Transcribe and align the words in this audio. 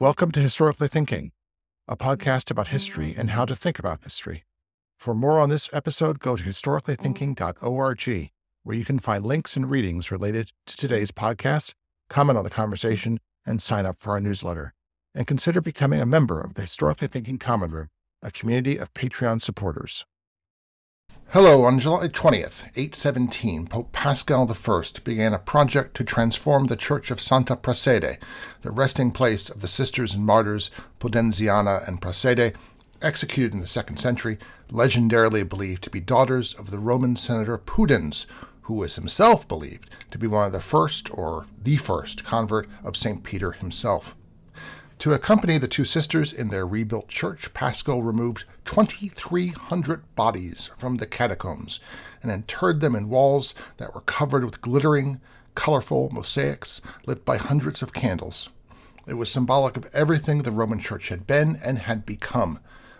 Welcome 0.00 0.30
to 0.30 0.40
Historically 0.40 0.86
Thinking, 0.86 1.32
a 1.88 1.96
podcast 1.96 2.52
about 2.52 2.68
history 2.68 3.16
and 3.18 3.30
how 3.30 3.44
to 3.44 3.56
think 3.56 3.80
about 3.80 4.04
history. 4.04 4.44
For 4.96 5.12
more 5.12 5.40
on 5.40 5.48
this 5.48 5.68
episode, 5.72 6.20
go 6.20 6.36
to 6.36 6.44
historicallythinking.org, 6.44 8.30
where 8.62 8.76
you 8.76 8.84
can 8.84 9.00
find 9.00 9.26
links 9.26 9.56
and 9.56 9.68
readings 9.68 10.12
related 10.12 10.52
to 10.66 10.76
today's 10.76 11.10
podcast, 11.10 11.74
comment 12.08 12.38
on 12.38 12.44
the 12.44 12.48
conversation, 12.50 13.18
and 13.44 13.60
sign 13.60 13.86
up 13.86 13.98
for 13.98 14.12
our 14.12 14.20
newsletter. 14.20 14.72
And 15.16 15.26
consider 15.26 15.60
becoming 15.60 16.00
a 16.00 16.06
member 16.06 16.40
of 16.40 16.54
the 16.54 16.62
Historically 16.62 17.08
Thinking 17.08 17.38
Common 17.38 17.72
Room, 17.72 17.88
a 18.22 18.30
community 18.30 18.76
of 18.76 18.94
Patreon 18.94 19.42
supporters. 19.42 20.06
Hello, 21.32 21.64
on 21.64 21.78
July 21.78 22.08
20th, 22.08 22.70
817, 22.74 23.66
Pope 23.66 23.92
Paschal 23.92 24.50
I 24.50 24.82
began 25.04 25.34
a 25.34 25.38
project 25.38 25.94
to 25.96 26.02
transform 26.02 26.68
the 26.68 26.74
Church 26.74 27.10
of 27.10 27.20
Santa 27.20 27.54
Prassede, 27.54 28.16
the 28.62 28.70
resting 28.70 29.10
place 29.10 29.50
of 29.50 29.60
the 29.60 29.68
sisters 29.68 30.14
and 30.14 30.24
martyrs 30.24 30.70
Pudenziana 30.98 31.86
and 31.86 32.00
Prassede, 32.00 32.54
executed 33.02 33.52
in 33.52 33.60
the 33.60 33.66
second 33.66 33.98
century, 33.98 34.38
legendarily 34.70 35.46
believed 35.46 35.82
to 35.82 35.90
be 35.90 36.00
daughters 36.00 36.54
of 36.54 36.70
the 36.70 36.78
Roman 36.78 37.14
senator 37.14 37.58
Pudens, 37.58 38.24
who 38.62 38.72
was 38.72 38.96
himself 38.96 39.46
believed 39.46 39.94
to 40.10 40.16
be 40.16 40.26
one 40.26 40.46
of 40.46 40.52
the 40.52 40.60
first 40.60 41.10
or 41.12 41.46
the 41.62 41.76
first 41.76 42.24
convert 42.24 42.66
of 42.82 42.96
St. 42.96 43.22
Peter 43.22 43.52
himself. 43.52 44.16
To 45.00 45.12
accompany 45.12 45.58
the 45.58 45.68
two 45.68 45.84
sisters 45.84 46.32
in 46.32 46.48
their 46.48 46.66
rebuilt 46.66 47.06
church, 47.06 47.54
Paschal 47.54 48.02
removed 48.02 48.44
2,300 48.64 50.16
bodies 50.16 50.70
from 50.76 50.96
the 50.96 51.06
catacombs 51.06 51.78
and 52.20 52.32
interred 52.32 52.80
them 52.80 52.96
in 52.96 53.08
walls 53.08 53.54
that 53.76 53.94
were 53.94 54.00
covered 54.00 54.44
with 54.44 54.60
glittering, 54.60 55.20
colorful 55.54 56.10
mosaics 56.10 56.82
lit 57.06 57.24
by 57.24 57.36
hundreds 57.36 57.80
of 57.80 57.92
candles. 57.92 58.48
It 59.06 59.14
was 59.14 59.30
symbolic 59.30 59.76
of 59.76 59.88
everything 59.94 60.42
the 60.42 60.50
Roman 60.50 60.80
Church 60.80 61.10
had 61.10 61.28
been 61.28 61.54
and 61.62 61.78
had 61.78 62.04
become, 62.04 62.58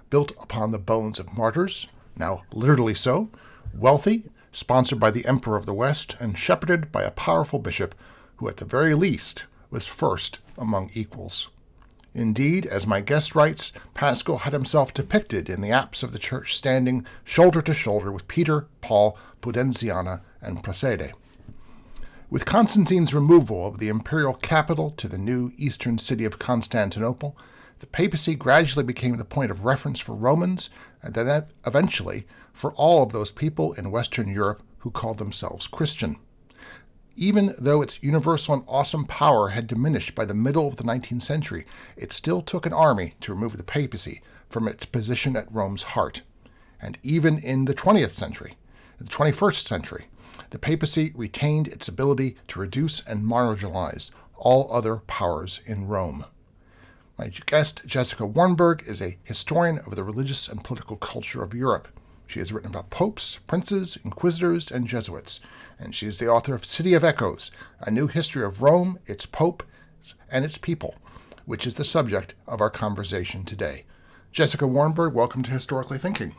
built 0.09 0.31
upon 0.41 0.71
the 0.71 0.79
bones 0.79 1.19
of 1.19 1.37
martyrs, 1.37 1.89
now 2.17 2.45
literally 2.53 2.95
so, 2.95 3.29
wealthy, 3.75 4.31
sponsored 4.53 5.01
by 5.01 5.11
the 5.11 5.27
Emperor 5.27 5.57
of 5.57 5.67
the 5.67 5.75
West, 5.75 6.17
and 6.21 6.39
shepherded 6.39 6.93
by 6.93 7.03
a 7.03 7.11
powerful 7.11 7.59
bishop 7.59 7.97
who, 8.37 8.49
at 8.49 8.59
the 8.59 8.65
very 8.65 8.95
least, 8.95 9.47
was 9.69 9.89
first 9.89 10.39
among 10.57 10.91
equals. 10.95 11.49
Indeed, 12.15 12.67
as 12.67 12.87
my 12.87 13.01
guest 13.01 13.35
writes, 13.35 13.73
Paschal 13.95 14.39
had 14.39 14.53
himself 14.53 14.95
depicted 14.95 15.49
in 15.49 15.61
the 15.61 15.71
apse 15.71 16.03
of 16.03 16.13
the 16.13 16.19
church 16.19 16.55
standing 16.55 17.07
shoulder 17.25 17.61
to 17.63 17.75
shoulder 17.75 18.11
with 18.11 18.29
Peter, 18.29 18.67
Paul, 18.81 19.17
Pudenziana, 19.41 20.23
and 20.41 20.63
Prassede. 20.63 21.13
With 22.31 22.45
Constantine's 22.45 23.15
removal 23.15 23.67
of 23.67 23.79
the 23.79 23.89
imperial 23.89 24.35
capital 24.35 24.91
to 24.93 25.09
the 25.09 25.17
new 25.17 25.53
eastern 25.57 25.99
city 25.99 26.25
of 26.25 26.39
Constantinople, 26.39 27.37
the 27.79 27.87
papacy 27.87 28.35
gradually 28.35 28.85
became 28.85 29.17
the 29.17 29.25
point 29.25 29.51
of 29.51 29.65
reference 29.65 30.01
for 30.01 30.15
Romans 30.15 30.69
and 31.03 31.15
then 31.15 31.45
eventually 31.67 32.27
for 32.53 32.73
all 32.75 33.03
of 33.03 33.13
those 33.13 33.33
people 33.33 33.73
in 33.75 33.91
Western 33.91 34.29
Europe 34.29 34.63
who 34.79 34.91
called 34.91 35.19
themselves 35.19 35.67
Christian 35.67 36.17
even 37.19 37.55
though 37.59 37.83
its 37.83 38.01
universal 38.03 38.55
and 38.55 38.63
awesome 38.69 39.05
power 39.05 39.49
had 39.49 39.67
diminished 39.67 40.15
by 40.15 40.25
the 40.25 40.35
middle 40.35 40.69
of 40.69 40.77
the 40.77 40.85
19th 40.85 41.23
century, 41.23 41.65
it 41.97 42.13
still 42.13 42.41
took 42.41 42.65
an 42.65 42.73
army 42.73 43.15
to 43.21 43.35
remove 43.35 43.57
the 43.57 43.65
papacy 43.65 44.23
from 44.49 44.69
its 44.69 44.87
position 44.87 45.37
at 45.37 45.53
Rome's 45.53 45.83
heart. 45.83 46.23
And 46.81 46.97
even 47.03 47.39
in 47.39 47.65
the 47.65 47.75
20th 47.75 48.13
century, 48.13 48.55
the 48.99 49.05
21st 49.05 49.67
century, 49.67 50.05
the 50.51 50.59
papacy 50.61 51.13
retained 51.15 51.67
its 51.67 51.89
ability 51.89 52.37
to 52.49 52.61
reduce 52.61 53.05
and 53.05 53.25
marginalize 53.25 54.13
all 54.37 54.73
other 54.73 54.97
powers 54.97 55.61
in 55.67 55.89
Rome. 55.89 56.25
My 57.19 57.29
guest, 57.47 57.83
Jessica 57.85 58.23
Warnberg, 58.23 58.87
is 58.87 59.03
a 59.03 59.19
historian 59.25 59.79
of 59.81 59.97
the 59.97 60.05
religious 60.05 60.49
and 60.49 60.63
political 60.63 60.97
culture 60.97 61.43
of 61.43 61.53
Europe. 61.53 61.89
She 62.29 62.41
has 62.41 62.53
written 62.53 62.71
about 62.71 62.91
popes, 62.91 63.39
princes, 63.47 63.99
inquisitors, 64.05 64.71
and 64.71 64.87
Jesuits, 64.87 65.41
and 65.79 65.95
she 65.95 66.05
is 66.05 66.19
the 66.19 66.29
author 66.29 66.55
of 66.55 66.67
City 66.67 66.93
of 66.93 67.03
Echoes 67.03 67.51
A 67.81 67.91
New 67.91 68.07
History 68.07 68.45
of 68.45 68.61
Rome, 68.61 68.99
its 69.07 69.25
Pope, 69.25 69.63
and 70.31 70.45
its 70.45 70.59
People, 70.59 70.97
which 71.47 71.67
is 71.67 71.77
the 71.77 71.85
subject 71.85 72.35
of 72.47 72.61
our 72.61 72.69
conversation 72.69 73.45
today. 73.45 73.87
Jessica 74.31 74.67
Warnberg, 74.67 75.15
welcome 75.15 75.43
to 75.43 75.51
Historically 75.51 75.97
Thinking. 75.97 76.35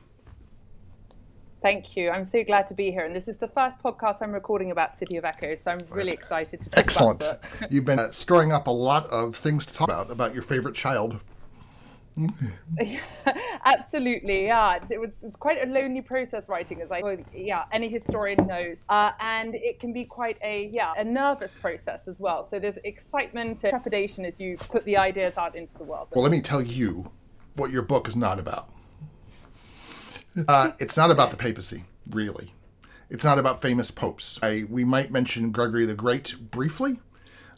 Thank 1.63 1.97
you. 1.97 2.11
I'm 2.11 2.23
so 2.23 2.43
glad 2.43 2.67
to 2.67 2.75
be 2.75 2.91
here. 2.91 3.05
And 3.05 3.15
this 3.15 3.27
is 3.27 3.37
the 3.37 3.47
first 3.47 3.79
podcast 3.79 4.21
I'm 4.21 4.31
recording 4.31 4.69
about 4.69 4.95
City 4.95 5.17
of 5.17 5.25
Echoes, 5.25 5.61
so 5.61 5.71
I'm 5.71 5.79
really 5.89 6.11
excited 6.11 6.61
to 6.61 6.69
talk 6.69 6.77
Excellent. 6.79 7.21
about 7.23 7.33
it. 7.33 7.39
Excellent. 7.43 7.73
You've 7.73 7.85
been 7.85 7.99
uh, 7.99 8.11
storing 8.11 8.51
up 8.51 8.67
a 8.67 8.71
lot 8.71 9.07
of 9.07 9.35
things 9.35 9.65
to 9.65 9.73
talk 9.73 9.89
about, 9.89 10.11
about 10.11 10.35
your 10.35 10.43
favorite 10.43 10.75
child. 10.75 11.19
Absolutely, 13.65 14.45
yeah. 14.45 14.75
It's, 14.75 14.91
it 14.91 14.99
was 14.99 15.23
it's 15.23 15.35
quite 15.35 15.61
a 15.61 15.69
lonely 15.69 16.01
process 16.01 16.49
writing, 16.49 16.81
as 16.81 16.91
I 16.91 17.01
well, 17.01 17.17
yeah 17.33 17.65
any 17.71 17.89
historian 17.89 18.45
knows, 18.47 18.83
uh, 18.89 19.11
and 19.19 19.55
it 19.55 19.79
can 19.79 19.93
be 19.93 20.05
quite 20.05 20.37
a 20.43 20.69
yeah 20.73 20.93
a 20.97 21.03
nervous 21.03 21.55
process 21.55 22.07
as 22.07 22.19
well. 22.19 22.43
So 22.43 22.59
there's 22.59 22.77
excitement 22.83 23.63
and 23.63 23.71
trepidation 23.71 24.25
as 24.25 24.39
you 24.39 24.57
put 24.57 24.85
the 24.85 24.97
ideas 24.97 25.37
out 25.37 25.55
into 25.55 25.77
the 25.77 25.83
world. 25.83 26.07
Well, 26.11 26.23
let 26.23 26.31
me 26.31 26.41
tell 26.41 26.61
you 26.61 27.11
what 27.55 27.71
your 27.71 27.81
book 27.81 28.07
is 28.07 28.15
not 28.15 28.39
about. 28.39 28.69
Uh, 30.47 30.71
it's 30.79 30.95
not 30.95 31.11
about 31.11 31.31
the 31.31 31.37
papacy, 31.37 31.83
really. 32.09 32.53
It's 33.09 33.25
not 33.25 33.39
about 33.39 33.61
famous 33.61 33.89
popes. 33.89 34.39
I, 34.43 34.65
we 34.69 34.83
might 34.83 35.11
mention 35.11 35.51
Gregory 35.51 35.85
the 35.85 35.95
Great 35.95 36.35
briefly, 36.51 36.99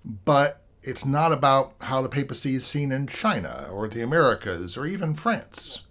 but 0.06 0.61
it's 0.84 1.06
not 1.06 1.32
about 1.32 1.74
how 1.82 2.02
the 2.02 2.10
papacy 2.10 2.56
is 2.56 2.66
seen 2.66 2.92
in 2.92 3.08
China 3.08 3.68
or 3.72 3.88
the 3.88 4.02
Americas 4.02 4.78
or 4.78 4.86
even 4.86 5.14
France 5.14 5.84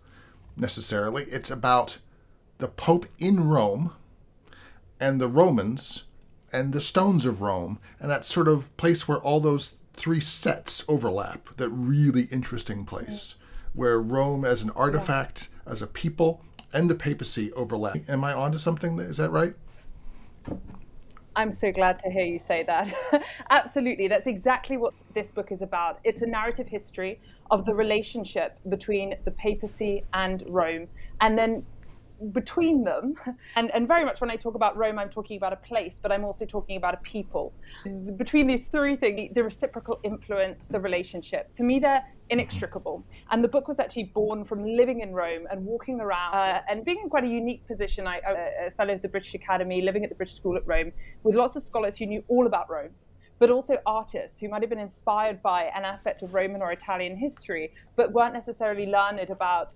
necessarily. 0.56 1.25
It's 1.25 1.51
about 1.51 1.99
the 2.59 2.69
Pope 2.69 3.06
in 3.19 3.49
Rome 3.49 3.93
and 4.99 5.21
the 5.21 5.28
Romans 5.28 6.05
and 6.53 6.73
the 6.73 6.81
stones 6.81 7.25
of 7.25 7.41
Rome 7.41 7.78
and 8.01 8.11
that 8.11 8.25
sort 8.25 8.49
of 8.49 8.77
place 8.77 9.06
where 9.06 9.19
all 9.19 9.41
those 9.41 9.77
three 9.95 10.21
sets 10.21 10.84
overlap. 10.89 11.57
That 11.57 11.71
really 11.71 12.25
interesting 12.25 12.84
place 12.84 13.37
where 13.72 14.01
Rome 14.01 14.45
as 14.45 14.62
an 14.62 14.71
artifact, 14.71 15.49
as 15.65 15.81
a 15.81 15.87
people, 15.87 16.43
and 16.72 16.91
the 16.91 16.95
papacy 16.95 17.53
overlap. 17.53 17.99
Am 18.09 18.25
I 18.25 18.33
onto 18.33 18.59
something? 18.59 18.99
Is 18.99 19.19
that 19.19 19.31
right? 19.31 19.55
I'm 21.36 21.52
so 21.52 21.70
glad 21.70 21.98
to 22.00 22.10
hear 22.10 22.24
you 22.24 22.38
say 22.38 22.64
that. 22.64 22.92
Absolutely. 23.50 24.08
That's 24.08 24.26
exactly 24.26 24.76
what 24.76 24.92
this 25.14 25.30
book 25.30 25.52
is 25.52 25.62
about. 25.62 26.00
It's 26.04 26.22
a 26.22 26.26
narrative 26.26 26.68
history 26.68 27.20
of 27.50 27.64
the 27.64 27.74
relationship 27.74 28.58
between 28.68 29.14
the 29.24 29.30
papacy 29.30 30.04
and 30.12 30.42
Rome. 30.48 30.88
And 31.20 31.38
then 31.38 31.64
between 32.32 32.84
them, 32.84 33.14
and, 33.56 33.70
and 33.70 33.88
very 33.88 34.04
much 34.04 34.20
when 34.20 34.31
I 34.31 34.36
talk 34.36 34.54
about 34.54 34.76
Rome, 34.76 34.98
I'm 34.98 35.10
talking 35.10 35.36
about 35.36 35.53
a 35.53 35.56
place, 35.56 35.98
but 36.03 36.12
I'm 36.12 36.25
also 36.25 36.44
talking 36.44 36.76
about 36.76 36.94
a 36.94 36.98
people. 36.98 37.53
Between 38.16 38.47
these 38.47 38.64
three 38.64 38.97
things, 38.97 39.32
the 39.34 39.42
reciprocal 39.42 40.00
influence, 40.03 40.66
the 40.66 40.80
relationship, 40.80 41.53
to 41.54 41.62
me, 41.62 41.78
they're 41.78 42.04
inextricable. 42.28 43.04
And 43.30 43.42
the 43.42 43.48
book 43.48 43.69
was 43.69 43.80
actually 43.80 44.04
born 44.04 44.44
from 44.44 44.64
living 44.64 45.00
in 45.00 45.12
Rome 45.12 45.47
and 45.50 45.64
walking 45.64 46.00
around 46.00 46.34
uh, 46.34 46.62
and 46.69 46.84
being 46.84 47.00
in 47.03 47.09
quite 47.09 47.25
a 47.25 47.28
unique 47.28 47.66
position. 47.66 48.06
I, 48.06 48.19
a 48.66 48.70
fellow 48.72 48.94
of 48.94 49.03
the 49.03 49.09
British 49.09 49.34
Academy, 49.34 49.82
living 49.82 50.04
at 50.04 50.10
the 50.10 50.16
British 50.16 50.36
School 50.36 50.56
at 50.56 50.66
Rome, 50.66 50.92
with 51.22 51.34
lots 51.34 51.56
of 51.56 51.62
scholars 51.62 51.97
who 51.97 52.06
knew 52.06 52.22
all 52.28 52.47
about 52.47 52.70
Rome 52.70 52.91
but 53.41 53.50
also 53.50 53.78
artists 53.86 54.38
who 54.38 54.48
might 54.50 54.60
have 54.60 54.69
been 54.69 54.78
inspired 54.78 55.42
by 55.42 55.64
an 55.75 55.82
aspect 55.82 56.20
of 56.22 56.34
Roman 56.34 56.60
or 56.60 56.72
Italian 56.72 57.16
history, 57.16 57.72
but 57.97 58.12
weren't 58.12 58.34
necessarily 58.34 58.84
learned 58.86 59.30
about 59.30 59.72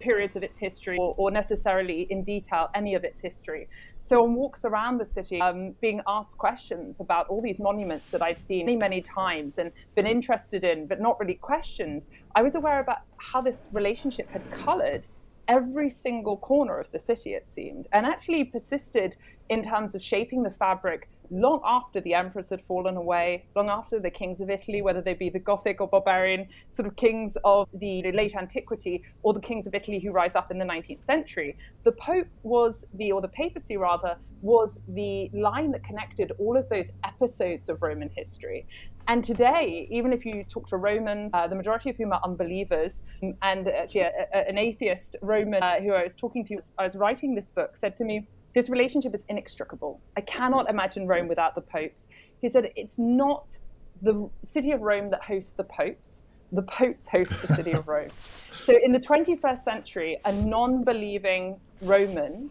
periods 0.00 0.36
of 0.36 0.42
its 0.42 0.56
history 0.56 0.96
or, 0.98 1.14
or, 1.18 1.30
necessarily 1.30 2.06
in 2.10 2.24
detail 2.24 2.70
any 2.74 2.94
of 2.94 3.04
its 3.04 3.20
history. 3.20 3.68
So 3.98 4.24
on 4.24 4.34
walks 4.34 4.64
around 4.64 4.98
the 4.98 5.04
city, 5.04 5.40
um, 5.40 5.72
being 5.80 6.00
asked 6.06 6.38
questions 6.38 7.00
about 7.00 7.28
all 7.28 7.42
these 7.42 7.58
monuments 7.58 8.10
that 8.10 8.22
I'd 8.22 8.38
seen 8.38 8.66
many, 8.66 8.78
many 8.78 9.02
times 9.02 9.58
and 9.58 9.70
been 9.94 10.06
interested 10.06 10.64
in, 10.64 10.86
but 10.86 11.00
not 11.00 11.20
really 11.20 11.34
questioned, 11.34 12.06
I 12.34 12.42
was 12.42 12.54
aware 12.54 12.80
about 12.80 12.98
how 13.18 13.40
this 13.40 13.68
relationship 13.72 14.30
had 14.30 14.42
colored 14.50 15.06
every 15.48 15.90
single 15.90 16.38
corner 16.38 16.78
of 16.78 16.90
the 16.90 16.98
city, 16.98 17.34
it 17.34 17.48
seemed, 17.48 17.86
and 17.92 18.06
actually 18.06 18.44
persisted 18.44 19.16
in 19.50 19.62
terms 19.62 19.94
of 19.94 20.02
shaping 20.02 20.42
the 20.42 20.50
fabric 20.50 21.08
long 21.30 21.60
after 21.64 22.00
the 22.00 22.14
emperors 22.14 22.48
had 22.50 22.60
fallen 22.62 22.96
away, 22.96 23.44
long 23.54 23.68
after 23.68 23.98
the 23.98 24.10
kings 24.10 24.40
of 24.40 24.50
Italy, 24.50 24.82
whether 24.82 25.00
they 25.00 25.14
be 25.14 25.30
the 25.30 25.38
Gothic 25.38 25.80
or 25.80 25.88
barbarian 25.88 26.46
sort 26.68 26.86
of 26.86 26.96
kings 26.96 27.36
of 27.44 27.68
the 27.74 28.02
late 28.12 28.34
antiquity 28.34 29.02
or 29.22 29.32
the 29.32 29.40
kings 29.40 29.66
of 29.66 29.74
Italy 29.74 29.98
who 29.98 30.10
rise 30.12 30.34
up 30.34 30.50
in 30.50 30.58
the 30.58 30.64
19th 30.64 31.02
century, 31.02 31.56
the 31.84 31.92
Pope 31.92 32.28
was 32.42 32.84
the, 32.94 33.12
or 33.12 33.20
the 33.20 33.28
papacy 33.28 33.76
rather, 33.76 34.16
was 34.42 34.78
the 34.88 35.30
line 35.32 35.70
that 35.72 35.82
connected 35.84 36.32
all 36.38 36.56
of 36.56 36.68
those 36.68 36.90
episodes 37.02 37.68
of 37.68 37.80
Roman 37.80 38.10
history. 38.14 38.66
And 39.06 39.22
today, 39.22 39.86
even 39.90 40.12
if 40.12 40.24
you 40.24 40.44
talk 40.44 40.66
to 40.68 40.78
Romans, 40.78 41.32
uh, 41.34 41.46
the 41.46 41.54
majority 41.54 41.90
of 41.90 41.96
whom 41.96 42.12
are 42.12 42.20
unbelievers, 42.24 43.02
and 43.42 43.68
actually 43.68 44.00
a, 44.00 44.12
a, 44.32 44.48
an 44.48 44.56
atheist 44.56 45.16
Roman 45.20 45.62
uh, 45.62 45.80
who 45.80 45.92
I 45.92 46.02
was 46.02 46.14
talking 46.14 46.44
to, 46.46 46.58
I 46.78 46.84
was 46.84 46.96
writing 46.96 47.34
this 47.34 47.50
book, 47.50 47.76
said 47.76 47.96
to 47.98 48.04
me, 48.04 48.26
this 48.54 48.70
relationship 48.70 49.14
is 49.14 49.24
inextricable. 49.28 50.00
I 50.16 50.20
cannot 50.22 50.70
imagine 50.70 51.06
Rome 51.06 51.28
without 51.28 51.54
the 51.54 51.60
popes. 51.60 52.06
He 52.40 52.48
said 52.48 52.70
it's 52.76 52.98
not 52.98 53.58
the 54.02 54.28
city 54.44 54.70
of 54.70 54.80
Rome 54.80 55.10
that 55.10 55.22
hosts 55.22 55.52
the 55.54 55.64
popes, 55.64 56.22
the 56.52 56.62
popes 56.62 57.06
host 57.06 57.42
the 57.42 57.54
city 57.54 57.72
of 57.72 57.88
Rome. 57.88 58.08
So 58.64 58.72
in 58.82 58.92
the 58.92 59.00
21st 59.00 59.58
century, 59.58 60.18
a 60.24 60.32
non 60.32 60.84
believing 60.84 61.60
Roman 61.82 62.50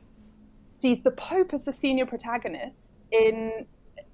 sees 0.70 1.02
the 1.02 1.10
Pope 1.12 1.56
as 1.56 1.66
the 1.66 1.72
senior 1.72 2.06
protagonist 2.06 2.92
in 3.12 3.66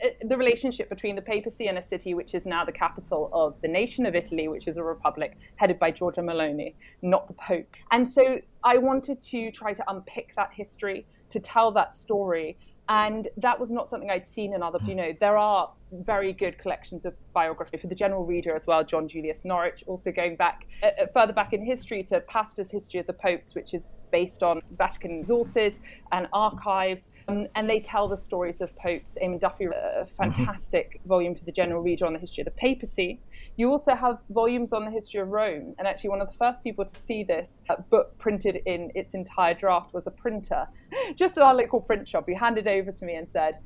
uh, 0.02 0.08
the 0.30 0.38
relationship 0.38 0.88
between 0.88 1.16
the 1.16 1.22
papacy 1.22 1.68
and 1.68 1.78
a 1.78 1.82
city 1.82 2.14
which 2.14 2.36
is 2.36 2.46
now 2.46 2.64
the 2.64 2.72
capital 2.72 3.30
of 3.34 3.60
the 3.62 3.68
nation 3.68 4.06
of 4.06 4.16
Italy, 4.16 4.48
which 4.48 4.68
is 4.68 4.78
a 4.78 4.84
republic 4.84 5.36
headed 5.58 5.78
by 5.78 5.92
Giorgia 5.92 6.24
Meloni, 6.24 6.74
not 7.02 7.28
the 7.28 7.34
Pope. 7.34 7.76
And 7.92 8.08
so 8.08 8.40
I 8.64 8.78
wanted 8.78 9.22
to 9.24 9.52
try 9.52 9.74
to 9.74 9.84
unpick 9.90 10.34
that 10.38 10.52
history, 10.54 11.06
to 11.30 11.40
tell 11.40 11.72
that 11.72 11.94
story, 11.94 12.58
and 12.90 13.28
that 13.38 13.60
was 13.60 13.72
not 13.72 13.88
something 13.88 14.10
I'd 14.10 14.26
seen 14.26 14.54
in 14.54 14.64
others. 14.64 14.88
You 14.88 14.96
know, 14.96 15.14
there 15.20 15.38
are 15.38 15.72
very 15.92 16.34
good 16.34 16.58
collections 16.58 17.06
of 17.06 17.14
biography 17.34 17.78
for 17.78 17.88
the 17.88 17.96
general 17.96 18.26
reader 18.26 18.56
as 18.56 18.66
well. 18.68 18.84
John 18.84 19.08
Julius 19.08 19.46
Norwich, 19.46 19.84
also 19.88 20.12
going 20.12 20.36
back 20.36 20.66
uh, 20.84 20.88
uh, 20.88 21.06
further 21.14 21.34
back 21.34 21.54
in 21.54 21.64
history 21.64 22.04
to 22.04 22.20
Pastor's 22.22 22.72
History 22.72 23.00
of 23.00 23.08
the 23.08 23.14
Popes, 23.14 23.56
which 23.56 23.74
is 23.74 23.90
based 24.12 24.42
on 24.42 24.62
Vatican 24.78 25.22
sources 25.24 25.82
and 26.12 26.28
archives, 26.34 27.10
um, 27.28 27.48
and 27.56 27.70
they 27.70 27.80
tell 27.80 28.08
the 28.08 28.18
stories 28.18 28.60
of 28.62 28.76
popes. 28.76 29.18
Eamon 29.22 29.40
Duffy, 29.40 29.66
a 29.66 29.70
mm-hmm. 29.70 30.16
fantastic 30.16 30.98
mm-hmm. 30.98 31.10
volume 31.10 31.36
for 31.36 31.46
the 31.46 31.52
general 31.52 31.82
reader 31.82 32.06
on 32.06 32.14
the 32.14 32.20
history 32.20 32.42
of 32.42 32.46
the 32.46 32.52
papacy. 32.52 33.20
You 33.60 33.70
also 33.72 33.94
have 33.94 34.20
volumes 34.30 34.72
on 34.72 34.86
the 34.86 34.92
history 34.92 35.20
of 35.20 35.28
Rome, 35.28 35.76
and 35.78 35.86
actually, 35.86 36.12
one 36.12 36.22
of 36.22 36.30
the 36.30 36.38
first 36.38 36.64
people 36.64 36.86
to 36.86 36.96
see 36.96 37.26
this 37.26 37.62
uh, 37.70 37.76
book 37.90 38.18
printed 38.18 38.62
in 38.66 38.90
its 38.96 39.16
entire 39.16 39.54
draft 39.54 39.94
was 39.94 40.08
a 40.08 40.12
printer, 40.12 40.66
just 41.16 41.38
at 41.38 41.44
our 41.44 41.54
local 41.54 41.82
print 41.82 42.08
shop. 42.08 42.24
He 42.26 42.34
handed 42.34 42.70
over 42.70 42.94
to 42.94 43.06
me 43.06 43.16
and 43.16 43.30
said, 43.30 43.60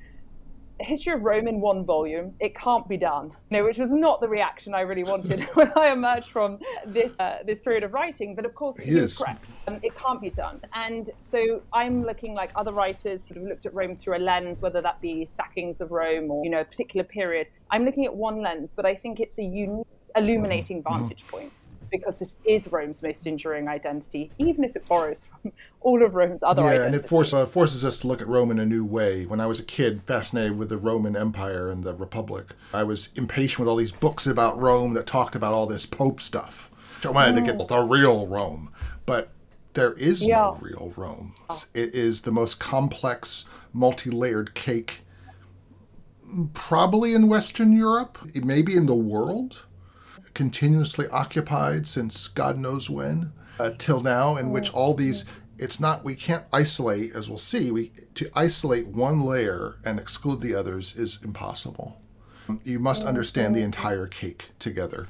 History 0.79 1.13
of 1.13 1.21
Rome 1.21 1.47
in 1.47 1.61
one 1.61 1.85
volume, 1.85 2.33
it 2.39 2.55
can't 2.55 2.87
be 2.87 2.97
done. 2.97 3.31
No, 3.51 3.63
which 3.63 3.77
was 3.77 3.91
not 3.91 4.21
the 4.21 4.27
reaction 4.27 4.73
I 4.73 4.81
really 4.81 5.03
wanted 5.03 5.41
when 5.53 5.71
I 5.75 5.91
emerged 5.91 6.31
from 6.31 6.59
this 6.85 7.19
uh, 7.19 7.39
this 7.45 7.59
period 7.59 7.83
of 7.83 7.93
writing. 7.93 8.35
But 8.35 8.45
of 8.45 8.55
course, 8.55 8.77
he 8.77 8.91
is 8.91 9.17
correct. 9.17 9.45
Um, 9.67 9.79
it 9.83 9.95
can't 9.95 10.21
be 10.21 10.29
done. 10.29 10.59
And 10.73 11.09
so 11.19 11.61
I'm 11.71 12.03
looking 12.03 12.33
like 12.33 12.51
other 12.55 12.71
writers 12.71 13.27
who 13.27 13.35
have 13.35 13.43
looked 13.43 13.65
at 13.65 13.73
Rome 13.73 13.95
through 13.95 14.17
a 14.17 14.19
lens, 14.19 14.61
whether 14.61 14.81
that 14.81 14.99
be 14.99 15.25
sackings 15.25 15.79
of 15.79 15.91
Rome 15.91 16.31
or 16.31 16.43
you 16.43 16.49
know 16.49 16.61
a 16.61 16.65
particular 16.65 17.03
period. 17.03 17.47
I'm 17.71 17.85
looking 17.85 18.05
at 18.05 18.15
one 18.15 18.41
lens, 18.41 18.73
but 18.73 18.85
I 18.85 18.95
think 18.95 19.19
it's 19.19 19.37
a 19.39 19.43
unique, 19.43 19.87
illuminating 20.15 20.83
mm-hmm. 20.83 20.99
vantage 20.99 21.25
point 21.27 21.51
because 21.93 22.17
this 22.17 22.35
is 22.43 22.69
Rome's 22.71 23.03
most 23.03 23.27
enduring 23.27 23.67
identity, 23.67 24.31
even 24.39 24.63
if 24.63 24.75
it 24.75 24.85
borrows 24.87 25.23
from 25.29 25.53
all 25.81 26.03
of 26.03 26.15
Rome's 26.15 26.41
other 26.41 26.63
yeah, 26.63 26.69
identities. 26.69 26.85
and 26.87 26.95
it 26.95 27.07
forces, 27.07 27.33
uh, 27.35 27.45
forces 27.45 27.85
us 27.85 27.97
to 27.97 28.07
look 28.07 28.19
at 28.19 28.27
Rome 28.27 28.49
in 28.49 28.59
a 28.59 28.65
new 28.65 28.83
way. 28.83 29.25
When 29.25 29.39
I 29.39 29.45
was 29.45 29.59
a 29.59 29.63
kid, 29.63 30.01
fascinated 30.01 30.57
with 30.57 30.69
the 30.69 30.77
Roman 30.77 31.15
Empire 31.15 31.69
and 31.69 31.83
the 31.83 31.93
Republic, 31.93 32.53
I 32.73 32.83
was 32.83 33.09
impatient 33.15 33.59
with 33.59 33.67
all 33.69 33.75
these 33.75 33.91
books 33.91 34.25
about 34.25 34.59
Rome 34.59 34.95
that 34.95 35.05
talked 35.05 35.35
about 35.35 35.53
all 35.53 35.67
this 35.67 35.85
Pope 35.85 36.19
stuff. 36.19 36.71
I 37.05 37.09
wanted 37.09 37.35
mm. 37.35 37.45
to 37.45 37.53
get 37.53 37.67
the 37.67 37.79
real 37.79 38.25
Rome, 38.27 38.69
but 39.05 39.29
there 39.73 39.93
is 39.93 40.27
yeah. 40.27 40.41
no 40.41 40.57
real 40.59 40.93
Rome. 40.97 41.35
It 41.75 41.93
is 41.93 42.21
the 42.21 42.31
most 42.31 42.59
complex, 42.59 43.45
multi-layered 43.71 44.55
cake, 44.55 45.01
probably 46.53 47.13
in 47.13 47.27
Western 47.27 47.71
Europe, 47.71 48.17
maybe 48.33 48.75
in 48.75 48.87
the 48.87 48.95
world 48.95 49.65
continuously 50.33 51.07
occupied 51.09 51.87
since 51.87 52.27
God 52.27 52.57
knows 52.57 52.89
when 52.89 53.31
uh, 53.59 53.71
till 53.77 54.01
now, 54.01 54.37
in 54.37 54.51
which 54.51 54.73
all 54.73 54.93
these 54.93 55.25
it's 55.57 55.79
not 55.79 56.03
we 56.03 56.15
can't 56.15 56.43
isolate 56.51 57.15
as 57.15 57.29
we'll 57.29 57.37
see 57.37 57.69
we 57.69 57.91
to 58.15 58.29
isolate 58.35 58.87
one 58.87 59.21
layer 59.21 59.75
and 59.85 59.99
exclude 59.99 60.41
the 60.41 60.55
others 60.55 60.95
is 60.95 61.19
impossible. 61.23 62.01
You 62.63 62.79
must 62.79 63.05
understand 63.05 63.55
the 63.55 63.61
entire 63.61 64.07
cake 64.07 64.49
together. 64.59 65.07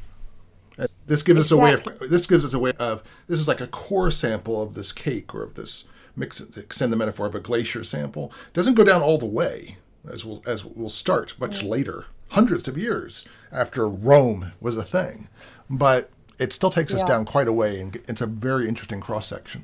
Uh, 0.78 0.88
this 1.08 1.24
gives 1.24 1.40
us 1.40 1.52
a 1.52 1.58
way 1.58 1.74
of 1.74 1.84
this 2.00 2.28
gives 2.28 2.46
us 2.46 2.54
a 2.54 2.60
way 2.60 2.74
of 2.78 3.04
this 3.28 3.40
is 3.40 3.48
like 3.48 3.62
a 3.62 3.68
core 3.68 4.12
sample 4.12 4.62
of 4.62 4.74
this 4.74 4.92
cake 4.92 5.34
or 5.34 5.44
of 5.44 5.54
this 5.54 5.86
mix 6.16 6.42
extend 6.58 6.92
the 6.92 6.98
metaphor 6.98 7.25
of 7.25 7.36
a 7.36 7.40
glacier 7.40 7.84
sample. 7.84 8.31
It 8.48 8.54
doesn't 8.54 8.75
go 8.75 8.84
down 8.84 9.02
all 9.02 9.18
the 9.18 9.25
way 9.25 9.78
as 10.11 10.25
we'll 10.25 10.41
as 10.45 10.65
we'll 10.65 10.89
start 10.89 11.35
much 11.39 11.63
later 11.63 12.05
hundreds 12.29 12.67
of 12.67 12.77
years 12.77 13.25
after 13.51 13.88
Rome 13.88 14.53
was 14.59 14.75
a 14.77 14.83
thing. 14.83 15.29
But 15.69 16.09
it 16.39 16.51
still 16.51 16.69
takes 16.69 16.94
us 16.94 17.03
down 17.03 17.25
quite 17.25 17.47
a 17.47 17.53
way, 17.53 17.79
and 17.79 17.95
it's 18.07 18.21
a 18.21 18.25
very 18.25 18.67
interesting 18.67 19.00
cross 19.00 19.27
section. 19.27 19.63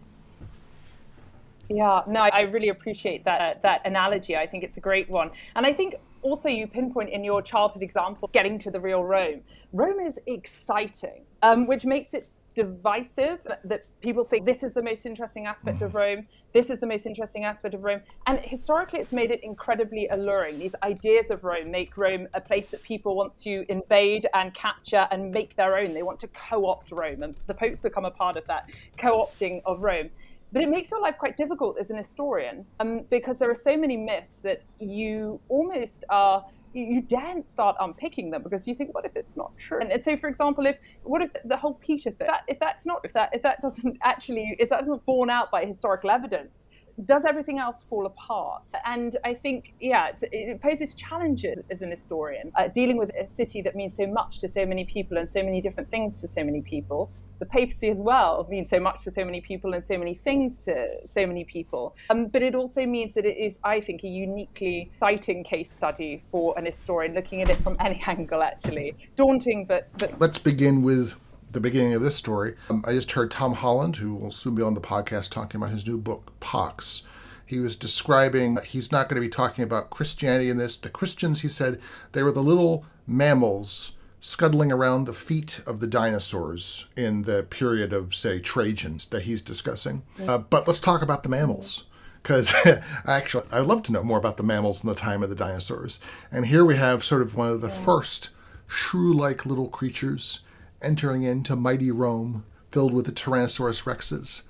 Yeah, 1.67 2.01
no, 2.07 2.21
I 2.21 2.41
really 2.41 2.69
appreciate 2.69 3.25
that 3.25 3.61
that 3.63 3.85
analogy. 3.85 4.35
I 4.35 4.47
think 4.47 4.63
it's 4.63 4.77
a 4.77 4.79
great 4.79 5.09
one, 5.09 5.31
and 5.55 5.65
I 5.65 5.73
think 5.73 5.95
also 6.21 6.49
you 6.49 6.67
pinpoint 6.67 7.09
in 7.09 7.23
your 7.23 7.41
childhood 7.41 7.83
example 7.83 8.29
getting 8.33 8.59
to 8.59 8.71
the 8.71 8.79
real 8.79 9.03
Rome. 9.03 9.41
Rome 9.73 9.99
is 9.99 10.19
exciting, 10.25 11.21
um, 11.41 11.67
which 11.67 11.85
makes 11.85 12.13
it 12.13 12.27
divisive 12.55 13.39
that 13.63 13.85
people 14.01 14.23
think 14.23 14.45
this 14.45 14.63
is 14.63 14.73
the 14.73 14.81
most 14.81 15.05
interesting 15.05 15.45
aspect 15.45 15.81
of 15.81 15.95
Rome, 15.95 16.27
this 16.53 16.69
is 16.69 16.79
the 16.79 16.87
most 16.87 17.05
interesting 17.05 17.45
aspect 17.45 17.75
of 17.75 17.83
Rome. 17.83 18.01
And 18.27 18.39
historically, 18.39 18.99
it's 18.99 19.13
made 19.13 19.31
it 19.31 19.41
incredibly 19.43 20.07
alluring. 20.07 20.59
These 20.59 20.75
ideas 20.83 21.31
of 21.31 21.43
Rome 21.43 21.71
make 21.71 21.95
Rome 21.97 22.27
a 22.33 22.41
place 22.41 22.69
that 22.69 22.83
people 22.83 23.15
want 23.15 23.35
to 23.35 23.65
invade 23.69 24.27
and 24.33 24.53
capture 24.53 25.07
and 25.11 25.31
make 25.31 25.55
their 25.55 25.77
own. 25.77 25.93
They 25.93 26.03
want 26.03 26.19
to 26.21 26.27
co 26.29 26.65
opt 26.65 26.91
Rome, 26.91 27.23
and 27.23 27.35
the 27.47 27.53
popes 27.53 27.79
become 27.79 28.05
a 28.05 28.11
part 28.11 28.35
of 28.35 28.45
that 28.45 28.69
co 28.97 29.23
opting 29.23 29.61
of 29.65 29.81
Rome. 29.81 30.09
But 30.51 30.63
it 30.63 30.69
makes 30.69 30.89
your 30.89 30.99
life 30.99 31.17
quite 31.19 31.37
difficult 31.37 31.77
as 31.79 31.91
an 31.91 31.97
historian 31.97 32.65
um, 32.79 33.01
because 33.11 33.37
there 33.37 33.51
are 33.51 33.55
so 33.55 33.77
many 33.77 33.95
myths 33.95 34.39
that 34.39 34.63
you 34.79 35.39
almost 35.47 36.05
are 36.09 36.43
you 36.73 37.01
daren't 37.01 37.47
start 37.49 37.75
unpicking 37.79 38.31
them 38.31 38.43
because 38.43 38.67
you 38.67 38.75
think, 38.75 38.93
what 38.93 39.05
if 39.05 39.15
it's 39.15 39.35
not 39.35 39.55
true? 39.57 39.79
And, 39.81 40.01
so, 40.01 40.15
for 40.17 40.27
example, 40.27 40.65
if 40.65 40.77
what 41.03 41.21
if 41.21 41.31
the 41.45 41.57
whole 41.57 41.75
Peter 41.75 42.11
thing, 42.11 42.27
that, 42.27 42.43
if 42.47 42.59
that's 42.59 42.85
not, 42.85 43.01
if 43.03 43.13
that 43.13 43.29
if 43.33 43.41
that 43.43 43.61
doesn't 43.61 43.97
actually, 44.03 44.55
if 44.59 44.69
that's 44.69 44.87
not 44.87 45.05
borne 45.05 45.29
out 45.29 45.51
by 45.51 45.65
historical 45.65 46.09
evidence, 46.09 46.67
does 47.05 47.25
everything 47.25 47.59
else 47.59 47.85
fall 47.89 48.05
apart? 48.05 48.63
And 48.85 49.17
I 49.23 49.33
think, 49.33 49.73
yeah, 49.79 50.11
it 50.21 50.61
poses 50.61 50.93
challenges 50.93 51.59
as 51.69 51.81
an 51.81 51.91
historian, 51.91 52.51
uh, 52.55 52.67
dealing 52.67 52.97
with 52.97 53.11
a 53.15 53.25
city 53.27 53.61
that 53.61 53.75
means 53.75 53.95
so 53.95 54.05
much 54.05 54.39
to 54.39 54.49
so 54.49 54.65
many 54.65 54.85
people 54.85 55.17
and 55.17 55.29
so 55.29 55.41
many 55.41 55.61
different 55.61 55.89
things 55.89 56.19
to 56.21 56.27
so 56.27 56.43
many 56.43 56.61
people 56.61 57.09
the 57.39 57.45
papacy 57.45 57.89
as 57.89 57.99
well 57.99 58.45
means 58.49 58.69
so 58.69 58.79
much 58.79 59.03
to 59.03 59.11
so 59.11 59.25
many 59.25 59.41
people 59.41 59.73
and 59.73 59.83
so 59.83 59.97
many 59.97 60.15
things 60.15 60.59
to 60.59 60.87
so 61.05 61.25
many 61.25 61.45
people. 61.45 61.95
Um, 62.09 62.27
but 62.27 62.43
it 62.43 62.53
also 62.53 62.85
means 62.85 63.13
that 63.13 63.25
it 63.25 63.37
is, 63.37 63.57
I 63.63 63.79
think, 63.79 64.03
a 64.03 64.07
uniquely 64.07 64.91
exciting 64.93 65.43
case 65.43 65.71
study 65.71 66.23
for 66.31 66.57
an 66.57 66.65
historian 66.65 67.13
looking 67.13 67.41
at 67.41 67.49
it 67.49 67.57
from 67.57 67.77
any 67.79 68.01
angle, 68.05 68.43
actually. 68.43 68.95
Daunting, 69.15 69.65
but. 69.65 69.87
but... 69.97 70.19
Let's 70.19 70.39
begin 70.39 70.83
with 70.83 71.15
the 71.51 71.59
beginning 71.59 71.93
of 71.93 72.01
this 72.01 72.15
story. 72.15 72.55
Um, 72.69 72.83
I 72.85 72.91
just 72.91 73.13
heard 73.13 73.31
Tom 73.31 73.53
Holland, 73.53 73.95
who 73.95 74.13
will 74.13 74.31
soon 74.31 74.55
be 74.55 74.61
on 74.61 74.75
the 74.75 74.81
podcast, 74.81 75.31
talking 75.31 75.59
about 75.59 75.71
his 75.71 75.87
new 75.87 75.97
book, 75.97 76.39
Pax. 76.39 77.03
He 77.45 77.59
was 77.59 77.75
describing, 77.75 78.59
he's 78.63 78.91
not 78.91 79.09
going 79.09 79.15
to 79.15 79.25
be 79.25 79.29
talking 79.29 79.63
about 79.63 79.89
Christianity 79.89 80.49
in 80.49 80.57
this. 80.57 80.77
The 80.77 80.89
Christians, 80.89 81.41
he 81.41 81.47
said, 81.47 81.79
they 82.11 82.21
were 82.21 82.31
the 82.31 82.43
little 82.43 82.85
mammals 83.07 83.93
scuttling 84.19 84.71
around 84.71 85.05
the 85.05 85.13
feet 85.13 85.61
of 85.65 85.79
the 85.79 85.87
dinosaurs 85.87 86.85
in 86.95 87.23
the 87.23 87.43
period 87.43 87.93
of, 87.93 88.13
say, 88.13 88.39
Trajan's 88.39 89.05
that 89.07 89.23
he's 89.23 89.41
discussing. 89.41 90.03
Uh, 90.27 90.37
but 90.37 90.67
let's 90.67 90.79
talk 90.79 91.01
about 91.01 91.23
the 91.23 91.29
mammals. 91.29 91.85
Because 92.21 92.53
actually, 93.07 93.45
I'd 93.51 93.65
love 93.65 93.83
to 93.83 93.91
know 93.91 94.03
more 94.03 94.17
about 94.17 94.37
the 94.37 94.43
mammals 94.43 94.83
in 94.83 94.89
the 94.89 94.95
time 94.95 95.23
of 95.23 95.29
the 95.29 95.35
dinosaurs. 95.35 95.99
And 96.31 96.47
here 96.47 96.65
we 96.65 96.75
have 96.75 97.03
sort 97.03 97.21
of 97.21 97.35
one 97.35 97.51
of 97.51 97.61
the 97.61 97.69
first 97.69 98.29
shrew 98.67 99.13
like 99.13 99.45
little 99.45 99.69
creatures 99.69 100.41
entering 100.81 101.23
into 101.23 101.55
mighty 101.55 101.91
Rome 101.91 102.45
filled 102.69 102.93
with 102.93 103.05
the 103.05 103.11
Tyrannosaurus 103.11 103.83
rexes. 103.83 104.43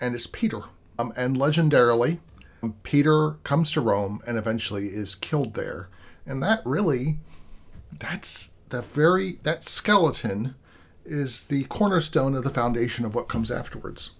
And 0.00 0.14
it's 0.14 0.26
Peter. 0.26 0.60
Um, 0.98 1.12
and 1.16 1.36
legendarily, 1.36 2.20
Peter 2.82 3.32
comes 3.44 3.70
to 3.72 3.80
Rome 3.80 4.20
and 4.26 4.38
eventually 4.38 4.88
is 4.88 5.14
killed 5.14 5.54
there. 5.54 5.88
And 6.26 6.42
that 6.42 6.60
really, 6.64 7.18
that's 7.98 8.50
that 8.70 8.84
very 8.84 9.32
that 9.42 9.64
skeleton 9.64 10.54
is 11.04 11.46
the 11.46 11.64
cornerstone 11.64 12.34
of 12.34 12.44
the 12.44 12.50
foundation 12.50 13.04
of 13.04 13.14
what 13.14 13.28
comes 13.28 13.50
afterwards. 13.50 14.12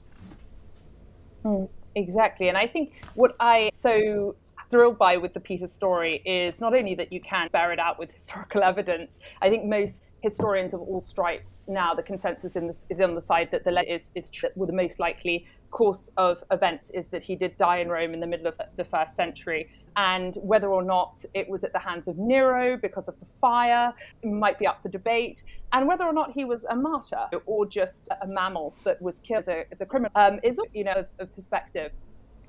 Mm, 1.44 1.68
exactly, 1.94 2.48
and 2.48 2.56
I 2.56 2.66
think 2.66 2.92
what 3.14 3.36
I 3.40 3.70
so 3.72 4.36
thrilled 4.70 4.98
by 4.98 5.16
with 5.16 5.32
the 5.32 5.40
Peter 5.40 5.66
story 5.66 6.22
is 6.24 6.60
not 6.60 6.74
only 6.74 6.94
that 6.94 7.12
you 7.12 7.20
can 7.20 7.48
bear 7.52 7.72
it 7.72 7.78
out 7.78 7.98
with 7.98 8.10
historical 8.10 8.62
evidence. 8.64 9.18
I 9.40 9.48
think 9.48 9.64
most 9.64 10.04
historians 10.22 10.74
of 10.74 10.80
all 10.80 11.00
stripes 11.00 11.64
now 11.68 11.94
the 11.94 12.02
consensus 12.02 12.54
this, 12.54 12.84
is 12.90 13.00
on 13.00 13.14
the 13.14 13.20
side 13.20 13.48
that 13.52 13.64
the 13.64 13.92
is 13.92 14.10
is 14.14 14.30
true. 14.30 14.48
Well, 14.56 14.66
the 14.66 14.72
most 14.72 14.98
likely 14.98 15.46
course 15.70 16.10
of 16.16 16.42
events 16.50 16.90
is 16.90 17.08
that 17.08 17.22
he 17.22 17.36
did 17.36 17.56
die 17.56 17.78
in 17.78 17.88
Rome 17.88 18.14
in 18.14 18.20
the 18.20 18.26
middle 18.26 18.46
of 18.46 18.58
the 18.76 18.84
first 18.84 19.14
century 19.16 19.70
and 19.96 20.34
whether 20.36 20.68
or 20.68 20.82
not 20.82 21.24
it 21.32 21.48
was 21.48 21.64
at 21.64 21.72
the 21.72 21.78
hands 21.78 22.06
of 22.06 22.18
Nero 22.18 22.76
because 22.76 23.08
of 23.08 23.18
the 23.18 23.26
fire 23.40 23.94
might 24.22 24.58
be 24.58 24.66
up 24.66 24.82
for 24.82 24.90
debate, 24.90 25.42
and 25.72 25.86
whether 25.88 26.04
or 26.04 26.12
not 26.12 26.32
he 26.32 26.44
was 26.44 26.64
a 26.64 26.76
martyr 26.76 27.26
or 27.46 27.64
just 27.64 28.08
a 28.20 28.26
mammal 28.26 28.76
that 28.84 29.00
was 29.00 29.20
killed 29.20 29.38
as 29.38 29.48
a, 29.48 29.64
as 29.72 29.80
a 29.80 29.86
criminal 29.86 30.12
um, 30.14 30.38
is, 30.42 30.60
you 30.74 30.84
know, 30.84 31.02
a 31.18 31.26
perspective 31.26 31.92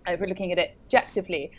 if 0.08 0.20
we're 0.20 0.28
looking 0.28 0.52
at 0.52 0.58
it 0.58 0.78
objectively. 0.86 1.52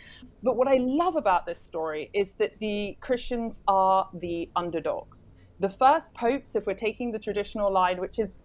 But 0.43 0.57
what 0.57 0.67
I 0.67 0.77
love 0.79 1.15
about 1.15 1.47
this 1.47 1.59
story 1.59 2.11
is 2.13 2.33
that 2.33 2.51
the 2.59 2.95
Christians 3.01 3.61
are 3.67 4.07
the 4.13 4.49
underdogs. 4.55 5.33
the 5.59 5.69
first 5.69 6.13
popes, 6.13 6.55
if 6.55 6.65
we're 6.65 6.73
taking 6.73 7.11
the 7.11 7.19
traditional 7.19 7.71
line, 7.71 7.99
which 7.99 8.17
is 8.17 8.39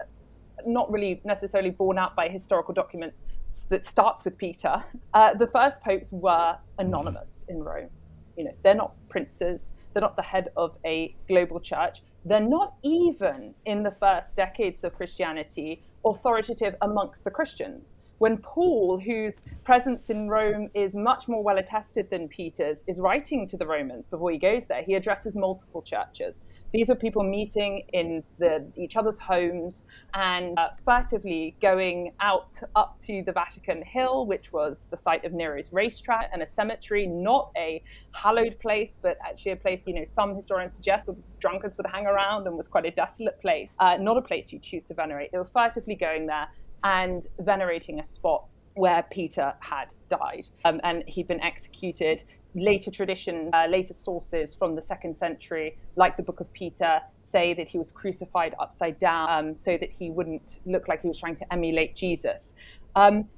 not 0.67 0.91
really 0.91 1.21
necessarily 1.25 1.71
borne 1.71 1.99
out 1.99 2.17
by 2.17 2.29
historical 2.29 2.75
documents 2.75 3.23
that 3.69 3.85
starts 3.85 4.25
with 4.25 4.37
Peter, 4.39 4.83
uh, 5.15 5.35
the 5.35 5.47
first 5.47 5.81
popes 5.81 6.11
were 6.13 6.57
anonymous 6.79 7.45
in 7.49 7.63
Rome. 7.63 7.91
You 8.37 8.45
know, 8.45 8.53
they're 8.63 8.75
not 8.75 8.95
princes, 9.09 9.75
they're 9.93 10.01
not 10.01 10.17
the 10.17 10.23
head 10.23 10.51
of 10.57 10.77
a 10.85 11.15
global 11.29 11.61
church, 11.61 12.03
they're 12.25 12.41
not 12.41 12.75
even 12.83 13.55
in 13.67 13.83
the 13.83 13.95
first 14.01 14.35
decades 14.37 14.83
of 14.85 14.95
Christianity 14.95 15.83
authoritative 16.05 16.75
amongst 16.83 17.25
the 17.25 17.31
Christians 17.31 17.97
when 18.19 18.39
Paul, 18.39 18.99
whose 18.99 19.43
presence 19.65 20.11
in 20.11 20.29
Rome 20.29 20.69
is 20.75 20.95
much 20.95 21.29
more 21.29 21.43
well 21.43 21.59
attested 21.59 22.11
than 22.11 22.29
Peter's, 22.29 22.85
is 22.87 23.01
writing 23.01 23.47
to 23.49 23.57
the 23.57 23.67
Romans 23.67 24.09
before 24.09 24.31
he 24.31 24.39
goes 24.39 24.67
there, 24.67 24.83
he 24.83 24.95
addresses 24.95 25.37
multiple 25.37 25.83
churches. 25.83 26.41
These 26.73 26.91
are 26.91 26.95
people 26.95 27.23
meeting 27.23 27.85
in 27.93 28.23
the, 28.39 28.67
each 28.77 28.97
other's 28.97 29.19
homes 29.19 29.85
and 30.15 30.59
uh, 30.59 30.71
furtively 30.85 31.55
going 31.61 32.13
out 32.21 32.55
up 32.75 32.99
to 33.01 33.23
the 33.25 33.33
Vatican 33.33 33.83
Hill, 33.83 34.27
which 34.27 34.53
was 34.53 34.89
the 34.91 34.97
site 34.97 35.25
of 35.25 35.33
Nero's 35.33 35.73
racetrack 35.73 36.31
and 36.33 36.43
a 36.43 36.47
cemetery, 36.47 37.07
not 37.07 37.51
a 37.57 37.83
hallowed 38.13 38.59
place, 38.61 38.99
but 39.01 39.19
actually 39.25 39.53
a 39.53 39.57
place, 39.57 39.85
you 39.87 39.95
know, 39.95 40.05
some 40.05 40.35
historians 40.35 40.75
suggest 40.75 41.09
where 41.09 41.17
drunkards 41.39 41.77
would 41.77 41.87
hang 41.87 42.07
around 42.07 42.47
and 42.47 42.57
was 42.57 42.67
quite 42.67 42.87
a 42.87 42.91
desolate 42.91 43.41
place, 43.41 43.77
uh, 43.79 43.97
not 43.97 44.17
a 44.17 44.23
place 44.23 44.53
you 44.53 44.59
choose 44.59 44.85
to 44.87 44.95
venerate. 44.95 45.31
They 45.31 45.39
were 45.39 45.45
furtively 45.45 45.95
going 45.95 46.27
there 46.27 46.49
and 46.85 47.27
venerating 47.41 47.99
a 47.99 48.05
spot 48.05 48.55
where 48.75 49.05
Peter 49.11 49.55
had 49.61 49.95
died. 50.09 50.49
Um, 50.65 50.81
and 50.85 51.05
he'd 51.07 51.29
been 51.29 51.41
executed. 51.41 52.25
Later 52.55 52.91
traditions, 52.91 53.51
uh, 53.53 53.67
later 53.69 53.95
sources 53.95 54.55
from 54.55 54.77
the 54.77 54.83
second 54.83 55.17
century, 55.17 55.77
like 55.97 56.17
the 56.17 56.23
Book 56.23 56.41
of 56.41 56.53
Peter, 56.53 57.01
say 57.21 57.53
that 57.55 57.69
he 57.69 57.79
was 57.79 57.91
crucified 57.91 58.55
upside 58.61 58.99
down 58.99 59.29
um, 59.29 59.57
so 59.57 59.77
that 59.77 59.91
he 59.91 60.11
wouldn't 60.11 60.61
look 60.67 60.87
like 60.87 61.03
he 61.03 61.09
was 61.09 61.19
trying 61.19 61.35
to 61.35 61.53
emulate 61.53 61.97
Jesus. 61.97 62.53
Um, 62.95 63.29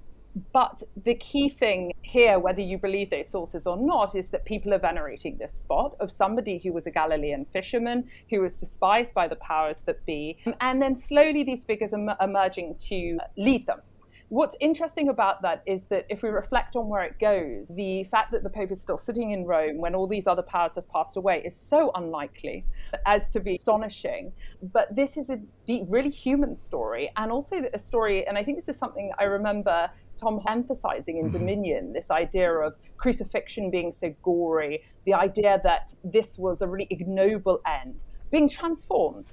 but 0.53 0.83
the 1.05 1.15
key 1.15 1.49
thing 1.49 1.93
here, 2.03 2.39
whether 2.39 2.61
you 2.61 2.79
believe 2.79 3.11
those 3.11 3.29
sources 3.29 3.67
or 3.67 3.77
not, 3.77 4.15
is 4.15 4.29
that 4.31 4.45
people 4.45 4.75
are 4.75 4.79
venerating 4.79 5.39
this 5.39 5.55
spot 5.55 5.97
of 6.01 6.13
somebody 6.13 6.59
who 6.59 6.73
was 6.73 6.87
a 6.87 6.91
Galilean 6.91 7.47
fisherman, 7.53 8.09
who 8.31 8.41
was 8.41 8.59
despised 8.59 9.15
by 9.15 9.29
the 9.29 9.37
powers 9.37 9.81
that 9.87 10.05
be. 10.05 10.37
And 10.61 10.81
then 10.81 10.95
slowly 10.95 11.43
these 11.43 11.65
figures 11.65 11.95
are 11.95 12.17
emerging 12.21 12.77
to 12.89 13.19
lead 13.39 13.67
them. 13.67 13.81
What's 14.29 14.57
interesting 14.59 15.09
about 15.09 15.41
that 15.43 15.63
is 15.67 15.85
that 15.85 16.05
if 16.09 16.23
we 16.23 16.31
reflect 16.31 16.75
on 16.75 16.89
where 16.89 17.05
it 17.05 17.21
goes, 17.21 17.69
the 17.69 18.03
fact 18.11 18.33
that 18.33 18.43
the 18.43 18.51
Pope 18.51 18.73
is 18.73 18.81
still 18.81 18.99
sitting 18.99 19.31
in 19.31 19.45
Rome 19.45 19.79
when 19.79 19.95
all 19.95 20.09
these 20.09 20.27
other 20.27 20.43
powers 20.43 20.75
have 20.75 20.89
passed 20.89 21.17
away 21.17 21.43
is 21.45 21.57
so 21.57 21.93
unlikely 21.95 22.65
as 23.07 23.29
to 23.31 23.41
be 23.41 23.55
astonishing. 23.55 24.33
But 24.73 24.95
this 24.97 25.17
is 25.17 25.31
a 25.31 25.39
deep, 25.65 25.85
really 25.87 26.11
human 26.11 26.57
story, 26.57 27.09
and 27.17 27.31
also 27.31 27.67
a 27.73 27.79
story, 27.79 28.27
and 28.27 28.37
I 28.37 28.43
think 28.43 28.59
this 28.59 28.69
is 28.69 28.77
something 28.77 29.13
I 29.21 29.25
remember 29.25 29.89
Tom 30.17 30.41
emphasizing 30.49 31.19
in 31.19 31.27
mm-hmm. 31.27 31.39
Dominion 31.39 31.93
this 31.93 32.11
idea 32.11 32.51
of 32.51 32.75
crucifixion 32.97 33.71
being 33.71 33.93
so 33.93 34.15
gory, 34.23 34.83
the 35.05 35.15
idea 35.15 35.61
that 35.63 35.95
this 36.05 36.39
was 36.39 36.63
a 36.63 36.67
really 36.67 36.87
ignoble 36.91 37.61
end, 37.67 38.03
being 38.31 38.49
transformed 38.49 39.33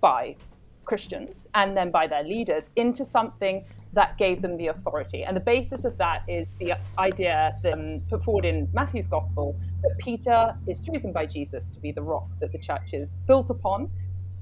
by 0.00 0.36
Christians 0.84 1.48
and 1.54 1.76
then 1.76 1.90
by 1.90 2.06
their 2.06 2.24
leaders 2.24 2.70
into 2.76 3.04
something 3.04 3.64
that 3.92 4.16
gave 4.18 4.40
them 4.40 4.56
the 4.56 4.68
authority. 4.68 5.24
And 5.24 5.36
the 5.36 5.40
basis 5.40 5.84
of 5.84 5.98
that 5.98 6.22
is 6.28 6.52
the 6.54 6.74
idea 6.98 7.56
that, 7.62 7.72
um, 7.72 8.00
put 8.08 8.24
forward 8.24 8.44
in 8.44 8.68
Matthew's 8.72 9.06
gospel 9.06 9.56
that 9.82 9.94
Peter 9.98 10.56
is 10.66 10.80
chosen 10.80 11.12
by 11.12 11.26
Jesus 11.26 11.68
to 11.70 11.80
be 11.80 11.92
the 11.92 12.02
rock 12.02 12.28
that 12.40 12.52
the 12.52 12.58
church 12.58 12.92
is 12.92 13.16
built 13.26 13.50
upon. 13.50 13.90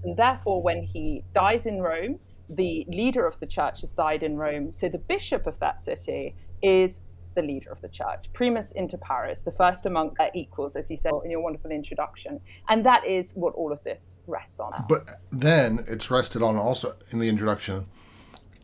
And 0.04 0.16
therefore, 0.16 0.62
when 0.62 0.83
he 0.83 1.25
dies 1.33 1.66
in 1.66 1.80
Rome, 1.80 2.18
the 2.49 2.87
leader 2.88 3.26
of 3.26 3.38
the 3.40 3.47
church 3.47 3.83
has 3.83 3.93
died 3.93 4.23
in 4.23 4.37
Rome. 4.37 4.73
So 4.73 4.88
the 4.88 4.99
bishop 4.99 5.47
of 5.47 5.59
that 5.61 5.81
city 5.81 6.35
is 6.62 7.00
the 7.35 7.43
leader 7.43 7.71
of 7.71 7.81
the 7.81 7.88
church, 7.88 8.33
primus 8.33 8.73
inter 8.73 8.97
pares, 8.97 9.43
the 9.43 9.52
first 9.52 9.87
among 9.87 10.17
uh, 10.19 10.26
equals, 10.35 10.75
as 10.75 10.90
you 10.90 10.97
said 10.97 11.12
in 11.25 11.31
your 11.31 11.40
wonderful 11.40 11.71
introduction. 11.71 12.40
And 12.69 12.85
that 12.85 13.07
is 13.07 13.33
what 13.33 13.55
all 13.55 13.71
of 13.71 13.83
this 13.85 14.19
rests 14.26 14.59
on. 14.59 14.73
But 14.88 15.21
then 15.31 15.85
it's 15.87 16.11
rested 16.11 16.43
on 16.43 16.57
also 16.57 16.95
in 17.11 17.19
the 17.21 17.28
introduction 17.28 17.87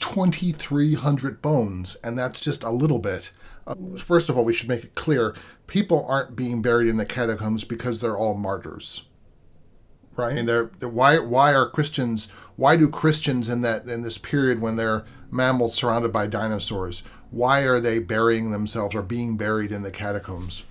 2,300 0.00 1.40
bones, 1.40 1.94
and 2.02 2.18
that's 2.18 2.40
just 2.40 2.64
a 2.64 2.70
little 2.70 2.98
bit. 2.98 3.30
Uh, 3.66 3.76
first 3.96 4.28
of 4.28 4.36
all, 4.36 4.44
we 4.44 4.52
should 4.52 4.68
make 4.68 4.84
it 4.84 4.94
clear 4.94 5.34
people 5.66 6.04
aren't 6.08 6.34
being 6.34 6.60
buried 6.60 6.88
in 6.88 6.96
the 6.96 7.06
catacombs 7.06 7.64
because 7.64 8.00
they're 8.00 8.16
all 8.16 8.34
martyrs 8.34 9.04
right? 10.16 10.36
And 10.36 10.48
they're, 10.48 10.70
they're, 10.78 10.88
why 10.88 11.18
why 11.18 11.54
are 11.54 11.68
Christians 11.68 12.28
why 12.56 12.76
do 12.76 12.88
Christians 12.88 13.48
in 13.48 13.62
that 13.62 13.86
in 13.86 14.02
this 14.02 14.18
period 14.18 14.60
when 14.60 14.76
they're 14.76 15.04
mammals 15.30 15.74
surrounded 15.74 16.12
by 16.12 16.26
dinosaurs 16.26 17.02
why 17.34 17.62
are 17.62 17.80
they 17.80 17.98
burying 17.98 18.52
themselves 18.52 18.94
or 18.94 19.02
being 19.02 19.36
buried 19.36 19.72
in 19.72 19.82
the 19.82 19.90
catacombs? 19.90 20.62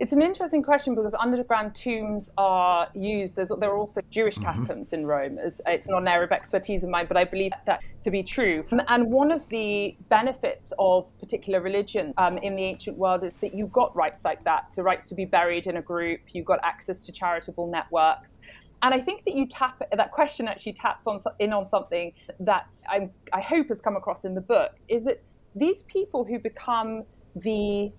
It's 0.00 0.12
an 0.12 0.22
interesting 0.22 0.62
question 0.62 0.94
because 0.94 1.12
underground 1.12 1.74
tombs 1.74 2.30
are 2.38 2.88
used. 2.94 3.36
There's, 3.36 3.52
there 3.60 3.70
are 3.70 3.76
also 3.76 4.00
Jewish 4.08 4.36
mm-hmm. 4.36 4.44
catacombs 4.44 4.94
in 4.94 5.04
Rome. 5.04 5.36
It's, 5.38 5.60
it's 5.66 5.90
not 5.90 6.00
an 6.00 6.08
area 6.08 6.24
of 6.24 6.32
expertise 6.32 6.82
of 6.82 6.88
mine, 6.88 7.04
but 7.06 7.18
I 7.18 7.24
believe 7.24 7.52
that 7.66 7.82
to 8.00 8.10
be 8.10 8.22
true. 8.22 8.64
And 8.88 9.12
one 9.12 9.30
of 9.30 9.46
the 9.50 9.94
benefits 10.08 10.72
of 10.78 11.06
particular 11.18 11.60
religion 11.60 12.14
um, 12.16 12.38
in 12.38 12.56
the 12.56 12.64
ancient 12.64 12.96
world 12.96 13.24
is 13.24 13.36
that 13.36 13.54
you 13.54 13.66
got 13.66 13.94
rights 13.94 14.24
like 14.24 14.42
that, 14.44 14.72
so 14.72 14.82
rights 14.82 15.06
to 15.10 15.14
be 15.14 15.26
buried 15.26 15.66
in 15.66 15.76
a 15.76 15.82
group. 15.82 16.20
You 16.32 16.44
got 16.44 16.60
access 16.62 17.02
to 17.02 17.12
charitable 17.12 17.66
networks. 17.66 18.40
And 18.80 18.94
I 18.94 19.00
think 19.00 19.26
that 19.26 19.34
you 19.34 19.46
tap 19.46 19.82
that 19.92 20.12
question 20.12 20.48
actually 20.48 20.72
taps 20.72 21.06
on 21.06 21.18
in 21.40 21.52
on 21.52 21.68
something 21.68 22.14
that 22.40 22.72
I, 22.88 23.10
I 23.34 23.42
hope 23.42 23.68
has 23.68 23.82
come 23.82 23.96
across 23.96 24.24
in 24.24 24.34
the 24.34 24.40
book 24.40 24.72
is 24.88 25.04
that 25.04 25.22
these 25.54 25.82
people 25.82 26.24
who 26.24 26.38
become 26.38 27.04
the 27.36 27.92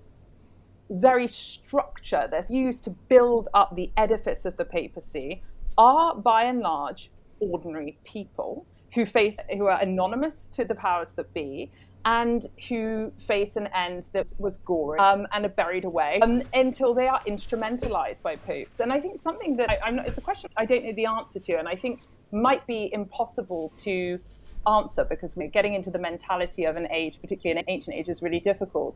very 0.91 1.27
structure 1.27 2.27
that's 2.29 2.51
used 2.51 2.83
to 2.83 2.89
build 2.89 3.47
up 3.53 3.75
the 3.75 3.91
edifice 3.97 4.45
of 4.45 4.55
the 4.57 4.65
papacy 4.65 5.41
are 5.77 6.15
by 6.15 6.43
and 6.43 6.59
large 6.59 7.09
ordinary 7.39 7.97
people 8.03 8.65
who 8.93 9.05
face 9.05 9.37
who 9.57 9.65
are 9.67 9.79
anonymous 9.81 10.49
to 10.49 10.65
the 10.65 10.75
powers 10.75 11.13
that 11.13 11.33
be 11.33 11.71
and 12.05 12.47
who 12.67 13.11
face 13.27 13.55
an 13.55 13.67
end 13.67 14.07
that 14.11 14.25
was 14.39 14.57
gory 14.57 14.99
um, 14.99 15.27
and 15.33 15.45
are 15.45 15.49
buried 15.49 15.85
away 15.85 16.19
um, 16.21 16.41
until 16.53 16.93
they 16.93 17.07
are 17.07 17.21
instrumentalized 17.27 18.21
by 18.21 18.35
popes. 18.35 18.79
And 18.79 18.91
I 18.91 18.99
think 18.99 19.19
something 19.19 19.55
that 19.57 19.69
I, 19.83 19.91
not, 19.91 20.07
it's 20.07 20.17
a 20.17 20.21
question 20.21 20.49
I 20.57 20.65
don't 20.65 20.83
know 20.83 20.93
the 20.93 21.05
answer 21.05 21.39
to, 21.39 21.53
and 21.53 21.67
I 21.67 21.75
think 21.75 22.01
might 22.31 22.65
be 22.65 22.89
impossible 22.91 23.71
to 23.83 24.19
answer 24.67 25.03
because 25.03 25.35
we're 25.35 25.47
getting 25.47 25.73
into 25.73 25.91
the 25.91 25.99
mentality 25.99 26.65
of 26.65 26.75
an 26.75 26.87
age, 26.91 27.19
particularly 27.21 27.59
an 27.59 27.65
ancient 27.67 27.95
age, 27.95 28.09
is 28.09 28.21
really 28.21 28.39
difficult. 28.39 28.95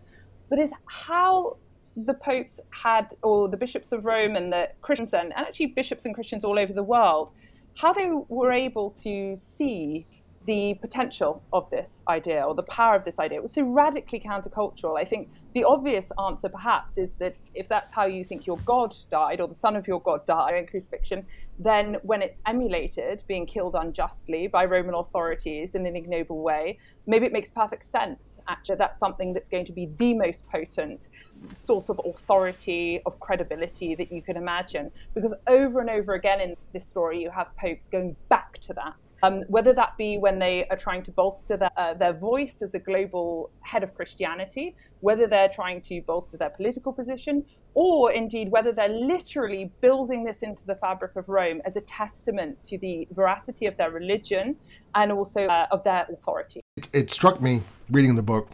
But 0.50 0.60
is 0.60 0.72
how 0.86 1.58
the 1.96 2.14
popes 2.14 2.60
had, 2.72 3.14
or 3.24 3.48
the 3.48 3.58
bishops 3.58 3.92
of 3.92 4.06
Rome 4.06 4.36
and 4.36 4.52
the 4.52 4.70
Christians, 4.82 5.14
and, 5.14 5.34
actually 5.34 5.68
bishops 5.68 6.06
and 6.06 6.14
Christians 6.14 6.44
all 6.44 6.60
over 6.60 6.74
the 6.74 6.84
world, 6.84 7.32
how 7.76 7.94
they 7.94 8.10
were 8.30 8.52
able 8.52 8.92
to 9.04 9.36
see 9.36 10.06
the 10.46 10.76
potential 10.76 11.42
of 11.54 11.70
this 11.72 12.04
idea 12.08 12.44
or 12.44 12.54
the 12.54 12.64
power 12.64 12.96
of 12.96 13.04
this 13.04 13.20
idea. 13.20 13.40
It 13.40 13.42
was 13.42 13.54
so 13.54 13.64
radically 13.64 14.20
countercultural. 14.20 14.98
I 15.00 15.04
think 15.04 15.30
the 15.54 15.64
obvious 15.64 16.12
answer, 16.24 16.50
perhaps, 16.50 16.98
is 16.98 17.14
that 17.16 17.36
if 17.54 17.68
that's 17.68 17.92
how 17.92 18.06
you 18.06 18.24
think 18.24 18.46
your 18.46 18.58
God 18.60 18.96
died 19.10 19.42
or 19.42 19.48
the 19.48 19.56
son 19.56 19.76
of 19.76 19.88
your 19.88 20.02
God 20.02 20.26
died 20.26 20.56
in 20.56 20.68
crucifixion, 20.68 21.26
then 21.58 21.98
when 22.04 22.22
it's 22.22 22.42
emulated, 22.46 23.24
being 23.28 23.46
killed 23.46 23.76
unjustly 23.76 24.48
by 24.48 24.66
Roman 24.66 24.94
authorities 24.96 25.74
in 25.74 25.86
an 25.86 25.96
ignoble 25.96 26.44
way, 26.44 26.78
maybe 27.08 27.26
it 27.26 27.34
makes 27.34 27.50
perfect 27.50 27.86
sense. 27.86 28.38
Actually, 28.48 28.76
that's 28.76 29.00
something 29.00 29.34
that's 29.34 29.48
going 29.48 29.66
to 29.66 29.74
be 29.74 29.90
the 29.98 30.14
most 30.14 30.48
potent 30.48 31.10
source 31.54 31.90
of 31.90 32.00
authority, 32.06 33.02
of 33.06 33.20
credibility 33.20 33.96
that 33.96 34.12
you 34.12 34.22
can 34.22 34.38
imagine. 34.38 34.92
Because 35.14 35.34
over 35.48 35.82
and 35.82 35.90
over 35.90 36.14
again 36.14 36.42
in 36.42 36.54
this 36.74 36.86
story, 36.86 37.22
you 37.22 37.30
have 37.30 37.48
popes 37.58 37.88
going 37.88 38.16
back 38.30 38.58
to 38.60 38.74
that. 38.74 38.96
Um, 39.24 39.42
whether 39.48 39.74
that 39.74 39.98
be 39.98 40.18
when 40.18 40.40
they 40.40 40.68
are 40.68 40.78
trying 40.78 41.04
to 41.04 41.12
bolster 41.12 41.58
their, 41.58 41.72
uh, 41.78 41.94
their 41.94 42.14
voice 42.14 42.62
as 42.62 42.74
a 42.74 42.80
global 42.80 43.50
head 43.62 43.84
of 43.84 43.94
Christianity, 43.96 44.76
whether 45.02 45.28
they're 45.28 45.50
trying 45.50 45.82
to 45.82 46.02
bolster 46.02 46.38
their 46.38 46.50
political 46.50 46.92
position, 46.92 47.44
or 47.76 48.12
indeed 48.12 48.50
whether 48.50 48.72
they're 48.72 48.88
literally 48.88 49.72
building 49.82 50.24
this 50.24 50.42
into 50.42 50.66
the 50.66 50.76
fabric 50.76 51.16
of 51.16 51.28
Rome 51.28 51.62
as 51.66 51.76
a 51.76 51.82
testament 51.82 52.60
to 52.62 52.78
the 52.78 53.08
veracity 53.12 53.66
of 53.66 53.76
their 53.78 53.92
religion 53.92 54.56
and 54.96 55.12
also 55.12 55.46
uh, 55.46 55.68
of 55.72 55.84
their 55.84 56.08
authority. 56.12 56.62
It, 56.78 56.88
it 56.94 57.12
struck 57.12 57.42
me 57.42 57.64
reading 57.92 58.16
the 58.16 58.24
book 58.24 58.50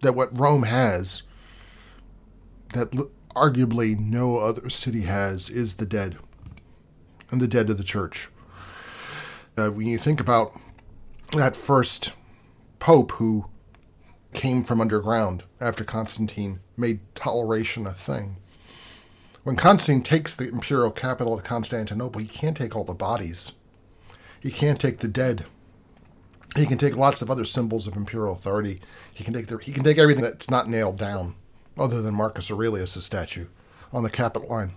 that 0.00 0.14
what 0.14 0.38
Rome 0.38 0.64
has, 0.64 1.22
that 2.74 2.94
l- 2.94 3.10
arguably 3.34 3.98
no 3.98 4.38
other 4.38 4.68
city 4.70 5.02
has, 5.02 5.48
is 5.50 5.76
the 5.76 5.86
dead 5.86 6.18
and 7.30 7.40
the 7.40 7.48
dead 7.48 7.70
of 7.70 7.78
the 7.78 7.84
church. 7.84 8.28
Uh, 9.56 9.68
when 9.68 9.86
you 9.86 9.98
think 9.98 10.20
about 10.20 10.58
that 11.32 11.56
first 11.56 12.12
pope 12.78 13.12
who 13.12 13.48
came 14.32 14.62
from 14.62 14.80
underground 14.80 15.42
after 15.60 15.84
Constantine 15.84 16.60
made 16.76 17.00
toleration 17.14 17.86
a 17.86 17.92
thing. 17.92 18.36
When 19.42 19.56
Constantine 19.56 20.02
takes 20.02 20.36
the 20.36 20.48
imperial 20.48 20.90
capital 20.90 21.34
of 21.34 21.44
Constantinople, 21.44 22.20
he 22.20 22.28
can't 22.28 22.56
take 22.56 22.76
all 22.76 22.84
the 22.84 22.94
bodies. 22.94 23.52
He 24.40 24.50
can't 24.50 24.80
take 24.80 24.98
the 24.98 25.08
dead. 25.08 25.46
He 26.56 26.66
can 26.66 26.78
take 26.78 26.96
lots 26.96 27.22
of 27.22 27.30
other 27.30 27.44
symbols 27.44 27.86
of 27.86 27.96
imperial 27.96 28.32
authority. 28.32 28.80
He 29.14 29.24
can 29.24 29.34
take 29.34 29.48
the, 29.48 29.58
he 29.58 29.72
can 29.72 29.84
take 29.84 29.98
everything 29.98 30.22
that's 30.22 30.50
not 30.50 30.68
nailed 30.68 30.98
down, 30.98 31.34
other 31.78 32.02
than 32.02 32.14
Marcus 32.14 32.50
Aurelius' 32.50 33.04
statue 33.04 33.46
on 33.92 34.02
the 34.02 34.10
Capitoline. 34.10 34.72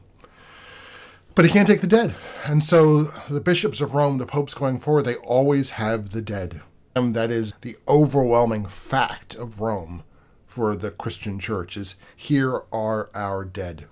But 1.34 1.46
he 1.46 1.52
can't 1.52 1.68
take 1.68 1.82
the 1.82 1.88
dead. 1.88 2.16
And 2.46 2.64
so 2.64 3.04
the 3.30 3.40
bishops 3.40 3.80
of 3.80 3.94
Rome, 3.94 4.18
the 4.18 4.26
popes 4.26 4.54
going 4.54 4.80
forward, 4.80 5.04
they 5.04 5.16
always 5.16 5.72
have 5.72 6.12
the 6.12 6.22
dead. 6.22 6.62
And 6.96 7.14
that 7.16 7.32
is 7.32 7.54
the 7.62 7.78
overwhelming 7.88 8.66
fact 8.66 9.36
of 9.36 9.62
Rome 9.62 10.04
for 10.46 10.76
the 10.76 10.92
Christian 10.92 11.40
church 11.40 11.78
is 11.78 11.96
here 12.16 12.64
are 12.74 13.10
our 13.16 13.46
dead. 13.46 13.88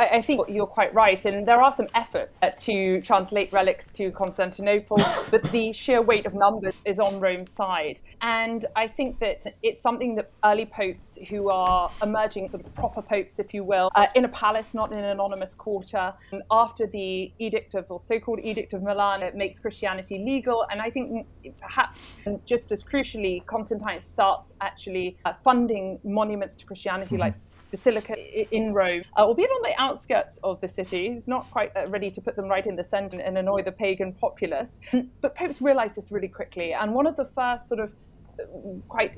I, 0.00 0.16
I, 0.16 0.22
think 0.22 0.48
you're 0.48 0.66
quite 0.66 0.94
right, 0.94 1.22
and 1.26 1.46
there 1.46 1.60
are 1.60 1.70
some 1.70 1.86
efforts 1.94 2.42
uh, 2.42 2.50
to 2.56 3.02
translate 3.02 3.52
relics 3.52 3.90
to 3.92 4.10
Constantinople, 4.12 4.96
but 5.30 5.42
the 5.52 5.74
sheer 5.74 6.00
weight 6.00 6.24
of 6.24 6.32
numbers 6.32 6.74
is 6.86 6.98
on 6.98 7.20
Rome's 7.20 7.50
side. 7.50 8.00
And 8.22 8.64
I 8.76 8.88
think 8.88 9.18
that 9.18 9.46
it's 9.62 9.78
something 9.78 10.14
that 10.14 10.30
early 10.42 10.64
popes 10.64 11.18
who 11.28 11.50
are 11.50 11.90
emerging, 12.02 12.48
sort 12.48 12.64
of 12.64 12.74
proper 12.74 13.02
popes, 13.02 13.38
if 13.38 13.52
you 13.52 13.62
will, 13.62 13.90
uh, 13.94 14.06
in 14.14 14.24
a 14.24 14.28
palace, 14.28 14.72
not 14.72 14.90
in 14.90 14.98
an 14.98 15.04
anonymous 15.04 15.54
quarter, 15.54 16.14
after 16.50 16.86
the 16.86 17.30
Edict 17.38 17.74
of, 17.74 17.84
or 17.90 18.00
so 18.00 18.18
called 18.18 18.40
Edict 18.42 18.72
of 18.72 18.82
Milan, 18.82 19.22
it 19.22 19.34
makes 19.34 19.58
Christianity 19.58 20.18
legal. 20.18 20.66
And 20.70 20.80
I 20.80 20.88
think 20.88 21.26
perhaps 21.60 22.12
just 22.46 22.72
as 22.72 22.82
crucially, 22.82 23.44
Constantine 23.44 24.00
starts 24.00 24.54
actually 24.62 25.18
uh, 25.26 25.34
funding 25.44 25.98
monuments 26.04 26.54
to 26.54 26.64
Christianity 26.64 27.16
mm-hmm. 27.16 27.20
like 27.20 27.34
basilica 27.70 28.14
in 28.54 28.72
Rome, 28.72 29.02
uh, 29.16 29.22
albeit 29.22 29.50
on 29.50 29.62
the 29.62 29.80
outskirts 29.80 30.38
of 30.42 30.60
the 30.60 30.68
city. 30.68 31.12
He's 31.12 31.28
not 31.28 31.50
quite 31.50 31.72
uh, 31.76 31.86
ready 31.88 32.10
to 32.10 32.20
put 32.20 32.36
them 32.36 32.46
right 32.46 32.66
in 32.66 32.76
the 32.76 32.84
center 32.84 33.20
and 33.20 33.38
annoy 33.38 33.62
the 33.62 33.72
pagan 33.72 34.12
populace. 34.12 34.78
But 35.20 35.34
popes 35.34 35.60
realize 35.60 35.94
this 35.94 36.10
really 36.10 36.28
quickly. 36.28 36.72
And 36.72 36.94
one 36.94 37.06
of 37.06 37.16
the 37.16 37.28
first 37.34 37.66
sort 37.66 37.80
of 37.80 37.92
uh, 38.38 38.44
quite 38.88 39.16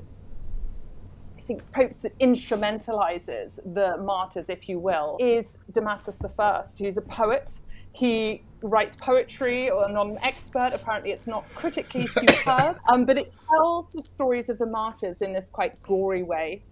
I 1.43 1.45
think 1.45 1.71
popes 1.73 1.99
that 2.01 2.17
instrumentalizes 2.19 3.59
the 3.73 3.97
martyrs, 3.97 4.47
if 4.47 4.69
you 4.69 4.79
will, 4.79 5.17
is 5.19 5.57
Damasus 5.73 6.21
I, 6.39 6.63
who's 6.81 6.95
a 6.95 7.01
poet. 7.01 7.59
He 7.91 8.43
writes 8.61 8.95
poetry, 8.95 9.69
or 9.69 9.89
not 9.89 10.07
an 10.07 10.19
expert. 10.23 10.71
Apparently, 10.73 11.11
it's 11.11 11.27
not 11.27 11.45
critically 11.53 12.07
superb, 12.19 12.77
um, 12.87 13.05
but 13.05 13.17
it 13.17 13.35
tells 13.49 13.91
the 13.91 14.01
stories 14.01 14.49
of 14.49 14.57
the 14.57 14.65
martyrs 14.65 15.21
in 15.21 15.33
this 15.33 15.49
quite 15.49 15.81
gory 15.83 16.23
way. 16.23 16.63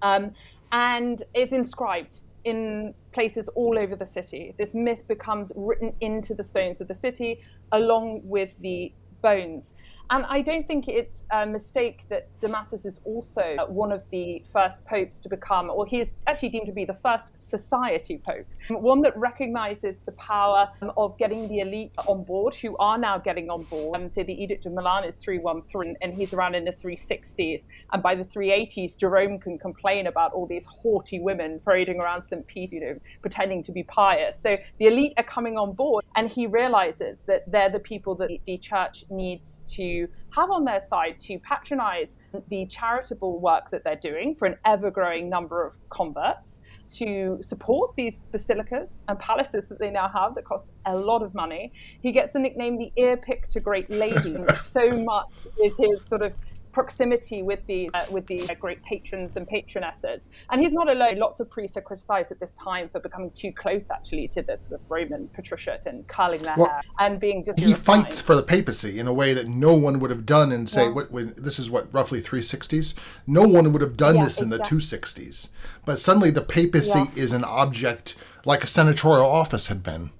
Um, 0.00 0.32
and 0.72 1.22
is 1.34 1.52
inscribed 1.52 2.22
in 2.44 2.94
places 3.12 3.48
all 3.48 3.78
over 3.78 3.96
the 3.96 4.06
city. 4.06 4.54
This 4.58 4.74
myth 4.74 5.06
becomes 5.08 5.52
written 5.56 5.92
into 6.00 6.34
the 6.34 6.44
stones 6.44 6.80
of 6.80 6.88
the 6.88 6.94
city 6.94 7.40
along 7.72 8.20
with 8.24 8.50
the 8.60 8.92
bones. 9.22 9.74
And 10.10 10.24
I 10.26 10.40
don't 10.40 10.66
think 10.66 10.88
it's 10.88 11.24
a 11.30 11.44
mistake 11.44 12.04
that 12.08 12.28
Damasus 12.40 12.86
is 12.86 12.98
also 13.04 13.56
one 13.68 13.92
of 13.92 14.02
the 14.10 14.42
first 14.50 14.84
popes 14.86 15.20
to 15.20 15.28
become, 15.28 15.68
or 15.68 15.86
he 15.86 16.00
is 16.00 16.14
actually 16.26 16.48
deemed 16.48 16.66
to 16.66 16.72
be 16.72 16.86
the 16.86 16.96
first 17.02 17.28
society 17.34 18.22
pope, 18.26 18.46
one 18.70 19.02
that 19.02 19.14
recognizes 19.18 20.00
the 20.00 20.12
power 20.12 20.70
of 20.96 21.18
getting 21.18 21.46
the 21.48 21.60
elite 21.60 21.94
on 22.06 22.24
board, 22.24 22.54
who 22.54 22.74
are 22.78 22.96
now 22.96 23.18
getting 23.18 23.50
on 23.50 23.64
board. 23.64 24.00
Um, 24.00 24.08
so 24.08 24.22
the 24.22 24.32
Edict 24.32 24.64
of 24.64 24.72
Milan 24.72 25.04
is 25.04 25.16
313, 25.16 25.96
and 26.00 26.14
he's 26.14 26.32
around 26.32 26.54
in 26.54 26.64
the 26.64 26.72
360s. 26.72 27.66
And 27.92 28.02
by 28.02 28.14
the 28.14 28.24
380s, 28.24 28.96
Jerome 28.96 29.38
can 29.38 29.58
complain 29.58 30.06
about 30.06 30.32
all 30.32 30.46
these 30.46 30.64
haughty 30.64 31.20
women 31.20 31.60
parading 31.62 32.00
around 32.00 32.22
St. 32.22 32.46
Peter, 32.46 32.76
you 32.76 32.80
know, 32.80 32.98
pretending 33.20 33.62
to 33.62 33.72
be 33.72 33.82
pious. 33.82 34.38
So 34.38 34.56
the 34.78 34.86
elite 34.86 35.12
are 35.18 35.24
coming 35.24 35.58
on 35.58 35.72
board, 35.72 36.04
and 36.16 36.30
he 36.30 36.46
realizes 36.46 37.20
that 37.26 37.50
they're 37.50 37.70
the 37.70 37.78
people 37.78 38.14
that 38.16 38.30
the 38.46 38.56
church 38.58 39.04
needs 39.10 39.60
to 39.66 39.97
have 40.30 40.50
on 40.50 40.64
their 40.64 40.80
side 40.80 41.18
to 41.20 41.38
patronize 41.40 42.16
the 42.48 42.66
charitable 42.66 43.40
work 43.40 43.70
that 43.70 43.82
they're 43.82 43.96
doing 43.96 44.34
for 44.34 44.46
an 44.46 44.56
ever 44.64 44.90
growing 44.90 45.28
number 45.28 45.66
of 45.66 45.72
converts, 45.90 46.60
to 46.88 47.38
support 47.42 47.94
these 47.96 48.20
basilicas 48.32 49.02
and 49.08 49.18
palaces 49.18 49.68
that 49.68 49.78
they 49.78 49.90
now 49.90 50.08
have 50.08 50.34
that 50.34 50.44
cost 50.44 50.72
a 50.86 50.96
lot 50.96 51.22
of 51.22 51.34
money. 51.34 51.72
He 52.00 52.12
gets 52.12 52.32
the 52.32 52.38
nickname 52.38 52.78
the 52.78 52.92
ear 52.96 53.16
pick 53.16 53.50
to 53.50 53.60
great 53.60 53.90
lady. 53.90 54.36
so 54.64 54.88
much 54.90 55.26
is 55.62 55.76
his 55.76 56.04
sort 56.04 56.22
of 56.22 56.32
proximity 56.72 57.42
with 57.42 57.64
these 57.66 57.90
uh, 57.94 58.06
with 58.10 58.26
these 58.26 58.48
uh, 58.50 58.54
great 58.54 58.82
patrons 58.82 59.36
and 59.36 59.48
patronesses. 59.48 60.28
And 60.50 60.62
he's 60.62 60.72
not 60.72 60.88
alone. 60.88 61.18
Lots 61.18 61.40
of 61.40 61.50
priests 61.50 61.76
are 61.76 61.82
criticized 61.82 62.32
at 62.32 62.40
this 62.40 62.54
time 62.54 62.88
for 62.88 63.00
becoming 63.00 63.30
too 63.30 63.52
close, 63.52 63.90
actually, 63.90 64.28
to 64.28 64.42
this 64.42 64.62
sort 64.62 64.74
of 64.74 64.80
Roman 64.88 65.28
patriciate 65.28 65.86
and 65.86 66.06
curling 66.08 66.42
their 66.42 66.54
well, 66.56 66.68
hair 66.68 66.80
and 66.98 67.20
being 67.20 67.44
just. 67.44 67.58
He 67.58 67.74
fights 67.74 68.20
for 68.20 68.34
the 68.34 68.42
papacy 68.42 68.98
in 68.98 69.06
a 69.06 69.12
way 69.12 69.34
that 69.34 69.46
no 69.46 69.74
one 69.74 69.98
would 70.00 70.10
have 70.10 70.26
done 70.26 70.52
in 70.52 70.66
say 70.66 70.84
yeah. 70.84 70.92
what, 70.92 71.10
when, 71.10 71.34
this 71.36 71.58
is 71.58 71.70
what 71.70 71.92
roughly 71.92 72.20
360s. 72.20 72.94
No 73.26 73.42
one 73.46 73.72
would 73.72 73.82
have 73.82 73.96
done 73.96 74.16
yeah, 74.16 74.24
this 74.24 74.40
in 74.40 74.52
exactly. 74.52 74.78
the 74.78 74.82
260s. 74.82 75.50
But 75.84 75.98
suddenly 75.98 76.30
the 76.30 76.42
papacy 76.42 76.98
yeah. 76.98 77.22
is 77.22 77.32
an 77.32 77.44
object 77.44 78.16
like 78.44 78.62
a 78.62 78.66
senatorial 78.66 79.26
office 79.26 79.66
had 79.66 79.82
been 79.82 80.10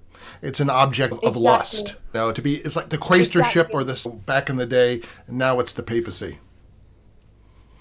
it's 0.41 0.59
an 0.59 0.69
object 0.69 1.13
of 1.13 1.19
exactly. 1.19 1.43
lust. 1.43 1.95
You 2.13 2.19
know, 2.19 2.31
to 2.31 2.41
be 2.41 2.55
it's 2.55 2.75
like 2.75 2.89
the 2.89 2.97
quaestorship 2.97 3.67
exactly. 3.67 3.75
or 3.75 3.83
this 3.83 4.07
back 4.07 4.49
in 4.49 4.57
the 4.57 4.65
day, 4.65 5.01
and 5.27 5.37
now 5.37 5.59
it's 5.59 5.73
the 5.73 5.83
papacy. 5.83 6.39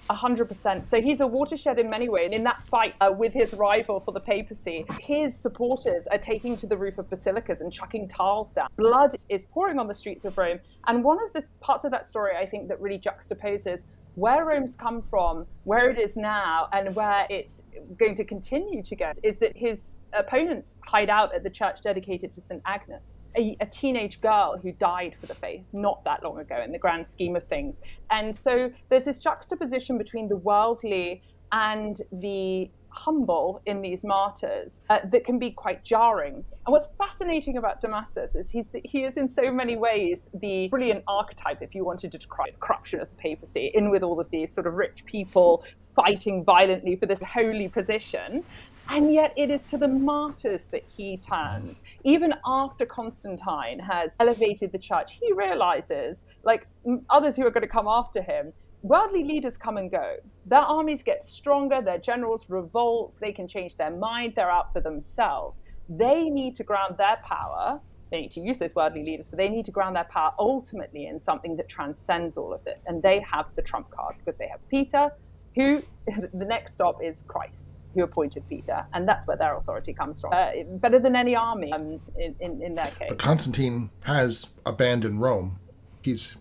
100%. 0.09 0.87
So 0.87 1.01
he's 1.01 1.21
a 1.21 1.27
watershed 1.27 1.79
in 1.79 1.90
many 1.90 2.09
ways. 2.09 2.27
And 2.27 2.35
in 2.35 2.42
that 2.44 2.62
fight 2.62 2.94
uh, 3.01 3.12
with 3.16 3.33
his 3.33 3.55
rival 3.55 4.01
for 4.01 4.12
the 4.12 4.21
papacy, 4.21 4.85
his 5.01 5.37
supporters 5.37 6.07
are 6.09 6.18
taking 6.18 6.57
to 6.59 6.66
the 6.66 6.77
roof 6.77 6.99
of 6.99 7.09
basilicas 7.11 7.61
and 7.61 7.73
chucking 7.73 8.09
tiles 8.09 8.55
down. 8.55 8.68
Blood 8.77 9.14
is 9.29 9.44
pouring 9.44 9.79
on 9.79 9.87
the 9.87 9.94
streets 9.94 10.25
of 10.25 10.37
Rome. 10.38 10.59
And 10.87 11.05
one 11.05 11.18
of 11.23 11.33
the 11.35 11.44
parts 11.61 11.85
of 11.85 11.90
that 11.90 12.07
story 12.07 12.37
I 12.37 12.47
think 12.47 12.68
that 12.68 12.81
really 12.81 12.99
juxtaposes 12.99 13.83
where 14.18 14.44
Rome's 14.44 14.74
come 14.74 15.00
from, 15.09 15.46
where 15.62 15.90
it 15.90 15.98
is 15.98 16.16
now, 16.16 16.68
and 16.72 16.92
where 16.96 17.24
it's 17.31 17.62
going 17.96 18.16
to 18.16 18.24
continue 18.24 18.83
to 18.83 18.96
go 18.96 19.11
is 19.22 19.38
that 19.38 19.57
his 19.57 20.00
opponents 20.12 20.76
hide 20.85 21.09
out 21.09 21.33
at 21.35 21.44
the 21.44 21.50
church 21.50 21.83
dedicated 21.83 22.35
to 22.35 22.40
St. 22.40 22.61
Agnes, 22.66 23.20
a, 23.37 23.57
a, 23.61 23.66
teenage 23.66 24.20
girl 24.20 24.59
who 24.61 24.72
died 24.72 25.14
for 25.20 25.26
the 25.26 25.35
faith 25.35 25.64
not 25.72 26.04
that 26.04 26.24
long 26.24 26.40
ago 26.40 26.61
in 26.64 26.72
the 26.72 26.78
grand 26.78 27.07
scheme 27.07 27.37
of 27.37 27.44
things. 27.44 27.81
And 28.11 28.35
so 28.35 28.72
there's 28.88 29.04
this 29.04 29.18
juxtaposition 29.18 29.98
between 29.98 30.28
the 30.28 30.37
worldly 30.37 31.22
and 31.52 32.02
the 32.11 32.70
humble 32.90 33.61
in 33.66 33.81
these 33.81 34.05
martyrs 34.05 34.81
uh, 34.90 34.98
that 35.05 35.24
can 35.24 35.38
be 35.38 35.51
quite 35.51 35.85
jarring. 35.85 36.35
And 36.35 36.72
what's 36.72 36.88
fascinating 36.98 37.57
about 37.57 37.81
Damasus 37.81 38.37
is 38.37 38.51
he's 38.51 38.72
he 38.85 39.05
is 39.05 39.16
in 39.16 39.29
so 39.29 39.51
many 39.51 39.77
ways 39.77 40.29
the 40.35 40.68
brilliant 40.68 41.05
archetype, 41.07 41.62
if 41.62 41.74
you 41.74 41.85
wanted 41.85 42.12
to 42.12 42.18
describe 42.18 42.53
the 42.53 42.61
corruption 42.61 43.01
of 43.01 43.09
the 43.09 43.16
papacy, 43.16 43.70
in 43.74 43.90
with 43.90 44.03
all 44.03 44.20
of 44.20 44.31
these 44.31 44.53
sort 44.53 44.66
of 44.66 44.74
rich 44.74 45.05
people 45.05 45.64
fighting 45.94 46.44
violently 46.44 46.96
for 46.96 47.07
this 47.07 47.22
holy 47.22 47.68
position. 47.68 48.44
And 48.90 49.12
yet 49.12 49.35
it 49.37 49.51
is 49.51 49.64
to 49.66 49.77
the 49.77 49.88
martyrs 49.88 50.64
that 50.64 50.83
he 50.96 51.18
turns. 51.18 51.83
Even 52.05 52.35
after 52.46 52.87
Constantine 52.87 53.79
has 53.81 54.16
elevated 54.18 54.72
the 54.72 54.79
church, 54.79 55.18
he 55.20 55.31
realizes, 55.35 56.24
like 56.42 56.66
others 57.11 57.37
who 57.37 57.46
are 57.46 57.51
going 57.51 57.62
to 57.62 57.68
come 57.68 57.87
after 57.87 58.22
him, 58.22 58.53
worldly 58.83 59.25
leaders 59.25 59.57
come 59.57 59.77
and 59.77 59.91
go. 59.91 60.17
Their 60.47 60.61
armies 60.61 61.03
get 61.03 61.25
stronger, 61.25 61.83
their 61.83 61.99
generals 61.99 62.49
revolt, 62.49 63.17
they 63.21 63.33
can 63.33 63.49
change 63.49 63.77
their 63.77 63.91
mind, 63.91 64.35
they're 64.37 64.51
out 64.51 64.73
for 64.73 64.81
themselves. 64.81 65.61
They 65.88 66.29
need 66.29 66.55
to 66.57 66.64
ground 66.64 66.97
their 66.99 67.19
power. 67.25 67.81
They 68.11 68.23
need 68.23 68.31
to 68.33 68.41
use 68.41 68.59
those 68.59 68.75
worldly 68.75 69.05
leaders, 69.05 69.29
but 69.29 69.37
they 69.37 69.49
need 69.49 69.64
to 69.67 69.71
ground 69.71 69.97
their 69.97 70.05
power 70.05 70.33
ultimately 70.38 71.07
in 71.07 71.19
something 71.19 71.57
that 71.57 71.69
transcends 71.69 72.37
all 72.37 72.55
of 72.55 72.64
this. 72.64 72.85
And 72.87 73.03
they 73.03 73.21
have 73.21 73.47
the 73.55 73.62
trump 73.62 73.91
card 73.91 74.17
because 74.19 74.38
they 74.38 74.49
have 74.49 74.67
Peter, 74.69 75.11
who 75.55 75.83
the 76.33 76.45
next 76.45 76.75
stop 76.75 77.03
is 77.03 77.25
Christ, 77.27 77.73
who 77.95 78.03
appointed 78.05 78.45
Peter. 78.49 78.87
And 78.95 79.07
that's 79.07 79.27
where 79.27 79.37
their 79.37 79.57
authority 79.57 79.93
comes 79.93 80.21
from. 80.21 80.33
Uh, 80.33 80.51
better 80.77 80.99
than 80.99 81.17
any 81.17 81.37
army 81.37 81.73
um, 81.73 82.01
in, 82.17 82.35
in, 82.41 82.62
in 82.62 82.75
their 82.75 82.87
case. 82.87 83.09
But 83.09 83.19
Constantine 83.19 83.91
has 84.05 84.49
abandoned 84.64 85.21
Rome. 85.21 85.59
He's 86.03 86.37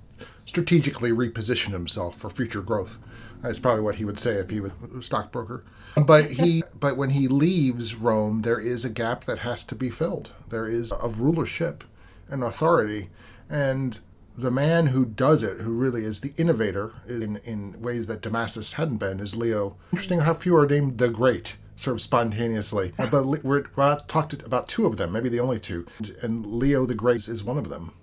strategically 0.47 1.11
reposition 1.11 1.69
himself 1.69 2.15
for 2.15 2.29
future 2.31 2.61
growth. 2.61 2.97
That's 3.41 3.59
probably 3.59 3.83
what 3.83 3.95
he 3.95 4.05
would 4.05 4.19
say 4.19 4.35
if 4.35 4.49
he 4.49 4.59
was 4.59 4.71
a 4.97 5.03
stockbroker. 5.03 5.63
But 5.95 6.31
he, 6.31 6.63
but 6.79 6.97
when 6.97 7.11
he 7.11 7.27
leaves 7.27 7.95
Rome, 7.95 8.41
there 8.41 8.59
is 8.59 8.83
a 8.83 8.89
gap 8.89 9.25
that 9.25 9.39
has 9.39 9.63
to 9.65 9.75
be 9.75 9.89
filled. 9.89 10.31
There 10.49 10.67
is 10.67 10.91
of 10.91 11.19
rulership 11.19 11.83
and 12.29 12.43
authority, 12.43 13.09
and 13.49 13.99
the 14.35 14.51
man 14.51 14.87
who 14.87 15.05
does 15.05 15.43
it, 15.43 15.61
who 15.61 15.73
really 15.73 16.03
is 16.03 16.21
the 16.21 16.33
innovator 16.37 16.93
in, 17.07 17.37
in 17.37 17.81
ways 17.81 18.07
that 18.07 18.21
Damasus 18.21 18.73
hadn't 18.73 18.97
been, 18.97 19.19
is 19.19 19.35
Leo. 19.35 19.75
Interesting 19.91 20.21
how 20.21 20.33
few 20.33 20.55
are 20.55 20.67
named 20.67 20.97
the 20.97 21.09
Great, 21.09 21.57
sort 21.75 21.95
of 21.95 22.01
spontaneously. 22.01 22.93
But 22.97 23.25
we're, 23.43 23.65
we're 23.75 23.99
talked 24.07 24.33
about 24.33 24.67
two 24.67 24.85
of 24.85 24.97
them, 24.97 25.11
maybe 25.11 25.29
the 25.29 25.39
only 25.39 25.59
two, 25.59 25.85
and 26.21 26.45
Leo 26.45 26.85
the 26.85 26.95
Great 26.95 27.27
is 27.27 27.43
one 27.43 27.57
of 27.57 27.69
them. 27.69 27.93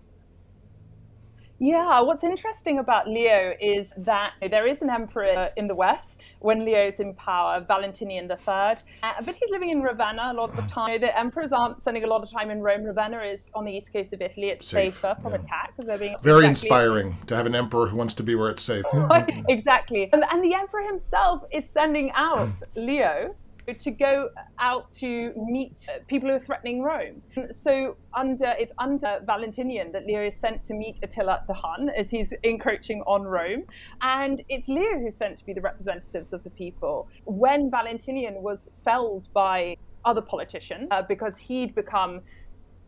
Yeah, 1.59 2.01
what's 2.01 2.25
interesting 2.25 2.81
about 2.81 3.09
Leo 3.09 3.55
is 3.61 3.95
that 3.99 4.33
there 4.51 4.67
is 4.67 4.83
an 4.83 4.91
emperor 4.91 5.51
in 5.57 5.69
the 5.69 5.75
West 5.75 6.23
when 6.41 6.65
Leo's 6.65 6.99
in 7.01 7.15
power, 7.15 7.65
Valentinian 7.67 8.29
III, 8.31 8.37
uh, 8.49 8.77
but 9.25 9.35
he's 9.35 9.51
living 9.51 9.71
in 9.71 9.81
Ravenna 9.81 10.33
a 10.33 10.35
lot 10.35 10.51
of 10.51 10.57
the 10.57 10.63
time. 10.63 11.01
The 11.01 11.17
emperors 11.19 11.53
aren't 11.53 11.81
spending 11.81 12.05
a 12.05 12.07
lot 12.09 12.23
of 12.23 12.31
time 12.31 12.51
in 12.51 12.61
Rome. 12.61 12.83
Ravenna 12.83 13.23
is 13.23 13.49
on 13.55 13.65
the 13.65 13.73
east 13.73 13.93
coast 13.93 14.13
of 14.13 14.21
Italy. 14.21 14.49
It's 14.49 14.67
safe, 14.67 14.95
safer 14.95 15.17
from 15.23 15.33
yeah. 15.33 15.39
attack 15.39 15.73
because 15.75 15.87
they're 15.87 15.97
being 15.97 16.17
very 16.21 16.47
exactly 16.47 16.71
inspiring 16.71 17.17
to 17.27 17.37
have 17.37 17.47
an 17.47 17.55
emperor 17.55 17.87
who 17.87 17.97
wants 17.97 18.15
to 18.15 18.23
be 18.23 18.35
where 18.35 18.51
it's 18.51 18.63
safe. 18.63 18.85
exactly, 19.49 20.11
and, 20.13 20.25
and 20.31 20.45
the 20.45 20.55
emperor 20.55 20.83
himself 20.83 21.45
is 21.53 21.69
sending 21.69 22.11
out 22.13 22.53
Leo 22.75 23.35
to 23.73 23.91
go 23.91 24.29
out 24.59 24.91
to 24.91 25.33
meet 25.37 25.89
people 26.07 26.29
who 26.29 26.37
are 26.37 26.41
threatening 26.41 26.83
Rome. 26.83 27.23
So 27.51 27.97
under 28.13 28.55
it's 28.59 28.73
under 28.79 29.21
Valentinian 29.25 29.93
that 29.93 30.07
Leo 30.07 30.25
is 30.25 30.37
sent 30.37 30.63
to 30.65 30.75
meet 30.75 30.99
Attila 31.03 31.43
the 31.47 31.55
Hun 31.55 31.91
as 31.97 32.11
he's 32.11 32.33
encroaching 32.43 33.03
on 33.07 33.23
Rome, 33.23 33.65
and 34.03 34.43
it's 34.49 34.69
Leo 34.69 34.99
who's 34.99 35.17
sent 35.17 35.37
to 35.39 35.47
be 35.47 35.53
the 35.53 35.61
representatives 35.61 36.33
of 36.33 36.45
the 36.45 36.51
people. 36.51 37.09
When 37.25 37.71
Valentinian 37.71 38.43
was 38.43 38.69
felled 38.85 39.29
by 39.33 39.77
other 40.05 40.21
politicians 40.21 40.89
uh, 40.91 41.03
because 41.03 41.39
he'd 41.39 41.75
become 41.75 42.21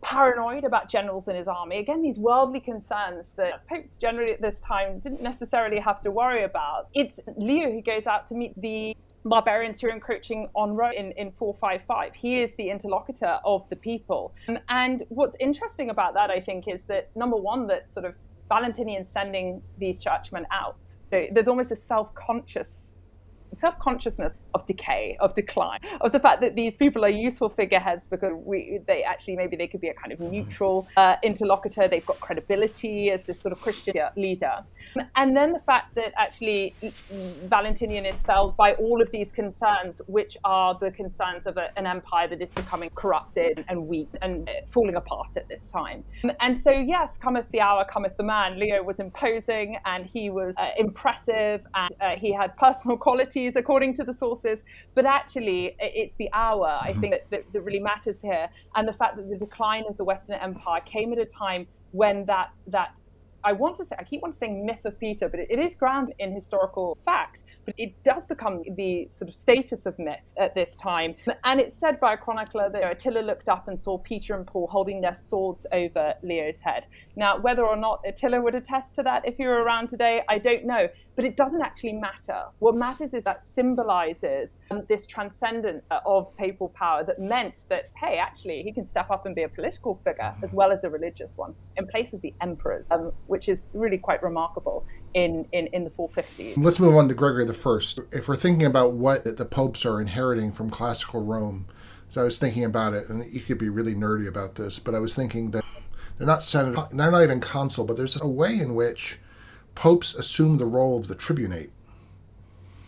paranoid 0.02 0.64
about 0.64 0.88
generals 0.88 1.26
in 1.26 1.34
his 1.34 1.48
army. 1.48 1.78
Again, 1.78 2.02
these 2.02 2.18
worldly 2.18 2.60
concerns 2.60 3.32
that 3.36 3.66
popes 3.66 3.96
generally 3.96 4.32
at 4.32 4.40
this 4.40 4.60
time 4.60 5.00
didn't 5.00 5.22
necessarily 5.22 5.80
have 5.80 6.00
to 6.02 6.10
worry 6.10 6.44
about. 6.44 6.88
It's 6.94 7.18
Leo 7.36 7.72
who 7.72 7.82
goes 7.82 8.06
out 8.06 8.26
to 8.28 8.34
meet 8.34 8.52
the 8.60 8.96
barbarians 9.28 9.80
who 9.80 9.88
are 9.88 9.90
encroaching 9.90 10.48
on 10.54 10.74
Rome 10.74 10.92
in, 10.96 11.12
in 11.12 11.32
455. 11.32 12.14
He 12.14 12.40
is 12.40 12.54
the 12.54 12.70
interlocutor 12.70 13.38
of 13.44 13.68
the 13.68 13.76
people. 13.76 14.34
Um, 14.48 14.58
and 14.68 15.02
what's 15.08 15.36
interesting 15.40 15.90
about 15.90 16.14
that, 16.14 16.30
I 16.30 16.40
think, 16.40 16.68
is 16.68 16.84
that 16.84 17.10
number 17.14 17.36
one, 17.36 17.66
that 17.66 17.88
sort 17.90 18.06
of 18.06 18.14
Valentinian 18.48 19.04
sending 19.04 19.60
these 19.78 19.98
churchmen 19.98 20.46
out, 20.52 20.88
there's 21.10 21.48
almost 21.48 21.72
a 21.72 21.76
self 21.76 22.14
conscious 22.14 22.92
self 23.52 23.78
consciousness 23.78 24.36
of 24.54 24.64
decay, 24.66 25.16
of 25.20 25.34
decline, 25.34 25.80
of 26.00 26.12
the 26.12 26.20
fact 26.20 26.40
that 26.40 26.54
these 26.54 26.76
people 26.76 27.04
are 27.04 27.10
useful 27.10 27.48
figureheads 27.48 28.06
because 28.06 28.32
we, 28.34 28.80
they 28.86 29.02
actually 29.02 29.36
maybe 29.36 29.56
they 29.56 29.66
could 29.66 29.80
be 29.80 29.88
a 29.88 29.94
kind 29.94 30.12
of 30.12 30.20
neutral 30.20 30.88
uh, 30.96 31.16
interlocutor. 31.22 31.88
They've 31.88 32.06
got 32.06 32.20
credibility 32.20 33.10
as 33.10 33.26
this 33.26 33.40
sort 33.40 33.52
of 33.52 33.60
Christian 33.60 33.94
leader, 34.16 34.64
and 35.16 35.36
then 35.36 35.52
the 35.52 35.60
fact 35.60 35.94
that 35.94 36.12
actually 36.18 36.74
Valentinian 37.44 38.06
is 38.06 38.22
felled 38.22 38.56
by 38.56 38.74
all 38.74 39.00
of 39.00 39.10
these 39.10 39.30
concerns, 39.30 40.00
which 40.06 40.36
are 40.44 40.76
the 40.78 40.90
concerns 40.90 41.46
of 41.46 41.56
a, 41.56 41.70
an 41.76 41.86
empire 41.86 42.28
that 42.28 42.40
is 42.40 42.52
becoming 42.52 42.90
corrupted 42.94 43.64
and 43.68 43.86
weak 43.86 44.08
and 44.22 44.48
falling 44.68 44.96
apart 44.96 45.36
at 45.36 45.48
this 45.48 45.70
time. 45.70 46.04
And 46.40 46.58
so, 46.58 46.70
yes, 46.70 47.16
cometh 47.16 47.46
the 47.52 47.60
hour, 47.60 47.84
cometh 47.84 48.16
the 48.16 48.22
man. 48.22 48.58
Leo 48.58 48.82
was 48.82 49.00
imposing 49.00 49.76
and 49.84 50.06
he 50.06 50.30
was 50.30 50.56
uh, 50.58 50.70
impressive 50.78 51.66
and 51.74 51.92
uh, 52.00 52.10
he 52.16 52.32
had 52.32 52.56
personal 52.56 52.96
qualities 52.96 53.35
according 53.36 53.94
to 53.94 54.04
the 54.04 54.12
sources. 54.12 54.64
But 54.94 55.04
actually, 55.04 55.76
it's 55.78 56.14
the 56.14 56.28
hour, 56.32 56.66
I 56.80 56.90
mm-hmm. 56.90 57.00
think, 57.00 57.12
that, 57.12 57.30
that, 57.30 57.52
that 57.52 57.60
really 57.60 57.80
matters 57.80 58.20
here. 58.20 58.48
And 58.74 58.88
the 58.88 58.92
fact 58.92 59.16
that 59.16 59.28
the 59.28 59.36
decline 59.36 59.84
of 59.88 59.96
the 59.96 60.04
Western 60.04 60.36
Empire 60.36 60.80
came 60.84 61.12
at 61.12 61.18
a 61.18 61.26
time 61.26 61.66
when 61.92 62.24
that 62.24 62.50
that 62.66 62.94
I 63.46 63.52
want 63.52 63.76
to 63.76 63.84
say, 63.84 63.94
I 63.96 64.02
keep 64.02 64.24
on 64.24 64.32
saying 64.32 64.66
myth 64.66 64.84
of 64.84 64.98
Peter, 64.98 65.28
but 65.28 65.38
it 65.38 65.60
is 65.60 65.76
grounded 65.76 66.16
in 66.18 66.32
historical 66.32 66.98
fact. 67.04 67.44
But 67.64 67.76
it 67.78 67.92
does 68.02 68.24
become 68.24 68.64
the 68.76 69.06
sort 69.08 69.28
of 69.28 69.36
status 69.36 69.86
of 69.86 69.96
myth 70.00 70.18
at 70.36 70.52
this 70.56 70.74
time. 70.74 71.14
And 71.44 71.60
it's 71.60 71.72
said 71.72 72.00
by 72.00 72.14
a 72.14 72.16
chronicler 72.16 72.68
that 72.70 72.82
Attila 72.82 73.20
looked 73.20 73.48
up 73.48 73.68
and 73.68 73.78
saw 73.78 73.98
Peter 73.98 74.34
and 74.34 74.44
Paul 74.44 74.66
holding 74.66 75.00
their 75.00 75.14
swords 75.14 75.64
over 75.70 76.14
Leo's 76.24 76.58
head. 76.58 76.88
Now, 77.14 77.38
whether 77.38 77.64
or 77.64 77.76
not 77.76 78.00
Attila 78.04 78.40
would 78.40 78.56
attest 78.56 78.94
to 78.96 79.04
that 79.04 79.22
if 79.24 79.36
he 79.36 79.46
were 79.46 79.62
around 79.62 79.90
today, 79.90 80.22
I 80.28 80.38
don't 80.38 80.64
know 80.64 80.88
but 81.16 81.24
it 81.24 81.36
doesn't 81.36 81.62
actually 81.62 81.94
matter. 81.94 82.44
What 82.58 82.76
matters 82.76 83.14
is 83.14 83.24
that 83.24 83.42
symbolizes 83.42 84.58
um, 84.70 84.84
this 84.88 85.06
transcendence 85.06 85.88
of 86.04 86.36
papal 86.36 86.68
power 86.68 87.02
that 87.04 87.18
meant 87.18 87.64
that, 87.70 87.88
hey, 87.96 88.18
actually, 88.18 88.62
he 88.62 88.70
can 88.70 88.84
step 88.84 89.10
up 89.10 89.24
and 89.26 89.34
be 89.34 89.42
a 89.42 89.48
political 89.48 89.98
figure 90.04 90.34
as 90.42 90.52
well 90.52 90.70
as 90.70 90.84
a 90.84 90.90
religious 90.90 91.36
one 91.36 91.54
in 91.76 91.86
place 91.88 92.12
of 92.12 92.20
the 92.20 92.34
emperors, 92.42 92.90
um, 92.90 93.12
which 93.26 93.48
is 93.48 93.68
really 93.72 93.98
quite 93.98 94.22
remarkable 94.22 94.86
in, 95.14 95.46
in, 95.52 95.66
in 95.68 95.84
the 95.84 95.90
450s. 95.90 96.54
Let's 96.58 96.78
move 96.78 96.94
on 96.94 97.08
to 97.08 97.14
Gregory 97.14 97.46
First. 97.46 98.00
If 98.12 98.28
we're 98.28 98.36
thinking 98.36 98.66
about 98.66 98.92
what 98.92 99.24
the 99.24 99.44
popes 99.46 99.86
are 99.86 100.00
inheriting 100.00 100.52
from 100.52 100.68
classical 100.68 101.22
Rome, 101.22 101.66
so 102.08 102.20
I 102.20 102.24
was 102.24 102.38
thinking 102.38 102.64
about 102.64 102.92
it, 102.92 103.08
and 103.08 103.24
you 103.32 103.40
could 103.40 103.58
be 103.58 103.68
really 103.68 103.94
nerdy 103.94 104.28
about 104.28 104.56
this, 104.56 104.78
but 104.78 104.94
I 104.94 104.98
was 104.98 105.14
thinking 105.14 105.50
that 105.52 105.64
they're 106.18 106.26
not 106.26 106.42
senator, 106.42 106.86
they're 106.92 107.10
not 107.10 107.22
even 107.22 107.40
consul, 107.40 107.84
but 107.84 107.96
there's 107.96 108.20
a 108.20 108.28
way 108.28 108.58
in 108.58 108.74
which 108.74 109.18
popes 109.76 110.14
assume 110.14 110.56
the 110.56 110.66
role 110.66 110.98
of 110.98 111.06
the 111.06 111.14
tribunate. 111.14 111.70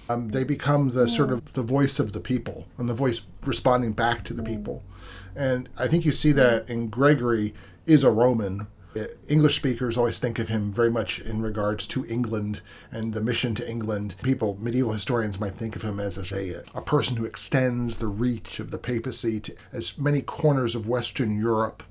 Um, 0.09 0.31
they 0.31 0.43
become 0.43 0.89
the 0.89 1.05
yeah. 1.05 1.15
sort 1.15 1.31
of 1.31 1.53
the 1.53 1.63
voice 1.63 2.01
of 2.01 2.13
the 2.13 2.21
people 2.21 2.67
and 2.79 2.89
the 2.89 2.95
voice 2.95 3.23
responding 3.45 3.93
back 3.93 4.25
to 4.25 4.35
the 4.35 4.43
people. 4.43 4.83
And 5.37 5.69
I 5.79 5.87
think 5.87 6.05
you 6.05 6.13
see 6.13 6.33
that 6.33 6.69
in 6.69 6.89
Gregory 6.89 7.55
is 7.87 8.03
a 8.03 8.11
Roman. 8.11 8.67
Uh, 8.97 9.05
English 9.29 9.57
speakers 9.57 9.99
always 9.99 10.19
think 10.19 10.39
of 10.39 10.49
him 10.49 10.73
very 10.73 10.91
much 10.91 11.21
in 11.21 11.43
regards 11.43 11.87
to 11.89 12.07
England 12.07 12.63
and 12.91 13.13
the 13.13 13.21
mission 13.21 13.55
to 13.57 13.71
England. 13.71 14.15
People, 14.23 14.57
medieval 14.59 14.95
historians, 14.95 15.39
might 15.39 15.55
think 15.55 15.77
of 15.77 15.83
him 15.83 16.01
as 16.01 16.33
a, 16.33 16.65
a 16.75 16.81
person 16.81 17.19
who 17.19 17.27
extends 17.27 17.99
the 17.99 18.07
reach 18.07 18.59
of 18.59 18.71
the 18.71 18.79
papacy 18.79 19.39
to 19.41 19.55
as 19.73 19.99
many 19.99 20.23
corners 20.23 20.75
of 20.75 20.89
Western 20.89 21.39
Europe 21.39 21.83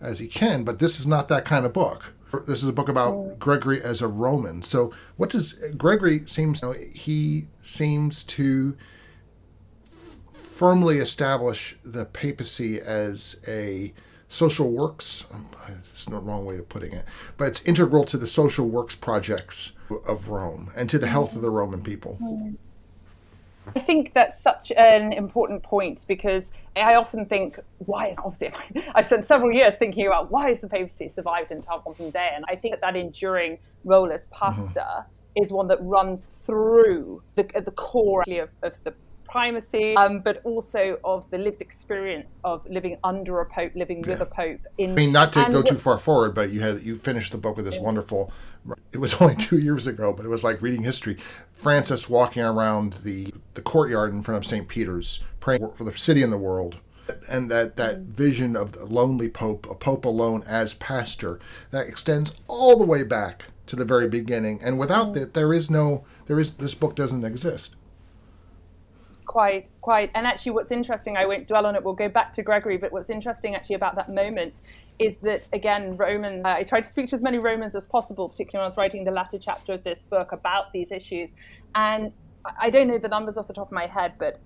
as 0.00 0.18
he 0.18 0.26
can. 0.26 0.64
But 0.64 0.80
this 0.80 0.98
is 0.98 1.06
not 1.06 1.28
that 1.28 1.44
kind 1.44 1.64
of 1.64 1.72
book. 1.72 2.14
This 2.46 2.62
is 2.62 2.68
a 2.68 2.72
book 2.72 2.88
about 2.88 3.14
oh. 3.14 3.36
Gregory 3.38 3.82
as 3.82 4.00
a 4.00 4.08
Roman. 4.08 4.62
So, 4.62 4.92
what 5.16 5.30
does 5.30 5.54
Gregory 5.76 6.26
seems? 6.26 6.62
You 6.62 6.68
know, 6.68 6.74
he 6.92 7.48
seems 7.62 8.22
to 8.24 8.76
f- 9.84 10.18
firmly 10.32 10.98
establish 10.98 11.76
the 11.84 12.04
papacy 12.04 12.80
as 12.80 13.40
a 13.48 13.92
social 14.28 14.70
works. 14.70 15.26
It's 15.68 16.08
not 16.08 16.24
the 16.24 16.30
wrong 16.30 16.44
way 16.44 16.56
of 16.58 16.68
putting 16.68 16.92
it, 16.92 17.04
but 17.36 17.48
it's 17.48 17.62
integral 17.64 18.04
to 18.04 18.16
the 18.16 18.26
social 18.26 18.66
works 18.68 18.94
projects 18.94 19.72
of 20.06 20.28
Rome 20.28 20.70
and 20.76 20.88
to 20.88 20.98
the 20.98 21.08
health 21.08 21.34
of 21.34 21.42
the 21.42 21.48
mm-hmm. 21.48 21.56
Roman 21.56 21.82
people. 21.82 22.18
Mm-hmm. 22.22 22.54
I 23.76 23.80
think 23.80 24.14
that's 24.14 24.40
such 24.40 24.72
an 24.72 25.12
important 25.12 25.62
point 25.62 26.04
because 26.08 26.52
I 26.76 26.94
often 26.94 27.26
think, 27.26 27.58
why 27.78 28.08
is 28.08 28.18
obviously 28.18 28.52
I've 28.94 29.06
spent 29.06 29.26
several 29.26 29.52
years 29.52 29.76
thinking 29.76 30.06
about 30.06 30.30
why 30.30 30.48
has 30.48 30.60
the 30.60 30.68
papacy 30.68 31.08
survived 31.08 31.50
until 31.50 31.82
modern 31.84 32.10
day, 32.10 32.30
and 32.34 32.44
I 32.48 32.56
think 32.56 32.74
that 32.74 32.80
that 32.80 32.96
enduring 32.96 33.58
role 33.84 34.12
as 34.12 34.26
pastor 34.26 34.80
mm-hmm. 34.80 35.42
is 35.42 35.52
one 35.52 35.68
that 35.68 35.78
runs 35.80 36.28
through 36.44 37.22
the, 37.36 37.44
the 37.64 37.70
core 37.72 38.22
of, 38.22 38.50
of 38.62 38.84
the 38.84 38.94
primacy, 39.30 39.94
um, 39.96 40.20
but 40.20 40.40
also 40.44 40.98
of 41.04 41.30
the 41.30 41.38
lived 41.38 41.62
experience 41.62 42.26
of 42.42 42.66
living 42.68 42.98
under 43.04 43.40
a 43.40 43.46
pope, 43.46 43.72
living 43.74 44.02
yeah. 44.02 44.10
with 44.10 44.20
a 44.20 44.26
pope. 44.26 44.60
In, 44.76 44.90
I 44.90 44.94
mean, 44.94 45.12
not 45.12 45.32
to 45.34 45.46
go 45.50 45.62
too 45.62 45.76
far 45.76 45.96
forward, 45.98 46.34
but 46.34 46.50
you 46.50 46.60
had 46.60 46.82
you 46.82 46.96
finished 46.96 47.32
the 47.32 47.38
book 47.38 47.56
with 47.56 47.64
this 47.64 47.76
yeah. 47.76 47.82
wonderful. 47.82 48.32
It 48.92 48.98
was 48.98 49.14
only 49.20 49.36
two 49.36 49.58
years 49.58 49.86
ago, 49.86 50.12
but 50.12 50.26
it 50.26 50.28
was 50.28 50.42
like 50.42 50.60
reading 50.60 50.82
history. 50.82 51.16
Francis 51.52 52.10
walking 52.10 52.42
around 52.42 52.94
the 53.04 53.32
the 53.54 53.62
courtyard 53.62 54.12
in 54.12 54.22
front 54.22 54.38
of 54.38 54.44
St. 54.44 54.66
Peter's, 54.66 55.20
praying 55.38 55.70
for 55.74 55.84
the 55.84 55.96
city 55.96 56.22
and 56.22 56.32
the 56.32 56.38
world. 56.38 56.76
And 57.28 57.50
that, 57.50 57.74
that 57.74 58.02
vision 58.02 58.54
of 58.54 58.70
the 58.70 58.84
lonely 58.84 59.28
pope, 59.28 59.68
a 59.68 59.74
pope 59.74 60.04
alone 60.04 60.44
as 60.46 60.74
pastor, 60.74 61.40
that 61.72 61.88
extends 61.88 62.40
all 62.46 62.78
the 62.78 62.86
way 62.86 63.02
back 63.02 63.46
to 63.66 63.74
the 63.74 63.84
very 63.84 64.08
beginning. 64.08 64.60
And 64.62 64.78
without 64.78 65.08
mm. 65.08 65.14
that, 65.14 65.34
there 65.34 65.52
is 65.52 65.68
no, 65.68 66.04
there 66.28 66.38
is 66.38 66.54
this 66.54 66.76
book 66.76 66.94
doesn't 66.94 67.24
exist 67.24 67.74
quite 69.30 69.68
quite 69.80 70.10
and 70.16 70.26
actually 70.26 70.50
what's 70.50 70.72
interesting 70.72 71.16
i 71.16 71.24
won't 71.24 71.46
dwell 71.46 71.64
on 71.64 71.76
it 71.76 71.84
we'll 71.84 71.94
go 71.94 72.08
back 72.08 72.32
to 72.32 72.42
gregory 72.42 72.76
but 72.76 72.90
what's 72.90 73.10
interesting 73.10 73.54
actually 73.54 73.76
about 73.76 73.94
that 73.94 74.12
moment 74.12 74.60
is 74.98 75.18
that 75.18 75.48
again 75.52 75.96
romans 75.96 76.44
uh, 76.44 76.48
i 76.48 76.64
tried 76.64 76.80
to 76.80 76.88
speak 76.88 77.08
to 77.08 77.14
as 77.14 77.22
many 77.22 77.38
romans 77.38 77.76
as 77.76 77.86
possible 77.86 78.28
particularly 78.28 78.60
when 78.60 78.64
i 78.64 78.66
was 78.66 78.76
writing 78.76 79.04
the 79.04 79.10
latter 79.12 79.38
chapter 79.38 79.74
of 79.74 79.84
this 79.84 80.02
book 80.02 80.32
about 80.32 80.72
these 80.72 80.90
issues 80.90 81.30
and 81.76 82.10
i 82.60 82.68
don't 82.68 82.88
know 82.88 82.98
the 82.98 83.06
numbers 83.06 83.38
off 83.38 83.46
the 83.46 83.52
top 83.52 83.68
of 83.68 83.72
my 83.72 83.86
head 83.86 84.14
but 84.18 84.40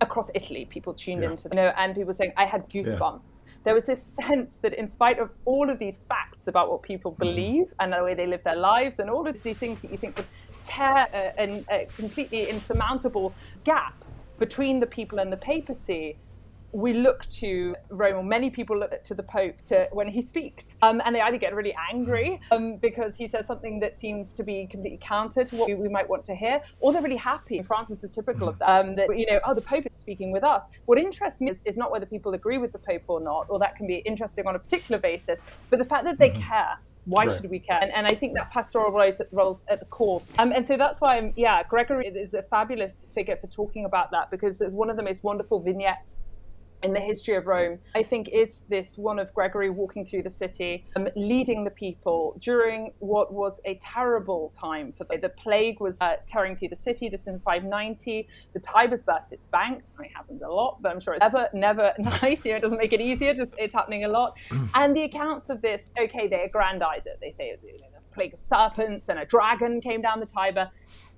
across 0.00 0.30
italy 0.36 0.64
people 0.70 0.94
tuned 0.94 1.22
yeah. 1.22 1.30
into 1.30 1.48
you 1.50 1.56
know 1.56 1.72
and 1.76 1.96
people 1.96 2.14
saying 2.14 2.32
i 2.36 2.44
had 2.44 2.70
goosebumps 2.70 3.42
yeah. 3.42 3.52
there 3.64 3.74
was 3.74 3.84
this 3.84 4.00
sense 4.00 4.58
that 4.58 4.74
in 4.74 4.86
spite 4.86 5.18
of 5.18 5.28
all 5.44 5.68
of 5.68 5.80
these 5.80 5.98
facts 6.08 6.46
about 6.46 6.70
what 6.70 6.82
people 6.82 7.10
mm-hmm. 7.10 7.24
believe 7.24 7.64
mm-hmm. 7.64 7.80
and 7.80 7.92
the 7.92 8.04
way 8.04 8.14
they 8.14 8.28
live 8.28 8.44
their 8.44 8.54
lives 8.54 9.00
and 9.00 9.10
all 9.10 9.26
of 9.26 9.42
these 9.42 9.58
things 9.58 9.82
that 9.82 9.90
you 9.90 9.98
think 9.98 10.16
would 10.16 10.26
tear 10.62 11.08
a, 11.12 11.32
a, 11.38 11.64
a 11.82 11.86
completely 11.96 12.48
insurmountable 12.48 13.34
gap 13.64 14.03
between 14.38 14.80
the 14.80 14.86
people 14.86 15.18
and 15.18 15.32
the 15.32 15.36
papacy, 15.36 16.16
we 16.74 16.92
look 16.92 17.24
to 17.30 17.76
Rome, 17.88 18.16
or 18.16 18.24
many 18.24 18.50
people 18.50 18.76
look 18.76 19.04
to 19.04 19.14
the 19.14 19.22
Pope 19.22 19.54
to, 19.66 19.88
when 19.92 20.08
he 20.08 20.20
speaks. 20.20 20.74
Um, 20.82 21.00
and 21.04 21.14
they 21.14 21.20
either 21.20 21.38
get 21.38 21.54
really 21.54 21.74
angry 21.92 22.40
um, 22.50 22.76
because 22.78 23.14
he 23.14 23.28
says 23.28 23.46
something 23.46 23.78
that 23.78 23.94
seems 23.94 24.32
to 24.32 24.42
be 24.42 24.66
completely 24.66 24.98
counter 25.00 25.44
to 25.44 25.56
what 25.56 25.68
we, 25.68 25.74
we, 25.76 25.88
might 25.88 26.08
want 26.08 26.24
to 26.24 26.34
hear, 26.34 26.60
or 26.80 26.92
they're 26.92 27.00
really 27.00 27.16
happy. 27.16 27.62
Francis 27.62 28.02
is 28.02 28.10
typical 28.10 28.48
of 28.48 28.58
that, 28.58 28.68
um, 28.68 28.96
that, 28.96 29.06
you 29.16 29.24
know, 29.26 29.38
oh, 29.44 29.54
the 29.54 29.60
Pope 29.60 29.86
is 29.86 29.96
speaking 29.96 30.32
with 30.32 30.42
us. 30.42 30.64
What 30.86 30.98
interests 30.98 31.40
me 31.40 31.52
is, 31.52 31.62
is, 31.64 31.76
not 31.76 31.92
whether 31.92 32.06
people 32.06 32.34
agree 32.34 32.58
with 32.58 32.72
the 32.72 32.78
Pope 32.80 33.04
or 33.06 33.20
not, 33.20 33.46
or 33.48 33.60
that 33.60 33.76
can 33.76 33.86
be 33.86 33.98
interesting 33.98 34.48
on 34.48 34.56
a 34.56 34.58
particular 34.58 34.98
basis, 35.00 35.42
but 35.70 35.78
the 35.78 35.84
fact 35.84 36.04
that 36.04 36.18
they 36.18 36.30
mm-hmm. 36.30 36.42
care 36.42 36.78
Why 37.06 37.26
right. 37.26 37.36
should 37.36 37.50
we 37.50 37.58
care? 37.58 37.78
And, 37.80 37.92
and, 37.92 38.06
I 38.06 38.14
think 38.14 38.34
that 38.34 38.50
pastoral 38.50 38.90
roles, 38.90 39.20
roles 39.30 39.62
at 39.68 39.80
the 39.80 39.86
core. 39.86 40.22
Um, 40.38 40.52
and 40.52 40.66
so 40.66 40.76
that's 40.76 41.00
why, 41.00 41.18
I'm, 41.18 41.34
yeah, 41.36 41.62
Gregory 41.62 42.06
is 42.06 42.32
a 42.34 42.42
fabulous 42.42 43.06
figure 43.14 43.36
for 43.36 43.46
talking 43.48 43.84
about 43.84 44.10
that 44.12 44.30
because 44.30 44.60
it's 44.60 44.72
one 44.72 44.88
of 44.88 44.96
the 44.96 45.02
most 45.02 45.22
wonderful 45.22 45.60
vignettes 45.60 46.18
in 46.84 46.92
the 46.92 47.00
history 47.00 47.34
of 47.34 47.46
Rome, 47.46 47.78
I 47.94 48.02
think 48.02 48.28
is 48.28 48.62
this 48.68 48.98
one 48.98 49.18
of 49.18 49.32
Gregory 49.32 49.70
walking 49.70 50.04
through 50.04 50.22
the 50.22 50.30
city, 50.30 50.84
um, 50.96 51.08
leading 51.16 51.64
the 51.64 51.70
people 51.70 52.36
during 52.40 52.92
what 52.98 53.32
was 53.32 53.60
a 53.64 53.76
terrible 53.76 54.52
time 54.54 54.92
for 54.96 55.04
them. 55.04 55.20
The 55.22 55.30
plague 55.30 55.80
was 55.80 56.00
uh, 56.02 56.16
tearing 56.26 56.56
through 56.56 56.68
the 56.68 56.76
city. 56.76 57.08
This 57.08 57.26
in 57.26 57.40
590. 57.40 58.28
The 58.52 58.60
Tiber's 58.60 59.02
burst 59.02 59.32
its 59.32 59.46
banks. 59.46 59.94
It 59.98 60.10
happens 60.14 60.42
a 60.42 60.48
lot, 60.48 60.82
but 60.82 60.92
I'm 60.92 61.00
sure 61.00 61.14
it's 61.14 61.22
never, 61.22 61.48
never 61.54 61.92
nice. 61.98 62.44
You 62.44 62.52
know, 62.52 62.58
it 62.58 62.62
doesn't 62.62 62.78
make 62.78 62.92
it 62.92 63.00
easier. 63.00 63.32
Just 63.32 63.54
it's 63.58 63.74
happening 63.74 64.04
a 64.04 64.08
lot. 64.08 64.36
and 64.74 64.94
the 64.94 65.04
accounts 65.04 65.48
of 65.48 65.62
this, 65.62 65.90
okay, 65.98 66.28
they 66.28 66.44
aggrandize 66.44 67.06
it. 67.06 67.18
They 67.20 67.30
say 67.30 67.56
you 67.62 67.72
know, 67.78 67.86
a 67.96 68.14
plague 68.14 68.34
of 68.34 68.40
serpents 68.42 69.08
and 69.08 69.18
a 69.18 69.24
dragon 69.24 69.80
came 69.80 70.02
down 70.02 70.20
the 70.20 70.26
Tiber 70.26 70.70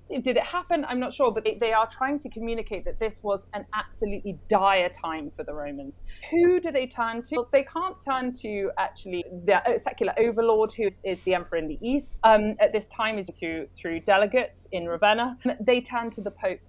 did 0.09 0.37
it 0.37 0.43
happen? 0.43 0.85
I'm 0.87 0.99
not 0.99 1.13
sure, 1.13 1.31
but 1.31 1.43
they, 1.43 1.57
they, 1.59 1.73
are 1.73 1.87
trying 1.87 2.19
to 2.19 2.29
communicate 2.29 2.85
that 2.85 2.99
this 2.99 3.19
was 3.23 3.47
an 3.53 3.65
absolutely 3.73 4.37
dire 4.47 4.89
time 4.89 5.31
for 5.35 5.43
the 5.43 5.53
Romans. 5.53 6.01
Who 6.31 6.59
do 6.59 6.71
they 6.71 6.87
turn 6.87 7.21
to? 7.23 7.35
Well, 7.35 7.49
they 7.51 7.63
can't 7.63 7.95
turn 8.03 8.33
to 8.41 8.71
actually 8.77 9.25
the 9.45 9.55
uh, 9.55 9.77
secular 9.77 10.13
overlord, 10.17 10.71
who 10.73 10.87
is 11.03 11.21
the 11.21 11.33
emperor 11.33 11.57
in 11.57 11.67
the 11.67 11.79
east. 11.81 12.19
Um, 12.23 12.55
at 12.59 12.71
this 12.71 12.87
time, 12.87 13.17
is 13.17 13.29
through 13.37 13.67
through 13.77 14.01
delegates 14.01 14.67
in 14.71 14.87
Ravenna. 14.87 15.37
They 15.59 15.81
turn 15.81 16.09
to 16.11 16.21
the 16.21 16.31
Pope. 16.31 16.59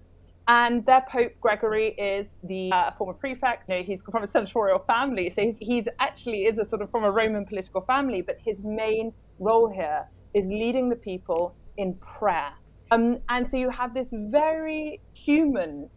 And 0.48 0.84
their 0.86 1.04
Pope 1.10 1.32
Gregory 1.42 1.88
is 1.98 2.40
the 2.42 2.72
uh, 2.72 2.90
former 2.92 3.12
prefect. 3.12 3.68
You 3.68 3.76
know, 3.76 3.82
he's 3.82 4.02
from 4.02 4.22
a 4.22 4.26
senatorial 4.26 4.78
family, 4.78 5.28
so 5.28 5.42
he's, 5.42 5.58
he's 5.60 5.88
actually 6.00 6.46
is 6.46 6.56
a 6.56 6.64
sort 6.64 6.80
of 6.80 6.90
from 6.90 7.04
a 7.04 7.10
Roman 7.10 7.44
political 7.44 7.82
family. 7.82 8.22
But 8.22 8.38
his 8.42 8.60
main 8.64 9.12
role 9.38 9.70
here 9.70 10.08
is 10.32 10.46
leading 10.46 10.88
the 10.88 10.96
people 10.96 11.54
in 11.76 11.94
prayer 11.96 12.52
um, 12.90 13.18
and 13.28 13.46
so 13.46 13.56
you 13.56 13.70
have 13.70 13.94
this 13.94 14.12
very 14.12 15.00
human 15.14 15.88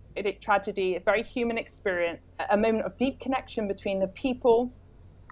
tragedy, 0.42 0.96
a 0.96 1.00
very 1.00 1.24
human 1.24 1.58
experience, 1.58 2.34
a 2.50 2.58
moment 2.58 2.86
of 2.86 2.98
deep 2.98 3.20
connection 3.20 3.68
between 3.68 4.00
the 4.00 4.08
people 4.08 4.72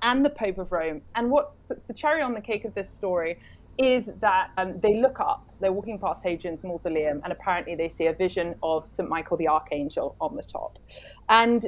and 0.01 0.23
the 0.23 0.29
Pope 0.29 0.57
of 0.57 0.71
Rome. 0.71 1.01
And 1.15 1.29
what 1.29 1.53
puts 1.67 1.83
the 1.83 1.93
cherry 1.93 2.21
on 2.21 2.33
the 2.33 2.41
cake 2.41 2.65
of 2.65 2.73
this 2.75 2.89
story 2.89 3.39
is 3.77 4.11
that 4.19 4.51
um, 4.57 4.79
they 4.81 4.95
look 4.95 5.19
up, 5.19 5.49
they're 5.61 5.71
walking 5.71 5.99
past 5.99 6.23
Hadrian's 6.23 6.63
mausoleum, 6.63 7.21
and 7.23 7.31
apparently 7.31 7.75
they 7.75 7.87
see 7.87 8.07
a 8.07 8.13
vision 8.13 8.55
of 8.61 8.87
St. 8.87 9.07
Michael 9.07 9.37
the 9.37 9.47
Archangel 9.47 10.15
on 10.19 10.35
the 10.35 10.43
top. 10.43 10.79
And 11.29 11.65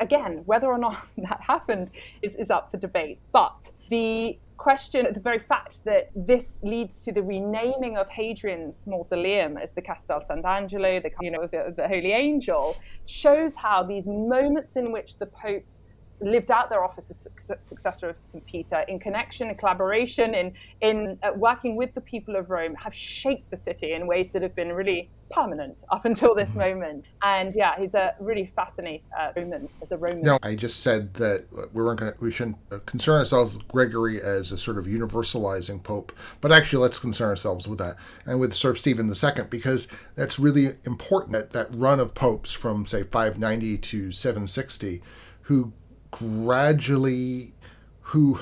again, 0.00 0.42
whether 0.44 0.66
or 0.66 0.78
not 0.78 1.06
that 1.18 1.40
happened 1.40 1.90
is, 2.22 2.34
is 2.36 2.50
up 2.50 2.70
for 2.70 2.76
debate. 2.76 3.18
But 3.32 3.70
the 3.90 4.38
question 4.58 5.06
the 5.14 5.20
very 5.20 5.38
fact 5.38 5.84
that 5.84 6.10
this 6.14 6.60
leads 6.62 7.00
to 7.00 7.12
the 7.12 7.22
renaming 7.22 7.96
of 7.96 8.08
Hadrian's 8.08 8.86
mausoleum 8.86 9.56
as 9.56 9.72
the 9.72 9.80
Castel 9.80 10.20
Sant'Angelo, 10.20 11.02
the 11.02 11.10
you 11.20 11.30
know 11.30 11.46
the, 11.46 11.72
the 11.74 11.88
Holy 11.88 12.12
Angel, 12.12 12.76
shows 13.06 13.54
how 13.54 13.82
these 13.82 14.06
moments 14.06 14.76
in 14.76 14.92
which 14.92 15.16
the 15.18 15.26
popes 15.26 15.82
lived 16.20 16.50
out 16.50 16.70
their 16.70 16.84
office 16.84 17.10
as 17.10 17.26
successor 17.60 18.10
of 18.10 18.16
St. 18.20 18.44
Peter 18.46 18.84
in 18.88 18.98
connection 18.98 19.48
and 19.48 19.58
collaboration 19.58 20.34
in, 20.34 20.52
in 20.80 21.18
uh, 21.22 21.30
working 21.36 21.76
with 21.76 21.94
the 21.94 22.00
people 22.00 22.36
of 22.36 22.50
Rome 22.50 22.74
have 22.74 22.94
shaped 22.94 23.50
the 23.50 23.56
city 23.56 23.92
in 23.92 24.06
ways 24.06 24.32
that 24.32 24.42
have 24.42 24.54
been 24.54 24.72
really 24.72 25.10
permanent 25.30 25.84
up 25.90 26.04
until 26.04 26.34
this 26.34 26.50
mm-hmm. 26.50 26.60
moment. 26.60 27.04
And 27.22 27.54
yeah, 27.54 27.78
he's 27.78 27.94
a 27.94 28.14
really 28.18 28.50
fascinating 28.56 29.08
uh, 29.18 29.32
Roman 29.36 29.68
as 29.82 29.92
a 29.92 29.96
Roman. 29.96 30.22
No, 30.22 30.38
I 30.42 30.54
just 30.54 30.80
said 30.80 31.14
that 31.14 31.46
we 31.72 31.82
weren't 31.82 32.00
going 32.00 32.12
we 32.20 32.30
shouldn't 32.30 32.58
uh, 32.72 32.78
concern 32.86 33.18
ourselves 33.18 33.54
with 33.54 33.68
Gregory 33.68 34.20
as 34.20 34.52
a 34.52 34.58
sort 34.58 34.78
of 34.78 34.86
universalizing 34.86 35.82
pope, 35.82 36.12
but 36.40 36.52
actually 36.52 36.82
let's 36.82 36.98
concern 36.98 37.28
ourselves 37.28 37.68
with 37.68 37.78
that 37.78 37.96
and 38.26 38.40
with 38.40 38.54
of 38.64 38.78
Stephen 38.78 39.08
II 39.08 39.44
because 39.48 39.88
that's 40.14 40.38
really 40.38 40.76
important 40.84 41.32
that, 41.32 41.52
that 41.52 41.68
run 41.74 42.00
of 42.00 42.14
popes 42.14 42.52
from 42.52 42.84
say 42.84 43.02
590 43.02 43.78
to 43.78 44.10
760 44.10 45.00
who 45.42 45.72
gradually 46.10 47.52
who 48.00 48.38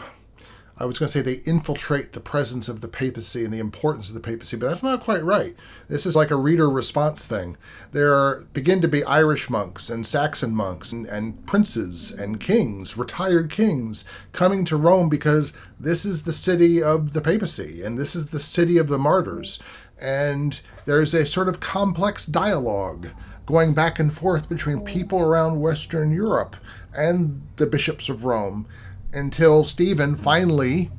I 0.79 0.85
was 0.85 0.98
going 0.98 1.07
to 1.07 1.12
say 1.12 1.22
they 1.22 1.40
infiltrate 1.50 2.12
the 2.12 2.20
presence 2.20 2.68
of 2.68 2.83
the 2.83 2.88
papacy 2.88 3.44
and 3.44 3.52
the 3.52 3.59
importance 3.59 4.09
of 4.09 4.14
the 4.14 4.20
papacy, 4.20 4.59
but 4.59 4.68
that's 4.68 4.83
not 4.83 5.02
quite 5.02 5.24
right. 5.24 5.57
This 5.88 6.05
is 6.05 6.14
like 6.14 6.31
a 6.31 6.37
reader 6.37 6.68
response 6.68 7.26
thing. 7.26 7.57
There 7.92 8.12
are, 8.12 8.46
begin 8.52 8.83
to 8.83 8.88
be 8.88 9.02
Irish 9.05 9.48
monks 9.48 9.88
and 9.88 10.07
Saxon 10.07 10.55
monks 10.55 10.92
and, 10.92 11.07
and 11.07 11.46
princes 11.46 12.11
and 12.11 12.38
kings, 12.38 12.98
retired 12.98 13.50
kings, 13.50 14.05
coming 14.33 14.66
to 14.66 14.76
Rome 14.76 15.09
because 15.09 15.55
this 15.81 16.05
is 16.05 16.24
the 16.24 16.33
city 16.35 16.83
of 16.83 17.14
the 17.14 17.22
papacy 17.22 17.83
and 17.83 17.98
this 17.98 18.14
is 18.14 18.29
the 18.29 18.40
city 18.40 18.76
of 18.76 18.88
the 18.88 18.98
martyrs. 18.98 19.59
And 19.98 20.61
there's 20.85 21.14
a 21.14 21.24
sort 21.24 21.48
of 21.48 21.59
complex 21.59 22.26
dialogue 22.26 23.09
going 23.46 23.72
back 23.72 23.98
and 23.98 24.12
forth 24.12 24.48
between 24.48 24.80
people 24.80 25.20
around 25.20 25.61
Western 25.61 26.12
Europe 26.12 26.56
and 26.94 27.42
the 27.56 27.66
bishops 27.66 28.09
of 28.09 28.24
Rome 28.24 28.66
until 29.12 29.64
Stephen 29.64 30.16
finally, 30.16 30.90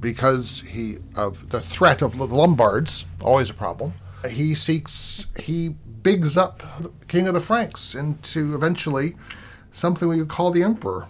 because 0.00 0.60
he 0.62 0.98
of 1.14 1.50
the 1.50 1.60
threat 1.60 2.02
of 2.02 2.18
the 2.18 2.26
Lombards, 2.26 3.06
always 3.22 3.48
a 3.48 3.54
problem, 3.54 3.94
he 4.28 4.54
seeks 4.54 5.26
he 5.38 5.76
bigs 6.02 6.36
up 6.36 6.58
the 6.80 6.90
king 7.08 7.26
of 7.28 7.34
the 7.34 7.40
Franks 7.40 7.94
into 7.94 8.54
eventually 8.54 9.16
something 9.72 10.08
we 10.08 10.18
would 10.18 10.28
call 10.28 10.50
the 10.50 10.62
emperor. 10.62 11.06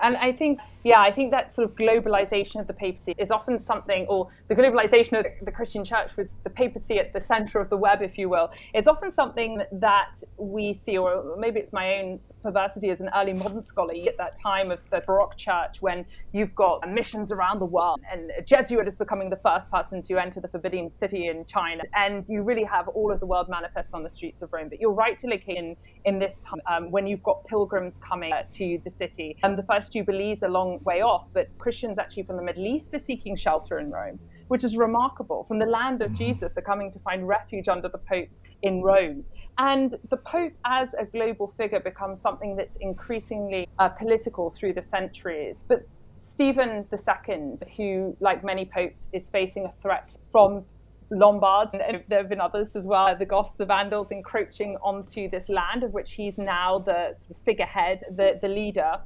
And 0.00 0.16
I 0.16 0.32
think 0.32 0.58
yeah, 0.84 1.00
I 1.00 1.10
think 1.10 1.30
that 1.30 1.50
sort 1.50 1.68
of 1.68 1.74
globalization 1.76 2.60
of 2.60 2.66
the 2.66 2.74
papacy 2.74 3.14
is 3.18 3.30
often 3.30 3.58
something, 3.58 4.06
or 4.06 4.28
the 4.48 4.54
globalization 4.54 5.18
of 5.18 5.24
the 5.42 5.50
Christian 5.50 5.84
church 5.84 6.10
with 6.16 6.30
the 6.44 6.50
papacy 6.50 6.98
at 6.98 7.12
the 7.14 7.22
center 7.22 7.58
of 7.58 7.70
the 7.70 7.76
web, 7.76 8.02
if 8.02 8.18
you 8.18 8.28
will, 8.28 8.50
it's 8.74 8.86
often 8.86 9.10
something 9.10 9.62
that 9.72 10.22
we 10.36 10.74
see, 10.74 10.98
or 10.98 11.36
maybe 11.38 11.58
it's 11.58 11.72
my 11.72 12.00
own 12.00 12.20
perversity 12.42 12.90
as 12.90 13.00
an 13.00 13.08
early 13.16 13.32
modern 13.32 13.62
scholar, 13.62 13.94
at 14.06 14.18
that 14.18 14.38
time 14.38 14.70
of 14.70 14.78
the 14.90 15.02
Baroque 15.06 15.36
church 15.36 15.80
when 15.80 16.04
you've 16.32 16.54
got 16.54 16.86
missions 16.90 17.32
around 17.32 17.60
the 17.60 17.64
world, 17.64 18.00
and 18.12 18.30
a 18.38 18.42
Jesuit 18.42 18.86
is 18.86 18.96
becoming 18.96 19.30
the 19.30 19.36
first 19.36 19.70
person 19.70 20.02
to 20.02 20.18
enter 20.18 20.40
the 20.40 20.48
Forbidden 20.48 20.92
City 20.92 21.28
in 21.28 21.46
China, 21.46 21.82
and 21.94 22.28
you 22.28 22.42
really 22.42 22.64
have 22.64 22.88
all 22.88 23.10
of 23.10 23.20
the 23.20 23.26
world 23.26 23.48
manifest 23.48 23.94
on 23.94 24.02
the 24.02 24.10
streets 24.10 24.42
of 24.42 24.52
Rome. 24.52 24.68
But 24.68 24.80
you're 24.80 24.92
right 24.92 25.16
to 25.18 25.26
locate 25.28 25.56
in, 25.56 25.76
in 26.04 26.18
this 26.18 26.40
time 26.40 26.60
um, 26.66 26.90
when 26.90 27.06
you've 27.06 27.22
got 27.22 27.44
pilgrims 27.46 27.98
coming 27.98 28.32
to 28.50 28.78
the 28.84 28.90
city, 28.90 29.36
and 29.42 29.56
the 29.56 29.62
first 29.62 29.92
Jubilees 29.92 30.42
along 30.42 30.73
way 30.84 31.02
off, 31.02 31.26
but 31.32 31.48
Christians 31.58 31.98
actually 31.98 32.24
from 32.24 32.36
the 32.36 32.42
Middle 32.42 32.66
East 32.66 32.94
are 32.94 32.98
seeking 32.98 33.36
shelter 33.36 33.78
in 33.78 33.90
Rome, 33.90 34.18
which 34.48 34.64
is 34.64 34.76
remarkable. 34.76 35.44
From 35.44 35.58
the 35.58 35.66
land 35.66 36.02
of 36.02 36.08
mm-hmm. 36.08 36.24
Jesus 36.24 36.56
are 36.58 36.62
coming 36.62 36.90
to 36.92 36.98
find 37.00 37.26
refuge 37.26 37.68
under 37.68 37.88
the 37.88 37.98
popes 37.98 38.44
in 38.62 38.82
Rome. 38.82 39.24
And 39.58 39.94
the 40.10 40.16
Pope, 40.16 40.52
as 40.64 40.94
a 40.94 41.04
global 41.04 41.54
figure, 41.56 41.80
becomes 41.80 42.20
something 42.20 42.56
that's 42.56 42.76
increasingly 42.80 43.68
uh, 43.78 43.88
political 43.88 44.50
through 44.50 44.72
the 44.72 44.82
centuries. 44.82 45.64
But 45.68 45.86
Stephen 46.16 46.86
II, 46.92 47.56
who, 47.76 48.16
like 48.20 48.44
many 48.44 48.64
popes, 48.64 49.08
is 49.12 49.28
facing 49.28 49.66
a 49.66 49.72
threat 49.80 50.16
from 50.32 50.64
Lombards, 51.10 51.74
and 51.74 52.02
there 52.08 52.18
have 52.18 52.28
been 52.28 52.40
others 52.40 52.74
as 52.76 52.86
well, 52.86 53.14
the 53.16 53.26
Goths, 53.26 53.54
the 53.54 53.66
Vandals, 53.66 54.10
encroaching 54.10 54.76
onto 54.82 55.28
this 55.28 55.48
land 55.48 55.82
of 55.82 55.92
which 55.92 56.12
he's 56.12 56.38
now 56.38 56.78
the 56.78 57.14
sort 57.14 57.30
of 57.30 57.36
figurehead, 57.44 58.02
the, 58.16 58.38
the 58.40 58.48
leader 58.48 59.00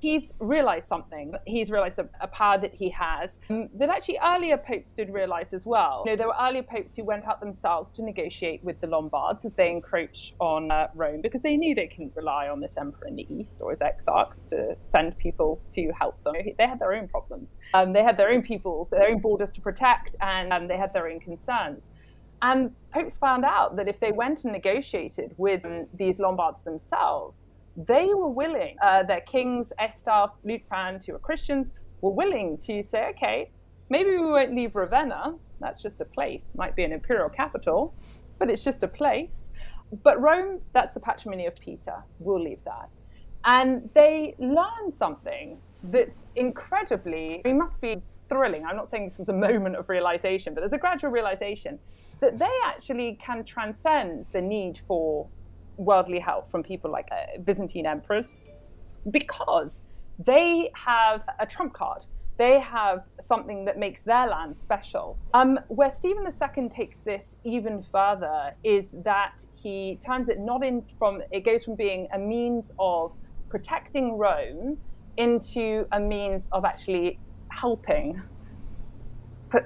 he's 0.00 0.32
realized 0.40 0.88
something. 0.88 1.34
He's 1.46 1.70
realized 1.70 1.98
a, 1.98 2.08
a 2.20 2.26
power 2.26 2.58
that 2.58 2.74
he 2.74 2.88
has 2.90 3.38
um, 3.50 3.68
that 3.74 3.90
actually 3.90 4.18
earlier 4.24 4.56
popes 4.56 4.92
did 4.92 5.10
realize 5.10 5.52
as 5.52 5.66
well. 5.66 6.02
You 6.06 6.12
know, 6.12 6.16
there 6.16 6.26
were 6.26 6.36
earlier 6.40 6.62
popes 6.62 6.96
who 6.96 7.04
went 7.04 7.26
out 7.26 7.38
themselves 7.38 7.90
to 7.92 8.02
negotiate 8.02 8.64
with 8.64 8.80
the 8.80 8.86
Lombards 8.86 9.44
as 9.44 9.54
they 9.54 9.70
encroach 9.70 10.34
on 10.40 10.70
uh, 10.70 10.88
Rome 10.94 11.20
because 11.20 11.42
they 11.42 11.56
knew 11.56 11.74
they 11.74 11.86
couldn't 11.86 12.16
rely 12.16 12.48
on 12.48 12.60
this 12.60 12.76
emperor 12.78 13.06
in 13.06 13.16
the 13.16 13.26
east 13.32 13.60
or 13.60 13.70
his 13.70 13.80
exarchs 13.80 14.48
to 14.48 14.74
send 14.80 15.16
people 15.18 15.60
to 15.74 15.92
help 15.98 16.22
them. 16.24 16.34
They 16.58 16.66
had 16.66 16.78
their 16.78 16.94
own 16.94 17.06
problems. 17.06 17.58
Um, 17.74 17.92
they 17.92 18.02
had 18.02 18.16
their 18.16 18.30
own 18.30 18.42
peoples, 18.42 18.90
their 18.90 19.08
own 19.08 19.20
borders 19.20 19.52
to 19.52 19.60
protect, 19.60 20.16
and 20.20 20.52
um, 20.52 20.66
they 20.66 20.78
had 20.78 20.92
their 20.94 21.08
own 21.08 21.20
concerns. 21.20 21.90
And 22.42 22.74
popes 22.90 23.18
found 23.18 23.44
out 23.44 23.76
that 23.76 23.86
if 23.86 24.00
they 24.00 24.12
went 24.12 24.44
and 24.44 24.52
negotiated 24.52 25.34
with 25.36 25.62
um, 25.66 25.86
these 25.92 26.18
Lombards 26.18 26.62
themselves, 26.62 27.46
they 27.86 28.06
were 28.14 28.28
willing, 28.28 28.76
uh, 28.82 29.02
their 29.02 29.20
kings, 29.20 29.72
Aistulf, 29.80 30.30
Liutprand, 30.44 31.04
who 31.04 31.12
were 31.12 31.18
Christians, 31.18 31.72
were 32.00 32.10
willing 32.10 32.56
to 32.58 32.82
say, 32.82 33.08
okay, 33.10 33.50
maybe 33.88 34.10
we 34.10 34.18
won't 34.18 34.54
leave 34.54 34.74
Ravenna. 34.74 35.34
That's 35.60 35.82
just 35.82 36.00
a 36.00 36.04
place, 36.04 36.54
might 36.56 36.74
be 36.74 36.84
an 36.84 36.92
imperial 36.92 37.28
capital, 37.28 37.94
but 38.38 38.50
it's 38.50 38.64
just 38.64 38.82
a 38.82 38.88
place. 38.88 39.50
But 40.02 40.20
Rome, 40.20 40.60
that's 40.72 40.94
the 40.94 41.00
patrimony 41.00 41.46
of 41.46 41.54
Peter. 41.56 41.96
We'll 42.18 42.42
leave 42.42 42.62
that. 42.64 42.88
And 43.44 43.88
they 43.94 44.34
learn 44.38 44.90
something 44.90 45.58
that's 45.84 46.26
incredibly, 46.36 47.42
it 47.44 47.54
must 47.54 47.80
be 47.80 48.02
thrilling. 48.28 48.64
I'm 48.64 48.76
not 48.76 48.88
saying 48.88 49.04
this 49.04 49.18
was 49.18 49.28
a 49.28 49.32
moment 49.48 49.76
of 49.76 49.88
realization, 49.88 50.54
but 50.54 50.60
there's 50.60 50.72
a 50.72 50.78
gradual 50.78 51.10
realization 51.10 51.78
that 52.20 52.38
they 52.38 52.50
actually 52.64 53.18
can 53.20 53.44
transcend 53.44 54.26
the 54.32 54.40
need 54.40 54.80
for 54.86 55.26
worldly 55.80 56.18
help 56.18 56.50
from 56.50 56.62
people 56.62 56.90
like 56.90 57.08
uh, 57.10 57.40
Byzantine 57.44 57.86
emperors 57.86 58.32
because 59.10 59.82
they 60.18 60.70
have 60.74 61.22
a 61.38 61.46
trump 61.46 61.72
card. 61.72 62.02
they 62.36 62.58
have 62.58 63.04
something 63.20 63.66
that 63.66 63.76
makes 63.78 64.02
their 64.02 64.26
land 64.26 64.58
special. 64.58 65.18
Um, 65.34 65.60
where 65.68 65.90
Stephen 65.90 66.24
II 66.24 66.68
takes 66.70 67.00
this 67.00 67.36
even 67.44 67.84
further 67.92 68.54
is 68.64 68.94
that 69.04 69.44
he 69.54 69.98
turns 70.02 70.30
it 70.30 70.38
not 70.40 70.64
in 70.64 70.82
from, 70.98 71.20
it 71.30 71.44
goes 71.44 71.64
from 71.64 71.76
being 71.76 72.08
a 72.14 72.18
means 72.18 72.72
of 72.78 73.12
protecting 73.50 74.16
Rome 74.16 74.78
into 75.18 75.86
a 75.92 76.00
means 76.00 76.48
of 76.52 76.64
actually 76.64 77.18
helping 77.50 78.22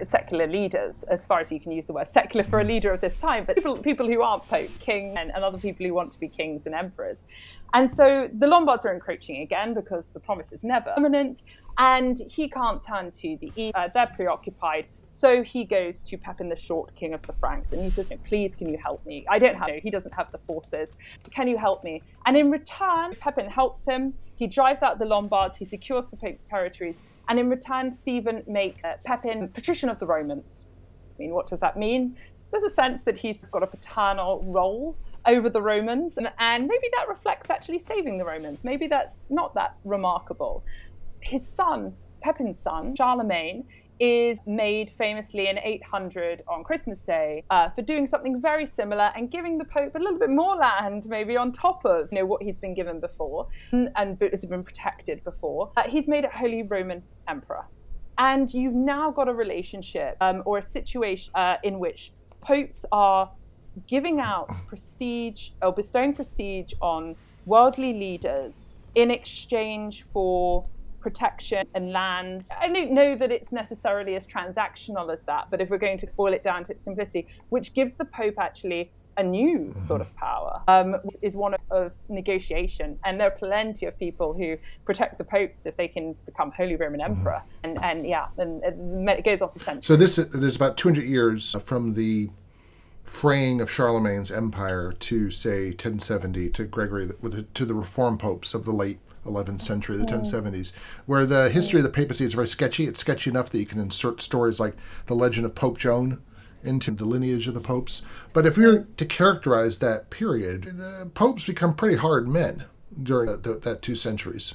secular 0.03 0.47
leaders, 0.47 1.03
as 1.05 1.27
far 1.27 1.41
as 1.41 1.51
you 1.51 1.61
can 1.61 1.73
use 1.73 1.87
the 1.87 1.93
word 1.93 2.09
secular 2.09 2.45
for 2.45 2.61
a 2.61 2.65
leader 2.65 2.93
of 2.93 3.01
this 3.01 3.17
time, 3.17 3.45
but 3.45 3.57
people, 3.57 3.77
people 3.77 4.07
who 4.07 4.23
aren't 4.23 4.47
Pope, 4.49 4.71
King, 4.81 5.17
and, 5.17 5.31
and, 5.35 5.45
other 5.45 5.59
people 5.59 5.87
who 5.87 5.95
want 5.95 6.11
to 6.13 6.19
be 6.19 6.29
kings 6.29 6.67
and 6.67 6.75
emperors. 6.75 7.25
And 7.73 7.91
so 7.91 8.29
the 8.33 8.47
Lombards 8.47 8.85
are 8.85 8.93
encroaching 8.93 9.43
again 9.43 9.75
because 9.75 10.09
the 10.09 10.21
promise 10.21 10.53
is 10.53 10.65
never 10.65 10.93
permanent, 10.95 11.43
and 11.79 12.21
he 12.29 12.49
can't 12.49 12.83
turn 12.83 13.11
to 13.11 13.37
the 13.41 13.53
east. 13.57 13.75
Uh, 13.75 13.89
they're 13.93 14.13
preoccupied. 14.15 14.87
So 15.09 15.43
he 15.43 15.65
goes 15.65 16.01
to 16.03 16.17
Pepin 16.17 16.49
the 16.49 16.57
Short, 16.57 16.95
king 16.97 17.15
of 17.15 17.23
the 17.23 17.35
Franks, 17.35 17.73
and 17.73 17.83
he 17.83 17.91
says, 17.91 18.11
Please, 18.25 18.55
can 18.55 18.69
you 18.69 18.79
help 18.83 19.05
me? 19.07 19.25
I 19.29 19.39
don't 19.39 19.57
have, 19.57 19.69
no, 19.69 19.79
he 19.83 19.91
doesn't 19.91 20.15
have 20.15 20.33
the 20.33 20.39
forces. 20.39 20.97
Can 21.31 21.47
you 21.47 21.57
help 21.57 21.85
me? 21.85 22.03
And 22.27 22.37
in 22.37 22.51
return, 22.51 23.13
Pepin 23.21 23.49
helps 23.49 23.85
him. 23.85 24.15
He 24.37 24.47
drives 24.47 24.83
out 24.83 24.99
the 24.99 25.05
Lombards, 25.05 25.57
he 25.57 25.65
secures 25.65 26.09
the 26.09 26.17
Pope's 26.17 26.43
territories, 26.43 27.01
and 27.29 27.39
in 27.39 27.49
return, 27.49 27.91
Stephen 27.91 28.43
makes 28.47 28.85
uh, 28.85 28.97
Pepin 29.05 29.49
patrician 29.49 29.89
of 29.89 29.99
the 29.99 30.07
Romans. 30.07 30.65
I 31.17 31.23
mean, 31.23 31.35
what 31.35 31.47
does 31.47 31.61
that 31.61 31.77
mean? 31.77 32.17
There's 32.51 32.65
a 32.65 32.71
sense 32.71 33.03
that 33.05 33.19
he's 33.19 33.45
got 33.47 33.63
a 33.63 33.67
paternal 33.67 34.43
role 34.47 34.97
over 35.27 35.49
the 35.49 35.63
Romans, 35.63 36.19
and, 36.19 36.31
and 36.39 36.67
maybe 36.67 36.89
that 36.97 37.09
reflects 37.09 37.51
actually 37.51 37.79
saving 37.79 38.19
the 38.19 38.25
Romans. 38.25 38.65
Maybe 38.65 38.87
that's 38.87 39.27
not 39.31 39.55
that 39.55 39.77
remarkable. 39.85 40.65
His 41.21 41.47
son, 41.47 41.95
Pepin's 42.21 42.59
son, 42.59 42.95
Charlemagne, 42.97 43.65
is 44.01 44.41
made 44.47 44.91
famously 44.99 45.49
in 45.49 45.59
800 45.59 46.43
on 46.49 46.65
Christmas 46.65 47.01
Day 47.01 47.45
uh, 47.51 47.71
for 47.71 47.83
doing 47.83 48.07
something 48.07 48.41
very 48.41 48.67
similar 48.67 49.13
and 49.17 49.31
giving 49.31 49.59
the 49.59 49.65
Pope 49.65 49.95
a 49.95 49.99
little 49.99 50.19
bit 50.19 50.31
more 50.31 50.57
land, 50.57 51.07
maybe 51.07 51.37
on 51.37 51.53
top 51.53 51.85
of 51.85 52.09
you 52.11 52.19
know 52.19 52.27
what 52.27 52.43
he's 52.43 52.59
been 52.59 52.75
given 52.75 53.01
before 53.01 53.49
and, 53.73 54.19
has 54.21 54.45
been 54.45 54.65
protected 54.65 55.23
before. 55.25 55.71
Uh, 55.77 55.83
he's 55.89 56.09
made 56.09 56.25
it 56.25 56.33
Holy 56.33 56.63
Roman 56.63 57.03
Emperor, 57.29 57.65
and 58.19 58.53
you've 58.53 58.75
now 58.75 59.11
got 59.11 59.29
a 59.29 59.35
relationship 59.35 60.17
um, 60.21 60.43
or 60.45 60.59
a 60.59 60.63
situation 60.63 61.31
uh, 61.35 61.57
in 61.63 61.79
which 61.79 62.13
popes 62.41 62.85
are 62.93 63.31
giving 63.87 64.21
out 64.21 64.49
prestige 64.67 65.51
or 65.63 65.73
bestowing 65.73 66.13
prestige 66.13 66.73
on 66.81 67.17
worldly 67.47 67.93
leaders 67.93 68.65
in 68.95 69.11
exchange 69.11 70.05
for 70.13 70.65
protection 71.05 71.67
and 71.75 71.93
lands. 71.93 72.51
I 72.59 72.67
don't 72.67 72.93
know 72.93 73.15
that 73.15 73.31
it's 73.31 73.53
necessarily 73.53 74.17
as 74.17 74.27
transactional 74.27 75.13
as 75.13 75.23
that, 75.25 75.49
but 75.51 75.61
if 75.61 75.69
we're 75.69 75.85
going 75.89 75.99
to 75.99 76.07
boil 76.17 76.33
it 76.33 76.43
down 76.43 76.65
to 76.65 76.73
its 76.73 76.83
simplicity, 76.83 77.29
which 77.51 77.75
gives 77.75 77.95
the 77.95 78.07
Pope 78.07 78.37
actually 78.39 78.91
a 79.19 79.23
new 79.23 79.59
mm-hmm. 79.59 79.79
sort 79.79 80.01
of 80.01 80.13
power, 80.17 80.63
um, 80.67 80.97
is 81.21 81.37
one 81.37 81.53
of, 81.55 81.61
of, 81.71 81.93
negotiation. 82.09 82.99
And 83.05 83.21
there 83.21 83.29
are 83.29 83.39
plenty 83.39 83.85
of 83.85 83.97
people 83.99 84.33
who 84.33 84.57
protect 84.87 85.19
the 85.19 85.25
popes 85.25 85.67
if 85.67 85.77
they 85.77 85.89
can 85.89 86.17
become 86.25 86.51
Holy 86.57 86.75
Roman 86.75 87.01
mm-hmm. 87.01 87.19
Emperor. 87.19 87.43
And, 87.63 87.79
and 87.85 88.07
yeah, 88.07 88.29
and, 88.39 88.63
and 88.65 89.09
it 89.11 89.25
goes 89.25 89.43
off 89.43 89.53
the 89.53 89.61
century. 89.61 89.83
So 89.83 89.95
this 89.95 90.17
there's 90.17 90.57
about 90.57 90.79
200 90.79 91.05
years 91.05 91.55
from 91.63 91.95
the 91.95 92.31
fraying 93.05 93.61
of 93.61 93.71
Charlemagne's 93.71 94.31
empire 94.31 94.91
to 94.91 95.31
say 95.31 95.67
1070 95.67 96.49
to 96.49 96.65
Gregory 96.65 97.11
to 97.53 97.65
the 97.67 97.75
reform 97.75 98.17
popes 98.17 98.55
of 98.55 98.65
the 98.65 98.73
late 98.73 98.99
11th 99.25 99.61
century, 99.61 99.97
the 99.97 100.05
1070s, 100.05 100.75
where 101.07 101.27
the 101.27 101.51
history 101.51 101.81
of 101.81 101.85
the 101.85 101.91
papacy 101.91 102.25
is 102.25 102.35
very 102.35 102.49
sketchy. 102.49 102.85
It's 102.85 103.01
sketchy 103.01 103.31
enough 103.31 103.51
that 103.51 103.59
you 103.59 103.67
can 103.67 103.79
insert 103.79 104.21
stories 104.21 104.61
like 104.61 104.75
the 105.07 105.17
legend 105.17 105.47
of 105.47 105.55
Pope 105.55 105.79
Joan 105.79 106.21
into 106.65 106.91
the 106.91 107.05
lineage 107.05 107.47
of 107.47 107.55
the 107.55 107.61
popes. 107.61 108.03
But 108.33 108.47
if 108.47 108.57
were 108.57 108.87
to 108.97 109.07
characterize 109.07 109.79
that 109.79 110.11
period, 110.11 110.65
the 110.65 111.11
popes 111.15 111.45
become 111.45 111.75
pretty 111.75 111.97
hard 111.97 112.27
men 112.27 112.65
during 113.01 113.31
the, 113.43 113.61
that 113.63 113.83
two 113.83 113.95
centuries. 113.95 114.55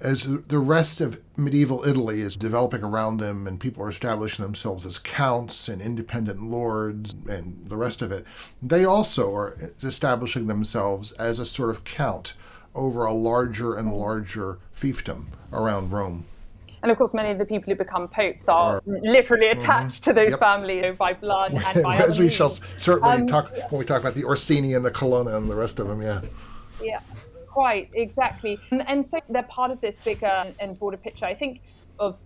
As 0.00 0.22
the 0.22 0.60
rest 0.60 1.00
of 1.00 1.20
medieval 1.36 1.84
Italy 1.84 2.20
is 2.20 2.36
developing 2.36 2.84
around 2.84 3.16
them 3.16 3.48
and 3.48 3.58
people 3.58 3.82
are 3.82 3.88
establishing 3.88 4.44
themselves 4.44 4.86
as 4.86 4.96
counts 4.96 5.68
and 5.68 5.82
independent 5.82 6.40
lords 6.40 7.16
and 7.28 7.66
the 7.66 7.76
rest 7.76 8.00
of 8.00 8.12
it, 8.12 8.24
they 8.62 8.84
also 8.84 9.34
are 9.34 9.56
establishing 9.82 10.46
themselves 10.46 11.10
as 11.12 11.40
a 11.40 11.46
sort 11.46 11.70
of 11.70 11.82
count 11.82 12.34
over 12.78 13.04
a 13.04 13.12
larger 13.12 13.76
and 13.76 13.92
larger 13.92 14.58
fiefdom 14.72 15.26
around 15.52 15.90
Rome. 15.90 16.24
And 16.82 16.92
of 16.92 16.98
course, 16.98 17.12
many 17.12 17.30
of 17.30 17.38
the 17.38 17.44
people 17.44 17.72
who 17.72 17.76
become 17.76 18.08
popes 18.08 18.48
are, 18.48 18.76
are 18.76 18.82
literally 18.86 19.46
mm-hmm. 19.46 19.58
attached 19.58 20.02
mm-hmm. 20.02 20.10
to 20.10 20.14
those 20.14 20.30
yep. 20.30 20.38
families 20.38 20.96
by 20.96 21.12
blood 21.12 21.52
and 21.54 21.82
by 21.82 21.96
As 21.98 22.18
we 22.18 22.30
shall 22.30 22.50
certainly 22.50 23.16
um, 23.16 23.26
talk 23.26 23.52
when 23.70 23.80
we 23.80 23.84
talk 23.84 24.00
about 24.00 24.14
the 24.14 24.24
Orsini 24.24 24.74
and 24.74 24.84
the 24.84 24.90
Colonna 24.90 25.36
and 25.36 25.50
the 25.50 25.56
rest 25.56 25.80
of 25.80 25.88
them, 25.88 26.00
yeah. 26.02 26.20
Yeah, 26.80 27.00
quite, 27.48 27.90
exactly. 27.94 28.60
And, 28.70 28.86
and 28.88 29.04
so 29.04 29.18
they're 29.28 29.42
part 29.44 29.72
of 29.72 29.80
this 29.80 29.98
bigger 29.98 30.54
and 30.60 30.78
broader 30.78 30.96
picture, 30.96 31.26
I 31.26 31.34
think, 31.34 31.60
of 31.98 32.16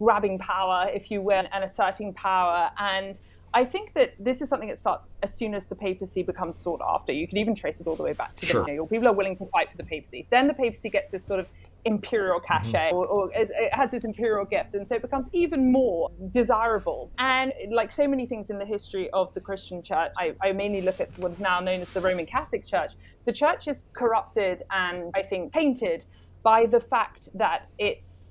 grabbing 0.00 0.38
power, 0.38 0.90
if 0.92 1.10
you 1.10 1.22
will, 1.22 1.44
and 1.52 1.62
asserting 1.62 2.12
power. 2.14 2.70
And 2.78 3.18
I 3.54 3.64
think 3.64 3.94
that 3.94 4.14
this 4.18 4.42
is 4.42 4.48
something 4.48 4.68
that 4.68 4.78
starts 4.78 5.06
as 5.22 5.32
soon 5.32 5.54
as 5.54 5.66
the 5.66 5.76
papacy 5.76 6.24
becomes 6.24 6.56
sought 6.56 6.80
after. 6.86 7.12
You 7.12 7.28
can 7.28 7.38
even 7.38 7.54
trace 7.54 7.80
it 7.80 7.86
all 7.86 7.94
the 7.94 8.02
way 8.02 8.12
back 8.12 8.34
to 8.36 8.46
sure. 8.46 8.64
the 8.64 8.72
know, 8.72 8.86
people 8.86 9.06
are 9.06 9.12
willing 9.12 9.36
to 9.36 9.46
fight 9.46 9.70
for 9.70 9.76
the 9.76 9.84
papacy. 9.84 10.26
Then 10.30 10.48
the 10.48 10.54
papacy 10.54 10.90
gets 10.90 11.12
this 11.12 11.24
sort 11.24 11.38
of 11.38 11.48
imperial 11.84 12.40
cachet 12.40 12.88
mm-hmm. 12.88 12.96
or, 12.96 13.06
or 13.06 13.30
it 13.34 13.72
has 13.72 13.90
this 13.90 14.04
imperial 14.04 14.44
gift 14.44 14.74
and 14.74 14.88
so 14.88 14.94
it 14.94 15.02
becomes 15.02 15.28
even 15.32 15.70
more 15.70 16.10
desirable 16.30 17.10
and 17.18 17.52
like 17.70 17.92
so 17.92 18.08
many 18.08 18.24
things 18.24 18.48
in 18.48 18.58
the 18.58 18.64
history 18.64 19.10
of 19.10 19.32
the 19.34 19.40
christian 19.40 19.82
church 19.82 20.10
I, 20.16 20.34
I, 20.42 20.52
mainly 20.52 20.80
look 20.80 20.98
at 20.98 21.10
what 21.18 21.32
is 21.32 21.40
now 21.40 21.60
known 21.60 21.80
as 21.80 21.92
the 21.92 22.00
roman 22.00 22.24
catholic 22.24 22.64
church 22.64 22.92
the 23.26 23.32
church 23.34 23.68
is 23.68 23.84
corrupted 23.92 24.62
and 24.70 25.10
i 25.14 25.22
think 25.22 25.52
tainted 25.52 26.06
by 26.42 26.64
the 26.64 26.80
fact 26.80 27.28
that 27.34 27.68
it's 27.78 28.23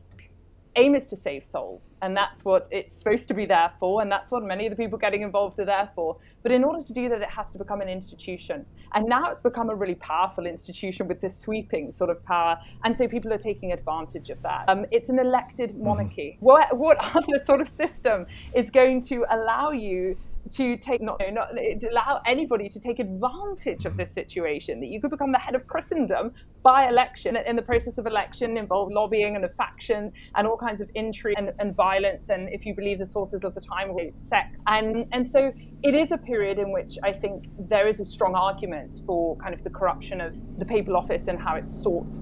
aim 0.75 0.95
is 0.95 1.07
to 1.07 1.15
save 1.15 1.43
souls, 1.43 1.95
and 2.01 2.15
that's 2.15 2.43
what 2.43 2.67
it's 2.71 2.95
supposed 2.95 3.27
to 3.27 3.33
be 3.33 3.45
there 3.45 3.71
for, 3.79 4.01
and 4.01 4.11
that's 4.11 4.31
what 4.31 4.43
many 4.43 4.65
of 4.65 4.71
the 4.71 4.75
people 4.75 4.97
getting 4.97 5.21
involved 5.21 5.59
are 5.59 5.65
there 5.65 5.89
for. 5.95 6.17
But 6.41 6.51
in 6.51 6.63
order 6.63 6.81
to 6.81 6.93
do 6.93 7.09
that, 7.09 7.21
it 7.21 7.29
has 7.29 7.51
to 7.51 7.57
become 7.57 7.81
an 7.81 7.89
institution. 7.89 8.65
And 8.93 9.05
now 9.05 9.29
it's 9.29 9.41
become 9.41 9.69
a 9.69 9.75
really 9.75 9.95
powerful 9.95 10.45
institution 10.45 11.07
with 11.07 11.21
this 11.21 11.37
sweeping 11.37 11.91
sort 11.91 12.09
of 12.09 12.23
power, 12.25 12.59
and 12.83 12.97
so 12.97 13.07
people 13.07 13.31
are 13.33 13.37
taking 13.37 13.71
advantage 13.71 14.29
of 14.29 14.41
that. 14.43 14.65
Um, 14.67 14.85
it's 14.91 15.09
an 15.09 15.19
elected 15.19 15.71
mm-hmm. 15.71 15.85
monarchy. 15.85 16.37
Mm-hmm. 16.37 16.45
What, 16.45 16.77
what 16.77 16.97
other 17.15 17.43
sort 17.43 17.61
of 17.61 17.67
system 17.67 18.25
is 18.53 18.69
going 18.69 19.01
to 19.03 19.25
allow 19.29 19.71
you 19.71 20.17
to 20.51 20.77
take 20.77 21.01
not, 21.01 21.21
not 21.31 21.49
allow 21.89 22.21
anybody 22.25 22.69
to 22.69 22.79
take 22.79 22.99
advantage 22.99 23.85
of 23.85 23.97
this 23.97 24.11
situation 24.11 24.79
that 24.81 24.87
you 24.87 24.99
could 24.99 25.11
become 25.11 25.31
the 25.31 25.39
head 25.39 25.55
of 25.55 25.65
Christendom 25.67 26.31
by 26.63 26.87
election 26.87 27.37
in 27.37 27.55
the 27.55 27.61
process 27.61 27.97
of 27.97 28.05
election 28.05 28.57
involve 28.57 28.91
lobbying 28.91 29.35
and 29.35 29.45
a 29.45 29.49
faction 29.49 30.11
and 30.35 30.47
all 30.47 30.57
kinds 30.57 30.81
of 30.81 30.89
intrigue 30.95 31.35
and, 31.37 31.51
and 31.59 31.75
violence 31.75 32.29
and 32.29 32.49
if 32.51 32.65
you 32.65 32.75
believe 32.75 32.99
the 32.99 33.05
sources 33.05 33.43
of 33.43 33.53
the 33.55 33.61
time 33.61 33.93
sex 34.13 34.59
and 34.67 35.05
and 35.11 35.27
so 35.27 35.51
it 35.83 35.93
is 35.93 36.11
a 36.11 36.17
period 36.17 36.57
in 36.57 36.71
which 36.71 36.97
I 37.03 37.11
think 37.11 37.45
there 37.57 37.87
is 37.87 37.99
a 37.99 38.05
strong 38.05 38.35
argument 38.35 39.01
for 39.05 39.37
kind 39.37 39.53
of 39.53 39.63
the 39.63 39.69
corruption 39.69 40.21
of 40.21 40.33
the 40.57 40.65
papal 40.65 40.97
office 40.97 41.27
and 41.27 41.39
how 41.39 41.55
it's 41.55 41.71
sought 41.71 42.17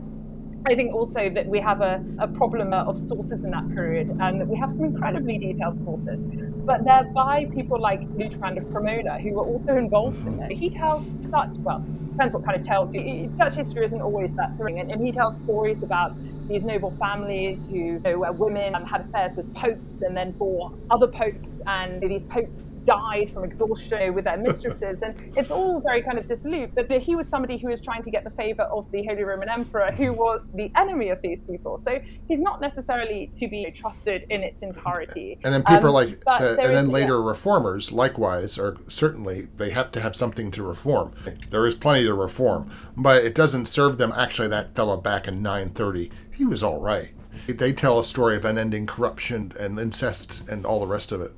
I 0.67 0.75
think 0.75 0.93
also 0.93 1.29
that 1.33 1.47
we 1.47 1.59
have 1.59 1.81
a, 1.81 2.03
a 2.19 2.27
problem 2.27 2.71
of 2.71 2.99
sources 2.99 3.43
in 3.43 3.49
that 3.51 3.67
period, 3.69 4.09
and 4.19 4.39
that 4.39 4.47
we 4.47 4.55
have 4.57 4.71
some 4.71 4.83
incredibly 4.83 5.39
detailed 5.39 5.83
sources. 5.83 6.21
But 6.65 6.83
they're 6.85 7.05
by 7.05 7.45
people 7.45 7.79
like 7.79 8.01
Liutprand 8.15 8.57
of 8.57 8.71
Cremona, 8.71 9.19
who 9.19 9.33
were 9.33 9.45
also 9.45 9.77
involved 9.77 10.25
in 10.27 10.39
it. 10.41 10.51
He 10.51 10.69
tells 10.69 11.11
such, 11.29 11.57
well, 11.59 11.83
depends 12.11 12.33
what 12.33 12.45
kind 12.45 12.59
of 12.59 12.65
tales. 12.65 12.91
Church 12.93 13.53
history 13.53 13.85
isn't 13.85 14.01
always 14.01 14.33
that 14.35 14.55
thrilling, 14.57 14.79
and, 14.79 14.91
and 14.91 15.05
he 15.05 15.11
tells 15.11 15.37
stories 15.37 15.81
about 15.81 16.15
these 16.47 16.63
noble 16.63 16.91
families 16.99 17.65
who, 17.65 17.77
you 17.77 17.99
know, 17.99 18.19
where 18.19 18.31
women 18.31 18.73
had 18.73 19.01
affairs 19.01 19.35
with 19.35 19.53
popes 19.55 20.01
and 20.01 20.15
then 20.15 20.31
bore 20.31 20.71
other 20.89 21.07
popes, 21.07 21.61
and 21.67 22.01
these 22.01 22.23
popes 22.23 22.69
died 22.83 23.31
from 23.33 23.43
exhaustion 23.43 24.13
with 24.13 24.25
their 24.25 24.37
mistresses. 24.47 25.01
and 25.01 25.15
it's 25.37 25.51
all 25.51 25.79
very 25.79 26.01
kind 26.01 26.17
of 26.17 26.27
dissolute. 26.27 26.73
But 26.75 26.91
he 26.91 27.15
was 27.15 27.27
somebody 27.27 27.57
who 27.57 27.69
was 27.69 27.81
trying 27.81 28.03
to 28.03 28.11
get 28.11 28.23
the 28.23 28.31
favor 28.31 28.63
of 28.63 28.91
the 28.91 29.05
Holy 29.05 29.23
Roman 29.23 29.49
Emperor, 29.49 29.91
who 29.91 30.13
was 30.13 30.49
the 30.53 30.71
enemy 30.75 31.09
of 31.09 31.21
these 31.21 31.41
people. 31.41 31.77
So 31.77 31.99
he's 32.27 32.41
not 32.41 32.59
necessarily 32.59 33.31
to 33.37 33.47
be 33.47 33.71
trusted 33.73 34.25
in 34.29 34.43
its 34.43 34.61
entirety. 34.61 35.39
And 35.43 35.53
then 35.53 35.63
people 35.63 35.87
um, 35.87 35.93
like, 35.93 36.19
the, 36.19 36.55
and 36.61 36.75
then 36.75 36.89
later 36.89 37.19
yeah. 37.19 37.27
reformers, 37.27 37.91
likewise, 37.91 38.57
are 38.57 38.77
certainly, 38.87 39.47
they 39.57 39.71
have 39.71 39.91
to 39.93 40.01
have 40.01 40.15
something 40.15 40.51
to 40.51 40.63
reform. 40.63 41.13
There 41.49 41.65
is 41.65 41.75
plenty 41.75 42.05
to 42.05 42.13
reform, 42.13 42.71
but 42.95 43.23
it 43.23 43.35
doesn't 43.35 43.67
serve 43.67 43.97
them. 43.97 44.11
Actually, 44.15 44.47
that 44.49 44.75
fellow 44.75 44.97
back 44.97 45.27
in 45.27 45.41
930 45.41 46.11
he 46.41 46.45
was 46.45 46.63
all 46.63 46.79
right. 46.79 47.11
They 47.47 47.71
tell 47.71 47.99
a 47.99 48.03
story 48.03 48.35
of 48.35 48.45
unending 48.45 48.87
corruption 48.87 49.53
and 49.59 49.79
incest 49.79 50.49
and 50.49 50.65
all 50.65 50.79
the 50.79 50.87
rest 50.87 51.11
of 51.11 51.21
it. 51.21 51.33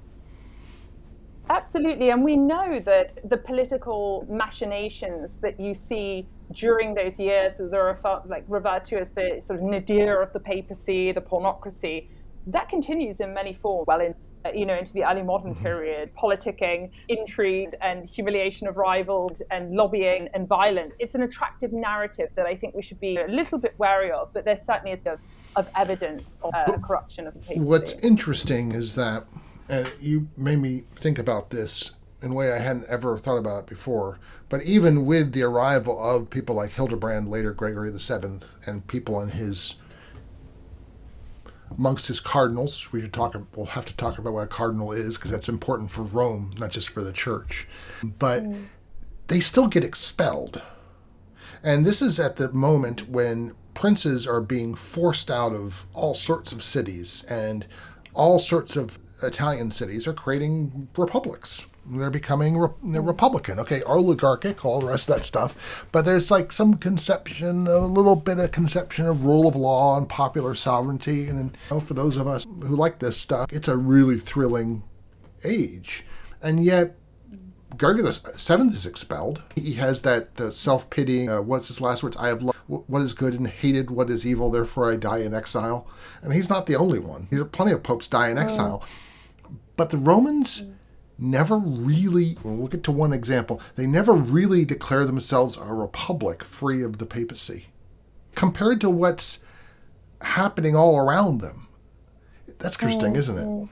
Absolutely. 1.50 2.12
And 2.12 2.24
we 2.24 2.38
know 2.38 2.80
that 2.80 3.30
the 3.30 3.36
political 3.36 4.26
machinations 4.30 5.34
that 5.42 5.60
you 5.60 5.76
see 5.76 6.26
during 6.54 6.94
those 6.94 7.20
years, 7.20 7.58
they're 7.60 7.84
refer, 7.84 8.22
like 8.26 8.46
referred 8.48 8.86
to 8.86 9.00
as 9.00 9.10
the 9.10 9.42
sort 9.44 9.60
of 9.60 9.66
nadir 9.66 10.22
of 10.22 10.32
the 10.32 10.40
papacy, 10.40 11.12
the 11.12 11.20
pornocracy. 11.20 12.08
That 12.48 12.70
continues 12.70 13.20
in 13.20 13.34
many 13.34 13.54
forms. 13.54 13.86
Well, 13.86 14.00
in 14.00 14.16
you 14.54 14.66
know, 14.66 14.76
into 14.76 14.94
the 14.94 15.04
early 15.04 15.24
modern 15.24 15.54
mm-hmm. 15.54 15.64
period, 15.64 16.12
politicking, 16.16 16.92
intrigue, 17.08 17.76
and 17.82 18.08
humiliation 18.08 18.68
of 18.68 18.78
rivals, 18.78 19.42
and 19.52 19.76
lobbying 19.76 20.30
and 20.34 20.48
violence. 20.48 20.94
It's 21.00 21.16
an 21.16 21.22
attractive 21.22 21.72
narrative 21.72 22.30
that 22.36 22.46
I 22.46 22.56
think 22.56 22.76
we 22.76 22.82
should 22.82 23.00
be 23.00 23.18
a 23.18 23.28
little 23.28 23.58
bit 23.58 23.74
wary 23.78 24.12
of, 24.12 24.34
but 24.34 24.46
there 24.46 24.58
certainly 24.58 24.92
is 24.92 25.02
of, 25.02 25.20
of 25.56 25.70
evidence 25.78 26.38
of 26.44 26.54
uh, 26.54 26.78
corruption 26.80 27.28
of 27.28 27.34
the 27.34 27.40
papacy. 27.40 27.60
What's 27.60 27.94
interesting 28.00 28.72
is 28.72 28.96
that 28.96 29.26
uh, 29.70 29.86
you 30.00 30.28
made 30.36 30.60
me 30.60 30.84
think 30.96 31.18
about 31.18 31.50
this 31.50 31.92
in 32.22 32.32
a 32.32 32.34
way 32.34 32.54
I 32.54 32.60
hadn't 32.60 32.86
ever 32.88 33.18
thought 33.18 33.38
about 33.38 33.64
it 33.64 33.66
before. 33.68 34.18
But 34.48 34.64
even 34.64 35.06
with 35.06 35.34
the 35.34 35.44
arrival 35.44 36.02
of 36.02 36.30
people 36.30 36.56
like 36.56 36.72
Hildebrand, 36.72 37.28
later 37.30 37.54
Gregory 37.54 37.92
VII, 37.92 38.40
and 38.66 38.88
people 38.88 39.20
in 39.22 39.30
his 39.30 39.76
amongst 41.72 42.08
his 42.08 42.20
cardinals. 42.20 42.92
We 42.92 43.02
should 43.02 43.14
talk. 43.14 43.36
We'll 43.56 43.68
have 43.68 43.86
to 43.86 43.96
talk 43.96 44.18
about 44.18 44.34
what 44.34 44.44
a 44.44 44.48
cardinal 44.48 44.92
is 44.92 45.18
because 45.18 45.32
that's 45.32 45.50
important 45.50 45.92
for 45.92 46.04
Rome, 46.04 46.54
not 46.60 46.72
just 46.72 46.90
for 46.90 47.04
the 47.04 47.14
church. 47.14 47.68
But 48.04 48.44
mm. 48.44 48.66
they 49.28 49.40
still 49.40 49.68
get 49.68 49.84
expelled, 49.84 50.62
and 51.64 51.86
this 51.86 52.02
is 52.02 52.20
at 52.20 52.38
the 52.38 52.52
moment 52.52 53.10
when 53.10 53.56
princes 53.74 54.28
are 54.28 54.42
being 54.42 54.76
forced 54.76 55.32
out 55.32 55.54
of 55.54 55.86
all 55.94 56.14
sorts 56.14 56.52
of 56.52 56.64
cities, 56.64 57.24
and 57.26 57.66
all 58.14 58.40
sorts 58.40 58.76
of 58.76 59.00
Italian 59.22 59.72
cities 59.72 60.08
are 60.08 60.14
creating 60.14 60.88
republics 60.96 61.66
they're 61.86 62.10
becoming 62.10 62.58
re- 62.58 62.70
they're 62.84 63.02
Republican. 63.02 63.60
Okay, 63.60 63.82
oligarchic, 63.84 64.64
all 64.66 64.80
the 64.80 64.88
rest 64.88 65.10
of 65.10 65.18
that 65.18 65.26
stuff. 65.26 65.86
But 65.92 66.06
there's 66.06 66.32
like 66.32 66.52
some 66.52 66.76
conception, 66.76 67.68
a 67.68 67.80
little 67.80 68.16
bit 68.16 68.40
of 68.40 68.52
conception 68.52 69.06
of 69.06 69.26
rule 69.26 69.48
of 69.48 69.56
law 69.56 69.98
and 69.98 70.08
popular 70.08 70.56
sovereignty. 70.56 71.28
And 71.28 71.52
you 71.52 71.76
know, 71.76 71.80
for 71.80 71.94
those 71.94 72.18
of 72.18 72.28
us 72.28 72.46
who 72.46 72.76
like 72.76 73.00
this 73.00 73.18
stuff, 73.18 73.52
it's 73.52 73.68
a 73.68 73.78
really 73.78 74.18
thrilling 74.18 74.84
age. 75.44 76.06
And 76.42 76.64
yet, 76.64 76.98
the 77.78 78.34
Seventh 78.38 78.74
is 78.74 78.86
expelled. 78.86 79.44
He 79.56 79.74
has 79.74 80.04
that 80.04 80.36
the 80.36 80.54
self 80.54 80.90
pitying. 80.90 81.30
Uh, 81.30 81.42
what's 81.42 81.68
his 81.68 81.82
last 81.82 82.04
words? 82.04 82.18
I 82.18 82.28
have 82.28 82.44
loved 82.44 82.60
what 82.68 83.02
is 83.02 83.14
good 83.14 83.34
and 83.34 83.48
hated 83.48 83.92
what 83.92 84.10
is 84.10 84.26
evil. 84.26 84.50
Therefore, 84.50 84.92
I 84.92 84.96
die 84.96 85.20
in 85.20 85.34
exile. 85.34 85.88
And 86.22 86.34
he's 86.34 86.50
not 86.50 86.66
the 86.66 86.76
only 86.76 87.00
one. 87.00 87.28
He's 87.30 87.44
plenty 87.44 87.72
of 87.72 87.84
popes 87.84 88.08
die 88.08 88.30
in 88.30 88.38
exile. 88.38 88.84
But 89.76 89.90
the 89.90 89.98
Romans 89.98 90.64
never 91.24 91.58
really, 91.58 92.38
we'll 92.44 92.68
get 92.68 92.84
to 92.84 92.92
one 92.92 93.14
example, 93.14 93.62
they 93.76 93.88
never 93.88 94.14
really 94.14 94.66
declare 94.66 95.06
themselves 95.06 95.58
a 95.58 95.64
republic 95.64 96.44
free 96.44 96.84
of 96.84 96.98
the 96.98 97.06
papacy. 97.06 97.68
Compared 98.36 98.82
to 98.82 98.90
what's 98.90 99.44
happening 100.22 100.76
all 100.76 100.98
around 100.98 101.42
them. 101.42 101.68
That's 102.60 102.78
interesting, 102.78 103.16
isn't 103.16 103.38
it? 103.38 103.46
Mm-hmm. 103.46 103.66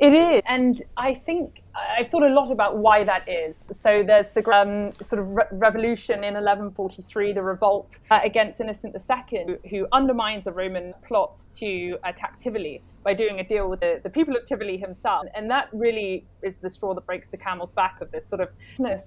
It 0.00 0.14
is. 0.14 0.42
And 0.46 0.82
I 0.96 1.14
think 1.14 1.62
I've 1.74 2.10
thought 2.10 2.24
a 2.24 2.28
lot 2.28 2.50
about 2.50 2.76
why 2.76 3.04
that 3.04 3.28
is. 3.28 3.68
So 3.70 4.02
there's 4.02 4.30
the 4.30 4.44
um, 4.50 4.92
sort 5.00 5.20
of 5.22 5.28
re- 5.28 5.44
revolution 5.52 6.24
in 6.24 6.34
1143, 6.34 7.32
the 7.32 7.42
revolt 7.42 7.98
uh, 8.10 8.18
against 8.24 8.60
Innocent 8.60 8.96
II, 8.96 9.58
who 9.70 9.86
undermines 9.92 10.48
a 10.48 10.52
Roman 10.52 10.92
plot 11.06 11.40
to 11.58 11.98
attack 12.02 12.40
Tivoli 12.40 12.82
by 13.02 13.14
doing 13.14 13.40
a 13.40 13.44
deal 13.44 13.68
with 13.68 13.80
the, 13.80 14.00
the 14.02 14.10
people 14.10 14.36
of 14.36 14.44
Tivoli 14.44 14.76
himself. 14.76 15.26
And 15.34 15.50
that 15.50 15.68
really 15.72 16.24
is 16.42 16.56
the 16.56 16.70
straw 16.70 16.94
that 16.94 17.06
breaks 17.06 17.30
the 17.30 17.36
camel's 17.36 17.72
back 17.72 18.00
of 18.00 18.10
this 18.10 18.26
sort 18.26 18.40
of 18.40 18.50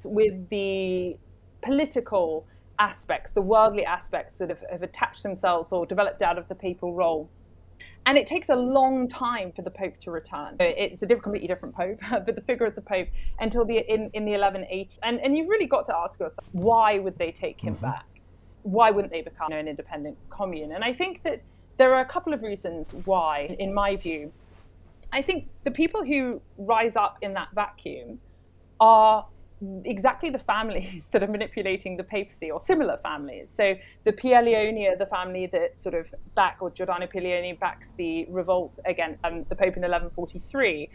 with 0.06 0.50
the 0.50 1.18
political 1.62 2.46
aspects, 2.80 3.32
the 3.32 3.42
worldly 3.42 3.86
aspects 3.86 4.38
that 4.38 4.50
have, 4.50 4.64
have 4.72 4.84
attached 4.84 5.24
themselves 5.24 5.72
or 5.72 5.86
developed 5.86 6.22
out 6.22 6.38
of 6.38 6.48
the 6.48 6.56
papal 6.56 6.94
role. 6.94 7.30
And 8.08 8.18
it 8.18 8.28
takes 8.28 8.50
a 8.50 8.56
long 8.56 9.08
time 9.08 9.52
for 9.52 9.64
the 9.64 9.72
Pope 9.72 9.98
to 10.02 10.12
return. 10.12 10.58
It's 10.60 11.02
a 11.02 11.08
completely 11.08 11.48
different 11.48 11.76
Pope, 11.76 12.00
but 12.12 12.36
the 12.36 12.42
figure 12.42 12.66
of 12.66 12.76
the 12.76 12.82
Pope 12.82 13.08
until 13.40 13.66
the 13.66 13.80
in, 13.92 14.12
in 14.14 14.26
the 14.26 14.34
1180s. 14.34 15.00
And, 15.02 15.20
and 15.22 15.36
you've 15.36 15.50
really 15.50 15.66
got 15.66 15.86
to 15.88 15.96
ask 15.96 16.20
yourself, 16.20 16.48
why 16.52 17.00
would 17.00 17.18
they 17.18 17.32
take 17.32 17.60
him 17.60 17.76
mm-hmm. 17.76 17.86
back? 17.86 18.06
Why 18.62 18.92
wouldn't 18.92 19.12
they 19.12 19.22
become 19.22 19.52
an 19.52 19.68
independent 19.68 20.18
commune? 20.30 20.72
And 20.74 20.84
I 20.84 20.94
think 20.94 21.24
that 21.24 21.42
there 21.78 21.94
are 21.94 22.02
a 22.02 22.06
couple 22.06 22.34
of 22.34 22.42
reasons 22.42 22.94
why, 23.06 23.56
in 23.60 23.74
my 23.74 23.96
view. 23.96 24.32
I 25.12 25.22
think 25.22 25.50
the 25.64 25.72
people 25.72 26.04
who 26.04 26.42
rise 26.58 26.96
up 26.96 27.18
in 27.22 27.34
that 27.34 27.50
vacuum 27.54 28.20
are 28.80 29.26
exactly 29.86 30.30
the 30.30 30.40
families 30.40 31.08
that 31.12 31.24
are 31.24 31.28
manipulating 31.28 31.98
the 31.98 32.04
papacy 32.04 32.52
or 32.52 32.60
similar 32.60 32.98
families. 32.98 33.50
So 33.50 33.76
the 34.04 34.12
Pierleoni 34.12 34.92
are 34.92 34.98
the 34.98 35.06
family 35.06 35.48
that 35.48 35.78
sort 35.78 35.96
of 35.96 36.08
back, 36.36 36.58
or 36.60 36.70
Giordano 36.70 37.08
Pierleoni 37.08 37.60
backs 37.60 37.94
the 37.98 38.26
revolt 38.30 38.80
against 38.86 39.26
um, 39.26 39.44
the 39.50 39.56
Pope 39.56 39.78
in 39.78 39.84
1143 39.84 40.90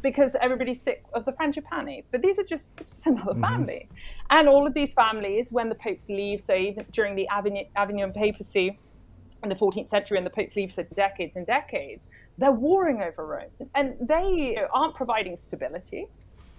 because 0.00 0.34
everybody's 0.40 0.80
sick 0.80 1.04
of 1.12 1.24
the 1.24 1.32
Frangipani. 1.32 2.04
But 2.10 2.22
these 2.22 2.38
are 2.38 2.44
just, 2.44 2.74
just 2.76 3.06
another 3.06 3.32
mm-hmm. 3.32 3.42
family. 3.44 3.88
And 4.30 4.48
all 4.48 4.66
of 4.66 4.72
these 4.72 4.94
families, 4.94 5.52
when 5.52 5.68
the 5.68 5.74
popes 5.74 6.08
leave, 6.08 6.40
so 6.40 6.54
even 6.54 6.86
during 6.92 7.14
the 7.14 7.28
Avignon, 7.28 7.66
Avignon 7.76 8.12
papacy, 8.12 8.78
in 9.42 9.48
the 9.48 9.54
14th 9.54 9.88
century 9.88 10.18
and 10.18 10.26
the 10.26 10.30
popes 10.30 10.56
leave 10.56 10.72
for 10.72 10.82
decades 10.82 11.36
and 11.36 11.46
decades, 11.46 12.06
they're 12.38 12.52
warring 12.52 13.02
over 13.02 13.26
Rome. 13.26 13.68
And 13.74 13.96
they 14.00 14.56
aren't 14.72 14.94
providing 14.94 15.36
stability. 15.36 16.06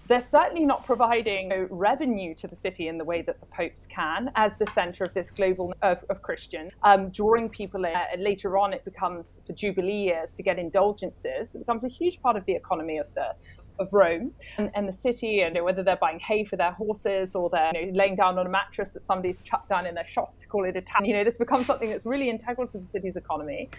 They're 0.08 0.20
certainly 0.20 0.66
not 0.66 0.86
providing 0.86 1.68
revenue 1.70 2.36
to 2.36 2.48
the 2.48 2.56
city 2.58 2.90
in 2.90 2.98
the 2.98 3.06
way 3.06 3.22
that 3.22 3.40
the 3.40 3.46
popes 3.46 3.88
can, 3.88 4.32
as 4.36 4.58
the 4.58 4.66
center 4.66 5.06
of 5.06 5.14
this 5.14 5.32
global 5.32 5.74
of, 5.82 6.04
of 6.10 6.22
Christian, 6.22 6.72
um, 6.84 7.10
drawing 7.10 7.48
people 7.48 7.86
in. 7.86 7.96
Uh, 7.96 8.04
later 8.18 8.58
on, 8.58 8.74
it 8.74 8.84
becomes 8.84 9.40
for 9.48 9.54
Jubilee 9.54 10.04
years 10.04 10.34
to 10.34 10.44
get 10.44 10.60
indulgences. 10.60 11.56
It 11.56 11.60
becomes 11.60 11.86
a 11.86 11.88
huge 11.88 12.22
part 12.22 12.36
of 12.36 12.46
the 12.46 12.54
economy 12.54 12.98
of 12.98 13.08
the 13.16 13.34
of 13.80 13.92
Rome 13.92 14.32
and, 14.58 14.72
and, 14.76 14.88
the 14.88 14.94
city, 14.94 15.42
and 15.42 15.62
whether 15.64 15.84
they're 15.84 15.98
buying 15.98 16.20
hay 16.20 16.44
for 16.44 16.56
their 16.56 16.72
horses 16.72 17.36
or 17.36 17.50
they're 17.50 17.72
you 17.76 17.92
know, 17.92 17.98
laying 17.98 18.16
down 18.16 18.38
on 18.38 18.46
a 18.46 18.50
mattress 18.50 18.92
that 18.92 19.04
somebody's 19.04 19.42
chucked 19.42 19.70
down 19.70 19.86
in 19.86 19.96
their 19.96 20.06
shop 20.06 20.38
to 20.40 20.48
call 20.48 20.66
it 20.66 20.76
a 20.76 20.82
town. 20.82 21.06
You 21.06 21.14
know, 21.14 21.24
this 21.24 21.38
becomes 21.38 21.66
something 21.66 21.90
that's 21.90 22.06
really 22.06 22.30
integral 22.30 22.68
to 22.68 22.78
the 22.78 22.86
city's 22.86 23.16
economy. 23.16 23.70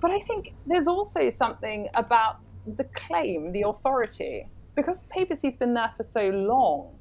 But 0.00 0.10
I 0.10 0.20
think 0.20 0.54
there's 0.66 0.86
also 0.86 1.30
something 1.30 1.88
about 1.94 2.38
the 2.76 2.84
claim, 2.84 3.52
the 3.52 3.62
authority, 3.62 4.46
because 4.74 5.00
the 5.00 5.08
papacy's 5.08 5.56
been 5.56 5.74
there 5.74 5.92
for 5.96 6.04
so 6.04 6.28
long, 6.28 6.94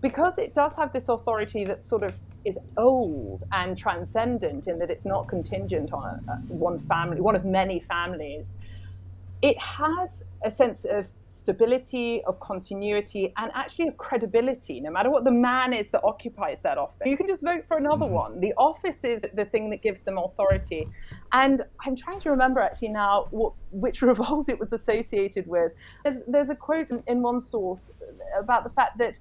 because 0.00 0.38
it 0.38 0.54
does 0.54 0.74
have 0.76 0.92
this 0.92 1.08
authority 1.08 1.64
that 1.64 1.84
sort 1.84 2.02
of 2.02 2.14
is 2.44 2.58
old 2.78 3.44
and 3.52 3.76
transcendent 3.76 4.66
in 4.66 4.78
that 4.78 4.90
it's 4.90 5.04
not 5.04 5.28
contingent 5.28 5.92
on 5.92 6.18
one 6.48 6.80
family, 6.86 7.20
one 7.20 7.36
of 7.36 7.44
many 7.44 7.80
families 7.80 8.54
it 9.42 9.58
has 9.58 10.24
a 10.44 10.50
sense 10.50 10.84
of 10.84 11.06
stability, 11.28 12.22
of 12.26 12.38
continuity, 12.40 13.32
and 13.36 13.50
actually 13.54 13.88
of 13.88 13.96
credibility, 13.96 14.80
no 14.80 14.90
matter 14.90 15.10
what 15.10 15.24
the 15.24 15.30
man 15.30 15.72
is 15.72 15.90
that 15.90 16.02
occupies 16.04 16.60
that 16.60 16.76
office. 16.76 16.98
You 17.06 17.16
can 17.16 17.26
just 17.26 17.42
vote 17.42 17.64
for 17.66 17.78
another 17.78 18.04
mm-hmm. 18.04 18.14
one. 18.14 18.40
The 18.40 18.52
office 18.58 19.04
is 19.04 19.24
the 19.34 19.44
thing 19.46 19.70
that 19.70 19.80
gives 19.80 20.02
them 20.02 20.18
authority. 20.18 20.88
And 21.32 21.62
I'm 21.86 21.96
trying 21.96 22.20
to 22.20 22.30
remember 22.30 22.60
actually 22.60 22.88
now 22.88 23.28
what, 23.30 23.52
which 23.70 24.02
revolt 24.12 24.48
it 24.48 24.58
was 24.58 24.72
associated 24.72 25.46
with. 25.46 25.72
There's, 26.04 26.18
there's 26.26 26.50
a 26.50 26.56
quote 26.56 26.90
in, 26.90 27.02
in 27.06 27.22
one 27.22 27.40
source 27.40 27.90
about 28.38 28.64
the 28.64 28.70
fact 28.70 28.98
that 28.98 29.14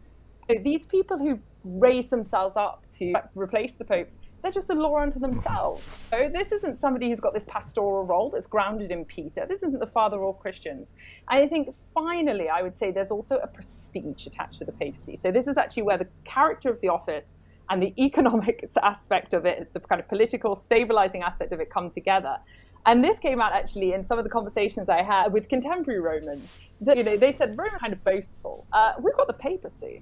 these 0.63 0.85
people 0.85 1.17
who 1.17 1.39
raise 1.63 2.07
themselves 2.07 2.57
up 2.57 2.83
to 2.97 3.13
replace 3.35 3.75
the 3.75 3.85
popes 3.85 4.17
they're 4.41 4.51
just 4.51 4.69
a 4.69 4.73
law 4.73 4.97
unto 4.97 5.19
themselves. 5.19 5.83
So 6.09 6.29
this 6.31 6.51
isn't 6.51 6.77
somebody 6.77 7.09
who's 7.09 7.19
got 7.19 7.33
this 7.33 7.45
pastoral 7.45 8.03
role 8.03 8.29
that's 8.29 8.47
grounded 8.47 8.91
in 8.91 9.05
Peter. 9.05 9.45
This 9.47 9.63
isn't 9.63 9.79
the 9.79 9.87
father 9.87 10.17
of 10.17 10.23
all 10.23 10.33
Christians. 10.33 10.93
I 11.27 11.47
think 11.47 11.75
finally, 11.93 12.49
I 12.49 12.61
would 12.61 12.75
say 12.75 12.91
there's 12.91 13.11
also 13.11 13.37
a 13.37 13.47
prestige 13.47 14.27
attached 14.27 14.59
to 14.59 14.65
the 14.65 14.71
papacy. 14.71 15.15
So 15.15 15.31
this 15.31 15.47
is 15.47 15.57
actually 15.57 15.83
where 15.83 15.97
the 15.97 16.07
character 16.23 16.69
of 16.69 16.79
the 16.81 16.89
office 16.89 17.35
and 17.69 17.81
the 17.81 17.93
economic 18.03 18.65
aspect 18.81 19.33
of 19.33 19.45
it, 19.45 19.71
the 19.73 19.79
kind 19.79 19.99
of 19.99 20.07
political 20.07 20.55
stabilizing 20.55 21.21
aspect 21.21 21.51
of 21.51 21.59
it 21.59 21.69
come 21.69 21.89
together. 21.89 22.37
And 22.85 23.03
this 23.03 23.19
came 23.19 23.41
out 23.41 23.51
actually 23.51 23.93
in 23.93 24.03
some 24.03 24.17
of 24.17 24.23
the 24.23 24.29
conversations 24.29 24.87
I 24.87 25.03
had 25.03 25.33
with 25.33 25.49
contemporary 25.49 25.99
Romans. 25.99 26.61
That, 26.81 26.95
you 26.95 27.03
know, 27.03 27.17
they 27.17 27.33
said 27.33 27.57
Rome 27.57 27.71
kind 27.79 27.91
of 27.91 28.03
boastful. 28.05 28.65
Uh, 28.71 28.93
we've 29.01 29.15
got 29.17 29.27
the 29.27 29.33
papacy 29.33 30.01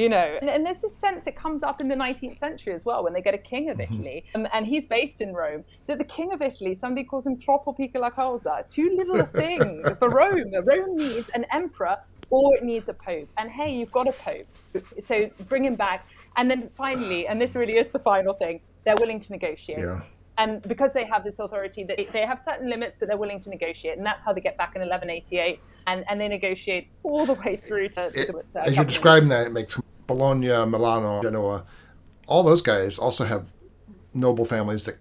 you 0.00 0.08
know. 0.08 0.38
And, 0.40 0.48
and, 0.48 0.66
there's 0.66 0.80
this 0.80 0.96
sense 0.96 1.26
it 1.26 1.36
comes 1.36 1.62
up 1.62 1.80
in 1.80 1.88
the 1.88 1.94
19th 1.94 2.36
century 2.36 2.72
as 2.72 2.84
well 2.84 3.04
when 3.04 3.12
they 3.12 3.20
get 3.20 3.34
a 3.34 3.38
king 3.38 3.70
of 3.70 3.78
mm-hmm. 3.78 3.94
italy 3.94 4.24
um, 4.34 4.46
and 4.52 4.66
he's 4.66 4.86
based 4.86 5.20
in 5.20 5.32
rome 5.32 5.64
that 5.86 5.98
the 5.98 6.04
king 6.04 6.32
of 6.32 6.42
italy 6.42 6.74
somebody 6.74 7.04
calls 7.04 7.26
him 7.26 7.36
troppo 7.36 7.72
piccola 7.72 8.10
cosa 8.10 8.64
too 8.68 8.94
little 8.96 9.20
a 9.20 9.24
thing 9.24 9.82
for 9.98 10.08
rome. 10.08 10.52
Rome 10.64 10.96
needs 10.96 11.30
an 11.34 11.44
emperor 11.52 11.96
or 12.30 12.54
it 12.54 12.62
needs 12.62 12.88
a 12.88 12.94
pope. 12.94 13.28
And 13.38 13.50
hey 13.50 13.74
you've 13.74 13.92
got 13.92 14.08
a 14.08 14.12
pope. 14.12 14.46
So 15.02 15.30
bring 15.48 15.64
him 15.64 15.76
back. 15.76 16.06
And 16.36 16.50
then 16.50 16.70
finally 16.76 17.26
and 17.26 17.40
this 17.40 17.54
really 17.54 17.76
is 17.76 17.88
the 17.88 17.98
final 17.98 18.34
thing 18.34 18.60
they're 18.84 18.96
willing 18.96 19.20
to 19.20 19.32
negotiate. 19.32 19.78
Yeah. 19.78 20.02
And 20.38 20.62
because 20.62 20.94
they 20.94 21.04
have 21.04 21.22
this 21.22 21.38
authority, 21.38 21.84
they, 21.84 22.08
they 22.14 22.24
have 22.24 22.38
certain 22.38 22.70
limits, 22.70 22.96
but 22.98 23.08
they're 23.08 23.18
willing 23.18 23.42
to 23.42 23.50
negotiate, 23.50 23.98
and 23.98 24.06
that's 24.06 24.24
how 24.24 24.32
they 24.32 24.40
get 24.40 24.56
back 24.56 24.74
in 24.74 24.80
1188, 24.80 25.60
and, 25.86 26.02
and 26.08 26.18
they 26.18 26.28
negotiate 26.28 26.88
all 27.02 27.26
the 27.26 27.34
way 27.34 27.56
through 27.56 27.90
to. 27.90 28.06
It, 28.06 28.12
to, 28.12 28.32
to 28.32 28.42
as 28.54 28.74
you're 28.74 28.86
describing 28.86 29.28
that, 29.28 29.48
it 29.48 29.52
makes 29.52 29.78
Bologna, 30.10 30.48
Milano, 30.66 31.22
Genoa 31.22 31.64
all 32.30 32.44
those 32.44 32.62
guys 32.62 32.96
also 32.96 33.24
have 33.24 33.50
noble 34.14 34.44
families 34.44 34.86
that 34.86 34.96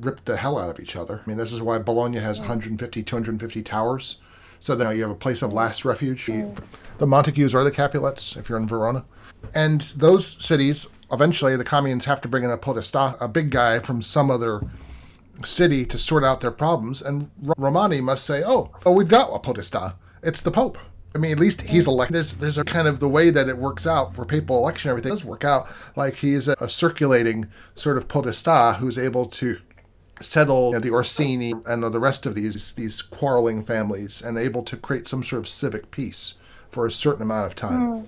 rip 0.00 0.24
the 0.24 0.38
hell 0.38 0.58
out 0.58 0.70
of 0.70 0.80
each 0.80 0.96
other. 0.96 1.20
I 1.24 1.28
mean, 1.28 1.36
this 1.36 1.52
is 1.52 1.62
why 1.62 1.78
Bologna 1.78 2.18
has 2.18 2.40
150, 2.40 3.02
250 3.02 3.62
towers. 3.62 4.18
So 4.58 4.74
now 4.74 4.90
you 4.90 5.02
have 5.02 5.10
a 5.10 5.14
place 5.14 5.42
of 5.42 5.52
last 5.52 5.84
refuge. 5.84 6.26
The 6.26 7.06
Montagues 7.06 7.54
or 7.54 7.62
the 7.62 7.70
Capulets, 7.70 8.34
if 8.34 8.48
you're 8.48 8.58
in 8.58 8.66
Verona. 8.66 9.04
And 9.54 9.82
those 9.94 10.42
cities, 10.42 10.88
eventually, 11.12 11.54
the 11.54 11.64
communes 11.64 12.06
have 12.06 12.22
to 12.22 12.28
bring 12.28 12.44
in 12.44 12.50
a 12.50 12.56
podesta, 12.56 13.14
a 13.20 13.28
big 13.28 13.50
guy 13.50 13.78
from 13.78 14.00
some 14.00 14.30
other 14.30 14.62
city 15.44 15.84
to 15.84 15.98
sort 15.98 16.24
out 16.24 16.40
their 16.40 16.50
problems. 16.50 17.02
And 17.02 17.30
Romani 17.58 18.00
must 18.00 18.24
say, 18.24 18.42
oh, 18.42 18.70
oh, 18.86 18.92
we've 18.92 19.08
got 19.08 19.28
a 19.34 19.38
podesta. 19.38 19.96
It's 20.22 20.40
the 20.40 20.50
Pope. 20.50 20.78
I 21.14 21.18
mean, 21.18 21.30
at 21.30 21.38
least 21.38 21.62
he's 21.62 21.86
elected. 21.86 22.16
There's, 22.16 22.32
there's 22.34 22.58
a 22.58 22.64
kind 22.64 22.88
of 22.88 22.98
the 22.98 23.08
way 23.08 23.30
that 23.30 23.48
it 23.48 23.56
works 23.56 23.86
out 23.86 24.14
for 24.14 24.24
papal 24.24 24.58
election, 24.58 24.90
everything 24.90 25.12
does 25.12 25.24
work 25.24 25.44
out 25.44 25.68
like 25.94 26.16
he's 26.16 26.48
a, 26.48 26.56
a 26.60 26.68
circulating 26.68 27.46
sort 27.74 27.96
of 27.96 28.08
podesta 28.08 28.76
who's 28.80 28.98
able 28.98 29.26
to 29.26 29.58
settle 30.20 30.68
you 30.68 30.72
know, 30.72 30.78
the 30.80 30.90
Orsini 30.90 31.52
and 31.66 31.82
the 31.82 32.00
rest 32.00 32.26
of 32.26 32.34
these 32.34 32.72
these 32.72 33.02
quarreling 33.02 33.62
families 33.62 34.22
and 34.22 34.38
able 34.38 34.62
to 34.62 34.76
create 34.76 35.08
some 35.08 35.22
sort 35.22 35.40
of 35.40 35.48
civic 35.48 35.90
peace 35.90 36.34
for 36.68 36.86
a 36.86 36.90
certain 36.90 37.22
amount 37.22 37.46
of 37.46 37.54
time. 37.54 37.80
Mm. 37.80 38.06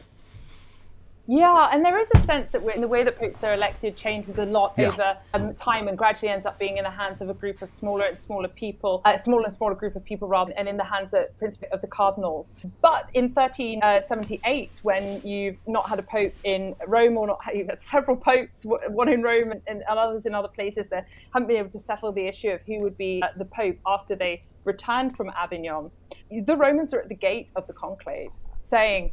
Yeah, 1.29 1.69
and 1.73 1.85
there 1.85 1.99
is 1.99 2.09
a 2.15 2.21
sense 2.21 2.53
that 2.53 2.65
the 2.65 2.87
way 2.87 3.03
that 3.03 3.19
popes 3.19 3.43
are 3.43 3.53
elected 3.53 3.97
changes 3.97 4.39
a 4.39 4.45
lot 4.45 4.75
yeah. 4.79 4.89
over 4.89 5.17
um, 5.35 5.55
time 5.55 5.89
and 5.89 5.99
gradually 5.99 6.31
ends 6.31 6.47
up 6.47 6.57
being 6.59 6.77
in 6.77 6.85
the 6.85 6.91
hands 6.91 7.21
of 7.21 7.29
a 7.29 7.35
group 7.35 7.63
of 7.63 7.71
smaller 7.71 8.05
and 8.05 8.17
smaller 8.17 8.49
people, 8.49 9.03
a 9.05 9.11
uh, 9.11 9.19
smaller 9.19 9.45
and 9.45 9.53
smaller 9.53 9.75
group 9.75 9.97
of 9.97 10.05
people 10.05 10.29
rather, 10.29 10.53
and 10.57 10.69
in 10.69 10.77
the 10.77 10.85
hands 10.85 11.13
of, 11.15 11.25
of 11.73 11.81
the 11.81 11.87
cardinals. 11.89 12.53
But 12.81 13.11
in 13.15 13.31
1378, 13.31 14.71
uh, 14.71 14.79
when 14.83 15.21
you've 15.27 15.57
not 15.67 15.89
had 15.89 15.99
a 15.99 16.05
pope 16.05 16.35
in 16.45 16.77
Rome 16.87 17.17
or 17.17 17.27
not, 17.27 17.41
you've 17.55 17.69
had 17.69 17.81
several 17.81 18.17
popes, 18.17 18.65
one 18.65 19.09
in 19.09 19.23
Rome 19.23 19.51
and, 19.51 19.63
and 19.67 19.83
others 19.89 20.27
in 20.27 20.35
other 20.35 20.49
places, 20.49 20.87
they 20.89 21.03
haven't 21.33 21.49
been 21.49 21.57
able 21.57 21.71
to 21.71 21.79
settle 21.79 22.13
the 22.13 22.27
issue 22.27 22.51
of 22.51 22.61
who 22.67 22.81
would 22.81 22.97
be 22.97 23.21
uh, 23.23 23.29
the 23.37 23.47
pope 23.47 23.77
after 23.85 24.15
they 24.15 24.45
returned 24.63 25.17
from 25.17 25.31
Avignon. 25.31 25.91
The 26.31 26.57
Romans 26.57 26.95
are 26.95 27.01
at 27.01 27.09
the 27.09 27.15
gate 27.17 27.51
of 27.57 27.67
the 27.67 27.73
conclave 27.73 28.31
saying, 28.61 29.13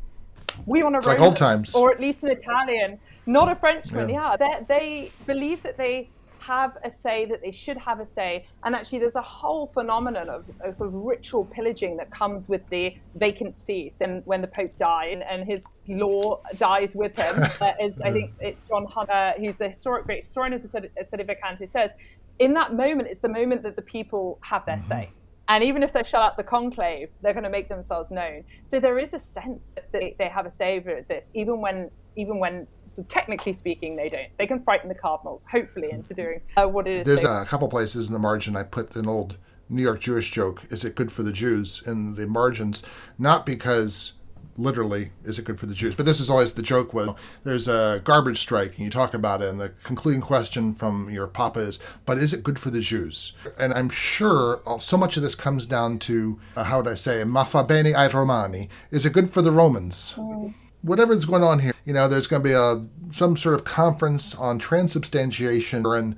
we 0.66 0.84
want 0.84 0.96
a 0.96 0.98
it's 1.00 1.08
Roman, 1.08 1.22
like 1.22 1.28
old 1.28 1.36
times, 1.36 1.76
or 1.76 1.92
at 1.92 2.00
least 2.00 2.24
an 2.24 2.30
Italian, 2.30 3.00
not 3.26 3.50
a 3.50 3.56
Frenchman. 3.56 4.10
Yeah, 4.10 4.36
yeah. 4.40 4.60
They, 4.66 4.66
they 4.68 5.12
believe 5.26 5.64
that 5.64 5.78
they 5.78 6.10
have 6.40 6.78
a 6.84 6.92
say, 6.92 7.26
that 7.26 7.42
they 7.42 7.52
should 7.52 7.78
have 7.78 8.00
a 8.02 8.06
say, 8.06 8.46
and 8.64 8.76
actually, 8.76 9.00
there's 9.00 9.16
a 9.16 9.22
whole 9.22 9.68
phenomenon 9.68 10.30
of, 10.30 10.46
of 10.60 10.76
sort 10.76 10.90
of 10.90 10.94
ritual 10.94 11.46
pillaging 11.46 11.96
that 11.98 12.12
comes 12.12 12.50
with 12.50 12.68
the 12.70 12.96
vacant 13.16 13.56
seats, 13.56 14.02
and 14.02 14.22
when 14.26 14.42
the 14.42 14.48
Pope 14.48 14.78
died 14.78 15.14
and, 15.14 15.24
and 15.24 15.46
his 15.46 15.66
law 15.88 16.42
dies 16.58 16.96
with 16.96 17.16
him, 17.16 17.44
uh, 17.62 17.72
is, 17.80 18.02
I 18.02 18.12
think 18.12 18.34
it's 18.40 18.64
John 18.64 18.86
Hunter, 18.86 19.34
who's 19.38 19.58
the 19.58 19.70
historic 19.70 20.06
great 20.06 20.24
historian 20.24 20.54
of 20.54 20.62
the 20.62 20.68
Sede 20.68 21.28
Vacante, 21.28 21.70
says, 21.70 21.94
in 22.40 22.54
that 22.56 22.74
moment, 22.74 23.08
it's 23.08 23.20
the 23.20 23.30
moment 23.30 23.64
that 23.64 23.76
the 23.76 23.82
people 23.82 24.40
have 24.42 24.66
their 24.66 24.78
mm-hmm. 24.78 24.88
say 24.88 25.10
and 25.48 25.64
even 25.64 25.84
if 25.84 25.92
they 25.92 26.04
shut 26.04 26.22
out 26.22 26.38
the 26.38 26.44
conclave, 26.44 27.10
they're 27.22 27.34
going 27.34 27.44
to 27.44 27.50
make 27.50 27.68
themselves 27.68 28.12
known. 28.12 28.44
So 28.66 28.80
there 28.80 28.98
is 28.98 29.14
a 29.14 29.20
sense 29.20 29.76
that 29.76 29.92
they, 29.92 30.16
they 30.18 30.30
have 30.30 30.46
a 30.46 30.50
say 30.50 30.78
over 30.78 31.06
this, 31.08 31.32
even 31.34 31.60
when, 31.60 31.92
even 32.16 32.40
when, 32.40 32.68
so 32.88 33.04
technically 33.04 33.54
speaking, 33.54 33.96
they 33.96 34.08
don't. 34.08 34.30
They 34.38 34.48
can 34.48 34.64
frighten 34.64 34.88
the 34.88 34.96
cardinals, 34.96 35.46
hopefully, 35.52 35.92
into 35.92 36.14
doing 36.14 36.42
uh, 36.56 36.68
what 36.68 36.88
it 36.88 37.00
is. 37.00 37.06
There's 37.06 37.26
a 37.26 37.46
couple 37.46 37.68
places 37.68 38.08
in 38.08 38.14
the 38.14 38.20
margin 38.20 38.56
I 38.56 38.64
put 38.64 38.96
an 38.96 39.08
old 39.08 39.38
New 39.70 39.84
York 39.84 40.00
Jewish 40.00 40.32
joke: 40.32 40.64
"Is 40.70 40.86
it 40.86 40.96
good 40.96 41.12
for 41.12 41.24
the 41.24 41.32
Jews?" 41.32 41.82
in 41.86 42.16
the 42.16 42.28
margins, 42.28 42.84
not 43.18 43.46
because 43.46 44.14
literally 44.58 45.12
is 45.24 45.40
it 45.40 45.46
good 45.46 45.60
for 45.60 45.66
the 45.66 45.74
Jews? 45.74 45.96
But 45.96 46.06
this 46.06 46.20
is 46.20 46.30
always 46.30 46.54
the 46.54 46.62
joke 46.62 46.94
was 46.94 47.10
there's 47.44 47.68
a 47.68 48.02
garbage 48.04 48.40
strike 48.40 48.76
and 48.76 48.86
you 48.86 48.90
talk 48.90 49.14
about 49.14 49.42
it 49.42 49.50
and 49.50 49.60
the 49.60 49.70
concluding 49.84 50.22
question 50.22 50.74
from 50.74 51.10
your 51.10 51.28
papa 51.28 51.60
is, 51.60 51.80
but 52.06 52.18
is 52.18 52.34
it 52.34 52.44
good 52.44 52.60
for 52.60 52.70
the 52.70 52.82
Jews? 52.82 53.34
And 53.60 53.74
I'm 53.74 53.90
sure 53.90 54.62
so 54.80 54.98
much 54.98 55.18
of 55.18 55.24
this 55.24 55.36
comes 55.36 55.66
down 55.66 56.00
to, 56.00 56.40
uh, 56.56 56.64
how 56.64 56.78
would 56.78 56.88
I 56.88 56.96
say, 56.96 57.24
ma 57.24 57.44
fa 57.44 57.64
bene 57.64 57.94
ai 57.94 58.08
Romani. 58.08 58.70
Is 58.92 59.06
it 59.06 59.14
good 59.14 59.32
for 59.32 59.42
the 59.42 59.52
Romans? 59.52 60.16
Mm. 60.18 60.54
Whatever's 60.82 61.26
going 61.26 61.44
on 61.44 61.60
here, 61.60 61.74
you 61.86 61.94
know, 61.94 62.10
there's 62.10 62.28
going 62.28 62.44
to 62.44 62.50
be 62.50 62.54
a 62.54 62.86
some 63.14 63.38
sort 63.38 63.56
of 63.56 63.64
conference 63.64 64.36
on 64.36 64.60
transubstantiation 64.60 65.86
and 65.86 66.16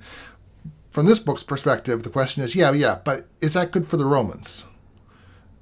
from 0.96 1.04
this 1.04 1.18
book's 1.18 1.42
perspective, 1.42 2.04
the 2.04 2.08
question 2.08 2.42
is, 2.42 2.56
yeah, 2.56 2.72
yeah, 2.72 3.00
but 3.04 3.28
is 3.42 3.52
that 3.52 3.70
good 3.70 3.86
for 3.86 3.98
the 3.98 4.06
Romans? 4.06 4.64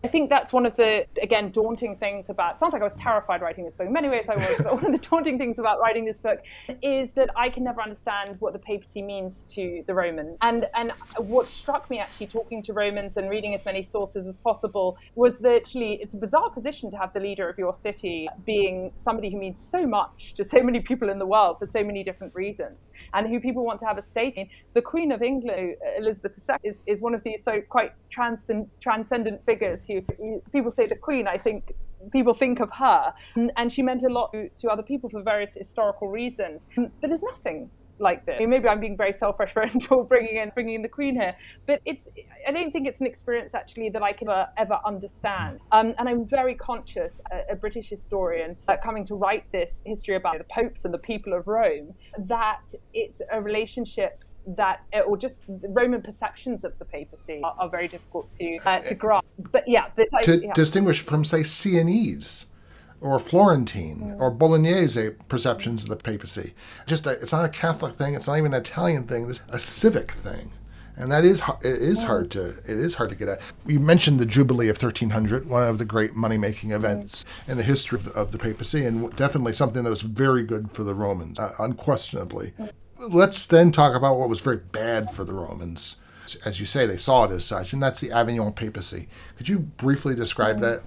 I 0.05 0.07
think 0.07 0.29
that's 0.29 0.53
one 0.53 0.67
of 0.67 0.77
the, 0.77 1.07
again, 1.23 1.51
daunting 1.51 1.97
things 1.97 2.29
about, 2.29 2.59
sounds 2.59 2.75
like 2.75 2.83
I 2.83 2.85
was 2.85 2.95
terrified 2.95 3.41
writing 3.41 3.65
this 3.65 3.75
book. 3.75 3.87
In 3.87 3.93
many 3.95 4.11
ways 4.11 4.29
I 4.29 4.37
was, 4.37 4.57
but 4.59 4.75
one 4.75 4.85
of 4.85 4.93
the 4.93 5.09
daunting 5.09 5.39
things 5.39 5.59
about 5.59 5.81
writing 5.81 6.05
this 6.05 6.19
book 6.19 6.41
is 6.83 7.13
that 7.13 7.31
I 7.35 7.49
can 7.49 7.65
never 7.65 7.81
understand 7.81 8.37
what 8.39 8.53
the 8.53 8.59
papacy 8.59 9.01
means 9.01 9.47
to 9.55 9.83
the 9.87 9.95
Romans. 9.95 10.39
And, 10.43 10.69
and 10.75 10.93
what 11.17 11.49
struck 11.49 11.89
me 11.89 12.01
actually 12.01 12.27
talking 12.27 12.61
to 12.65 12.75
Romans 12.75 13.17
and 13.17 13.31
reading 13.31 13.55
as 13.55 13.65
many 13.65 13.83
sources 13.83 14.27
as 14.27 14.37
possible 14.37 14.99
was 15.15 15.39
that 15.39 15.55
actually 15.55 15.95
it's 16.03 16.13
a 16.13 16.19
bizarre 16.19 16.51
position 16.51 16.91
to 16.91 16.99
have 16.99 17.15
the 17.15 17.21
leader 17.21 17.49
of 17.49 17.57
your 17.57 17.73
city 17.73 18.29
being 18.45 18.93
somebody 18.97 19.31
who 19.31 19.39
means 19.39 19.59
so 19.59 19.87
much 19.87 20.35
to 20.35 20.45
so 20.45 20.63
many 20.63 20.81
people 20.81 21.09
in 21.09 21.19
the 21.19 21.27
world 21.27 21.59
for 21.59 21.65
so 21.65 21.83
many 21.83 22.05
different 22.05 22.35
reasons 22.35 22.91
and 23.15 23.27
who 23.27 23.41
people 23.41 23.65
want 23.65 23.81
to 23.81 23.87
have 23.87 23.97
a 23.97 24.03
stake 24.03 24.37
in. 24.37 24.47
The 24.75 24.83
Queen 24.83 25.13
of 25.13 25.23
England, 25.23 25.77
Elizabeth 25.97 26.39
II, 26.47 26.57
is, 26.63 26.83
is 26.87 27.01
one 27.01 27.15
of 27.15 27.25
these 27.25 27.43
so 27.43 27.63
quite 27.71 27.93
transcend, 28.11 28.69
transcendent 28.83 29.43
figures 29.47 29.87
who 29.87 29.94
people 30.53 30.71
say 30.71 30.87
the 30.87 30.97
Queen, 30.97 31.27
I 31.27 31.39
think 31.39 31.73
people 32.13 32.35
think 32.35 32.61
of 32.61 32.71
her. 32.73 33.13
And 33.57 33.73
she 33.73 33.83
meant 33.83 34.03
a 34.05 34.09
lot 34.09 34.35
to, 34.57 34.71
other 34.71 34.83
people 34.83 35.11
for 35.11 35.23
various 35.23 35.55
historical 35.55 36.09
reasons. 36.09 36.67
But 36.77 37.09
there's 37.09 37.23
nothing 37.23 37.71
like 37.99 38.27
this. 38.27 38.37
I 38.37 38.41
mean, 38.41 38.51
maybe 38.51 38.69
I'm 38.69 38.81
being 38.81 38.97
very 38.97 39.13
self-referential, 39.13 40.09
bringing 40.09 40.37
in 40.37 40.51
bringing 40.55 40.75
in 40.75 40.83
the 40.83 40.89
Queen 40.89 41.15
here, 41.15 41.35
but 41.67 41.81
it's 41.85 42.09
I 42.47 42.51
don't 42.51 42.73
think 42.73 42.89
it's 42.89 43.01
an 43.01 43.07
experience 43.07 43.55
actually 43.55 43.89
that 43.91 44.03
I 44.03 44.13
can 44.13 44.29
ever, 44.29 44.49
ever 44.57 44.79
understand. 44.85 45.61
Um, 45.73 45.95
and 45.99 46.09
I'm 46.09 46.27
very 46.27 46.55
conscious, 46.55 47.21
a, 47.31 47.53
a 47.53 47.57
British 47.57 47.89
historian, 47.89 48.57
uh, 48.69 48.77
coming 48.83 49.05
to 49.07 49.15
write 49.15 49.51
this 49.53 49.83
history 49.85 50.17
about 50.17 50.39
the 50.39 50.45
popes 50.45 50.85
and 50.85 50.93
the 50.93 50.99
people 50.99 51.33
of 51.35 51.47
Rome, 51.47 51.95
that 52.19 52.63
it's 52.93 53.23
a 53.31 53.41
relationship 53.41 54.24
that 54.47 54.85
or 55.07 55.17
just 55.17 55.43
Roman 55.49 56.03
perceptions 56.03 56.65
of 56.65 56.79
the 56.79 56.85
papacy 56.85 57.41
are, 57.43 57.55
are 57.59 57.69
very 57.69 57.89
difficult 57.89 58.31
to 58.33 58.59
uh, 58.65 58.79
to 58.81 58.95
grasp. 58.95 59.27
But 59.39 59.67
yeah, 59.67 59.89
this, 59.97 60.09
to 60.23 60.41
yeah. 60.41 60.53
distinguish 60.53 61.01
from 61.01 61.25
say 61.25 61.43
Sienese 61.43 62.47
or 63.01 63.19
Florentine 63.19 64.17
mm. 64.17 64.21
or 64.21 64.31
Bolognese 64.31 65.11
perceptions 65.29 65.85
of 65.85 65.91
the 65.91 65.97
papacy. 65.97 66.55
Just 66.87 67.07
a, 67.07 67.11
it's 67.11 67.33
not 67.33 67.45
a 67.45 67.49
Catholic 67.49 67.97
thing. 67.97 68.15
It's 68.15 68.27
not 68.27 68.39
even 68.39 68.55
an 68.55 68.61
Italian 68.61 69.05
thing. 69.05 69.29
It's 69.29 69.41
a 69.49 69.59
civic 69.59 70.13
thing. 70.13 70.53
And 70.97 71.11
that 71.11 71.25
is 71.25 71.43
it 71.63 71.83
is 71.83 72.05
mm. 72.05 72.07
hard 72.07 72.31
to 72.33 72.49
it 72.49 72.69
is 72.69 72.95
hard 72.95 73.11
to 73.11 73.17
get 73.17 73.29
at. 73.29 73.41
You 73.67 73.81
mentioned 73.81 74.21
the 74.21 74.27
Jubilee 74.27 74.69
of 74.69 74.81
1300, 74.81 75.49
one 75.49 75.69
of 75.69 75.79
the 75.79 75.85
great 75.85 76.15
money 76.15 76.39
making 76.39 76.71
mm. 76.71 76.77
events 76.77 77.25
mm. 77.25 77.51
in 77.51 77.57
the 77.57 77.65
history 77.65 77.99
of 77.99 78.05
the, 78.05 78.13
of 78.13 78.33
the, 78.33 78.39
papacy, 78.39 78.85
and 78.87 79.15
definitely 79.17 79.55
something 79.55 79.83
that 79.83 79.91
was 79.91 80.03
very 80.03 80.45
good 80.45 80.71
for 80.71 80.85
the 80.85 80.95
Romans, 80.95 81.39
uh, 81.39 81.53
unquestionably. 81.59 82.53
Mm 82.59 82.71
let's 83.11 83.47
then 83.47 83.73
talk 83.73 83.95
about 83.95 84.19
what 84.19 84.29
was 84.29 84.41
very 84.41 84.59
bad 84.59 85.11
for 85.11 85.25
the 85.25 85.33
Romans. 85.33 85.97
As 86.45 86.59
you 86.59 86.67
say, 86.67 86.87
they 86.87 86.97
saw 86.97 87.25
it 87.25 87.31
as 87.31 87.45
such, 87.45 87.73
and 87.73 87.83
that's 87.83 88.01
the 88.01 88.11
Avignon 88.11 88.53
papacy. 88.53 89.09
Could 89.37 89.49
you 89.49 89.59
briefly 89.59 90.15
describe 90.15 90.59
mm. 90.59 90.61
that? 90.61 90.83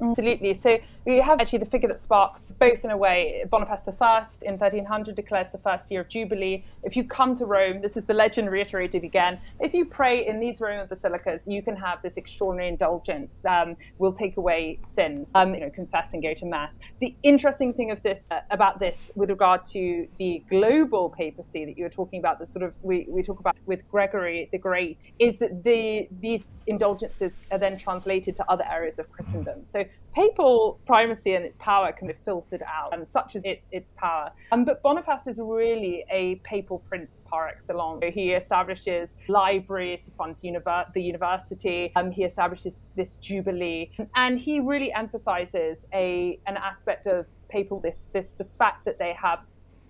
Absolutely. 0.00 0.54
So 0.54 0.78
we 1.06 1.20
have 1.20 1.40
actually 1.40 1.60
the 1.60 1.66
figure 1.66 1.88
that 1.88 2.00
sparks 2.00 2.52
both 2.58 2.84
in 2.84 2.90
a 2.90 2.96
way. 2.96 3.44
Boniface 3.48 3.86
I 3.86 4.24
in 4.42 4.58
1300 4.58 5.14
declares 5.14 5.52
the 5.52 5.58
first 5.58 5.88
year 5.88 6.00
of 6.00 6.08
Jubilee. 6.08 6.64
If 6.82 6.96
you 6.96 7.04
come 7.04 7.36
to 7.36 7.46
Rome, 7.46 7.80
this 7.80 7.96
is 7.96 8.04
the 8.04 8.12
legend 8.12 8.50
reiterated 8.50 9.04
again. 9.04 9.40
If 9.60 9.72
you 9.72 9.84
pray 9.84 10.26
in 10.26 10.40
these 10.40 10.60
Roman 10.60 10.88
basilicas, 10.88 11.46
you 11.46 11.62
can 11.62 11.76
have 11.76 12.02
this 12.02 12.16
extraordinary 12.16 12.68
indulgence 12.68 13.40
um, 13.48 13.76
will 13.98 14.12
take 14.12 14.36
away 14.36 14.80
sins. 14.82 15.30
Um, 15.36 15.54
you 15.54 15.60
know, 15.60 15.70
confess 15.70 16.12
and 16.12 16.20
go 16.20 16.34
to 16.34 16.44
mass. 16.44 16.80
The 17.00 17.14
interesting 17.22 17.72
thing 17.72 17.92
of 17.92 18.02
this 18.02 18.32
uh, 18.32 18.40
about 18.50 18.80
this, 18.80 19.12
with 19.14 19.30
regard 19.30 19.64
to 19.66 20.08
the 20.18 20.42
global 20.50 21.10
papacy 21.10 21.64
that 21.66 21.78
you 21.78 21.84
were 21.84 21.90
talking 21.90 22.18
about, 22.18 22.40
the 22.40 22.46
sort 22.46 22.64
of 22.64 22.74
we, 22.82 23.06
we 23.08 23.22
talk 23.22 23.38
about 23.38 23.56
with 23.66 23.88
Gregory 23.92 24.48
the 24.50 24.58
Great, 24.58 25.12
is 25.20 25.38
that 25.38 25.62
the 25.62 26.08
these 26.20 26.48
indulgences 26.66 27.38
are 27.52 27.58
then 27.58 27.78
translated 27.78 28.34
to 28.34 28.50
other 28.50 28.64
areas 28.68 28.98
of 28.98 29.10
Christendom. 29.12 29.64
So 29.64 29.84
papal 30.16 30.80
primacy 30.96 31.32
and 31.36 31.44
its 31.48 31.58
power 31.70 31.88
can 31.98 32.06
be 32.12 32.14
filtered 32.24 32.64
out, 32.76 32.90
and 32.94 33.02
such 33.18 33.30
as 33.36 33.42
its 33.52 33.64
its 33.78 33.90
power. 34.04 34.26
Um, 34.52 34.64
but 34.68 34.76
Boniface 34.86 35.26
is 35.32 35.38
really 35.58 35.96
a 36.20 36.24
papal 36.52 36.78
prince 36.88 37.14
par 37.30 37.44
excellence. 37.54 38.02
He 38.20 38.26
establishes 38.42 39.06
libraries, 39.28 40.00
he 40.06 40.12
funds 40.20 40.38
univer- 40.50 40.88
the 40.98 41.04
university, 41.12 41.80
um, 41.98 42.08
he 42.18 42.22
establishes 42.30 42.74
this 43.00 43.10
jubilee, 43.28 43.82
and 44.24 44.32
he 44.46 44.54
really 44.72 44.90
emphasizes 45.02 45.76
a 45.92 46.08
an 46.50 46.56
aspect 46.70 47.04
of 47.06 47.26
papal 47.56 47.78
this 47.86 47.98
this 48.14 48.28
the 48.42 48.48
fact 48.60 48.80
that 48.86 48.96
they 49.02 49.12
have 49.26 49.40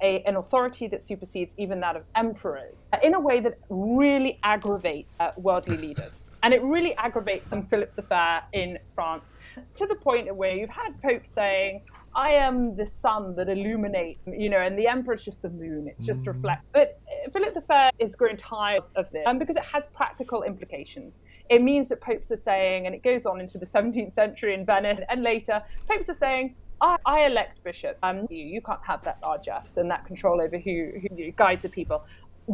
a, 0.08 0.22
an 0.30 0.36
authority 0.42 0.86
that 0.92 1.00
supersedes 1.10 1.52
even 1.56 1.80
that 1.80 1.96
of 1.96 2.04
emperors 2.24 2.78
in 3.02 3.14
a 3.14 3.20
way 3.28 3.40
that 3.46 3.54
really 3.70 4.38
aggravates 4.42 5.14
uh, 5.20 5.32
worldly 5.46 5.78
leaders. 5.86 6.20
And 6.46 6.54
it 6.54 6.62
really 6.62 6.94
aggravates 6.94 7.48
some 7.48 7.66
Philip 7.66 7.96
the 7.96 8.02
Fair 8.02 8.40
in 8.52 8.78
France 8.94 9.36
to 9.74 9.84
the 9.84 9.96
point 9.96 10.32
where 10.36 10.54
you've 10.54 10.70
had 10.70 10.92
Pope 11.02 11.26
saying, 11.26 11.82
I 12.14 12.30
am 12.30 12.76
the 12.76 12.86
sun 12.86 13.34
that 13.34 13.48
illuminates, 13.48 14.20
you 14.28 14.48
know, 14.48 14.60
and 14.60 14.78
the 14.78 14.86
emperor's 14.86 15.24
just 15.24 15.42
the 15.42 15.50
moon. 15.50 15.88
It's 15.88 16.06
just 16.06 16.22
mm. 16.22 16.28
reflect. 16.28 16.62
But 16.72 17.00
Philip 17.32 17.52
the 17.52 17.62
Fair 17.62 17.90
is 17.98 18.14
growing 18.14 18.36
tired 18.36 18.84
of 18.94 19.10
this 19.10 19.24
um, 19.26 19.40
because 19.40 19.56
it 19.56 19.64
has 19.64 19.88
practical 19.88 20.44
implications. 20.44 21.20
It 21.50 21.62
means 21.62 21.88
that 21.88 22.00
popes 22.00 22.30
are 22.30 22.36
saying, 22.36 22.86
and 22.86 22.94
it 22.94 23.02
goes 23.02 23.26
on 23.26 23.40
into 23.40 23.58
the 23.58 23.66
17th 23.66 24.12
century 24.12 24.54
in 24.54 24.64
Venice 24.64 25.00
and 25.08 25.24
later, 25.24 25.60
popes 25.88 26.08
are 26.08 26.14
saying, 26.14 26.54
I, 26.80 26.96
I 27.06 27.26
elect 27.26 27.64
bishops. 27.64 27.98
Um, 28.04 28.28
you, 28.30 28.44
you 28.44 28.60
can't 28.60 28.84
have 28.86 29.02
that 29.02 29.18
largesse 29.20 29.78
and 29.78 29.90
that 29.90 30.06
control 30.06 30.40
over 30.40 30.58
who, 30.58 30.92
who 31.00 31.32
guides 31.32 31.62
the 31.62 31.70
people 31.70 32.04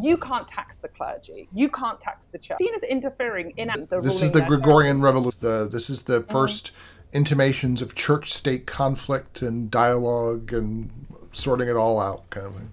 you 0.01 0.16
can't 0.16 0.49
tax 0.49 0.78
the 0.78 0.88
clergy. 0.88 1.49
You 1.53 1.68
can't 1.68 2.01
tax 2.01 2.26
the 2.26 2.38
church. 2.38 2.59
Seen 2.59 2.74
as 2.74 2.82
interfering 2.82 3.53
in 3.57 3.68
This 3.76 4.22
is 4.22 4.32
the 4.32 4.43
Gregorian 4.43 5.03
Revolution. 5.03 5.38
The, 5.43 5.68
this 5.70 5.90
is 5.90 6.05
the 6.05 6.22
1st 6.22 6.70
mm-hmm. 6.70 7.16
intimations 7.16 7.82
of 7.82 7.95
church-state 7.95 8.66
conflict 8.66 9.43
and 9.43 9.70
dialogue 9.70 10.53
and 10.53 10.90
sorting 11.32 11.68
it 11.68 11.76
all 11.76 12.01
out, 12.01 12.28
kind 12.30 12.47
of 12.47 12.55
thing. 12.55 12.70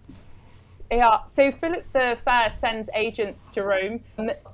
Yeah, 0.92 1.20
so 1.28 1.52
Philip 1.52 1.86
the 1.94 2.18
Fair 2.26 2.50
sends 2.50 2.90
agents 2.96 3.50
to 3.50 3.62
Rome, 3.62 4.00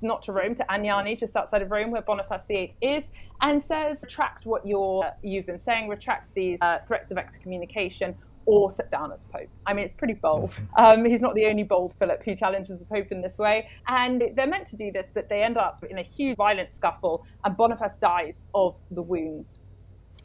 not 0.01 0.21
to 0.23 0.33
Rome, 0.33 0.53
to 0.55 0.65
Anagni, 0.65 1.17
just 1.17 1.35
outside 1.37 1.61
of 1.61 1.71
Rome, 1.71 1.91
where 1.91 2.01
Boniface 2.01 2.45
VIII 2.45 2.75
is, 2.81 3.11
and 3.41 3.63
says, 3.63 4.03
retract 4.03 4.45
what 4.45 4.67
you're, 4.67 5.09
you've 5.23 5.45
been 5.45 5.59
saying, 5.59 5.87
retract 5.87 6.33
these 6.33 6.61
uh, 6.61 6.79
threats 6.85 7.11
of 7.11 7.17
excommunication, 7.17 8.15
or 8.45 8.71
sit 8.71 8.89
down 8.91 9.11
as 9.11 9.23
Pope. 9.25 9.49
I 9.65 9.73
mean, 9.73 9.83
it's 9.83 9.93
pretty 9.93 10.13
bold. 10.13 10.53
Um, 10.77 11.05
he's 11.05 11.21
not 11.21 11.35
the 11.35 11.45
only 11.45 11.63
bold 11.63 11.93
Philip 11.99 12.21
who 12.23 12.35
challenges 12.35 12.79
the 12.79 12.85
Pope 12.85 13.11
in 13.11 13.21
this 13.21 13.37
way. 13.37 13.69
And 13.87 14.23
they're 14.35 14.47
meant 14.47 14.67
to 14.67 14.75
do 14.75 14.91
this, 14.91 15.09
but 15.13 15.29
they 15.29 15.41
end 15.41 15.57
up 15.57 15.83
in 15.89 15.99
a 15.99 16.03
huge 16.03 16.35
violent 16.35 16.71
scuffle, 16.71 17.25
and 17.43 17.55
Boniface 17.55 17.95
dies 17.95 18.43
of 18.53 18.75
the 18.91 19.01
wounds. 19.01 19.59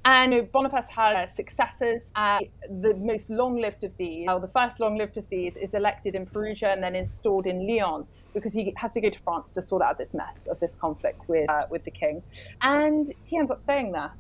And 0.05 0.51
Boniface 0.51 0.89
had 0.89 1.27
successors. 1.27 2.11
Uh, 2.17 2.41
the 2.81 2.95
most 2.95 3.31
long 3.31 3.61
lived 3.61 3.85
of 3.85 3.93
these, 3.97 4.27
well, 4.27 4.41
the 4.41 4.49
first 4.49 4.81
long 4.81 4.97
lived 4.97 5.19
of 5.19 5.29
these, 5.29 5.57
is 5.57 5.75
elected 5.75 6.15
in 6.15 6.27
Perugia 6.27 6.73
and 6.73 6.83
then 6.83 6.97
installed 6.97 7.47
in 7.47 7.67
Lyon 7.67 8.07
because 8.33 8.53
he 8.53 8.73
has 8.77 8.93
to 8.93 9.01
go 9.01 9.11
to 9.11 9.19
France 9.21 9.51
to 9.53 9.63
sort 9.63 9.83
out 9.83 9.99
this 9.99 10.15
mess 10.15 10.47
of 10.47 10.59
this 10.59 10.75
conflict 10.75 11.29
with, 11.29 11.49
uh, 11.51 11.67
with 11.71 11.85
the 11.85 11.91
king. 11.91 12.23
And 12.63 13.13
he 13.25 13.37
ends 13.37 13.51
up 13.51 13.61
staying 13.61 13.93
there 13.93 14.13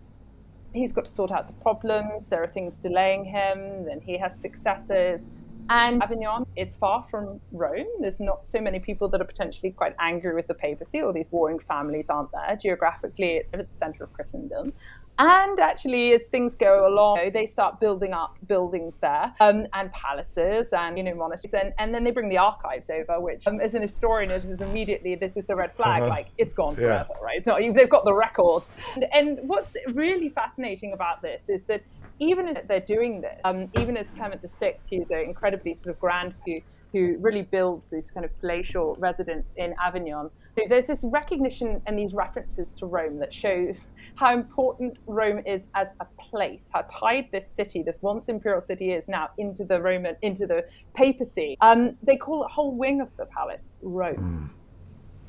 he's 0.73 0.93
got 0.93 1.05
to 1.05 1.11
sort 1.11 1.31
out 1.31 1.47
the 1.47 1.53
problems. 1.63 2.29
There 2.29 2.43
are 2.43 2.49
things 2.49 2.77
delaying 2.77 3.25
him. 3.25 3.85
Then 3.85 4.01
he 4.01 4.19
has 4.19 4.39
successors. 4.39 5.27
And 5.69 6.03
Avignon, 6.03 6.47
it's 6.57 6.75
far 6.75 7.07
from 7.13 7.41
Rome. 7.53 7.87
There's 8.01 8.19
not 8.19 8.45
so 8.45 8.61
many 8.61 8.81
people 8.81 9.09
that 9.11 9.21
are 9.21 9.25
potentially 9.25 9.71
quite 9.71 9.95
angry 10.01 10.35
with 10.35 10.49
the 10.49 10.55
papacy. 10.55 11.01
All 11.01 11.13
these 11.13 11.29
warring 11.31 11.61
families 11.61 12.11
aren't 12.11 12.33
there. 12.33 12.57
Geographically, 12.61 13.37
it's 13.37 13.55
at 13.55 13.71
the 13.71 13.77
center 13.77 14.03
of 14.03 14.13
Christendom. 14.13 14.73
And 15.19 15.61
actually, 15.61 16.13
as 16.15 16.25
things 16.25 16.55
go 16.55 16.89
along, 16.89 17.31
they 17.35 17.45
start 17.45 17.79
building 17.79 18.15
up 18.15 18.37
buildings 18.49 18.97
there 18.97 19.35
um, 19.41 19.67
and 19.75 19.93
palaces 19.93 20.73
and 20.73 20.97
you 20.97 21.05
know 21.05 21.15
monasteries, 21.15 21.53
and, 21.53 21.75
and 21.79 21.95
then 21.95 22.05
they 22.05 22.11
bring 22.11 22.31
the 22.31 22.39
archives 22.39 22.89
over, 22.89 23.21
which 23.21 23.47
um, 23.47 23.61
as 23.61 23.75
an 23.75 23.83
historian 23.83 24.31
is, 24.31 24.47
is 24.47 24.63
immediately 24.63 25.15
this 25.15 25.37
is 25.37 25.45
the 25.45 25.55
red 25.55 25.75
flag, 25.75 26.03
uh-huh. 26.03 26.09
like 26.09 26.29
it's 26.39 26.55
gone 26.55 26.75
yeah. 26.79 27.03
forever, 27.03 27.15
right? 27.23 27.37
It's 27.37 27.47
not, 27.47 27.61
they've 27.61 27.91
got 27.91 28.05
the 28.05 28.15
records. 28.15 28.75
And, 28.95 29.05
and, 29.13 29.39
what's 29.49 29.77
really 29.93 30.31
fascinating 30.31 30.95
about 30.95 31.21
this 31.21 31.51
is 31.51 31.67
that 31.67 31.83
even 32.19 32.49
as 32.49 32.57
they're 32.67 32.81
doing 32.81 33.21
this, 33.21 33.39
um, 33.45 33.69
even 33.79 33.97
as 33.97 34.11
Clement 34.11 34.41
the 34.41 34.49
VI, 34.49 34.79
who's 34.89 35.11
an 35.11 35.21
incredibly 35.21 35.75
sort 35.75 35.95
of 35.95 36.01
grand 36.01 36.35
who 36.47 36.61
who 36.93 37.17
really 37.21 37.43
builds 37.43 37.91
these 37.91 38.11
kind 38.11 38.25
of 38.25 38.41
palatial 38.41 38.97
residence 38.99 39.55
in 39.57 39.75
Avignon. 39.83 40.31
There's 40.69 40.87
this 40.87 41.05
recognition 41.05 41.81
and 41.87 41.99
these 41.99 42.13
references 42.13 42.75
to 42.79 42.87
Rome 42.87 43.19
that 43.19 43.33
show 43.33 43.73
how 44.21 44.35
important 44.35 44.99
Rome 45.07 45.43
is 45.47 45.69
as 45.75 45.95
a 46.01 46.05
place, 46.19 46.69
how 46.71 46.85
tied 46.91 47.29
this 47.33 47.49
city, 47.49 47.83
this 47.83 48.03
once 48.03 48.29
imperial 48.29 48.61
city, 48.61 48.93
is 48.93 49.09
now 49.09 49.31
into 49.39 49.65
the 49.65 49.81
Roman, 49.81 50.15
into 50.21 50.47
the 50.47 50.67
papacy. 50.93 51.57
Um, 51.63 51.97
they 52.03 52.19
call 52.19 52.45
a 52.45 52.49
whole 52.49 52.73
wing 52.73 53.01
of 53.01 53.17
the 53.17 53.25
palace 53.25 53.73
Rome. 53.81 54.51
Mm. 54.53 54.57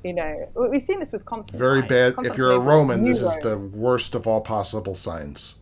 You 0.04 0.14
know, 0.14 0.50
we've 0.70 0.82
seen 0.82 1.00
this 1.00 1.14
with 1.14 1.24
Constantine. 1.24 1.60
Very 1.60 1.82
bad. 1.84 2.16
Constantine 2.16 2.32
if 2.32 2.38
you're 2.38 2.52
a 2.52 2.60
Roman, 2.60 3.06
this 3.06 3.22
Rome. 3.22 3.32
is 3.32 3.38
the 3.39 3.58
worst 3.58 4.14
of 4.14 4.28
all 4.28 4.42
possible 4.42 4.96
signs. 4.96 5.56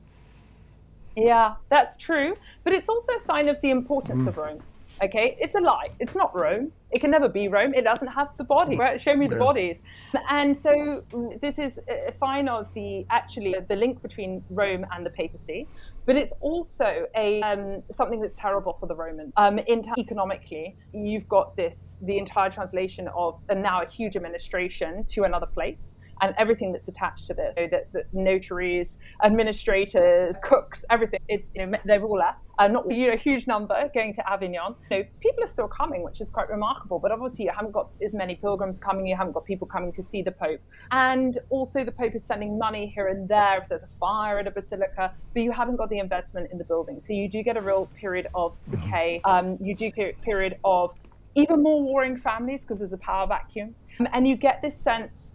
Yeah, 1.15 1.53
that's 1.69 1.95
true. 1.97 2.33
But 2.63 2.73
it's 2.73 2.89
also 2.89 3.13
a 3.13 3.19
sign 3.19 3.47
of 3.47 3.61
the 3.61 3.69
importance 3.69 4.23
mm. 4.23 4.27
of 4.27 4.37
Rome. 4.37 4.63
Okay, 5.01 5.37
it's 5.39 5.55
a 5.55 5.59
lie. 5.59 5.89
It's 5.99 6.15
not 6.15 6.35
Rome. 6.35 6.71
It 6.91 6.99
can 6.99 7.11
never 7.11 7.29
be 7.29 7.47
Rome. 7.47 7.73
It 7.73 7.83
doesn't 7.83 8.07
have 8.07 8.29
the 8.37 8.43
body. 8.43 8.75
Right? 8.75 8.99
Show 8.99 9.15
me 9.15 9.27
the 9.27 9.37
bodies. 9.37 9.81
And 10.29 10.57
so 10.57 11.03
this 11.41 11.57
is 11.57 11.79
a 12.07 12.11
sign 12.11 12.49
of 12.49 12.73
the 12.73 13.05
actually 13.09 13.55
the 13.67 13.75
link 13.75 14.01
between 14.01 14.43
Rome 14.49 14.85
and 14.91 15.05
the 15.05 15.09
papacy. 15.09 15.67
But 16.05 16.15
it's 16.15 16.33
also 16.41 17.05
a 17.15 17.41
um, 17.41 17.83
something 17.91 18.19
that's 18.19 18.35
terrible 18.35 18.75
for 18.79 18.87
the 18.87 18.95
Romans. 18.95 19.31
Um, 19.37 19.59
in 19.59 19.83
t- 19.83 19.91
economically, 19.97 20.75
you've 20.91 21.29
got 21.29 21.55
this 21.55 21.99
the 22.01 22.17
entire 22.17 22.49
translation 22.49 23.07
of 23.15 23.39
and 23.49 23.61
now 23.61 23.83
a 23.83 23.87
huge 23.87 24.15
administration 24.15 25.03
to 25.05 25.23
another 25.23 25.45
place 25.45 25.95
and 26.21 26.33
everything 26.37 26.71
that's 26.71 26.87
attached 26.87 27.27
to 27.27 27.33
this. 27.33 27.55
So 27.55 27.67
that, 27.67 27.91
that 27.93 28.13
notaries, 28.13 28.97
administrators, 29.23 30.35
cooks, 30.43 30.83
everything. 30.89 31.19
It's 31.27 31.49
you 31.53 31.65
know 31.65 31.77
they've 31.85 32.03
all 32.03 32.17
left. 32.17 32.39
Uh, 32.57 32.67
not 32.67 32.91
you 32.91 33.07
know 33.07 33.17
huge 33.17 33.47
number 33.47 33.89
going 33.93 34.13
to 34.13 34.29
Avignon. 34.29 34.75
You 34.91 34.97
know, 34.97 35.03
people 35.21 35.43
are 35.43 35.47
still 35.47 35.67
coming, 35.67 36.03
which 36.03 36.21
is 36.21 36.29
quite 36.29 36.49
remarkable. 36.49 36.99
But 36.99 37.11
obviously, 37.11 37.45
you 37.45 37.51
haven't 37.55 37.71
got 37.71 37.89
as 38.03 38.13
many 38.13 38.35
pilgrims 38.35 38.79
coming. 38.79 39.05
You 39.05 39.15
haven't 39.15 39.33
got 39.33 39.45
people 39.45 39.67
coming 39.67 39.91
to 39.93 40.03
see 40.03 40.21
the 40.21 40.31
Pope, 40.31 40.61
and 40.91 41.37
also 41.49 41.83
the 41.83 41.91
Pope 41.91 42.15
is 42.15 42.23
sending 42.23 42.57
money 42.57 42.91
here 42.93 43.07
and 43.07 43.27
there 43.27 43.59
if 43.61 43.69
there's 43.69 43.83
a 43.83 43.87
fire 43.99 44.39
at 44.39 44.47
a 44.47 44.51
basilica. 44.51 45.13
But 45.33 45.43
you 45.43 45.51
haven't 45.51 45.77
got 45.77 45.89
the 45.89 45.99
investment 45.99 46.51
in 46.51 46.57
the 46.57 46.65
building, 46.65 46.99
so 46.99 47.13
you 47.13 47.29
do 47.29 47.43
get 47.43 47.57
a 47.57 47.61
real 47.61 47.87
period 47.99 48.27
of 48.35 48.55
decay. 48.69 49.21
Um, 49.23 49.57
you 49.61 49.75
do 49.75 49.89
get 49.89 50.19
period 50.21 50.57
of 50.63 50.93
even 51.35 51.61
more 51.63 51.81
warring 51.81 52.17
families 52.17 52.63
because 52.63 52.79
there's 52.79 52.93
a 52.93 52.97
power 52.97 53.27
vacuum, 53.27 53.75
and 54.13 54.27
you 54.27 54.35
get 54.35 54.61
this 54.61 54.77
sense 54.77 55.33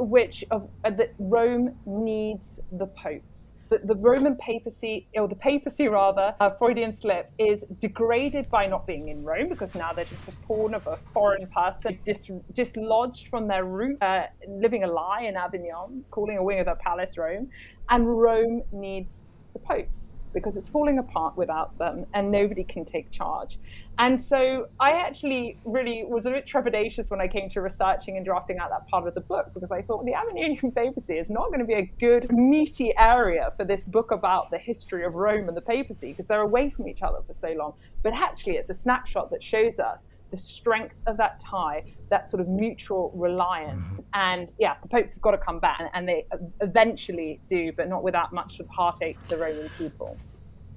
which 0.00 0.44
of, 0.50 0.68
uh, 0.84 0.90
that 0.90 1.14
Rome 1.18 1.76
needs 1.86 2.60
the 2.72 2.86
popes. 2.86 3.54
The, 3.68 3.78
the, 3.84 3.94
Roman 3.94 4.36
papacy, 4.36 5.06
or 5.14 5.28
the 5.28 5.36
papacy 5.36 5.86
rather, 5.86 6.34
uh, 6.40 6.50
Freudian 6.50 6.90
slip, 6.90 7.30
is 7.38 7.64
degraded 7.78 8.50
by 8.50 8.66
not 8.66 8.84
being 8.84 9.08
in 9.08 9.22
Rome 9.22 9.48
because 9.48 9.76
now 9.76 9.92
they're 9.92 10.06
just 10.06 10.26
the 10.26 10.32
pawn 10.48 10.74
of 10.74 10.88
a 10.88 10.96
foreign 11.14 11.46
person, 11.46 11.96
dis, 12.04 12.30
dislodged 12.52 13.28
from 13.28 13.46
their 13.46 13.64
root, 13.64 14.02
uh, 14.02 14.24
living 14.48 14.82
a 14.82 14.88
lie 14.88 15.22
in 15.22 15.36
Avignon, 15.36 16.04
calling 16.10 16.38
a 16.38 16.42
wing 16.42 16.58
of 16.58 16.66
a 16.66 16.74
palace 16.76 17.16
Rome, 17.16 17.48
and 17.90 18.20
Rome 18.20 18.62
needs 18.72 19.20
the 19.52 19.60
popes 19.60 20.14
because 20.32 20.56
it's 20.56 20.68
falling 20.68 20.98
apart 20.98 21.36
without 21.36 21.76
them 21.78 22.06
and 22.14 22.30
nobody 22.30 22.64
can 22.64 22.84
take 22.84 23.10
charge. 23.10 23.58
And 23.98 24.18
so 24.18 24.68
I 24.78 24.92
actually 24.92 25.58
really 25.64 26.04
was 26.04 26.26
a 26.26 26.30
bit 26.30 26.46
trepidatious 26.46 27.10
when 27.10 27.20
I 27.20 27.28
came 27.28 27.50
to 27.50 27.60
researching 27.60 28.16
and 28.16 28.24
drafting 28.24 28.58
out 28.58 28.70
that 28.70 28.88
part 28.88 29.06
of 29.06 29.14
the 29.14 29.20
book 29.20 29.52
because 29.52 29.70
I 29.70 29.82
thought 29.82 30.06
the 30.06 30.14
Avignon 30.14 30.72
papacy 30.74 31.18
is 31.18 31.30
not 31.30 31.48
going 31.48 31.60
to 31.60 31.66
be 31.66 31.74
a 31.74 31.90
good, 32.00 32.32
meaty 32.32 32.94
area 32.96 33.52
for 33.56 33.64
this 33.64 33.84
book 33.84 34.10
about 34.10 34.50
the 34.50 34.58
history 34.58 35.04
of 35.04 35.14
Rome 35.14 35.48
and 35.48 35.56
the 35.56 35.62
papacy 35.62 36.12
because 36.12 36.26
they're 36.26 36.40
away 36.40 36.70
from 36.70 36.88
each 36.88 37.02
other 37.02 37.18
for 37.26 37.34
so 37.34 37.52
long. 37.52 37.74
But 38.02 38.14
actually, 38.14 38.56
it's 38.56 38.70
a 38.70 38.74
snapshot 38.74 39.30
that 39.30 39.42
shows 39.42 39.78
us 39.78 40.06
the 40.30 40.36
strength 40.36 40.94
of 41.06 41.16
that 41.16 41.40
tie, 41.40 41.84
that 42.08 42.28
sort 42.28 42.40
of 42.40 42.48
mutual 42.48 43.12
reliance. 43.14 44.00
Mm-hmm. 44.00 44.10
And 44.14 44.52
yeah, 44.58 44.74
the 44.82 44.88
popes 44.88 45.14
have 45.14 45.22
got 45.22 45.32
to 45.32 45.38
come 45.38 45.60
back, 45.60 45.90
and 45.94 46.08
they 46.08 46.26
eventually 46.60 47.40
do, 47.48 47.72
but 47.76 47.88
not 47.88 48.02
without 48.02 48.32
much 48.32 48.60
of 48.60 48.68
heartache 48.68 49.20
to 49.20 49.28
the 49.28 49.36
Roman 49.38 49.68
people. 49.70 50.16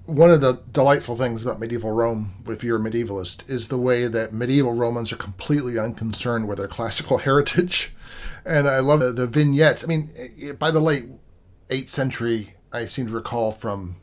One 0.05 0.31
of 0.31 0.41
the 0.41 0.61
delightful 0.71 1.15
things 1.15 1.43
about 1.43 1.59
medieval 1.59 1.91
Rome, 1.91 2.33
if 2.47 2.63
you're 2.63 2.77
a 2.77 2.79
medievalist, 2.79 3.49
is 3.49 3.69
the 3.69 3.77
way 3.77 4.07
that 4.07 4.33
medieval 4.33 4.73
Romans 4.73 5.13
are 5.13 5.17
completely 5.17 5.79
unconcerned 5.79 6.47
with 6.47 6.57
their 6.57 6.67
classical 6.67 7.17
heritage. 7.19 7.93
And 8.45 8.67
I 8.67 8.79
love 8.79 8.99
the, 8.99 9.13
the 9.13 9.27
vignettes. 9.27 9.83
I 9.83 9.87
mean, 9.87 10.57
by 10.59 10.71
the 10.71 10.81
late 10.81 11.05
8th 11.69 11.87
century, 11.87 12.55
I 12.73 12.85
seem 12.87 13.07
to 13.07 13.13
recall 13.13 13.51
from 13.51 13.95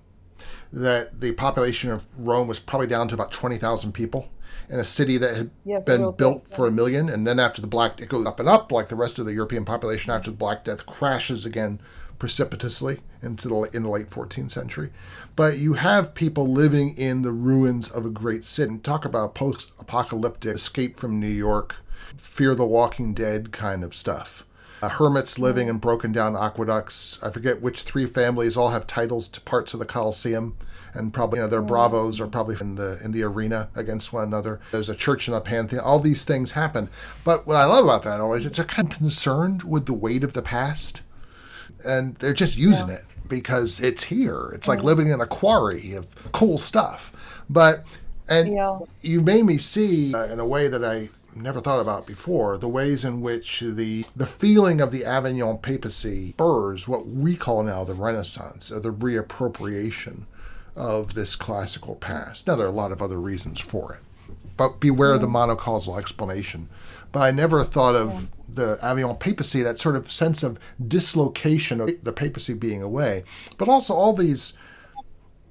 that 0.72 1.20
the 1.20 1.32
population 1.32 1.90
of 1.90 2.06
Rome 2.16 2.48
was 2.48 2.60
probably 2.60 2.86
down 2.86 3.08
to 3.08 3.14
about 3.14 3.32
20,000 3.32 3.92
people 3.92 4.28
in 4.70 4.78
a 4.78 4.84
city 4.84 5.18
that 5.18 5.36
had 5.36 5.50
yes, 5.64 5.84
been 5.84 6.12
built 6.12 6.46
for 6.46 6.66
a 6.66 6.70
million, 6.70 7.08
and 7.08 7.26
then 7.26 7.40
after 7.40 7.60
the 7.60 7.66
Black, 7.66 8.00
it 8.00 8.08
goes 8.08 8.24
up 8.24 8.38
and 8.38 8.48
up 8.48 8.70
like 8.70 8.88
the 8.88 8.96
rest 8.96 9.18
of 9.18 9.26
the 9.26 9.34
European 9.34 9.64
population. 9.64 10.12
After 10.12 10.30
the 10.30 10.36
Black 10.36 10.64
Death, 10.64 10.86
crashes 10.86 11.44
again 11.44 11.80
precipitously 12.20 13.00
into 13.20 13.48
the 13.48 13.62
in 13.74 13.82
the 13.82 13.90
late 13.90 14.10
14th 14.10 14.52
century. 14.52 14.90
But 15.34 15.58
you 15.58 15.72
have 15.72 16.14
people 16.14 16.46
living 16.46 16.96
in 16.96 17.22
the 17.22 17.32
ruins 17.32 17.90
of 17.90 18.06
a 18.06 18.10
great 18.10 18.44
city. 18.44 18.78
Talk 18.78 19.04
about 19.04 19.34
post-apocalyptic 19.34 20.54
escape 20.54 20.98
from 20.98 21.18
New 21.18 21.26
York, 21.26 21.76
Fear 22.16 22.54
the 22.54 22.66
Walking 22.66 23.12
Dead 23.12 23.50
kind 23.50 23.82
of 23.82 23.94
stuff. 23.94 24.46
Uh, 24.82 24.88
hermits 24.88 25.38
living 25.38 25.68
in 25.68 25.78
broken 25.78 26.12
down 26.12 26.36
aqueducts. 26.36 27.20
I 27.22 27.30
forget 27.30 27.60
which 27.60 27.82
three 27.82 28.06
families 28.06 28.56
all 28.56 28.70
have 28.70 28.86
titles 28.86 29.26
to 29.28 29.40
parts 29.40 29.74
of 29.74 29.80
the 29.80 29.86
Colosseum 29.86 30.56
and 30.94 31.12
probably 31.12 31.38
you 31.38 31.44
know, 31.44 31.48
their 31.48 31.62
bravos 31.62 32.20
are 32.20 32.26
probably 32.26 32.56
in 32.60 32.74
the 32.76 32.98
in 33.02 33.12
the 33.12 33.22
arena 33.22 33.68
against 33.74 34.12
one 34.12 34.24
another. 34.24 34.60
There's 34.70 34.88
a 34.88 34.94
church 34.94 35.28
in 35.28 35.34
the 35.34 35.40
pantheon. 35.40 35.84
All 35.84 35.98
these 35.98 36.24
things 36.24 36.52
happen. 36.52 36.88
But 37.24 37.46
what 37.46 37.56
I 37.56 37.64
love 37.64 37.84
about 37.84 38.02
that 38.02 38.20
always, 38.20 38.46
it's 38.46 38.58
a 38.58 38.64
kind 38.64 38.90
of 38.90 38.98
concerned 38.98 39.62
with 39.62 39.86
the 39.86 39.94
weight 39.94 40.24
of 40.24 40.32
the 40.32 40.42
past, 40.42 41.02
and 41.86 42.16
they're 42.16 42.34
just 42.34 42.56
using 42.56 42.88
yeah. 42.88 42.96
it 42.96 43.04
because 43.28 43.80
it's 43.80 44.04
here. 44.04 44.50
It's 44.54 44.68
like 44.68 44.82
living 44.82 45.08
in 45.08 45.20
a 45.20 45.26
quarry 45.26 45.94
of 45.94 46.14
cool 46.32 46.58
stuff. 46.58 47.12
But 47.48 47.84
and 48.28 48.52
Yeah. 48.52 48.78
you 49.02 49.22
made 49.22 49.44
me 49.44 49.58
see 49.58 50.14
uh, 50.14 50.24
in 50.24 50.38
a 50.38 50.46
way 50.46 50.68
that 50.68 50.84
I 50.84 51.08
never 51.34 51.60
thought 51.60 51.80
about 51.80 52.06
before 52.06 52.58
the 52.58 52.68
ways 52.68 53.04
in 53.04 53.20
which 53.20 53.60
the 53.60 54.04
the 54.16 54.26
feeling 54.26 54.80
of 54.80 54.90
the 54.90 55.04
Avignon 55.04 55.58
papacy 55.58 56.30
spurs 56.30 56.88
what 56.88 57.06
we 57.06 57.36
call 57.36 57.62
now 57.62 57.84
the 57.84 57.94
Renaissance, 57.94 58.70
or 58.70 58.80
the 58.80 58.92
reappropriation 58.92 60.22
of 60.76 61.14
this 61.14 61.36
classical 61.36 61.96
past. 61.96 62.46
Now 62.46 62.56
there 62.56 62.66
are 62.66 62.70
a 62.70 62.72
lot 62.72 62.92
of 62.92 63.02
other 63.02 63.18
reasons 63.18 63.60
for 63.60 63.94
it, 63.94 64.34
but 64.56 64.80
beware 64.80 65.18
the 65.18 65.26
mm. 65.26 65.32
monocausal 65.32 65.98
explanation. 65.98 66.68
But 67.12 67.20
I 67.20 67.30
never 67.30 67.64
thought 67.64 67.96
of 67.96 68.30
the 68.48 68.78
Avignon 68.82 69.16
papacy, 69.16 69.62
that 69.62 69.78
sort 69.78 69.96
of 69.96 70.12
sense 70.12 70.42
of 70.42 70.58
dislocation 70.86 71.80
of 71.80 72.04
the 72.04 72.12
papacy 72.12 72.54
being 72.54 72.82
away, 72.82 73.24
but 73.58 73.68
also 73.68 73.94
all 73.94 74.12
these 74.12 74.52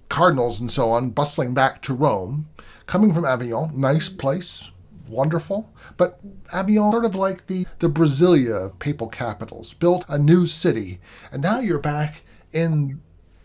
cardinals 0.09 0.59
and 0.59 0.72
so 0.72 0.89
on 0.91 1.11
bustling 1.11 1.53
back 1.53 1.82
to 1.84 1.93
Rome, 1.93 2.47
coming 2.86 3.13
from 3.13 3.26
Avignon, 3.26 3.80
nice 3.80 4.09
mm. 4.09 4.17
place, 4.17 4.72
wonderful. 5.07 5.72
But 5.97 6.20
Avignon, 6.53 6.91
sort 6.91 7.05
of 7.05 7.15
like 7.15 7.47
the, 7.47 7.65
the 7.80 7.89
Brasilia 7.89 8.65
of 8.65 8.80
papal 8.80 9.07
capitals, 9.07 9.74
built 9.74 10.05
a 10.07 10.17
new 10.17 10.45
city, 10.45 10.99
and 11.32 11.41
now 11.41 11.59
you're 11.59 11.80
back 11.80 12.22
in 12.53 13.01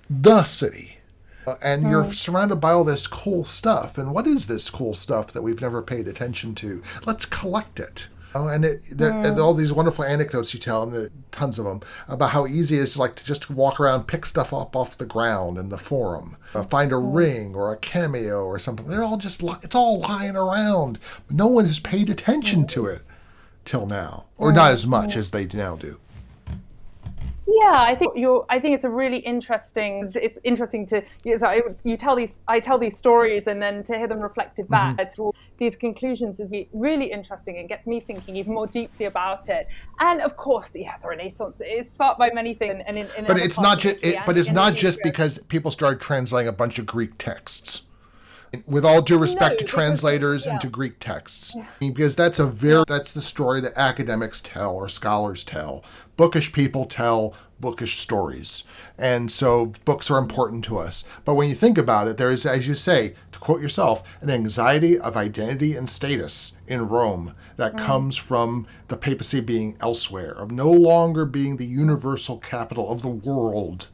the 0.09 0.45
city. 0.45 0.99
Uh, 1.47 1.57
and 1.63 1.83
you're 1.83 2.05
surrounded 2.13 2.57
by 2.57 2.73
all 2.73 2.85
this 2.85 3.07
cool 3.07 3.45
stuff. 3.45 3.99
And 3.99 4.15
what 4.15 4.27
is 4.27 4.47
this 4.47 4.71
cool 4.71 4.95
stuff 4.95 5.33
that 5.33 5.43
we've 5.43 5.61
never 5.61 5.83
paid 5.83 6.09
attention 6.09 6.55
to? 6.57 6.83
Let's 7.07 7.27
collect 7.27 7.79
it. 7.79 8.09
Oh, 8.37 8.49
and, 8.49 8.65
it, 8.65 8.81
there, 8.91 9.13
and 9.13 9.39
all 9.39 9.55
these 9.55 9.73
wonderful 9.73 10.05
anecdotes 10.05 10.53
you 10.53 10.59
tell, 10.59 10.83
and 10.83 11.11
tons 11.31 11.61
of 11.61 11.67
them, 11.67 11.83
about 12.09 12.31
how 12.31 12.49
easy 12.49 12.79
it 12.79 12.81
is 12.81 12.95
to 12.95 12.99
like 12.99 13.15
to 13.15 13.25
just 13.25 13.49
walk 13.49 13.79
around, 13.79 14.09
pick 14.09 14.27
stuff 14.27 14.53
up 14.53 14.75
off 14.75 14.99
the 14.99 15.07
ground 15.07 15.57
in 15.57 15.69
the 15.69 15.79
forum, 15.79 16.37
uh, 16.53 16.65
find 16.65 16.91
a 16.91 16.97
ring 16.97 17.55
or 17.55 17.73
a 17.73 17.77
cameo 17.77 18.45
or 18.45 18.59
something. 18.59 18.89
They're 18.89 19.05
all 19.05 19.19
just 19.19 19.41
li- 19.41 19.55
it's 19.63 19.77
all 19.77 20.01
lying 20.01 20.35
around. 20.35 20.99
No 21.31 21.47
one 21.47 21.67
has 21.67 21.79
paid 21.79 22.11
attention 22.11 22.67
to 22.69 22.87
it 22.87 23.03
till 23.65 23.87
now, 23.87 24.25
or 24.37 24.53
not 24.53 24.73
as 24.73 24.85
much 24.85 25.15
as 25.17 25.31
they 25.31 25.47
now 25.47 25.77
do. 25.77 26.01
Yeah, 27.47 27.77
I 27.79 27.95
think 27.95 28.15
you're. 28.17 28.47
I 28.49 28.59
think 28.59 28.75
it's 28.75 28.85
a 28.85 28.91
really 28.91 29.19
interesting. 29.19 30.11
It's 30.15 30.39
interesting 30.45 30.87
to 30.87 31.03
you, 31.25 31.37
so 31.37 31.47
I, 31.49 31.61
you 31.85 31.97
tell 31.97 32.17
these. 32.17 32.41
I 32.49 32.59
tell 32.59 32.79
these 32.79 32.97
stories, 32.97 33.49
and 33.49 33.61
then 33.61 33.85
to 33.85 33.99
hear 33.99 34.09
them 34.09 34.21
reflected 34.21 34.67
mm-hmm. 34.67 34.97
back 34.97 35.15
to 35.15 35.23
all 35.23 35.35
these 35.59 35.77
conclusions 35.77 36.41
is 36.41 36.53
really 36.73 37.13
interesting 37.13 37.59
and 37.59 37.69
gets 37.69 37.87
me 37.87 38.01
thinking 38.01 38.37
even 38.37 38.55
more 38.55 38.67
deeply 38.67 39.07
about 39.07 39.49
it. 39.49 39.69
And 40.01 40.23
of 40.23 40.37
course, 40.37 40.73
yeah, 40.75 40.97
the 41.03 41.09
Renaissance 41.09 41.61
is 41.61 41.91
sparked 41.91 42.19
by 42.19 42.31
many 42.33 42.55
things. 42.55 42.83
And 42.87 42.99
in, 42.99 43.07
in 43.19 43.27
But 43.27 43.39
it's 43.39 43.61
not 43.61 43.79
just. 43.79 43.99
but 44.25 44.39
it's 44.39 44.51
not 44.51 44.75
just 44.75 45.01
because 45.03 45.39
people 45.49 45.71
started 45.71 46.01
translating 46.01 46.49
a 46.49 46.53
bunch 46.53 46.79
of 46.79 46.87
Greek 46.87 47.19
texts. 47.19 47.83
With 48.67 48.85
all 48.85 49.03
due 49.03 49.19
respect 49.19 49.59
to 49.59 49.65
because- 49.65 49.75
translators 49.75 50.47
and 50.47 50.55
yeah. 50.55 50.59
to 50.61 50.69
Greek 50.69 51.01
texts, 51.01 51.57
because 51.81 52.15
that's 52.15 52.39
a 52.39 52.47
very 52.47 52.85
that's 52.87 53.11
the 53.11 53.21
story 53.21 53.61
that 53.61 53.73
academics 53.77 54.41
tell 54.41 54.77
or 54.77 54.89
scholars 54.89 55.43
tell. 55.43 55.83
Bookish 56.17 56.53
people 56.53 56.85
tell 56.87 57.35
bookish 57.61 57.97
stories, 57.99 58.65
and 58.99 59.33
so 59.33 59.73
books 59.85 60.11
are 60.11 60.19
important 60.19 60.65
to 60.67 60.79
us. 60.79 61.05
But 61.25 61.35
when 61.35 61.49
you 61.49 61.55
think 61.55 61.79
about 61.79 62.09
it, 62.09 62.19
there 62.19 62.31
is, 62.31 62.45
as 62.47 62.69
you 62.69 62.75
say, 62.75 63.15
to 63.33 63.39
quote 63.39 63.61
yourself, 63.61 64.03
an 64.21 64.31
anxiety 64.31 64.99
of 64.99 65.17
identity 65.17 65.77
and 65.77 65.89
status 65.89 66.57
in 66.67 66.89
Rome 66.89 67.35
that 67.57 67.77
comes 67.77 68.17
from 68.17 68.67
the 68.89 68.97
papacy 68.97 69.41
being 69.41 69.77
elsewhere, 69.81 70.33
of 70.33 70.51
no 70.51 70.71
longer 70.71 71.25
being 71.25 71.57
the 71.57 71.67
universal 71.67 72.39
capital 72.39 72.91
of 72.91 73.03
the 73.03 73.09
world. 73.09 73.89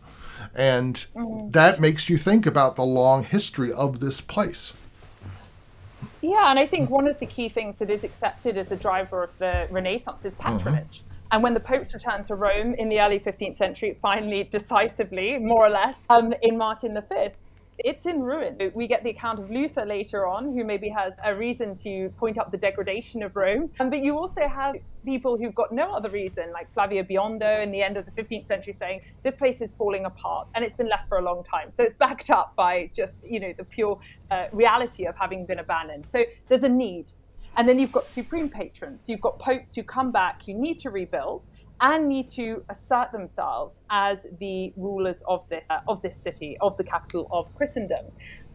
And 0.54 0.94
mm-hmm. 0.94 1.50
that 1.50 1.80
makes 1.80 2.10
you 2.10 2.16
think 2.16 2.46
about 2.46 2.76
the 2.76 2.82
long 2.82 3.24
history 3.24 3.72
of 3.72 4.00
this 4.00 4.20
place. 4.20 4.72
Yeah, 6.22 6.50
and 6.50 6.58
I 6.58 6.66
think 6.66 6.90
one 6.90 7.06
of 7.06 7.18
the 7.18 7.26
key 7.26 7.48
things 7.48 7.78
that 7.78 7.90
is 7.90 8.04
accepted 8.04 8.56
as 8.56 8.72
a 8.72 8.76
driver 8.76 9.22
of 9.22 9.38
the 9.38 9.68
Renaissance 9.70 10.24
is 10.24 10.34
mm-hmm. 10.34 10.58
patronage. 10.58 11.02
And 11.32 11.42
when 11.44 11.54
the 11.54 11.60
popes 11.60 11.94
returned 11.94 12.24
to 12.26 12.34
Rome 12.34 12.74
in 12.74 12.88
the 12.88 13.00
early 13.00 13.20
15th 13.20 13.56
century, 13.56 13.96
finally, 14.02 14.44
decisively, 14.44 15.38
more 15.38 15.64
or 15.64 15.70
less, 15.70 16.04
um, 16.10 16.34
in 16.42 16.58
Martin 16.58 16.98
V, 17.08 17.28
it's 17.78 18.04
in 18.04 18.20
ruin. 18.20 18.58
We 18.74 18.86
get 18.86 19.04
the 19.04 19.10
account 19.10 19.38
of 19.38 19.50
Luther 19.50 19.84
later 19.86 20.26
on, 20.26 20.52
who 20.52 20.64
maybe 20.64 20.88
has 20.88 21.18
a 21.24 21.34
reason 21.34 21.74
to 21.76 22.10
point 22.18 22.36
out 22.36 22.50
the 22.50 22.58
degradation 22.58 23.22
of 23.22 23.36
Rome. 23.36 23.70
Um, 23.78 23.90
but 23.90 24.00
you 24.00 24.18
also 24.18 24.46
have 24.48 24.74
people 25.04 25.38
who've 25.38 25.54
got 25.54 25.72
no 25.72 25.92
other 25.92 26.10
reason, 26.10 26.52
like 26.52 26.72
Flavio 26.74 27.02
Biondo 27.04 27.62
in 27.62 27.70
the 27.70 27.82
end 27.82 27.96
of 27.96 28.04
the 28.04 28.10
15th 28.10 28.46
century, 28.46 28.72
saying 28.72 29.00
this 29.22 29.34
place 29.34 29.60
is 29.60 29.72
falling 29.72 30.04
apart, 30.04 30.48
and 30.54 30.64
it's 30.64 30.74
been 30.74 30.88
left 30.88 31.08
for 31.08 31.18
a 31.18 31.22
long 31.22 31.42
time. 31.44 31.70
So 31.70 31.82
it's 31.82 31.94
backed 31.94 32.28
up 32.28 32.54
by 32.56 32.90
just 32.94 33.24
you 33.26 33.40
know 33.40 33.54
the 33.56 33.64
pure 33.64 33.98
uh, 34.30 34.46
reality 34.52 35.06
of 35.06 35.16
having 35.16 35.46
been 35.46 35.60
abandoned. 35.60 36.06
So 36.06 36.24
there's 36.48 36.64
a 36.64 36.68
need, 36.68 37.12
and 37.56 37.68
then 37.68 37.78
you've 37.78 37.92
got 37.92 38.06
supreme 38.06 38.48
patrons. 38.48 39.06
You've 39.08 39.20
got 39.20 39.38
popes 39.38 39.74
who 39.74 39.82
come 39.82 40.12
back, 40.12 40.40
who 40.46 40.54
need 40.54 40.78
to 40.80 40.90
rebuild 40.90 41.46
and 41.80 42.08
need 42.08 42.28
to 42.28 42.62
assert 42.68 43.10
themselves 43.12 43.80
as 43.90 44.26
the 44.38 44.72
rulers 44.76 45.22
of 45.28 45.42
this 45.50 45.66
uh, 45.70 45.78
of 45.88 46.00
this 46.02 46.18
city, 46.22 46.56
of 46.60 46.76
the 46.76 46.84
capital 46.84 47.26
of 47.32 47.46
Christendom. 47.54 48.06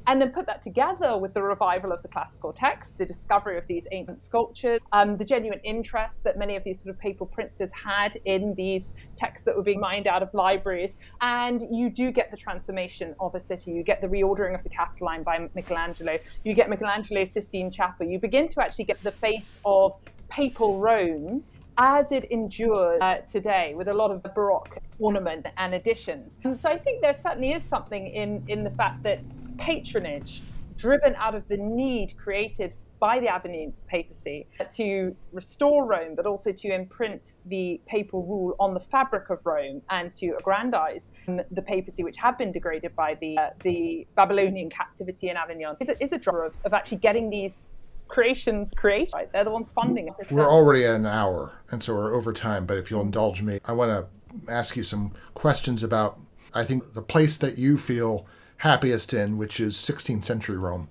And 0.08 0.22
then 0.22 0.32
put 0.32 0.46
that 0.46 0.62
together 0.62 1.18
with 1.18 1.34
the 1.34 1.42
revival 1.42 1.92
of 1.92 2.02
the 2.02 2.08
classical 2.08 2.54
text, 2.54 2.98
the 2.98 3.06
discovery 3.06 3.58
of 3.58 3.66
these 3.68 3.88
ancient 3.92 4.22
sculptures, 4.22 4.80
um, 4.92 5.18
the 5.18 5.26
genuine 5.26 5.60
interest 5.64 6.24
that 6.24 6.38
many 6.38 6.56
of 6.56 6.64
these 6.64 6.82
sort 6.82 6.94
of 6.94 7.00
papal 7.00 7.26
princes 7.26 7.72
had 7.72 8.18
in 8.26 8.54
these 8.56 8.94
texts 9.16 9.46
that 9.46 9.56
were 9.56 9.64
being 9.64 9.80
mined 9.80 10.08
out 10.08 10.22
of 10.22 10.34
libraries. 10.34 10.96
And 11.22 11.64
you 11.72 11.90
do 11.90 12.12
get 12.12 12.30
the 12.32 12.38
transformation 12.38 13.16
of 13.20 13.34
a 13.36 13.40
city. 13.40 13.72
You 13.72 13.84
get 13.84 14.02
the 14.02 14.08
reordering 14.08 14.54
of 14.54 14.64
the 14.64 14.70
Capitoline 14.70 15.24
by 15.24 15.50
Michelangelo. 15.56 16.18
You 16.44 16.54
get 16.54 16.70
Michelangelo's 16.70 17.32
Sistine 17.32 17.72
Chapel. 17.72 18.06
You 18.06 18.20
begin 18.20 18.48
to 18.50 18.62
actually 18.62 18.86
get 18.86 19.02
the 19.02 19.12
face 19.12 19.60
of 19.66 19.96
papal 20.30 20.80
Rome 20.80 21.44
as 21.78 22.12
it 22.12 22.26
endures 22.26 23.02
uh, 23.02 23.18
today 23.30 23.74
with 23.76 23.88
a 23.88 23.94
lot 23.94 24.12
of 24.12 24.24
Baroque 24.34 24.78
ornament 25.00 25.46
and 25.58 25.74
additions. 25.74 26.38
And 26.44 26.58
so 26.58 26.70
I 26.70 26.78
think 26.78 27.02
there 27.02 27.14
certainly 27.14 27.52
is 27.52 27.64
something 27.64 28.08
in, 28.08 28.44
in 28.48 28.64
the 28.64 28.72
fact 28.72 29.04
that 29.04 29.20
patronage, 29.58 30.42
driven 30.78 31.16
out 31.16 31.36
of 31.36 31.48
the 31.48 31.58
need 31.58 32.16
created 32.18 32.74
by 33.00 33.20
the 33.20 33.28
Avignon 33.28 33.74
papacy 33.88 34.48
to 34.74 35.16
restore 35.32 35.86
Rome, 35.86 36.16
but 36.16 36.26
also 36.26 36.52
to 36.52 36.74
imprint 36.74 37.36
the 37.46 37.80
papal 37.86 38.26
rule 38.26 38.56
on 38.60 38.74
the 38.74 38.80
fabric 38.80 39.30
of 39.30 39.40
Rome 39.44 39.82
and 39.90 40.14
to 40.14 40.36
aggrandize 40.40 41.12
the 41.28 41.62
papacy, 41.62 42.04
which 42.04 42.18
had 42.18 42.38
been 42.38 42.52
degraded 42.52 42.96
by 42.96 43.16
the 43.16 43.38
uh, 43.38 43.50
the 43.60 44.08
Babylonian 44.16 44.70
captivity 44.70 45.30
in 45.30 45.38
Avignon, 45.38 45.76
is 45.80 45.90
a, 45.90 46.04
is 46.04 46.14
a 46.14 46.32
of, 46.32 46.54
of 46.64 46.74
actually 46.74 46.98
getting 46.98 47.30
these 47.30 47.68
creations 48.08 48.72
created. 48.76 49.14
Right? 49.14 49.32
They're 49.32 49.44
the 49.44 49.52
ones 49.52 49.72
funding 49.72 50.08
it. 50.08 50.32
We're 50.32 50.50
already 50.50 50.86
at 50.86 50.96
an 50.96 51.06
hour, 51.06 51.62
and 51.72 51.84
so 51.84 51.94
we're 51.94 52.16
over 52.16 52.32
time. 52.34 52.66
But 52.66 52.78
if 52.78 52.90
you'll 52.90 53.02
indulge 53.02 53.42
me, 53.42 53.60
I 53.66 53.74
want 53.74 53.92
to 53.92 54.52
ask 54.52 54.76
you 54.76 54.84
some 54.84 55.14
questions 55.34 55.84
about, 55.84 56.20
I 56.54 56.64
think, 56.64 56.94
the 56.94 57.02
place 57.02 57.38
that 57.38 57.58
you 57.58 57.78
feel 57.78 58.26
happiest 58.58 59.14
in, 59.14 59.38
which 59.38 59.60
is 59.60 59.76
16th 59.76 60.24
century 60.24 60.58
Rome. 60.58 60.88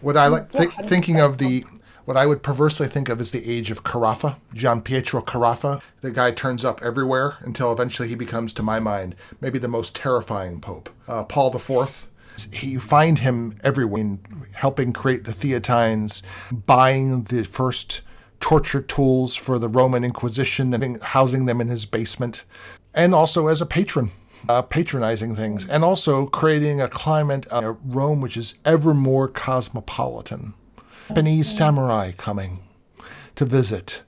What 0.00 0.16
I 0.16 0.26
like 0.26 0.50
thi- 0.50 0.86
thinking 0.86 1.20
of 1.20 1.38
the, 1.38 1.64
what 2.04 2.16
I 2.16 2.26
would 2.26 2.42
perversely 2.42 2.88
think 2.88 3.08
of 3.08 3.20
as 3.20 3.30
the 3.30 3.48
age 3.48 3.70
of 3.70 3.84
Carafa, 3.84 4.36
Gian 4.54 4.82
Pietro 4.82 5.22
Carafa. 5.22 5.80
The 6.00 6.10
guy 6.10 6.32
turns 6.32 6.64
up 6.64 6.82
everywhere 6.82 7.36
until 7.40 7.72
eventually 7.72 8.08
he 8.08 8.14
becomes, 8.14 8.52
to 8.54 8.62
my 8.62 8.80
mind, 8.80 9.14
maybe 9.40 9.58
the 9.58 9.68
most 9.68 9.94
terrifying 9.94 10.60
pope. 10.60 10.90
Uh, 11.06 11.24
Paul 11.24 11.54
IV. 11.54 12.08
He, 12.52 12.70
you 12.70 12.80
find 12.80 13.18
him 13.18 13.56
everywhere, 13.62 14.00
in 14.00 14.20
helping 14.54 14.92
create 14.92 15.24
the 15.24 15.32
Theatines, 15.32 16.22
buying 16.50 17.24
the 17.24 17.44
first 17.44 18.00
torture 18.40 18.80
tools 18.80 19.36
for 19.36 19.58
the 19.58 19.68
Roman 19.68 20.02
Inquisition, 20.02 20.74
and 20.74 21.00
housing 21.02 21.44
them 21.44 21.60
in 21.60 21.68
his 21.68 21.84
basement, 21.86 22.44
and 22.94 23.14
also 23.14 23.46
as 23.46 23.60
a 23.60 23.66
patron, 23.66 24.10
uh, 24.48 24.62
patronizing 24.62 25.34
things, 25.36 25.68
and 25.68 25.84
also 25.84 26.26
creating 26.26 26.80
a 26.80 26.88
climate 26.88 27.46
of 27.46 27.78
Rome 27.84 28.20
which 28.20 28.36
is 28.36 28.58
ever 28.64 28.94
more 28.94 29.28
cosmopolitan. 29.28 30.54
Japanese 31.08 31.54
samurai 31.54 32.12
coming 32.12 32.60
to 33.34 33.44
visit. 33.44 34.02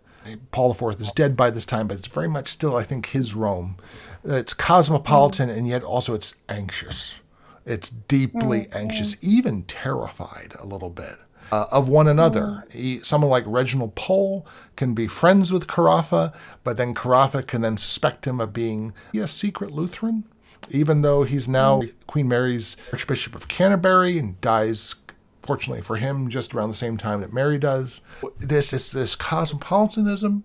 Paul 0.53 0.71
IV 0.71 1.01
is 1.01 1.13
dead 1.13 1.37
by 1.37 1.51
this 1.51 1.67
time, 1.67 1.87
but 1.87 1.99
it's 1.99 2.09
very 2.09 2.29
much 2.29 2.49
still, 2.49 2.77
I 2.77 2.83
think, 2.83 3.07
his 3.07 3.35
Rome. 3.35 3.77
It's 4.25 4.55
cosmopolitan, 4.55 5.51
and 5.51 5.69
yet 5.69 5.83
also 5.83 6.15
it's 6.15 6.35
anxious. 6.49 7.21
It's 7.67 7.91
deeply 7.91 8.69
anxious, 8.73 9.23
even 9.23 9.65
terrified 9.65 10.55
a 10.59 10.65
little 10.65 10.89
bit 10.89 11.19
uh, 11.53 11.67
of 11.71 11.89
one 11.89 12.09
another. 12.09 12.65
He, 12.71 13.01
someone 13.03 13.31
like 13.31 13.45
Reginald 13.47 13.95
Pole 13.95 14.47
can 14.77 14.95
be 14.95 15.07
friends 15.07 15.53
with 15.53 15.67
Carafa, 15.67 16.33
but 16.63 16.77
then 16.77 16.95
Carafa 16.95 17.47
can 17.47 17.61
then 17.63 17.77
suspect 17.77 18.27
him 18.27 18.41
of 18.41 18.53
being 18.53 18.93
a 19.15 19.27
secret 19.27 19.71
Lutheran, 19.71 20.25
even 20.71 21.03
though 21.03 21.25
he's 21.25 21.49
now 21.49 21.83
Queen 22.07 22.29
Mary's 22.29 22.77
Archbishop 22.93 23.35
of 23.35 23.49
Canterbury 23.49 24.19
and 24.19 24.41
dies, 24.41 24.97
fortunately 25.43 25.83
for 25.83 25.97
him, 25.97 26.29
just 26.29 26.55
around 26.55 26.71
the 26.71 26.75
same 26.75 26.97
time 26.97 27.21
that 27.21 27.33
Mary 27.33 27.59
does. 27.59 28.01
This 28.39 28.73
is 28.73 28.91
this 28.91 29.15
cosmopolitanism, 29.15 30.45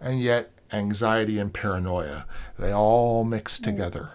and 0.00 0.20
yet 0.20 0.50
anxiety 0.72 1.38
and 1.38 1.52
paranoia. 1.52 2.26
They 2.58 2.72
all 2.72 3.24
mix 3.24 3.58
together. 3.58 4.12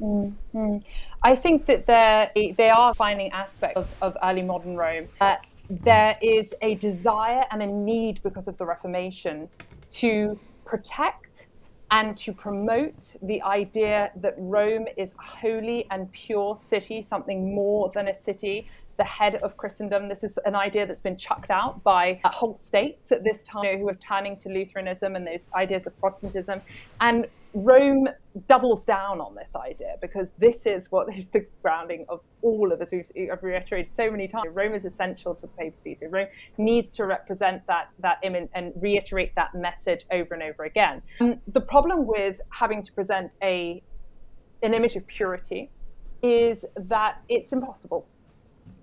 Mm-hmm. 0.00 0.78
I 1.22 1.34
think 1.34 1.66
that 1.66 1.86
they 1.86 2.54
they 2.56 2.70
are 2.70 2.94
finding 2.94 3.32
aspects 3.32 3.76
of, 3.76 3.88
of 4.00 4.16
early 4.22 4.42
modern 4.42 4.76
Rome. 4.76 5.08
Uh, 5.20 5.36
there 5.68 6.16
is 6.22 6.54
a 6.62 6.76
desire 6.76 7.44
and 7.50 7.62
a 7.62 7.66
need 7.66 8.22
because 8.22 8.48
of 8.48 8.56
the 8.56 8.64
Reformation 8.64 9.48
to 9.94 10.38
protect 10.64 11.48
and 11.90 12.16
to 12.18 12.32
promote 12.32 13.16
the 13.22 13.42
idea 13.42 14.10
that 14.16 14.34
Rome 14.36 14.86
is 14.96 15.12
a 15.12 15.22
holy 15.22 15.86
and 15.90 16.10
pure 16.12 16.54
city, 16.54 17.02
something 17.02 17.54
more 17.54 17.90
than 17.94 18.08
a 18.08 18.14
city, 18.14 18.68
the 18.98 19.04
head 19.04 19.36
of 19.36 19.56
Christendom. 19.56 20.08
This 20.08 20.24
is 20.24 20.38
an 20.44 20.54
idea 20.54 20.86
that's 20.86 21.00
been 21.00 21.16
chucked 21.16 21.50
out 21.50 21.82
by 21.82 22.20
uh, 22.24 22.30
whole 22.30 22.54
states 22.54 23.10
at 23.12 23.24
this 23.24 23.42
time 23.44 23.64
you 23.64 23.72
know, 23.72 23.78
who 23.78 23.88
are 23.88 23.94
turning 23.94 24.36
to 24.38 24.48
Lutheranism 24.48 25.16
and 25.16 25.26
those 25.26 25.46
ideas 25.54 25.86
of 25.86 25.98
Protestantism. 25.98 26.60
And 27.00 27.26
Rome 27.54 28.08
doubles 28.46 28.84
down 28.84 29.20
on 29.20 29.34
this 29.34 29.54
idea 29.56 29.94
because 30.02 30.32
this 30.38 30.66
is 30.66 30.88
what 30.90 31.14
is 31.16 31.28
the 31.28 31.46
grounding 31.62 32.04
of 32.08 32.20
all 32.42 32.72
of 32.72 32.80
us. 32.82 32.90
We've 32.92 33.08
reiterated 33.40 33.90
so 33.90 34.10
many 34.10 34.28
times. 34.28 34.48
Rome 34.52 34.74
is 34.74 34.84
essential 34.84 35.34
to 35.36 35.42
the 35.42 35.48
papacy. 35.48 35.94
So 35.94 36.08
Rome 36.08 36.26
needs 36.58 36.90
to 36.90 37.06
represent 37.06 37.66
that 37.68 37.90
that 38.00 38.18
image 38.22 38.48
and 38.54 38.72
reiterate 38.76 39.34
that 39.36 39.54
message 39.54 40.04
over 40.10 40.34
and 40.34 40.42
over 40.42 40.64
again. 40.64 41.02
And 41.20 41.40
the 41.48 41.60
problem 41.60 42.06
with 42.06 42.36
having 42.50 42.82
to 42.82 42.92
present 42.92 43.34
a 43.42 43.82
an 44.62 44.74
image 44.74 44.96
of 44.96 45.06
purity 45.06 45.70
is 46.20 46.64
that 46.76 47.22
it's 47.28 47.52
impossible 47.52 48.08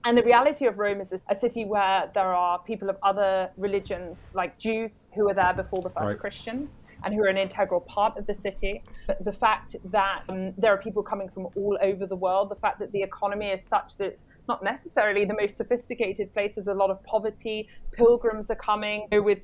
and 0.06 0.16
the 0.16 0.24
reality 0.24 0.68
of 0.68 0.78
Rome 0.78 1.02
is 1.02 1.12
a 1.30 1.36
city 1.36 1.66
where 1.66 2.12
there 2.14 2.32
are 2.32 2.60
people 2.60 2.92
of 2.92 2.98
other 3.02 3.50
religions, 3.58 4.28
like 4.36 4.58
Jews, 4.60 5.10
who 5.16 5.26
were 5.26 5.34
there 5.34 5.54
before 5.54 5.82
the 5.82 5.90
first 5.90 6.06
right. 6.06 6.20
Christians 6.20 6.80
and 7.04 7.14
who 7.14 7.22
are 7.24 7.28
an 7.28 7.38
integral 7.38 7.82
part 7.82 8.16
of 8.16 8.28
the 8.28 8.34
city. 8.34 8.84
The 9.22 9.34
fact 9.34 9.76
that 9.86 10.22
um, 10.30 10.54
there 10.60 10.72
are 10.72 10.78
people 10.78 11.02
coming 11.02 11.28
from 11.30 11.48
all 11.56 11.78
over 11.82 12.06
the 12.06 12.16
world, 12.16 12.50
the 12.50 12.56
fact 12.56 12.78
that 12.80 12.92
the 12.92 13.02
economy 13.02 13.48
is 13.48 13.64
such 13.64 13.98
that 13.98 14.06
it's 14.06 14.26
not 14.48 14.64
necessarily 14.64 15.26
the 15.26 15.36
most 15.40 15.58
sophisticated 15.58 16.32
place, 16.34 16.54
there's 16.56 16.68
a 16.68 16.74
lot 16.74 16.92
of 16.92 17.04
poverty, 17.04 17.68
pilgrims 17.94 18.52
are 18.52 18.56
coming 18.56 19.08
with 19.12 19.40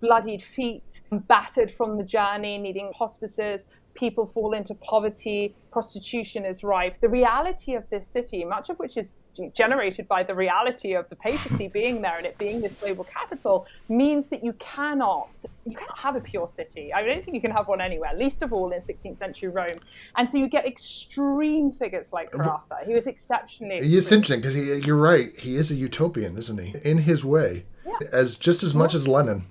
bloodied 0.00 0.42
feet, 0.42 1.00
battered 1.10 1.70
from 1.70 1.96
the 1.96 2.04
journey, 2.04 2.58
needing 2.58 2.92
hospices, 2.96 3.68
people 3.94 4.30
fall 4.32 4.52
into 4.52 4.74
poverty, 4.74 5.54
prostitution 5.70 6.44
is 6.44 6.64
rife. 6.64 6.94
The 7.00 7.08
reality 7.08 7.74
of 7.74 7.88
this 7.90 8.06
city, 8.06 8.44
much 8.44 8.70
of 8.70 8.78
which 8.78 8.96
is 8.96 9.12
generated 9.54 10.06
by 10.08 10.22
the 10.22 10.34
reality 10.34 10.92
of 10.94 11.08
the 11.08 11.16
papacy 11.16 11.66
being 11.72 12.02
there 12.02 12.16
and 12.16 12.26
it 12.26 12.36
being 12.36 12.60
this 12.60 12.74
global 12.74 13.04
capital, 13.04 13.66
means 13.88 14.28
that 14.28 14.44
you 14.44 14.52
cannot 14.54 15.44
you 15.64 15.76
cannot 15.76 15.98
have 15.98 16.16
a 16.16 16.20
pure 16.20 16.46
city. 16.46 16.92
I 16.92 17.02
don't 17.02 17.24
think 17.24 17.34
you 17.34 17.40
can 17.40 17.50
have 17.50 17.68
one 17.68 17.80
anywhere, 17.80 18.12
least 18.14 18.42
of 18.42 18.52
all 18.52 18.70
in 18.72 18.80
16th 18.80 19.16
century 19.16 19.48
Rome. 19.48 19.78
And 20.16 20.28
so 20.28 20.36
you 20.38 20.48
get 20.48 20.66
extreme 20.66 21.72
figures 21.72 22.12
like 22.12 22.30
Carafa. 22.30 22.86
He 22.86 22.94
was 22.94 23.06
exceptionally. 23.06 23.76
Extreme. 23.76 23.98
It's 23.98 24.12
interesting 24.12 24.40
because 24.40 24.86
you're 24.86 24.96
right. 24.96 25.38
He 25.38 25.56
is 25.56 25.70
a 25.70 25.74
utopian, 25.74 26.36
isn't 26.36 26.60
he? 26.60 26.74
In 26.84 26.98
his 26.98 27.24
way, 27.24 27.64
yeah. 27.86 28.08
as 28.12 28.36
just 28.36 28.62
as 28.62 28.74
much 28.74 28.92
yeah. 28.92 28.98
as 28.98 29.08
Lenin. 29.08 29.44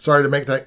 Sorry 0.00 0.22
to 0.22 0.28
make 0.30 0.46
that. 0.46 0.66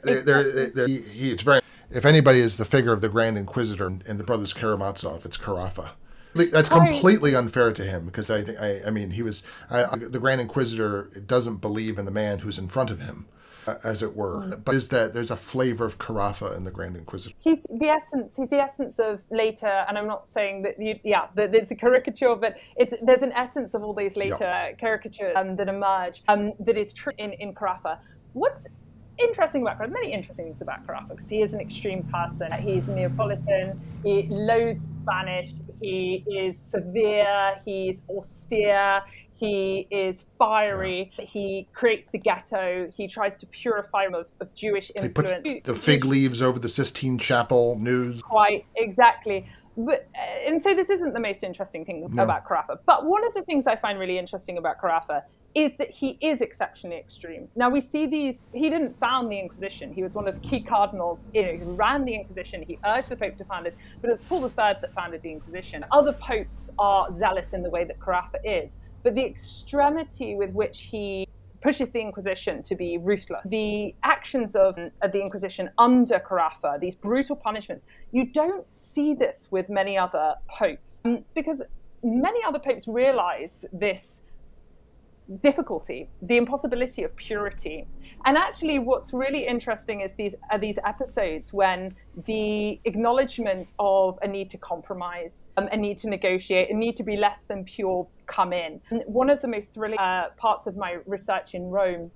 He, 0.88 1.02
he, 1.02 1.32
it's 1.32 1.44
very 1.44 1.60
if 1.90 2.06
anybody 2.06 2.40
is 2.40 2.58
the 2.58 2.66
figure 2.66 2.94
of 2.94 3.02
the 3.02 3.10
Grand 3.10 3.38
Inquisitor 3.38 3.88
in 3.88 4.18
the 4.18 4.24
Brothers 4.24 4.54
Karamazov, 4.54 5.26
it's 5.26 5.38
Carafa. 5.38 5.92
That's 6.36 6.70
completely 6.70 7.36
unfair 7.36 7.72
to 7.74 7.84
him 7.84 8.06
because 8.06 8.30
I 8.30 8.42
think 8.42 8.60
I, 8.60 8.82
I 8.88 8.90
mean 8.90 9.12
he 9.12 9.22
was 9.22 9.44
I, 9.70 9.96
the 9.96 10.20
Grand 10.20 10.40
Inquisitor 10.40 11.10
doesn't 11.26 11.58
believe 11.58 11.98
in 11.98 12.06
the 12.06 12.12
man 12.12 12.40
who's 12.40 12.58
in 12.58 12.68
front 12.68 12.90
of 12.90 13.02
him, 13.02 13.28
uh, 13.68 13.76
as 13.84 14.02
it 14.02 14.16
were. 14.16 14.44
Mm. 14.44 14.64
But 14.64 14.76
is 14.76 14.90
that 14.90 15.14
there's 15.14 15.30
a 15.30 15.36
flavor 15.36 15.86
of 15.86 16.00
Carafa 16.00 16.56
in 16.56 16.64
the 16.64 16.72
Grand 16.72 16.96
Inquisitor? 16.96 17.36
He's 17.40 17.64
the 17.70 17.88
essence. 17.88 18.36
He's 18.36 18.50
the 18.50 18.60
essence 18.60 18.98
of 18.98 19.20
later, 19.30 19.86
and 19.88 19.96
I'm 19.96 20.08
not 20.08 20.28
saying 20.28 20.64
that 20.64 20.80
you, 20.80 21.00
yeah, 21.04 21.28
that 21.36 21.54
it's 21.54 21.72
a 21.72 21.76
caricature, 21.76 22.36
but 22.36 22.58
it's 22.78 22.94
there's 23.04 23.24
an 23.24 23.32
essence 23.34 23.74
of 23.74 23.84
all 23.84 23.94
these 23.94 24.16
later 24.16 24.38
yep. 24.42 24.80
caricatures 24.80 25.34
um, 25.36 25.56
that 25.58 25.70
emerge 25.70 26.24
um, 26.28 26.54
that 26.60 26.78
is 26.78 26.94
true 26.94 27.14
in 27.18 27.34
in 27.34 27.54
Carafa. 27.54 28.00
What's 28.34 28.66
interesting 29.18 29.61
about 29.61 29.80
Carafa, 29.80 29.91
many 29.91 30.14
interesting 30.14 30.45
things 30.45 30.61
about 30.61 30.86
Carafa 30.86 31.09
because 31.09 31.30
he 31.30 31.41
is 31.41 31.53
an 31.53 31.59
extreme 31.59 32.03
person. 32.03 32.51
He's 32.53 32.88
Neapolitan, 32.88 33.80
he 34.03 34.28
loathes 34.30 34.88
Spanish, 35.01 35.51
he 35.82 36.24
is 36.28 36.57
severe, 36.57 37.55
he's 37.66 38.01
austere, 38.09 39.01
he 39.32 39.88
is 39.91 40.26
fiery, 40.38 41.11
he 41.20 41.68
creates 41.74 42.09
the 42.09 42.18
ghetto, 42.18 42.89
he 42.95 43.07
tries 43.07 43.36
to 43.38 43.45
purify 43.47 44.05
him 44.05 44.16
of, 44.16 44.28
of 44.39 44.53
Jewish 44.55 44.91
influence. 44.95 45.45
He 45.45 45.55
puts 45.55 45.68
the 45.68 45.76
fig 45.76 46.05
leaves 46.05 46.41
over 46.41 46.59
the 46.59 46.70
Sistine 46.70 47.18
Chapel 47.18 47.78
news. 47.80 48.22
Quite, 48.22 48.66
exactly. 48.76 49.45
But, 49.76 50.07
uh, 50.16 50.49
and 50.49 50.61
so 50.61 50.76
this 50.76 50.89
isn't 50.89 51.14
the 51.14 51.20
most 51.20 51.43
interesting 51.43 51.84
thing 51.84 52.07
no. 52.11 52.24
about 52.24 52.45
Carafa. 52.47 52.78
But 52.86 53.05
one 53.05 53.26
of 53.26 53.34
the 53.34 53.41
things 53.41 53.66
I 53.66 53.76
find 53.76 53.99
really 53.99 54.18
interesting 54.18 54.57
about 54.57 54.80
Carafa 54.80 55.24
is 55.56 55.76
that 55.78 55.91
he 55.91 56.18
is 56.22 56.41
exceptionally 56.41 56.97
extreme. 56.97 57.47
Now 57.56 57.70
we 57.70 57.82
see 57.82 58.06
these. 58.06 58.41
He 58.54 58.70
didn't 58.70 58.97
found 58.99 59.32
the 59.32 59.39
Inquisition. 59.39 59.93
He 59.93 60.04
was 60.04 60.16
one 60.16 60.28
of 60.28 60.34
the 60.34 60.47
key 60.47 60.62
cardinals. 60.62 61.28
You 61.34 61.43
know, 61.43 61.56
who 61.58 61.74
ran 61.74 62.06
the 62.06 62.16
Inquisition. 62.16 62.64
He 62.64 62.80
urged 62.86 63.10
the 63.10 63.16
Pope 63.16 63.38
to 63.38 63.45
found 63.45 63.68
it, 63.68 63.76
but 64.01 64.10
it 64.10 64.12
was 64.12 64.22
Paul 64.22 64.43
III 64.43 64.51
that 64.82 64.91
founded 64.93 65.22
the 65.22 65.32
Inquisition. 65.32 65.86
Other 65.91 66.14
popes 66.14 66.70
are 66.80 67.12
zealous 67.12 67.54
in 67.54 67.62
the 67.62 67.70
way 67.70 67.84
that 67.84 67.99
Carafa 67.99 68.39
is, 68.43 68.78
but 69.04 69.16
the 69.16 69.26
extremity 69.26 70.36
with 70.36 70.51
which 70.51 70.82
he 70.82 71.28
pushes 71.64 71.91
the 71.91 72.01
Inquisition 72.01 72.62
to 72.64 72.76
be 72.76 72.97
ruthless. 72.97 73.41
The 73.45 73.95
actions 74.04 74.56
of, 74.56 74.78
of 75.01 75.12
the 75.12 75.22
Inquisition 75.22 75.70
under 75.78 76.20
Carafa, 76.20 76.80
these 76.80 76.93
brutal 76.93 77.38
punishments, 77.38 77.86
you 78.12 78.26
don't 78.32 78.72
see 78.72 79.14
this 79.14 79.47
with 79.49 79.70
many 79.70 79.97
other 79.97 80.36
popes 80.49 81.01
um, 81.06 81.24
because 81.34 81.62
many 82.04 82.43
other 82.43 82.60
popes 82.60 82.86
realize 82.88 83.66
this 83.72 84.23
difficulty, 85.42 86.10
the 86.22 86.38
impossibility 86.38 87.04
of 87.04 87.16
purity. 87.16 87.88
And 88.26 88.38
actually, 88.38 88.80
what's 88.80 89.14
really 89.14 89.46
interesting 89.46 90.02
is 90.02 90.14
these 90.14 90.36
are 90.52 90.60
these 90.60 90.80
episodes 90.86 91.52
when 91.52 91.96
the 92.26 92.80
acknowledgement 92.86 93.74
of 93.80 94.18
a 94.22 94.28
need 94.28 94.50
to 94.52 94.58
compromise, 94.58 95.46
um, 95.58 95.68
a 95.72 95.78
need 95.78 95.98
to 96.00 96.10
negotiate, 96.10 96.70
a 96.70 96.74
need 96.74 96.96
to 96.98 97.04
be 97.04 97.18
less 97.18 97.42
than 97.44 97.66
pure 97.66 98.08
come 98.28 98.54
in. 98.54 98.80
And 98.92 99.04
one 99.06 99.30
of 99.30 99.42
the 99.42 99.48
most 99.48 99.74
thrilling 99.74 99.98
uh, 100.00 100.30
parts 100.38 100.68
of 100.68 100.78
my 100.78 101.00
research 101.06 101.54
in 101.54 101.64
Rome 101.70 102.12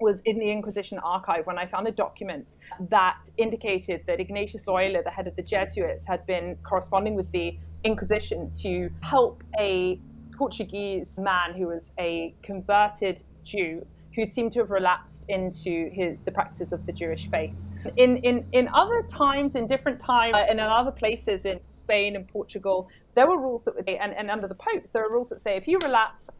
was 0.00 0.20
in 0.24 0.38
the 0.38 0.50
Inquisition 0.50 0.98
archive 0.98 1.46
when 1.46 1.58
I 1.58 1.66
found 1.66 1.88
a 1.88 1.90
document 1.90 2.46
that 2.88 3.18
indicated 3.36 4.02
that 4.06 4.20
Ignatius 4.20 4.66
Loyola, 4.66 5.02
the 5.02 5.10
head 5.10 5.26
of 5.26 5.34
the 5.36 5.42
Jesuits, 5.42 6.06
had 6.06 6.24
been 6.26 6.56
corresponding 6.62 7.14
with 7.14 7.30
the 7.32 7.58
Inquisition 7.84 8.50
to 8.62 8.90
help 9.02 9.42
a 9.58 10.00
Portuguese 10.38 11.18
man 11.18 11.52
who 11.54 11.66
was 11.66 11.92
a 11.98 12.32
converted 12.42 13.22
Jew 13.42 13.84
who 14.14 14.24
seemed 14.24 14.52
to 14.52 14.60
have 14.60 14.70
relapsed 14.70 15.24
into 15.28 15.90
his, 15.90 16.16
the 16.24 16.30
practices 16.32 16.72
of 16.72 16.86
the 16.86 16.92
Jewish 16.92 17.28
faith. 17.28 17.54
In, 17.96 18.16
in, 18.18 18.44
in 18.52 18.68
other 18.68 19.02
times, 19.02 19.54
in 19.54 19.66
different 19.66 20.00
times, 20.00 20.34
uh, 20.34 20.46
and 20.50 20.58
in 20.58 20.66
other 20.66 20.90
places 20.90 21.46
in 21.46 21.60
Spain 21.68 22.16
and 22.16 22.26
Portugal, 22.26 22.88
there 23.14 23.28
were 23.28 23.38
rules 23.38 23.64
that 23.64 23.76
would, 23.76 23.88
and, 23.88 24.12
and 24.14 24.30
under 24.30 24.48
the 24.48 24.54
popes, 24.54 24.90
there 24.90 25.04
are 25.04 25.10
rules 25.10 25.28
that 25.28 25.40
say 25.40 25.56
if 25.56 25.68
you 25.68 25.78
relapse, 25.82 26.30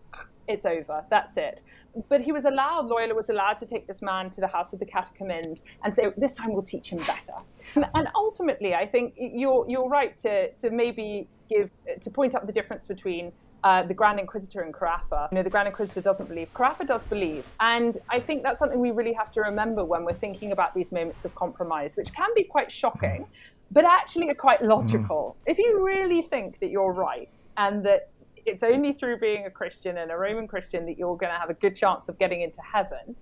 it's 0.48 0.64
over, 0.64 1.04
that's 1.10 1.36
it. 1.36 1.62
But 2.08 2.20
he 2.20 2.32
was 2.32 2.44
allowed, 2.44 2.86
Loyola 2.86 3.14
was 3.14 3.28
allowed 3.28 3.58
to 3.58 3.66
take 3.66 3.86
this 3.86 4.02
man 4.02 4.30
to 4.30 4.40
the 4.40 4.48
house 4.48 4.72
of 4.72 4.78
the 4.78 4.86
catechumens 4.86 5.64
and 5.84 5.94
say, 5.94 6.06
this 6.16 6.34
time 6.34 6.52
we'll 6.52 6.62
teach 6.62 6.90
him 6.90 6.98
better. 6.98 7.86
And 7.94 8.08
ultimately, 8.14 8.74
I 8.74 8.86
think 8.86 9.14
you're, 9.16 9.64
you're 9.68 9.88
right 9.88 10.16
to, 10.18 10.50
to 10.52 10.70
maybe 10.70 11.28
give, 11.48 11.70
to 12.00 12.10
point 12.10 12.34
out 12.34 12.46
the 12.46 12.52
difference 12.52 12.86
between 12.86 13.32
uh, 13.64 13.82
the 13.82 13.94
Grand 13.94 14.20
Inquisitor 14.20 14.62
and 14.62 14.72
Carafa. 14.72 15.30
You 15.30 15.36
know, 15.36 15.42
the 15.42 15.50
Grand 15.50 15.68
Inquisitor 15.68 16.00
doesn't 16.00 16.28
believe. 16.28 16.52
Carafa 16.54 16.86
does 16.86 17.04
believe. 17.04 17.44
And 17.60 17.98
I 18.08 18.20
think 18.20 18.42
that's 18.42 18.58
something 18.58 18.78
we 18.78 18.90
really 18.90 19.12
have 19.12 19.32
to 19.32 19.40
remember 19.40 19.84
when 19.84 20.04
we're 20.04 20.14
thinking 20.14 20.52
about 20.52 20.74
these 20.74 20.92
moments 20.92 21.24
of 21.24 21.34
compromise, 21.34 21.96
which 21.96 22.12
can 22.12 22.28
be 22.34 22.44
quite 22.44 22.70
shocking, 22.70 23.26
but 23.70 23.84
actually 23.84 24.30
are 24.30 24.34
quite 24.34 24.62
logical. 24.62 25.36
Mm. 25.40 25.52
If 25.52 25.58
you 25.58 25.84
really 25.84 26.22
think 26.22 26.60
that 26.60 26.70
you're 26.70 26.92
right 26.92 27.36
and 27.56 27.84
that 27.84 28.10
it's 28.46 28.62
only 28.62 28.92
through 28.94 29.18
being 29.18 29.46
a 29.46 29.50
Christian 29.50 29.98
and 29.98 30.10
a 30.10 30.16
Roman 30.16 30.46
Christian 30.46 30.86
that 30.86 30.96
you're 30.98 31.16
going 31.16 31.32
to 31.32 31.38
have 31.38 31.50
a 31.50 31.54
good 31.54 31.76
chance 31.76 32.08
of 32.08 32.18
getting 32.18 32.42
into 32.42 32.60
heaven, 32.62 33.14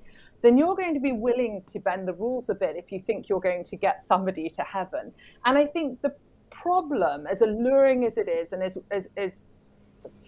then 0.42 0.58
you're 0.58 0.76
going 0.76 0.94
to 0.94 1.00
be 1.00 1.12
willing 1.12 1.62
to 1.72 1.80
bend 1.80 2.06
the 2.06 2.12
rules 2.12 2.48
a 2.48 2.54
bit 2.54 2.76
if 2.76 2.92
you 2.92 3.00
think 3.00 3.28
you're 3.28 3.40
going 3.40 3.64
to 3.64 3.76
get 3.76 4.02
somebody 4.02 4.48
to 4.50 4.62
heaven. 4.62 5.12
And 5.44 5.58
I 5.58 5.66
think 5.66 6.02
the 6.02 6.14
problem, 6.50 7.26
as 7.26 7.40
alluring 7.40 8.04
as 8.04 8.16
it 8.16 8.28
is, 8.28 8.52
and 8.52 8.62
as, 8.62 8.78
as, 8.90 9.08
as 9.16 9.40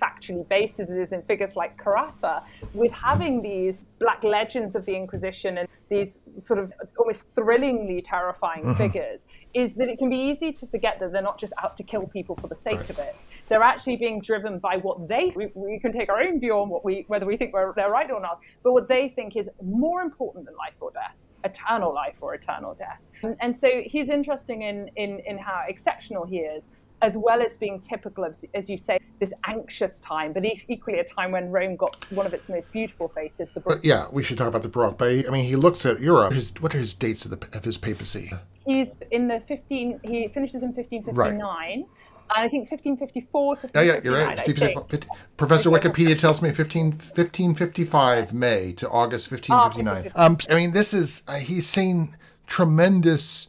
factually 0.00 0.48
based 0.48 0.80
as 0.80 0.90
it 0.90 0.98
is 0.98 1.12
in 1.12 1.22
figures 1.22 1.56
like 1.56 1.76
Carafa, 1.82 2.44
with 2.74 2.92
having 2.92 3.42
these 3.42 3.84
black 3.98 4.22
legends 4.22 4.74
of 4.74 4.84
the 4.84 4.94
Inquisition 4.94 5.58
and 5.58 5.68
these 5.88 6.20
sort 6.38 6.58
of 6.58 6.72
almost 6.98 7.24
thrillingly 7.34 8.00
terrifying 8.02 8.62
mm-hmm. 8.62 8.74
figures, 8.74 9.26
is 9.54 9.74
that 9.74 9.88
it 9.88 9.98
can 9.98 10.10
be 10.10 10.16
easy 10.16 10.52
to 10.52 10.66
forget 10.66 10.98
that 11.00 11.12
they're 11.12 11.22
not 11.22 11.38
just 11.38 11.52
out 11.62 11.76
to 11.76 11.82
kill 11.82 12.06
people 12.06 12.36
for 12.36 12.48
the 12.48 12.54
sake 12.54 12.76
right. 12.76 12.90
of 12.90 12.98
it. 12.98 13.16
They're 13.48 13.62
actually 13.62 13.96
being 13.96 14.20
driven 14.20 14.58
by 14.58 14.76
what 14.76 15.08
they. 15.08 15.32
We, 15.34 15.50
we 15.54 15.78
can 15.78 15.92
take 15.92 16.08
our 16.08 16.20
own 16.20 16.38
view 16.40 16.54
on 16.54 16.68
what 16.68 16.84
we 16.84 17.04
whether 17.08 17.26
we 17.26 17.36
think 17.36 17.52
they're 17.52 17.90
right 17.90 18.10
or 18.10 18.20
not, 18.20 18.40
but 18.62 18.72
what 18.72 18.88
they 18.88 19.08
think 19.08 19.36
is 19.36 19.48
more 19.62 20.02
important 20.02 20.44
than 20.44 20.54
life 20.56 20.74
or 20.80 20.90
death, 20.90 21.14
eternal 21.44 21.94
life 21.94 22.16
or 22.20 22.34
eternal 22.34 22.74
death. 22.74 23.00
And, 23.22 23.36
and 23.40 23.56
so 23.56 23.82
he's 23.84 24.10
interesting 24.10 24.62
in, 24.62 24.90
in 24.96 25.20
in 25.20 25.38
how 25.38 25.64
exceptional 25.66 26.24
he 26.24 26.38
is 26.38 26.68
as 27.02 27.16
well 27.16 27.40
as 27.40 27.56
being 27.56 27.80
typical 27.80 28.24
of, 28.24 28.36
as 28.54 28.68
you 28.68 28.76
say, 28.76 28.98
this 29.20 29.32
anxious 29.46 30.00
time, 30.00 30.32
but 30.32 30.44
equally 30.44 30.98
a 30.98 31.04
time 31.04 31.32
when 31.32 31.50
Rome 31.50 31.76
got 31.76 32.10
one 32.10 32.26
of 32.26 32.34
its 32.34 32.48
most 32.48 32.70
beautiful 32.72 33.08
faces. 33.08 33.50
The 33.50 33.60
Baroque. 33.60 33.80
Yeah, 33.84 34.06
we 34.10 34.22
should 34.22 34.36
talk 34.36 34.48
about 34.48 34.62
the 34.62 34.68
Baroque. 34.68 34.98
But 34.98 35.26
I 35.26 35.30
mean, 35.30 35.44
he 35.44 35.56
looks 35.56 35.84
at 35.86 36.00
Europe. 36.00 36.32
His, 36.32 36.52
what 36.60 36.74
are 36.74 36.78
his 36.78 36.94
dates 36.94 37.24
of, 37.24 37.30
the, 37.30 37.56
of 37.56 37.64
his 37.64 37.78
papacy? 37.78 38.32
He's 38.66 38.96
in 39.10 39.28
the 39.28 39.40
15. 39.40 40.00
He 40.04 40.28
finishes 40.28 40.62
in 40.62 40.72
1559. 40.72 41.40
Right. 41.40 41.86
And 42.30 42.44
I 42.44 42.48
think 42.48 42.70
1554 42.70 43.56
to 43.56 43.66
1559. 43.68 43.86
Yeah, 43.86 43.92
yeah, 43.92 44.00
you're 44.04 44.26
right. 44.26 44.88
15, 44.90 45.08
Professor 45.38 45.70
Wikipedia 45.70 46.18
tells 46.18 46.42
me 46.42 46.50
15, 46.50 46.86
1555 46.90 48.34
May 48.34 48.72
to 48.72 48.88
August 48.90 49.30
1559. 49.30 50.12
Oh, 50.14 50.26
um, 50.26 50.36
I 50.50 50.54
mean, 50.54 50.72
this 50.72 50.92
is, 50.92 51.22
uh, 51.26 51.36
he's 51.36 51.66
seen 51.66 52.16
tremendous 52.46 53.48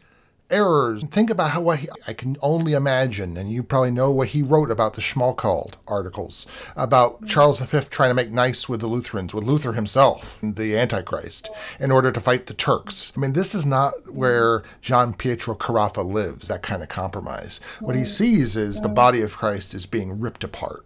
errors. 0.50 1.04
Think 1.06 1.30
about 1.30 1.52
how 1.52 1.62
what 1.62 1.80
he, 1.80 1.89
I 2.08 2.14
can 2.14 2.36
only 2.41 2.74
imagine, 2.74 3.38
and 3.38 3.52
you 3.52 3.64
probably 3.64 3.91
know 3.91 4.12
what 4.12 4.30
he 4.30 4.41
wrote 4.41 4.72
about 4.72 4.93
the 4.93 5.02
Schmalkald 5.02 5.74
articles 5.88 6.45
about 6.76 7.26
Charles 7.28 7.60
V 7.60 7.80
trying 7.89 8.10
to 8.10 8.14
make 8.14 8.32
nice 8.32 8.68
with 8.68 8.82
the 8.82 8.88
Lutherans, 8.88 9.34
with 9.34 9.43
Luther 9.43 9.74
himself, 9.74 10.39
the 10.41 10.78
Antichrist, 10.78 11.50
in 11.80 11.91
order 11.91 12.12
to 12.12 12.20
fight 12.20 12.47
the 12.47 12.54
Turks. 12.54 13.14
I 13.16 13.20
mean, 13.20 13.34
this 13.34 13.54
is 13.56 13.66
not 13.66 13.93
where 14.14 14.64
Gian 14.82 15.14
Pietro 15.14 15.56
Carafa 15.56 16.06
lives. 16.06 16.47
That 16.47 16.64
kind 16.64 16.84
of 16.84 16.89
compromise. 16.89 17.60
What 17.80 17.95
he 17.95 18.06
sees 18.06 18.56
is 18.56 18.82
the 18.82 18.89
body 18.89 19.22
of 19.22 19.38
Christ 19.38 19.74
is 19.74 19.86
being 19.86 20.20
ripped 20.20 20.43
apart, 20.43 20.86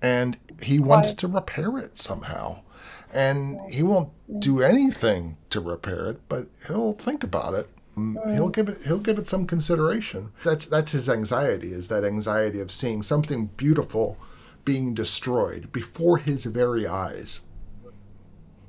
and 0.00 0.36
he 0.60 0.78
wants 0.78 1.14
to 1.14 1.28
repair 1.28 1.78
it 1.78 1.98
somehow. 1.98 2.60
And 3.14 3.60
he 3.70 3.82
won't 3.82 4.08
do 4.40 4.62
anything 4.62 5.36
to 5.50 5.60
repair 5.60 6.06
it, 6.06 6.20
but 6.30 6.46
he'll 6.66 6.94
think 6.94 7.22
about 7.22 7.52
it 7.52 7.68
Mm, 7.96 8.34
he'll 8.34 8.48
give 8.48 8.68
it 8.68 8.84
he'll 8.84 8.98
give 8.98 9.18
it 9.18 9.26
some 9.26 9.46
consideration. 9.46 10.32
That's 10.44 10.66
that's 10.66 10.92
his 10.92 11.08
anxiety 11.08 11.72
is 11.72 11.88
that 11.88 12.04
anxiety 12.04 12.60
of 12.60 12.70
seeing 12.70 13.02
something 13.02 13.50
beautiful 13.56 14.18
being 14.64 14.94
destroyed 14.94 15.72
before 15.72 16.18
his 16.18 16.44
very 16.44 16.86
eyes 16.86 17.40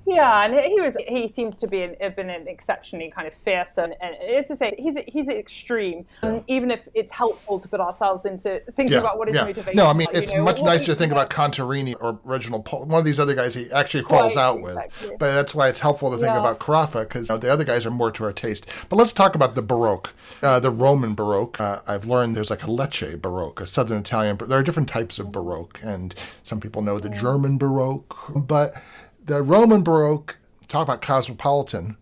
yeah, 0.06 0.46
and 0.46 0.54
he 0.54 0.82
was 0.82 0.98
he 1.08 1.28
seems 1.28 1.56
to 1.56 1.68
be 1.68 1.82
an, 1.82 1.96
have 2.02 2.16
been 2.16 2.30
an 2.30 2.48
exceptionally 2.48 3.12
kind 3.16 3.28
of 3.28 3.34
fierce 3.46 3.78
and, 3.78 3.96
and 4.02 4.16
as 4.38 4.52
I 4.52 4.56
say, 4.56 4.72
he's 4.78 4.98
he's 5.08 5.30
extreme. 5.30 6.06
Um, 6.22 6.44
even 6.48 6.72
if 6.72 6.88
it's 6.94 7.12
helpful 7.12 7.60
to 7.60 7.68
put 7.68 7.80
ourselves 7.80 8.26
into 8.26 8.62
thinking 8.76 8.94
yeah, 8.94 9.00
about 9.00 9.18
what 9.18 9.28
his 9.28 9.36
yeah. 9.36 9.46
motivation. 9.46 9.76
No, 9.76 9.88
I 9.88 9.94
mean 9.94 10.08
it's 10.14 10.34
you 10.34 10.40
know, 10.40 10.46
much 10.46 10.62
nicer 10.62 10.94
to 10.94 10.98
think 10.98 11.12
about 11.12 11.30
Contarini 11.30 11.96
or 12.00 12.20
Reginald 12.24 12.66
Pole, 12.66 12.86
one 12.86 13.00
of 13.00 13.06
these 13.06 13.20
other 13.20 13.36
guys 13.36 13.56
he 13.56 13.72
actually 13.72 14.04
falls 14.04 14.36
out 14.38 14.62
with. 14.62 14.78
Exactly. 14.78 15.16
But 15.20 15.34
that's 15.34 15.56
why 15.56 15.70
it's 15.70 15.80
helpful 15.80 16.12
to 16.12 16.18
think 16.18 16.28
yeah. 16.28 16.40
about 16.40 16.60
Carafa 16.60 17.02
because 17.02 17.30
you 17.30 17.36
know, 17.36 17.40
the 17.40 17.52
other 17.52 17.64
guys 17.64 17.86
are 17.86 17.92
more 17.92 18.12
to 18.12 18.24
our 18.26 18.34
taste. 18.34 18.70
But 18.90 18.98
let's 18.98 19.14
talk 19.14 19.36
about 19.36 19.56
the 19.56 19.62
Baroque, 19.62 20.14
uh, 20.42 20.60
the 20.60 20.72
Roman 20.72 21.16
Baroque. 21.16 21.60
Uh, 21.60 21.82
I've 21.88 22.06
learned 22.06 22.36
there's 22.36 22.50
like 22.50 22.64
a 22.64 22.68
Lecce 22.68 23.22
Baroque, 23.22 23.62
a 23.62 23.68
Southern 23.68 24.00
Italian. 24.00 24.38
There 24.38 24.58
are 24.58 24.64
different 24.64 24.90
types 24.90 25.20
of 25.20 25.32
Baroque, 25.32 25.80
and 25.84 26.14
some 26.44 26.60
people 26.60 26.82
know 26.82 27.00
the 27.00 27.10
German 27.10 27.58
Baroque, 27.58 28.16
but 28.36 28.82
the 29.26 29.42
Roman 29.42 29.84
Baroque, 29.84 30.38
talk 30.68 30.84
about 30.84 31.02
cosmopolitan, 31.02 31.98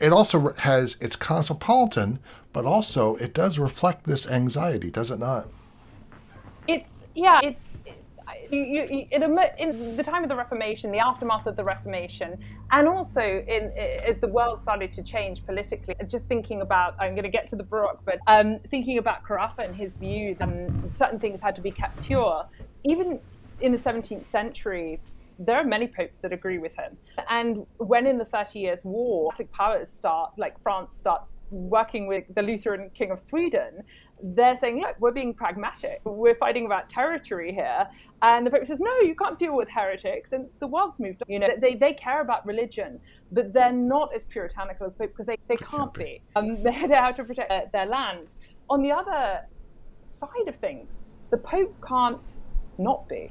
it 0.00 0.12
also 0.12 0.52
has, 0.54 0.96
it's 1.00 1.16
cosmopolitan, 1.16 2.18
but 2.52 2.64
also 2.64 3.16
it 3.16 3.34
does 3.34 3.58
reflect 3.58 4.04
this 4.04 4.28
anxiety, 4.28 4.90
does 4.90 5.10
it 5.10 5.18
not? 5.18 5.48
It's, 6.66 7.04
yeah, 7.14 7.40
it's, 7.42 7.76
you, 8.50 8.60
you, 8.60 9.06
in 9.10 9.96
the 9.96 10.02
time 10.02 10.22
of 10.22 10.28
the 10.28 10.36
Reformation, 10.36 10.90
the 10.90 10.98
aftermath 10.98 11.46
of 11.46 11.56
the 11.56 11.64
Reformation, 11.64 12.38
and 12.70 12.88
also 12.88 13.20
in, 13.20 13.72
as 14.06 14.18
the 14.18 14.28
world 14.28 14.60
started 14.60 14.92
to 14.94 15.02
change 15.02 15.44
politically, 15.44 15.94
just 16.06 16.28
thinking 16.28 16.62
about, 16.62 16.94
I'm 16.98 17.14
going 17.14 17.24
to 17.24 17.30
get 17.30 17.46
to 17.48 17.56
the 17.56 17.62
Baroque, 17.62 18.00
but 18.04 18.18
um, 18.26 18.58
thinking 18.70 18.98
about 18.98 19.24
Carafa 19.24 19.66
and 19.66 19.74
his 19.74 19.96
view 19.96 20.34
that 20.38 20.48
um, 20.48 20.92
certain 20.96 21.18
things 21.18 21.40
had 21.40 21.54
to 21.56 21.60
be 21.60 21.70
kept 21.70 22.02
pure. 22.02 22.46
Even 22.84 23.20
in 23.60 23.72
the 23.72 23.78
17th 23.78 24.24
century, 24.24 25.00
there 25.38 25.56
are 25.56 25.64
many 25.64 25.86
popes 25.86 26.20
that 26.20 26.32
agree 26.32 26.58
with 26.58 26.74
him. 26.74 26.96
And 27.28 27.66
when 27.78 28.06
in 28.06 28.18
the 28.18 28.24
Thirty 28.24 28.60
Years' 28.60 28.84
War, 28.84 29.30
Catholic 29.30 29.52
powers 29.52 29.90
start, 29.90 30.32
like 30.36 30.60
France, 30.62 30.96
start 30.96 31.22
working 31.52 32.06
with 32.06 32.24
the 32.34 32.42
Lutheran 32.42 32.90
King 32.94 33.10
of 33.10 33.20
Sweden, 33.20 33.82
they're 34.22 34.56
saying, 34.56 34.80
look, 34.80 34.96
we're 35.00 35.12
being 35.12 35.34
pragmatic. 35.34 36.00
We're 36.04 36.36
fighting 36.36 36.66
about 36.66 36.88
territory 36.88 37.52
here. 37.52 37.86
And 38.22 38.46
the 38.46 38.50
Pope 38.50 38.64
says, 38.66 38.80
no, 38.80 38.90
you 39.00 39.14
can't 39.14 39.38
deal 39.38 39.56
with 39.56 39.68
heretics. 39.68 40.32
And 40.32 40.48
the 40.60 40.66
world's 40.66 41.00
moved 41.00 41.22
on. 41.22 41.32
You 41.32 41.40
know, 41.40 41.48
they, 41.60 41.74
they 41.74 41.92
care 41.92 42.20
about 42.20 42.46
religion, 42.46 43.00
but 43.32 43.52
they're 43.52 43.72
not 43.72 44.14
as 44.14 44.24
puritanical 44.24 44.86
as 44.86 44.94
Pope 44.96 45.10
because 45.10 45.26
they, 45.26 45.36
they 45.48 45.56
can't 45.56 45.92
be. 45.92 46.22
Um, 46.36 46.54
they're 46.62 46.88
there 46.88 47.12
to 47.12 47.24
protect 47.24 47.72
their 47.72 47.86
lands. 47.86 48.36
On 48.70 48.82
the 48.82 48.92
other 48.92 49.40
side 50.04 50.48
of 50.48 50.56
things, 50.56 51.02
the 51.30 51.38
Pope 51.38 51.74
can't 51.86 52.26
not 52.78 53.08
be 53.08 53.30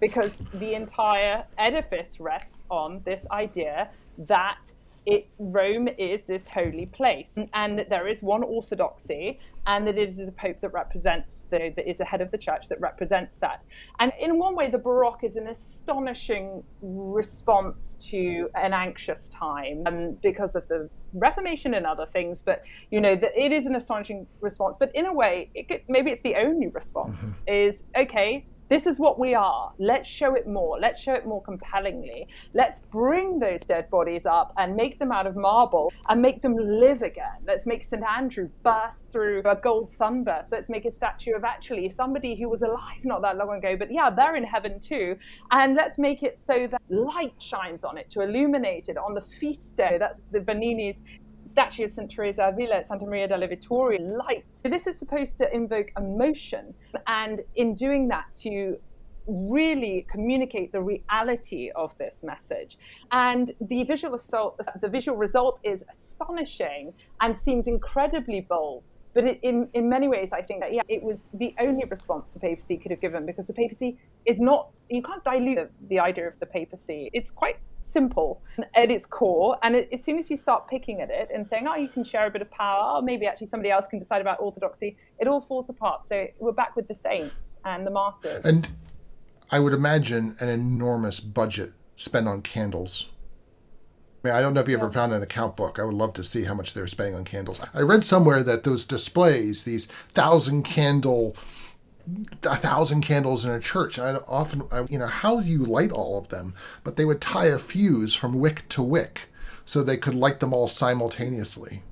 because 0.00 0.38
the 0.54 0.74
entire 0.74 1.44
edifice 1.58 2.20
rests 2.20 2.64
on 2.70 3.00
this 3.04 3.26
idea 3.30 3.90
that 4.18 4.72
it, 5.04 5.28
Rome 5.38 5.88
is 5.98 6.22
this 6.24 6.48
holy 6.48 6.86
place, 6.86 7.36
and 7.54 7.78
that 7.78 7.88
there 7.88 8.06
is 8.06 8.22
one 8.22 8.44
orthodoxy, 8.44 9.40
and 9.66 9.86
that 9.86 9.98
it 9.98 10.08
is 10.08 10.16
the 10.18 10.32
Pope 10.32 10.60
that 10.60 10.72
represents 10.72 11.44
the 11.50 11.72
that 11.74 11.88
is 11.88 11.98
the 11.98 12.04
head 12.04 12.20
of 12.20 12.30
the 12.30 12.38
church 12.38 12.68
that 12.68 12.80
represents 12.80 13.38
that. 13.38 13.64
And 13.98 14.12
in 14.20 14.38
one 14.38 14.54
way, 14.54 14.70
the 14.70 14.78
Baroque 14.78 15.24
is 15.24 15.34
an 15.36 15.48
astonishing 15.48 16.62
response 16.82 17.96
to 18.10 18.48
an 18.54 18.72
anxious 18.72 19.28
time, 19.28 19.82
um, 19.86 20.18
because 20.22 20.54
of 20.54 20.68
the 20.68 20.88
Reformation 21.14 21.74
and 21.74 21.84
other 21.84 22.06
things. 22.12 22.40
But 22.40 22.62
you 22.90 23.00
know, 23.00 23.16
that 23.16 23.32
it 23.36 23.52
is 23.52 23.66
an 23.66 23.74
astonishing 23.74 24.26
response. 24.40 24.76
But 24.78 24.94
in 24.94 25.06
a 25.06 25.12
way, 25.12 25.50
it 25.54 25.68
could, 25.68 25.82
maybe 25.88 26.12
it's 26.12 26.22
the 26.22 26.36
only 26.36 26.68
response. 26.68 27.40
Mm-hmm. 27.40 27.52
Is 27.52 27.84
okay 27.96 28.46
this 28.72 28.86
is 28.86 28.98
what 28.98 29.18
we 29.18 29.34
are. 29.34 29.70
Let's 29.78 30.08
show 30.08 30.34
it 30.34 30.48
more. 30.48 30.80
Let's 30.80 30.98
show 30.98 31.12
it 31.12 31.26
more 31.26 31.42
compellingly. 31.42 32.24
Let's 32.54 32.78
bring 32.78 33.38
those 33.38 33.60
dead 33.60 33.90
bodies 33.90 34.24
up 34.24 34.54
and 34.56 34.74
make 34.74 34.98
them 34.98 35.12
out 35.12 35.26
of 35.26 35.36
marble 35.36 35.92
and 36.08 36.22
make 36.22 36.40
them 36.40 36.56
live 36.56 37.02
again. 37.02 37.36
Let's 37.46 37.66
make 37.66 37.84
St. 37.84 38.02
Andrew 38.02 38.48
burst 38.62 39.10
through 39.10 39.42
a 39.44 39.56
gold 39.56 39.90
sunburst. 39.90 40.52
Let's 40.52 40.70
make 40.70 40.86
a 40.86 40.90
statue 40.90 41.34
of 41.34 41.44
actually 41.44 41.90
somebody 41.90 42.34
who 42.34 42.48
was 42.48 42.62
alive 42.62 43.04
not 43.04 43.20
that 43.20 43.36
long 43.36 43.54
ago, 43.54 43.76
but 43.76 43.92
yeah, 43.92 44.08
they're 44.08 44.36
in 44.36 44.44
heaven 44.44 44.80
too. 44.80 45.16
And 45.50 45.74
let's 45.74 45.98
make 45.98 46.22
it 46.22 46.38
so 46.38 46.66
that 46.70 46.80
light 46.88 47.34
shines 47.36 47.84
on 47.84 47.98
it 47.98 48.08
to 48.12 48.22
illuminate 48.22 48.88
it 48.88 48.96
on 48.96 49.12
the 49.12 49.20
feast 49.38 49.76
day. 49.76 49.98
That's 49.98 50.22
the 50.30 50.40
Bernini's 50.40 51.02
statue 51.44 51.84
of 51.84 51.90
St. 51.90 52.10
Teresa 52.10 52.48
Avila 52.48 52.76
at 52.76 52.86
Santa 52.86 53.06
Maria 53.06 53.28
della 53.28 53.46
Vittoria 53.46 54.00
lights. 54.00 54.60
So 54.62 54.68
this 54.68 54.86
is 54.86 54.98
supposed 54.98 55.38
to 55.38 55.54
invoke 55.54 55.90
emotion, 55.96 56.74
and 57.06 57.40
in 57.56 57.74
doing 57.74 58.08
that, 58.08 58.32
to 58.40 58.76
really 59.26 60.06
communicate 60.10 60.72
the 60.72 60.80
reality 60.80 61.70
of 61.76 61.96
this 61.98 62.22
message. 62.22 62.78
And 63.12 63.52
the 63.60 63.84
visual 63.84 64.18
the 64.18 64.88
visual 64.88 65.16
result 65.16 65.60
is 65.62 65.84
astonishing 65.92 66.92
and 67.20 67.36
seems 67.36 67.66
incredibly 67.66 68.40
bold. 68.40 68.82
But 69.14 69.24
it, 69.24 69.40
in, 69.42 69.68
in 69.74 69.88
many 69.88 70.08
ways, 70.08 70.32
I 70.32 70.40
think 70.40 70.60
that, 70.60 70.72
yeah, 70.72 70.82
it 70.88 71.02
was 71.02 71.28
the 71.34 71.54
only 71.58 71.84
response 71.84 72.30
the 72.30 72.40
papacy 72.40 72.76
could 72.76 72.90
have 72.90 73.00
given 73.00 73.26
because 73.26 73.46
the 73.46 73.52
papacy 73.52 73.98
is 74.24 74.40
not, 74.40 74.70
you 74.88 75.02
can't 75.02 75.22
dilute 75.22 75.56
the, 75.56 75.68
the 75.88 75.98
idea 76.00 76.28
of 76.28 76.38
the 76.40 76.46
papacy. 76.46 77.10
It's 77.12 77.30
quite 77.30 77.56
simple 77.80 78.40
at 78.74 78.90
its 78.90 79.04
core. 79.04 79.58
And 79.62 79.74
it, 79.74 79.88
as 79.92 80.02
soon 80.02 80.18
as 80.18 80.30
you 80.30 80.36
start 80.36 80.68
picking 80.68 81.02
at 81.02 81.10
it 81.10 81.28
and 81.34 81.46
saying, 81.46 81.66
oh, 81.68 81.76
you 81.76 81.88
can 81.88 82.04
share 82.04 82.26
a 82.26 82.30
bit 82.30 82.42
of 82.42 82.50
power, 82.50 83.02
maybe 83.02 83.26
actually 83.26 83.48
somebody 83.48 83.70
else 83.70 83.86
can 83.86 83.98
decide 83.98 84.22
about 84.22 84.40
orthodoxy, 84.40 84.96
it 85.18 85.28
all 85.28 85.42
falls 85.42 85.68
apart. 85.68 86.06
So 86.06 86.26
we're 86.38 86.52
back 86.52 86.74
with 86.74 86.88
the 86.88 86.94
saints 86.94 87.58
and 87.64 87.86
the 87.86 87.90
martyrs. 87.90 88.44
And 88.44 88.68
I 89.50 89.58
would 89.58 89.74
imagine 89.74 90.36
an 90.40 90.48
enormous 90.48 91.20
budget 91.20 91.72
spent 91.96 92.26
on 92.26 92.40
candles 92.40 93.08
I 94.22 94.28
mean, 94.28 94.36
I 94.36 94.40
don't 94.40 94.54
know 94.54 94.60
if 94.60 94.68
you 94.68 94.76
ever 94.76 94.90
found 94.90 95.12
an 95.12 95.22
account 95.22 95.56
book. 95.56 95.78
I 95.78 95.84
would 95.84 95.94
love 95.94 96.12
to 96.14 96.24
see 96.24 96.44
how 96.44 96.54
much 96.54 96.74
they're 96.74 96.86
spending 96.86 97.16
on 97.16 97.24
candles. 97.24 97.60
I 97.74 97.80
read 97.80 98.04
somewhere 98.04 98.42
that 98.44 98.62
those 98.62 98.84
displays, 98.84 99.64
these 99.64 99.86
thousand 99.86 100.62
candle, 100.62 101.36
a 102.44 102.56
thousand 102.56 103.02
candles 103.02 103.44
in 103.44 103.50
a 103.50 103.58
church, 103.58 103.98
and 103.98 104.18
I 104.18 104.20
often, 104.28 104.62
I, 104.70 104.84
you 104.88 104.98
know, 104.98 105.08
how 105.08 105.40
do 105.40 105.48
you 105.48 105.64
light 105.64 105.90
all 105.90 106.18
of 106.18 106.28
them? 106.28 106.54
But 106.84 106.96
they 106.96 107.04
would 107.04 107.20
tie 107.20 107.46
a 107.46 107.58
fuse 107.58 108.14
from 108.14 108.38
wick 108.38 108.68
to 108.70 108.82
wick 108.82 109.22
so 109.64 109.82
they 109.82 109.96
could 109.96 110.14
light 110.14 110.40
them 110.40 110.52
all 110.52 110.68
simultaneously. 110.68 111.82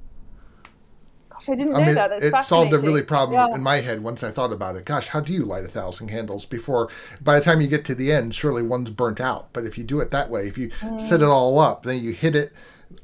I 1.48 1.54
didn't 1.54 1.74
I 1.74 1.84
mean, 1.84 1.94
that. 1.94 2.10
That's 2.10 2.24
it 2.24 2.42
solved 2.42 2.72
a 2.72 2.78
really 2.78 3.02
problem 3.02 3.34
yeah. 3.34 3.54
in 3.54 3.62
my 3.62 3.76
head 3.76 4.02
once 4.02 4.22
I 4.22 4.30
thought 4.30 4.52
about 4.52 4.76
it. 4.76 4.84
Gosh, 4.84 5.08
how 5.08 5.20
do 5.20 5.32
you 5.32 5.44
light 5.44 5.64
a 5.64 5.68
thousand 5.68 6.08
candles 6.08 6.46
before? 6.46 6.88
By 7.20 7.38
the 7.38 7.44
time 7.44 7.60
you 7.60 7.68
get 7.68 7.84
to 7.86 7.94
the 7.94 8.12
end, 8.12 8.34
surely 8.34 8.62
one's 8.62 8.90
burnt 8.90 9.20
out. 9.20 9.52
But 9.52 9.64
if 9.64 9.78
you 9.78 9.84
do 9.84 10.00
it 10.00 10.10
that 10.10 10.30
way, 10.30 10.46
if 10.46 10.58
you 10.58 10.68
mm. 10.68 11.00
set 11.00 11.20
it 11.20 11.26
all 11.26 11.58
up, 11.58 11.84
then 11.84 12.02
you 12.02 12.12
hit 12.12 12.36
it, 12.36 12.52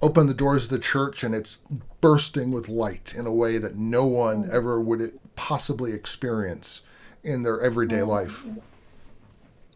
open 0.02 0.26
the 0.26 0.34
doors 0.34 0.64
of 0.64 0.70
the 0.70 0.78
church, 0.78 1.22
and 1.24 1.34
it's 1.34 1.58
bursting 2.00 2.50
with 2.50 2.68
light 2.68 3.14
in 3.16 3.26
a 3.26 3.32
way 3.32 3.58
that 3.58 3.76
no 3.76 4.04
one 4.04 4.44
mm. 4.44 4.52
ever 4.52 4.80
would 4.80 5.18
possibly 5.36 5.92
experience 5.92 6.82
in 7.22 7.42
their 7.42 7.60
everyday 7.60 7.98
mm. 7.98 8.08
life. 8.08 8.44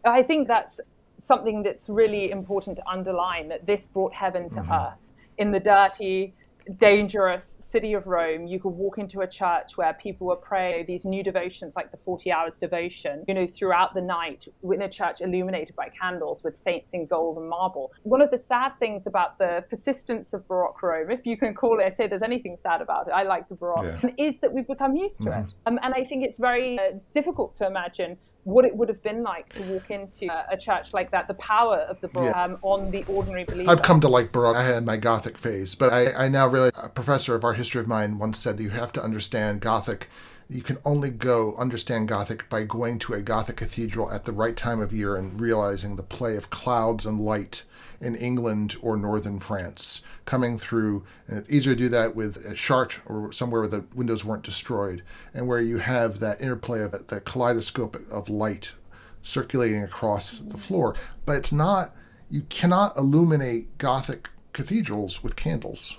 I 0.03 0.23
think 0.23 0.47
that's 0.47 0.79
something 1.17 1.61
that's 1.61 1.87
really 1.87 2.31
important 2.31 2.75
to 2.77 2.87
underline 2.87 3.47
that 3.49 3.65
this 3.65 3.85
brought 3.85 4.13
heaven 4.13 4.49
to 4.49 4.55
mm-hmm. 4.55 4.71
earth 4.71 4.97
in 5.37 5.51
the 5.51 5.59
dirty 5.59 6.33
dangerous 6.77 7.57
city 7.59 7.93
of 7.93 8.07
Rome, 8.07 8.47
you 8.47 8.59
could 8.59 8.69
walk 8.69 8.97
into 8.97 9.21
a 9.21 9.27
church 9.27 9.77
where 9.77 9.93
people 9.93 10.27
were 10.27 10.35
praying 10.35 10.85
these 10.87 11.05
new 11.05 11.23
devotions, 11.23 11.73
like 11.75 11.91
the 11.91 11.97
40 11.97 12.31
hours 12.31 12.57
devotion, 12.57 13.23
you 13.27 13.33
know, 13.33 13.47
throughout 13.47 13.93
the 13.93 14.01
night 14.01 14.45
in 14.63 14.81
a 14.81 14.89
church 14.89 15.21
illuminated 15.21 15.75
by 15.75 15.89
candles 15.89 16.43
with 16.43 16.57
saints 16.57 16.91
in 16.93 17.05
gold 17.05 17.37
and 17.37 17.49
marble. 17.49 17.91
One 18.03 18.21
of 18.21 18.31
the 18.31 18.37
sad 18.37 18.71
things 18.79 19.07
about 19.07 19.37
the 19.37 19.63
persistence 19.69 20.33
of 20.33 20.47
Baroque 20.47 20.81
Rome, 20.81 21.11
if 21.11 21.25
you 21.25 21.37
can 21.37 21.53
call 21.53 21.79
it, 21.79 21.83
I 21.83 21.89
say 21.89 22.07
there's 22.07 22.21
anything 22.21 22.57
sad 22.57 22.81
about 22.81 23.07
it, 23.07 23.11
I 23.11 23.23
like 23.23 23.49
the 23.49 23.55
Baroque, 23.55 24.01
yeah. 24.03 24.09
is 24.17 24.39
that 24.39 24.51
we've 24.51 24.67
become 24.67 24.95
used 24.95 25.17
to 25.17 25.23
mm-hmm. 25.23 25.47
it. 25.47 25.53
Um, 25.65 25.79
and 25.83 25.93
I 25.93 26.03
think 26.03 26.23
it's 26.23 26.37
very 26.37 26.79
uh, 26.79 26.93
difficult 27.13 27.55
to 27.55 27.67
imagine 27.67 28.17
what 28.43 28.65
it 28.65 28.75
would 28.75 28.89
have 28.89 29.01
been 29.03 29.21
like 29.21 29.51
to 29.53 29.61
walk 29.63 29.91
into 29.91 30.27
a, 30.49 30.57
church 30.57 30.93
like 30.93 31.11
that, 31.11 31.27
the 31.27 31.33
power 31.35 31.77
of 31.77 31.99
the 32.01 32.07
Baroque 32.07 32.35
yeah. 32.35 32.43
um, 32.43 32.57
on 32.61 32.89
the 32.91 33.03
ordinary 33.07 33.43
believer. 33.43 33.69
I've 33.69 33.83
come 33.83 33.99
to 34.01 34.07
like 34.07 34.31
Baroque. 34.31 34.55
I 34.55 34.63
had 34.63 34.85
my 34.85 34.97
Gothic 34.97 35.37
phase, 35.37 35.75
but 35.75 35.93
I, 35.93 36.11
I 36.13 36.27
now 36.27 36.47
realize 36.47 36.71
a 36.81 36.89
professor 36.89 37.35
of 37.35 37.43
art 37.43 37.57
history 37.57 37.81
of 37.81 37.87
mine 37.87 38.17
once 38.17 38.39
said 38.39 38.57
that 38.57 38.63
you 38.63 38.69
have 38.69 38.91
to 38.93 39.03
understand 39.03 39.61
Gothic. 39.61 40.07
You 40.51 40.61
can 40.61 40.79
only 40.83 41.11
go 41.11 41.55
understand 41.55 42.09
Gothic 42.09 42.49
by 42.49 42.65
going 42.65 42.99
to 42.99 43.13
a 43.13 43.21
Gothic 43.21 43.55
cathedral 43.55 44.11
at 44.11 44.25
the 44.25 44.33
right 44.33 44.57
time 44.57 44.81
of 44.81 44.91
year 44.91 45.15
and 45.15 45.39
realizing 45.39 45.95
the 45.95 46.03
play 46.03 46.35
of 46.35 46.49
clouds 46.49 47.05
and 47.05 47.21
light 47.21 47.63
in 48.01 48.17
England 48.17 48.75
or 48.81 48.97
northern 48.97 49.39
France 49.39 50.01
coming 50.25 50.57
through. 50.57 51.05
And 51.25 51.37
it's 51.37 51.49
easier 51.49 51.73
to 51.73 51.83
do 51.83 51.87
that 51.87 52.17
with 52.17 52.45
a 52.45 52.53
Chartres 52.53 52.99
or 53.05 53.31
somewhere 53.31 53.61
where 53.61 53.69
the 53.69 53.85
windows 53.95 54.25
weren't 54.25 54.43
destroyed 54.43 55.03
and 55.33 55.47
where 55.47 55.61
you 55.61 55.77
have 55.77 56.19
that 56.19 56.41
interplay 56.41 56.81
of 56.81 57.07
that 57.07 57.23
kaleidoscope 57.23 58.11
of 58.11 58.27
light 58.27 58.73
circulating 59.21 59.81
across 59.81 60.39
the 60.39 60.57
floor. 60.57 60.95
But 61.25 61.37
it's 61.37 61.53
not, 61.53 61.95
you 62.29 62.41
cannot 62.49 62.97
illuminate 62.97 63.77
Gothic 63.77 64.27
cathedrals 64.51 65.23
with 65.23 65.37
candles. 65.37 65.97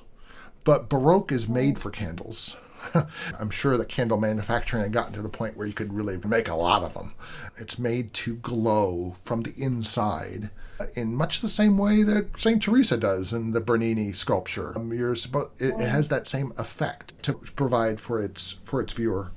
But 0.63 0.91
Baroque 0.91 1.33
is 1.33 1.49
made 1.49 1.79
for 1.79 1.91
candles. 1.91 2.59
I'm 3.39 3.51
sure 3.51 3.77
that 3.77 3.89
candle 3.89 4.19
manufacturing 4.19 4.83
had 4.83 4.93
gotten 4.93 5.13
to 5.15 5.23
the 5.23 5.29
point 5.29 5.57
where 5.57 5.67
you 5.67 5.73
could 5.73 5.93
really 5.93 6.19
make 6.25 6.49
a 6.49 6.55
lot 6.55 6.83
of 6.83 6.95
them. 6.95 7.15
It's 7.57 7.79
made 7.79 8.13
to 8.15 8.37
glow 8.37 9.15
from 9.23 9.43
the 9.43 9.55
inside 9.57 10.51
in 10.95 11.15
much 11.15 11.41
the 11.41 11.49
same 11.49 11.79
way 11.79 12.03
that 12.03 12.39
St. 12.39 12.63
Teresa 12.63 12.97
does 12.97 13.33
in 13.33 13.53
the 13.53 13.61
Bernini 13.61 14.13
sculpture. 14.13 14.77
Um, 14.77 14.93
you're 14.93 15.15
supposed, 15.15 15.51
it, 15.61 15.75
it, 15.81 15.89
has 15.89 16.09
that 16.09 16.27
same 16.27 16.53
effect 16.59 17.21
to 17.23 17.35
provide 17.35 18.01
for 18.01 18.23
its 18.23 18.53
for 18.53 18.81
its 18.81 18.93
viewer. 18.93 19.31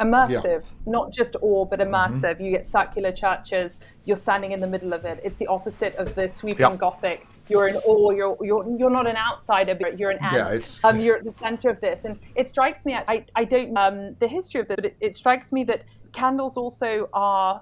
Immersive, 0.00 0.44
yeah. 0.44 0.60
not 0.84 1.12
just 1.12 1.36
awe, 1.40 1.64
but 1.64 1.78
mm-hmm. 1.78 1.94
immersive. 1.94 2.34
Mm-hmm. 2.34 2.44
You 2.44 2.50
get 2.50 2.66
circular 2.66 3.12
churches. 3.12 3.80
You're 4.04 4.16
standing 4.16 4.52
in 4.52 4.60
the 4.60 4.66
middle 4.66 4.92
of 4.92 5.04
it. 5.04 5.20
It's 5.24 5.38
the 5.38 5.46
opposite 5.46 5.94
of 5.96 6.14
the 6.14 6.28
sweeping. 6.28 6.76
Gothic 6.76 7.26
you're 7.48 7.68
in 7.68 7.76
awe. 7.76 8.10
You're 8.10 8.36
you're 8.40 8.78
you're 8.78 8.90
not 8.90 9.06
an 9.06 9.16
outsider, 9.16 9.74
but 9.74 9.98
you're 9.98 10.10
an 10.10 10.18
ant. 10.20 10.32
Yeah, 10.32 10.48
it's, 10.50 10.82
um, 10.84 11.00
you're 11.00 11.16
at 11.16 11.24
the 11.24 11.32
center 11.32 11.68
of 11.70 11.80
this, 11.80 12.04
and 12.04 12.18
it 12.34 12.46
strikes 12.46 12.84
me. 12.86 12.94
I 12.94 13.24
I 13.34 13.44
don't 13.44 13.76
um 13.76 14.16
the 14.18 14.28
history 14.28 14.60
of 14.60 14.70
it, 14.70 14.76
but 14.76 14.84
it, 14.84 14.96
it 15.00 15.16
strikes 15.16 15.52
me 15.52 15.64
that 15.64 15.84
candles 16.12 16.56
also 16.56 17.08
are 17.12 17.60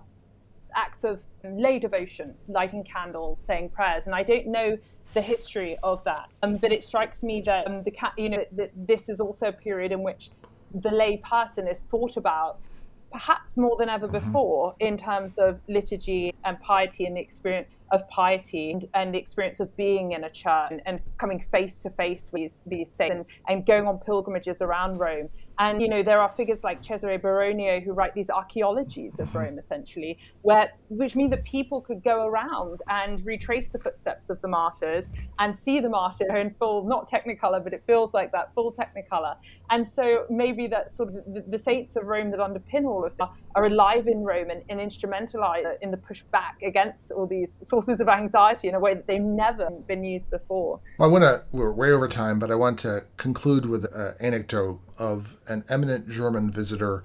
acts 0.74 1.04
of 1.04 1.20
lay 1.44 1.78
devotion, 1.78 2.34
lighting 2.48 2.84
candles, 2.84 3.38
saying 3.38 3.70
prayers, 3.70 4.06
and 4.06 4.14
I 4.14 4.22
don't 4.22 4.46
know 4.46 4.78
the 5.12 5.20
history 5.20 5.76
of 5.82 6.02
that. 6.04 6.38
Um, 6.42 6.56
but 6.56 6.72
it 6.72 6.84
strikes 6.84 7.22
me 7.22 7.40
that 7.42 7.66
um, 7.66 7.82
the 7.82 7.92
you 8.16 8.28
know 8.28 8.44
that 8.52 8.72
this 8.74 9.08
is 9.08 9.20
also 9.20 9.48
a 9.48 9.52
period 9.52 9.92
in 9.92 10.02
which 10.02 10.30
the 10.74 10.90
lay 10.90 11.18
person 11.18 11.68
is 11.68 11.80
thought 11.90 12.16
about 12.16 12.66
perhaps 13.12 13.56
more 13.56 13.76
than 13.76 13.88
ever 13.88 14.08
mm-hmm. 14.08 14.26
before 14.26 14.74
in 14.80 14.96
terms 14.96 15.38
of 15.38 15.60
liturgy 15.68 16.32
and 16.44 16.60
piety 16.60 17.06
and 17.06 17.16
the 17.16 17.20
experience 17.20 17.72
of 17.94 18.08
piety 18.08 18.72
and, 18.72 18.86
and 18.94 19.14
the 19.14 19.18
experience 19.18 19.60
of 19.60 19.74
being 19.76 20.12
in 20.12 20.24
a 20.24 20.30
church 20.30 20.68
and, 20.70 20.82
and 20.86 21.00
coming 21.18 21.44
face 21.52 21.78
to 21.78 21.90
face 21.90 22.30
with 22.32 22.42
these, 22.42 22.62
these 22.66 22.90
saints 22.90 23.14
and, 23.14 23.24
and 23.48 23.66
going 23.66 23.86
on 23.86 23.98
pilgrimages 23.98 24.60
around 24.60 24.98
Rome 24.98 25.28
and 25.58 25.80
you 25.80 25.88
know 25.88 26.02
there 26.02 26.20
are 26.20 26.30
figures 26.30 26.64
like 26.64 26.82
Cesare 26.82 27.18
Baronio 27.18 27.82
who 27.82 27.92
write 27.92 28.14
these 28.14 28.30
archaeologies 28.30 29.20
of 29.20 29.34
Rome, 29.34 29.58
essentially, 29.58 30.18
where 30.42 30.72
which 30.88 31.16
mean 31.16 31.30
that 31.30 31.44
people 31.44 31.80
could 31.80 32.02
go 32.02 32.26
around 32.26 32.80
and 32.88 33.24
retrace 33.24 33.68
the 33.68 33.78
footsteps 33.78 34.30
of 34.30 34.40
the 34.40 34.48
martyrs 34.48 35.10
and 35.38 35.56
see 35.56 35.80
the 35.80 35.88
martyr 35.88 36.36
in 36.36 36.54
full, 36.58 36.84
not 36.86 37.10
Technicolor, 37.10 37.62
but 37.62 37.72
it 37.72 37.82
feels 37.86 38.14
like 38.14 38.32
that 38.32 38.52
full 38.54 38.72
Technicolor. 38.72 39.36
And 39.70 39.86
so 39.86 40.26
maybe 40.30 40.66
that 40.68 40.90
sort 40.90 41.08
of 41.08 41.14
the, 41.32 41.44
the 41.48 41.58
saints 41.58 41.96
of 41.96 42.04
Rome 42.04 42.30
that 42.30 42.40
underpin 42.40 42.84
all 42.84 43.04
of 43.04 43.16
that 43.18 43.30
are 43.54 43.66
alive 43.66 44.06
in 44.08 44.22
Rome 44.22 44.50
and, 44.50 44.62
and 44.68 44.80
instrumentalized 44.80 45.76
in 45.80 45.90
the 45.90 45.96
pushback 45.96 46.62
against 46.62 47.10
all 47.12 47.26
these 47.26 47.58
sources 47.62 48.00
of 48.00 48.08
anxiety 48.08 48.68
in 48.68 48.74
a 48.74 48.80
way 48.80 48.94
that 48.94 49.06
they've 49.06 49.20
never 49.20 49.70
been 49.70 50.04
used 50.04 50.30
before. 50.30 50.80
Well, 50.98 51.08
I 51.08 51.12
want 51.12 51.24
to, 51.24 51.44
we're 51.52 51.72
way 51.72 51.90
over 51.90 52.08
time, 52.08 52.38
but 52.38 52.50
I 52.50 52.54
want 52.54 52.78
to 52.80 53.04
conclude 53.16 53.66
with 53.66 53.84
an 53.94 54.14
anecdote 54.20 54.80
of 54.98 55.38
an 55.46 55.64
eminent 55.68 56.08
German 56.08 56.50
visitor 56.50 57.04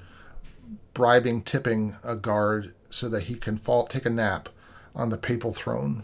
bribing, 0.94 1.42
tipping 1.42 1.96
a 2.04 2.16
guard 2.16 2.74
so 2.90 3.08
that 3.10 3.24
he 3.24 3.36
can 3.36 3.58
fall, 3.58 3.88
take 3.88 4.06
a 4.06 4.10
nap 4.10 4.50
on 4.96 5.10
the 5.10 5.18
papal 5.18 5.52
throne. 5.52 6.04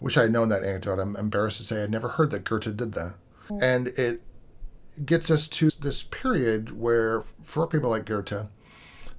Wish 0.00 0.16
I 0.16 0.22
had 0.22 0.32
known 0.32 0.48
that 0.50 0.62
anecdote. 0.62 1.00
I'm 1.00 1.16
embarrassed 1.16 1.56
to 1.58 1.64
say 1.64 1.82
I'd 1.82 1.90
never 1.90 2.08
heard 2.08 2.30
that 2.30 2.44
Goethe 2.44 2.76
did 2.76 2.92
that. 2.92 3.14
And 3.60 3.88
it 3.88 4.22
gets 5.04 5.30
us 5.30 5.48
to 5.48 5.70
this 5.70 6.02
period 6.02 6.78
where, 6.78 7.22
for 7.42 7.66
people 7.66 7.90
like 7.90 8.04
Goethe, 8.04 8.46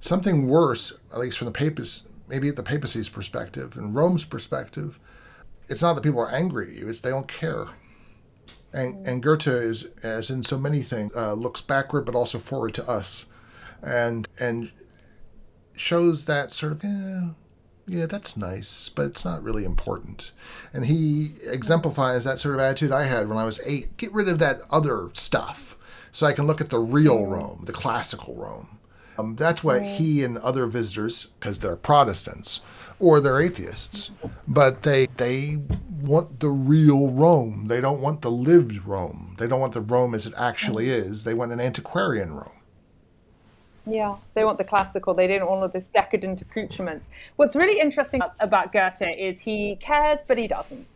something 0.00 0.48
worse, 0.48 0.92
at 1.12 1.18
least 1.18 1.38
from 1.38 1.46
the 1.46 1.52
papacy, 1.52 2.06
maybe 2.28 2.50
the 2.50 2.62
papacy's 2.62 3.08
perspective 3.08 3.76
and 3.76 3.94
Rome's 3.94 4.24
perspective, 4.24 4.98
it's 5.68 5.82
not 5.82 5.94
that 5.94 6.02
people 6.02 6.20
are 6.20 6.30
angry 6.30 6.68
at 6.68 6.74
you; 6.74 6.88
it's 6.88 7.00
they 7.00 7.10
don't 7.10 7.28
care. 7.28 7.66
And, 8.72 9.06
and 9.06 9.22
Goethe 9.22 9.48
is, 9.48 9.88
as 10.02 10.30
in 10.30 10.44
so 10.44 10.58
many 10.58 10.82
things, 10.82 11.14
uh, 11.14 11.32
looks 11.34 11.60
backward 11.60 12.04
but 12.04 12.14
also 12.14 12.38
forward 12.38 12.74
to 12.74 12.88
us, 12.88 13.26
and 13.82 14.28
and 14.38 14.70
shows 15.74 16.26
that 16.26 16.52
sort 16.52 16.72
of 16.72 16.84
yeah, 16.84 17.30
yeah, 17.86 18.06
that's 18.06 18.36
nice, 18.36 18.88
but 18.88 19.06
it's 19.06 19.24
not 19.24 19.42
really 19.42 19.64
important. 19.64 20.30
And 20.72 20.86
he 20.86 21.32
exemplifies 21.44 22.22
that 22.24 22.38
sort 22.38 22.54
of 22.54 22.60
attitude 22.60 22.92
I 22.92 23.04
had 23.04 23.28
when 23.28 23.38
I 23.38 23.44
was 23.44 23.60
eight. 23.66 23.96
Get 23.96 24.12
rid 24.12 24.28
of 24.28 24.38
that 24.38 24.60
other 24.70 25.08
stuff, 25.12 25.76
so 26.12 26.26
I 26.26 26.32
can 26.32 26.46
look 26.46 26.60
at 26.60 26.70
the 26.70 26.78
real 26.78 27.26
Rome, 27.26 27.64
the 27.66 27.72
classical 27.72 28.36
Rome. 28.36 28.79
Um, 29.18 29.36
that's 29.36 29.62
what 29.62 29.82
he 29.82 30.24
and 30.24 30.38
other 30.38 30.66
visitors, 30.66 31.26
because 31.38 31.58
they're 31.58 31.76
Protestants 31.76 32.60
or 32.98 33.20
they're 33.20 33.40
atheists, 33.40 34.10
but 34.46 34.82
they 34.82 35.06
they 35.16 35.58
want 36.02 36.40
the 36.40 36.50
real 36.50 37.08
Rome. 37.10 37.66
They 37.68 37.80
don't 37.80 38.00
want 38.00 38.22
the 38.22 38.30
lived 38.30 38.84
Rome. 38.84 39.36
They 39.38 39.46
don't 39.46 39.60
want 39.60 39.74
the 39.74 39.80
Rome 39.80 40.14
as 40.14 40.26
it 40.26 40.34
actually 40.36 40.90
is. 40.90 41.24
They 41.24 41.34
want 41.34 41.52
an 41.52 41.60
antiquarian 41.60 42.32
Rome. 42.34 42.52
Yeah, 43.86 44.16
they 44.34 44.44
want 44.44 44.58
the 44.58 44.64
classical. 44.64 45.14
They 45.14 45.26
don't 45.26 45.40
want 45.40 45.50
all 45.50 45.64
of 45.64 45.72
this 45.72 45.88
decadent 45.88 46.42
accoutrements. 46.42 47.10
What's 47.36 47.56
really 47.56 47.80
interesting 47.80 48.20
about 48.38 48.72
Goethe 48.72 49.02
is 49.18 49.40
he 49.40 49.76
cares, 49.76 50.20
but 50.26 50.38
he 50.38 50.46
doesn't 50.46 50.86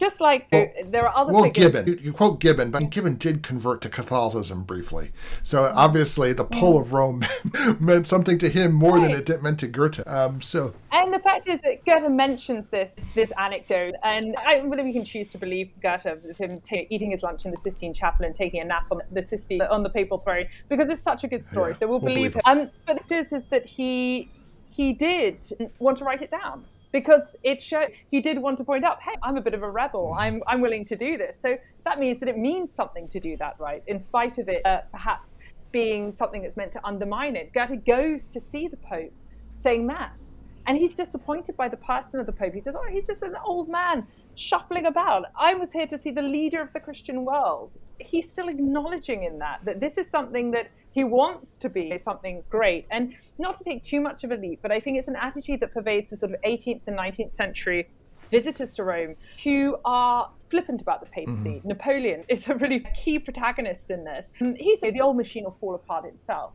just 0.00 0.18
like 0.18 0.46
well, 0.50 0.66
there 0.86 1.06
are 1.06 1.14
other 1.14 1.32
well, 1.34 1.42
figures. 1.42 1.66
Gibbon. 1.66 1.86
You, 1.86 1.98
you, 2.00 2.12
quote 2.14 2.40
Gibbon, 2.40 2.70
but 2.70 2.88
Gibbon 2.88 3.16
did 3.16 3.42
convert 3.42 3.82
to 3.82 3.90
Catholicism 3.90 4.62
briefly. 4.62 5.12
So 5.42 5.70
obviously, 5.76 6.32
the 6.32 6.44
pull 6.44 6.78
of 6.78 6.94
Rome 6.94 7.22
meant 7.80 8.06
something 8.06 8.38
to 8.38 8.48
him 8.48 8.72
more 8.72 8.96
right. 8.96 9.02
than 9.02 9.10
it 9.10 9.26
did, 9.26 9.42
meant 9.42 9.60
to 9.60 9.66
Goethe. 9.66 10.00
Um, 10.06 10.40
so, 10.40 10.72
and 10.90 11.12
the 11.12 11.18
fact 11.18 11.48
is 11.48 11.60
that 11.60 11.84
Goethe 11.84 12.10
mentions 12.10 12.68
this 12.68 13.08
this 13.14 13.30
anecdote, 13.38 13.94
and 14.02 14.34
I, 14.36 14.62
whether 14.62 14.82
we 14.82 14.94
can 14.94 15.04
choose 15.04 15.28
to 15.28 15.38
believe 15.38 15.70
Goethe 15.82 16.06
of 16.06 16.24
him 16.38 16.58
t- 16.62 16.86
eating 16.88 17.10
his 17.10 17.22
lunch 17.22 17.44
in 17.44 17.50
the 17.50 17.58
Sistine 17.58 17.92
Chapel 17.92 18.24
and 18.24 18.34
taking 18.34 18.62
a 18.62 18.64
nap 18.64 18.86
on 18.90 19.02
the 19.12 19.22
Sistine 19.22 19.60
on 19.60 19.82
the 19.82 19.90
papal 19.90 20.16
throne, 20.16 20.46
because 20.70 20.88
it's 20.88 21.02
such 21.02 21.24
a 21.24 21.28
good 21.28 21.44
story. 21.44 21.72
Yeah, 21.72 21.76
so 21.76 21.86
we'll, 21.86 22.00
we'll 22.00 22.14
believe, 22.14 22.32
believe 22.32 22.46
him. 22.46 22.58
Um, 22.60 22.70
but 22.86 22.96
it 22.96 23.12
is 23.12 23.34
is 23.34 23.46
that 23.48 23.66
he 23.66 24.30
he 24.66 24.94
did 24.94 25.42
want 25.78 25.98
to 25.98 26.04
write 26.04 26.22
it 26.22 26.30
down 26.30 26.64
because 26.92 27.36
it 27.42 27.60
showed 27.62 27.88
he 28.10 28.20
did 28.20 28.38
want 28.38 28.58
to 28.58 28.64
point 28.64 28.84
out, 28.84 28.98
hey, 29.02 29.16
I'm 29.22 29.36
a 29.36 29.40
bit 29.40 29.54
of 29.54 29.62
a 29.62 29.70
rebel. 29.70 30.14
I'm 30.18 30.42
I'm 30.46 30.60
willing 30.60 30.84
to 30.86 30.96
do 30.96 31.16
this. 31.16 31.40
So 31.40 31.56
that 31.84 31.98
means 31.98 32.20
that 32.20 32.28
it 32.28 32.38
means 32.38 32.72
something 32.72 33.08
to 33.08 33.20
do 33.20 33.36
that, 33.38 33.56
right? 33.58 33.82
In 33.86 34.00
spite 34.00 34.38
of 34.38 34.48
it 34.48 34.64
uh, 34.66 34.80
perhaps 34.90 35.36
being 35.72 36.10
something 36.12 36.42
that's 36.42 36.56
meant 36.56 36.72
to 36.72 36.84
undermine 36.84 37.36
it. 37.36 37.52
Goethe 37.52 37.84
goes 37.84 38.26
to 38.28 38.40
see 38.40 38.68
the 38.68 38.76
Pope 38.78 39.12
saying 39.54 39.86
mass, 39.86 40.36
and 40.66 40.76
he's 40.76 40.92
disappointed 40.92 41.56
by 41.56 41.68
the 41.68 41.76
person 41.76 42.20
of 42.20 42.26
the 42.26 42.32
Pope. 42.32 42.54
He 42.54 42.60
says, 42.60 42.74
oh, 42.76 42.86
he's 42.90 43.06
just 43.06 43.22
an 43.22 43.34
old 43.44 43.68
man 43.68 44.06
shuffling 44.34 44.86
about. 44.86 45.26
I 45.38 45.54
was 45.54 45.72
here 45.72 45.86
to 45.86 45.98
see 45.98 46.10
the 46.10 46.22
leader 46.22 46.60
of 46.60 46.72
the 46.72 46.80
Christian 46.80 47.24
world. 47.24 47.70
He's 47.98 48.30
still 48.30 48.48
acknowledging 48.48 49.24
in 49.24 49.38
that 49.38 49.60
that 49.64 49.80
this 49.80 49.98
is 49.98 50.08
something 50.08 50.50
that 50.52 50.68
he 50.92 51.04
wants 51.04 51.56
to 51.58 51.68
be 51.68 51.96
something 51.98 52.42
great. 52.50 52.86
And 52.90 53.14
not 53.38 53.56
to 53.58 53.64
take 53.64 53.82
too 53.82 54.00
much 54.00 54.24
of 54.24 54.32
a 54.32 54.36
leap, 54.36 54.60
but 54.62 54.72
I 54.72 54.80
think 54.80 54.98
it's 54.98 55.08
an 55.08 55.16
attitude 55.16 55.60
that 55.60 55.72
pervades 55.72 56.10
the 56.10 56.16
sort 56.16 56.32
of 56.32 56.40
18th 56.42 56.82
and 56.86 56.98
19th 56.98 57.32
century 57.32 57.88
visitors 58.30 58.72
to 58.74 58.84
Rome 58.84 59.16
who 59.42 59.76
are 59.84 60.30
flippant 60.50 60.80
about 60.80 61.00
the 61.00 61.06
papacy. 61.06 61.56
Mm-hmm. 61.56 61.68
Napoleon 61.68 62.22
is 62.28 62.48
a 62.48 62.54
really 62.54 62.84
key 62.94 63.18
protagonist 63.18 63.90
in 63.90 64.04
this. 64.04 64.30
He 64.56 64.76
said 64.76 64.94
the 64.94 65.00
old 65.00 65.16
machine 65.16 65.44
will 65.44 65.56
fall 65.60 65.74
apart 65.74 66.04
itself. 66.04 66.52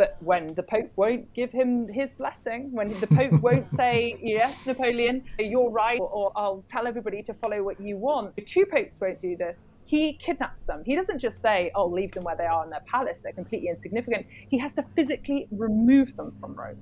But 0.00 0.16
when 0.20 0.54
the 0.54 0.62
Pope 0.62 0.90
won't 0.96 1.30
give 1.34 1.52
him 1.52 1.86
his 1.86 2.10
blessing, 2.10 2.72
when 2.72 2.98
the 3.00 3.06
Pope 3.06 3.32
won't 3.42 3.68
say, 3.80 4.16
yes, 4.22 4.56
Napoleon, 4.64 5.22
you're 5.38 5.68
right, 5.68 5.98
or, 6.00 6.32
I'll 6.34 6.64
tell 6.68 6.86
everybody 6.86 7.22
to 7.24 7.34
follow 7.34 7.62
what 7.62 7.78
you 7.78 7.98
want, 7.98 8.34
the 8.34 8.40
two 8.40 8.64
popes 8.64 8.98
won't 8.98 9.20
do 9.20 9.36
this. 9.36 9.66
He 9.84 10.14
kidnaps 10.14 10.64
them. 10.64 10.82
He 10.86 10.96
doesn't 10.96 11.18
just 11.18 11.42
say, 11.42 11.70
oh, 11.74 11.86
leave 11.86 12.12
them 12.12 12.24
where 12.24 12.34
they 12.34 12.46
are 12.46 12.64
in 12.64 12.70
their 12.70 12.80
palace, 12.86 13.20
they're 13.20 13.34
completely 13.34 13.68
insignificant. 13.68 14.24
He 14.48 14.56
has 14.56 14.72
to 14.72 14.84
physically 14.96 15.46
remove 15.50 16.16
them 16.16 16.34
from 16.40 16.54
Rome. 16.54 16.78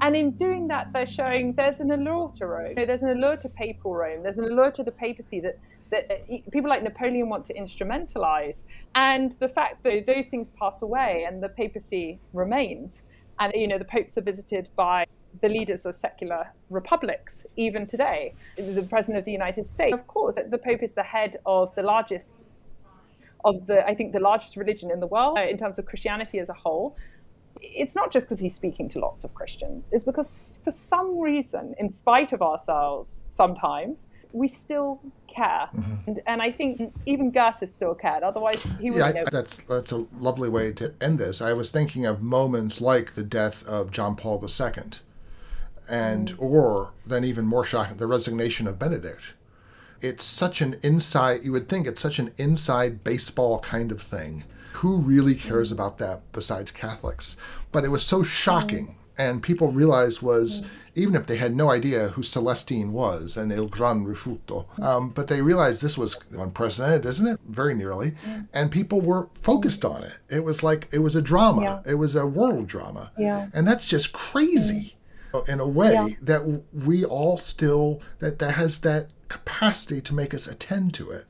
And 0.00 0.16
in 0.16 0.30
doing 0.30 0.66
that, 0.68 0.90
they're 0.94 1.06
showing 1.06 1.52
there's 1.52 1.80
an 1.80 1.90
allure 1.90 2.30
to 2.36 2.46
Rome. 2.46 2.68
You 2.68 2.74
know, 2.76 2.86
there's 2.86 3.02
an 3.02 3.10
allure 3.10 3.36
to 3.36 3.48
papal 3.50 3.94
Rome. 3.94 4.22
There's 4.22 4.38
an 4.38 4.46
allure 4.46 4.70
to 4.70 4.82
the 4.82 4.90
papacy 4.90 5.38
that 5.40 5.58
that 5.94 6.10
uh, 6.10 6.50
people 6.50 6.68
like 6.68 6.82
Napoleon 6.82 7.28
want 7.28 7.44
to 7.46 7.54
instrumentalize. 7.54 8.64
And 8.94 9.32
the 9.38 9.48
fact 9.48 9.82
that 9.84 10.06
those 10.06 10.26
things 10.26 10.50
pass 10.50 10.82
away 10.82 11.24
and 11.26 11.42
the 11.42 11.48
papacy 11.48 12.18
remains, 12.32 13.02
and 13.40 13.52
you 13.54 13.68
know 13.68 13.78
the 13.78 13.84
popes 13.84 14.16
are 14.18 14.22
visited 14.22 14.68
by 14.76 15.04
the 15.42 15.48
leaders 15.48 15.84
of 15.86 15.96
secular 15.96 16.46
republics 16.70 17.44
even 17.56 17.86
today. 17.86 18.34
The 18.56 18.86
president 18.88 19.18
of 19.18 19.24
the 19.24 19.32
United 19.32 19.66
States, 19.66 19.92
of 19.92 20.06
course, 20.06 20.36
the 20.36 20.58
pope 20.58 20.82
is 20.82 20.94
the 20.94 21.02
head 21.02 21.36
of 21.44 21.74
the 21.74 21.82
largest 21.82 22.44
of 23.44 23.66
the 23.66 23.86
I 23.86 23.94
think 23.94 24.12
the 24.12 24.24
largest 24.30 24.56
religion 24.56 24.90
in 24.90 25.00
the 25.00 25.06
world 25.06 25.38
uh, 25.38 25.42
in 25.42 25.56
terms 25.56 25.78
of 25.78 25.86
Christianity 25.86 26.38
as 26.38 26.48
a 26.48 26.54
whole. 26.64 26.96
It's 27.60 27.94
not 27.94 28.10
just 28.10 28.26
because 28.26 28.40
he's 28.40 28.54
speaking 28.54 28.88
to 28.90 28.98
lots 28.98 29.24
of 29.24 29.32
Christians. 29.34 29.88
It's 29.92 30.04
because 30.04 30.58
for 30.64 30.72
some 30.72 31.18
reason, 31.18 31.74
in 31.78 31.88
spite 31.88 32.32
of 32.32 32.42
ourselves, 32.42 33.24
sometimes 33.30 34.08
we 34.34 34.48
still 34.48 35.00
care. 35.28 35.68
Mm-hmm. 35.74 35.94
And, 36.08 36.20
and, 36.26 36.42
I 36.42 36.50
think 36.50 36.92
even 37.06 37.30
Goethe 37.30 37.70
still 37.70 37.94
cared. 37.94 38.22
Otherwise, 38.22 38.60
he 38.80 38.90
would. 38.90 38.98
Yeah, 38.98 39.22
I, 39.26 39.30
that's 39.30 39.58
that's 39.58 39.92
a 39.92 40.06
lovely 40.18 40.48
way 40.48 40.72
to 40.72 40.92
end 41.00 41.18
this. 41.18 41.40
I 41.40 41.52
was 41.52 41.70
thinking 41.70 42.04
of 42.04 42.20
moments 42.20 42.80
like 42.80 43.14
the 43.14 43.22
death 43.22 43.66
of 43.66 43.90
John 43.90 44.16
Paul 44.16 44.44
II, 44.44 44.82
and 45.88 46.32
mm. 46.32 46.34
or 46.38 46.90
then 47.06 47.24
even 47.24 47.46
more 47.46 47.64
shocking, 47.64 47.96
the 47.96 48.08
resignation 48.08 48.66
of 48.66 48.78
Benedict. 48.78 49.34
It's 50.00 50.24
such 50.24 50.60
an 50.60 50.76
inside. 50.82 51.44
You 51.44 51.52
would 51.52 51.68
think 51.68 51.86
it's 51.86 52.00
such 52.00 52.18
an 52.18 52.32
inside 52.36 53.04
baseball 53.04 53.60
kind 53.60 53.92
of 53.92 54.02
thing. 54.02 54.44
Who 54.74 54.96
really 54.96 55.36
cares 55.36 55.70
mm. 55.70 55.74
about 55.74 55.98
that 55.98 56.20
besides 56.32 56.72
Catholics? 56.72 57.36
But 57.70 57.84
it 57.84 57.88
was 57.88 58.02
so 58.02 58.24
shocking, 58.24 58.88
mm. 58.88 58.94
and 59.16 59.42
people 59.42 59.68
realized 59.68 60.22
was 60.22 60.62
mm 60.62 60.68
even 60.94 61.14
if 61.14 61.26
they 61.26 61.36
had 61.36 61.54
no 61.54 61.70
idea 61.70 62.08
who 62.08 62.22
Celestine 62.22 62.92
was 62.92 63.36
and 63.36 63.52
Il 63.52 63.66
Gran 63.66 64.04
Rifiuto. 64.04 64.66
Um, 64.80 65.10
but 65.10 65.28
they 65.28 65.42
realized 65.42 65.82
this 65.82 65.98
was 65.98 66.22
unprecedented, 66.32 67.06
isn't 67.06 67.26
it? 67.26 67.40
Very 67.48 67.74
nearly. 67.74 68.14
Yeah. 68.26 68.42
And 68.52 68.70
people 68.70 69.00
were 69.00 69.28
focused 69.34 69.84
on 69.84 70.04
it. 70.04 70.14
It 70.28 70.44
was 70.44 70.62
like, 70.62 70.88
it 70.92 71.00
was 71.00 71.16
a 71.16 71.22
drama, 71.22 71.62
yeah. 71.62 71.82
it 71.92 71.96
was 71.96 72.14
a 72.14 72.26
world 72.26 72.66
drama. 72.66 73.12
Yeah. 73.18 73.48
And 73.52 73.66
that's 73.66 73.86
just 73.86 74.12
crazy 74.12 74.96
in 75.48 75.58
a 75.58 75.66
way 75.66 76.16
that 76.22 76.62
we 76.72 77.04
all 77.04 77.36
still, 77.36 78.00
that, 78.20 78.38
that 78.38 78.52
has 78.52 78.80
that 78.80 79.08
capacity 79.28 80.00
to 80.00 80.14
make 80.14 80.32
us 80.32 80.46
attend 80.46 80.94
to 80.94 81.10
it. 81.10 81.26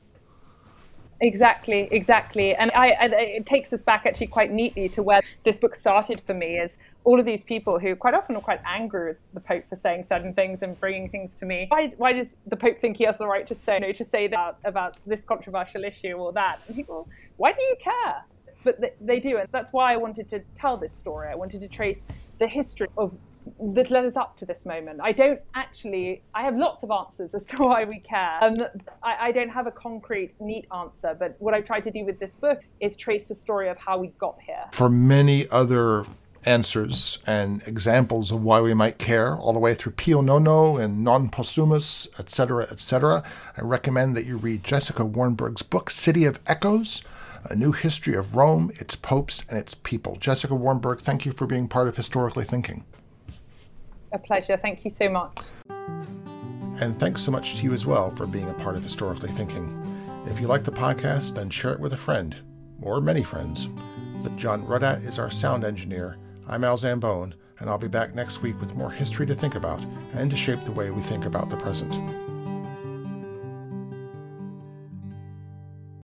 Exactly, 1.21 1.87
exactly. 1.91 2.55
And 2.55 2.71
I, 2.71 2.89
I, 2.91 3.05
it 3.05 3.45
takes 3.45 3.71
us 3.71 3.81
back 3.81 4.05
actually 4.05 4.27
quite 4.27 4.51
neatly 4.51 4.89
to 4.89 5.01
where 5.01 5.21
this 5.45 5.57
book 5.57 5.73
started 5.73 6.21
for 6.27 6.33
me 6.33 6.57
is 6.57 6.77
all 7.05 7.19
of 7.19 7.25
these 7.25 7.41
people 7.41 7.79
who 7.79 7.95
quite 7.95 8.13
often 8.13 8.35
are 8.35 8.41
quite 8.41 8.59
angry 8.65 9.09
with 9.09 9.17
the 9.33 9.39
Pope 9.39 9.63
for 9.69 9.77
saying 9.77 10.03
certain 10.03 10.33
things 10.33 10.61
and 10.61 10.77
bringing 10.79 11.09
things 11.09 11.37
to 11.37 11.45
me. 11.45 11.67
Why, 11.69 11.87
why 11.97 12.11
does 12.11 12.35
the 12.47 12.57
Pope 12.57 12.79
think 12.79 12.97
he 12.97 13.05
has 13.05 13.17
the 13.17 13.27
right 13.27 13.47
to 13.47 13.55
say, 13.55 13.75
you 13.75 13.79
know, 13.79 13.91
to 13.93 14.03
say 14.03 14.27
that 14.27 14.57
about 14.65 14.97
this 15.05 15.23
controversial 15.23 15.85
issue 15.85 16.13
or 16.13 16.33
that? 16.33 16.59
And 16.67 16.75
people, 16.75 17.07
why 17.37 17.53
do 17.53 17.61
you 17.61 17.77
care? 17.79 18.25
But 18.65 18.81
they, 18.81 18.91
they 18.99 19.19
do. 19.21 19.37
And 19.37 19.47
that's 19.51 19.71
why 19.71 19.93
I 19.93 19.95
wanted 19.95 20.27
to 20.29 20.41
tell 20.53 20.75
this 20.75 20.91
story. 20.91 21.29
I 21.29 21.35
wanted 21.35 21.61
to 21.61 21.69
trace 21.69 22.03
the 22.39 22.47
history 22.47 22.87
of 22.97 23.13
that 23.59 23.91
led 23.91 24.05
us 24.05 24.17
up 24.17 24.35
to 24.37 24.45
this 24.45 24.65
moment. 24.65 24.99
I 25.01 25.11
don't 25.11 25.39
actually, 25.53 26.21
I 26.33 26.43
have 26.43 26.57
lots 26.57 26.83
of 26.83 26.91
answers 26.91 27.33
as 27.33 27.45
to 27.47 27.55
why 27.63 27.85
we 27.85 27.99
care. 27.99 28.37
Um, 28.41 28.57
I, 29.03 29.27
I, 29.27 29.31
don't 29.31 29.49
have 29.49 29.67
a 29.67 29.71
concrete, 29.71 30.33
neat 30.39 30.67
answer, 30.75 31.15
but 31.17 31.35
what 31.39 31.53
I've 31.53 31.65
tried 31.65 31.83
to 31.83 31.91
do 31.91 32.05
with 32.05 32.19
this 32.19 32.35
book 32.35 32.61
is 32.79 32.95
trace 32.95 33.27
the 33.27 33.35
story 33.35 33.69
of 33.69 33.77
how 33.77 33.97
we 33.97 34.07
got 34.19 34.37
here. 34.45 34.65
For 34.71 34.89
many 34.89 35.47
other 35.49 36.05
answers 36.45 37.19
and 37.25 37.61
examples 37.67 38.31
of 38.31 38.43
why 38.43 38.61
we 38.61 38.73
might 38.73 38.99
care, 38.99 39.35
all 39.35 39.53
the 39.53 39.59
way 39.59 39.73
through 39.73 39.93
Pio 39.93 40.21
Nono 40.21 40.77
and 40.77 41.03
Non 41.03 41.29
Possumus, 41.29 42.07
etc., 42.19 42.67
etc., 42.69 43.23
I 43.57 43.61
recommend 43.61 44.15
that 44.15 44.25
you 44.25 44.37
read 44.37 44.63
Jessica 44.63 45.03
Warnberg's 45.03 45.63
book, 45.63 45.89
City 45.89 46.25
of 46.25 46.39
Echoes. 46.47 47.03
A 47.47 47.55
New 47.55 47.73
History 47.73 48.15
of 48.15 48.35
Rome, 48.35 48.71
its 48.73 48.95
popes, 48.95 49.45
and 49.47 49.59
its 49.59 49.75
people. 49.75 50.15
Jessica 50.15 50.55
Warnberg, 50.55 50.99
thank 50.99 51.27
you 51.27 51.31
for 51.31 51.45
being 51.45 51.67
part 51.67 51.87
of 51.87 51.95
Historically 51.95 52.43
Thinking 52.43 52.83
a 54.15 54.19
pleasure. 54.19 54.57
Thank 54.57 54.83
you 54.83 54.89
so 54.89 55.07
much. 55.09 55.37
And 56.81 56.99
thanks 56.99 57.21
so 57.21 57.31
much 57.31 57.55
to 57.57 57.63
you 57.63 57.73
as 57.73 57.85
well 57.85 58.09
for 58.09 58.25
being 58.25 58.49
a 58.49 58.53
part 58.55 58.75
of 58.75 58.83
Historically 58.83 59.29
Thinking. 59.29 59.81
If 60.25 60.41
you 60.41 60.47
like 60.47 60.63
the 60.63 60.71
podcast, 60.71 61.35
then 61.35 61.49
share 61.49 61.73
it 61.73 61.79
with 61.79 61.93
a 61.93 61.97
friend, 61.97 62.35
or 62.81 62.99
many 62.99 63.23
friends. 63.23 63.69
John 64.37 64.63
Ruddat 64.65 65.05
is 65.05 65.17
our 65.17 65.31
sound 65.31 65.63
engineer. 65.63 66.17
I'm 66.47 66.63
Al 66.63 66.77
Zambone, 66.77 67.33
and 67.59 67.69
I'll 67.69 67.77
be 67.77 67.87
back 67.87 68.13
next 68.13 68.41
week 68.41 68.59
with 68.59 68.75
more 68.75 68.91
history 68.91 69.25
to 69.27 69.35
think 69.35 69.55
about 69.55 69.79
and 70.13 70.29
to 70.29 70.37
shape 70.37 70.63
the 70.65 70.71
way 70.71 70.89
we 70.89 71.01
think 71.01 71.25
about 71.25 71.49
the 71.49 71.57
present. 71.57 71.95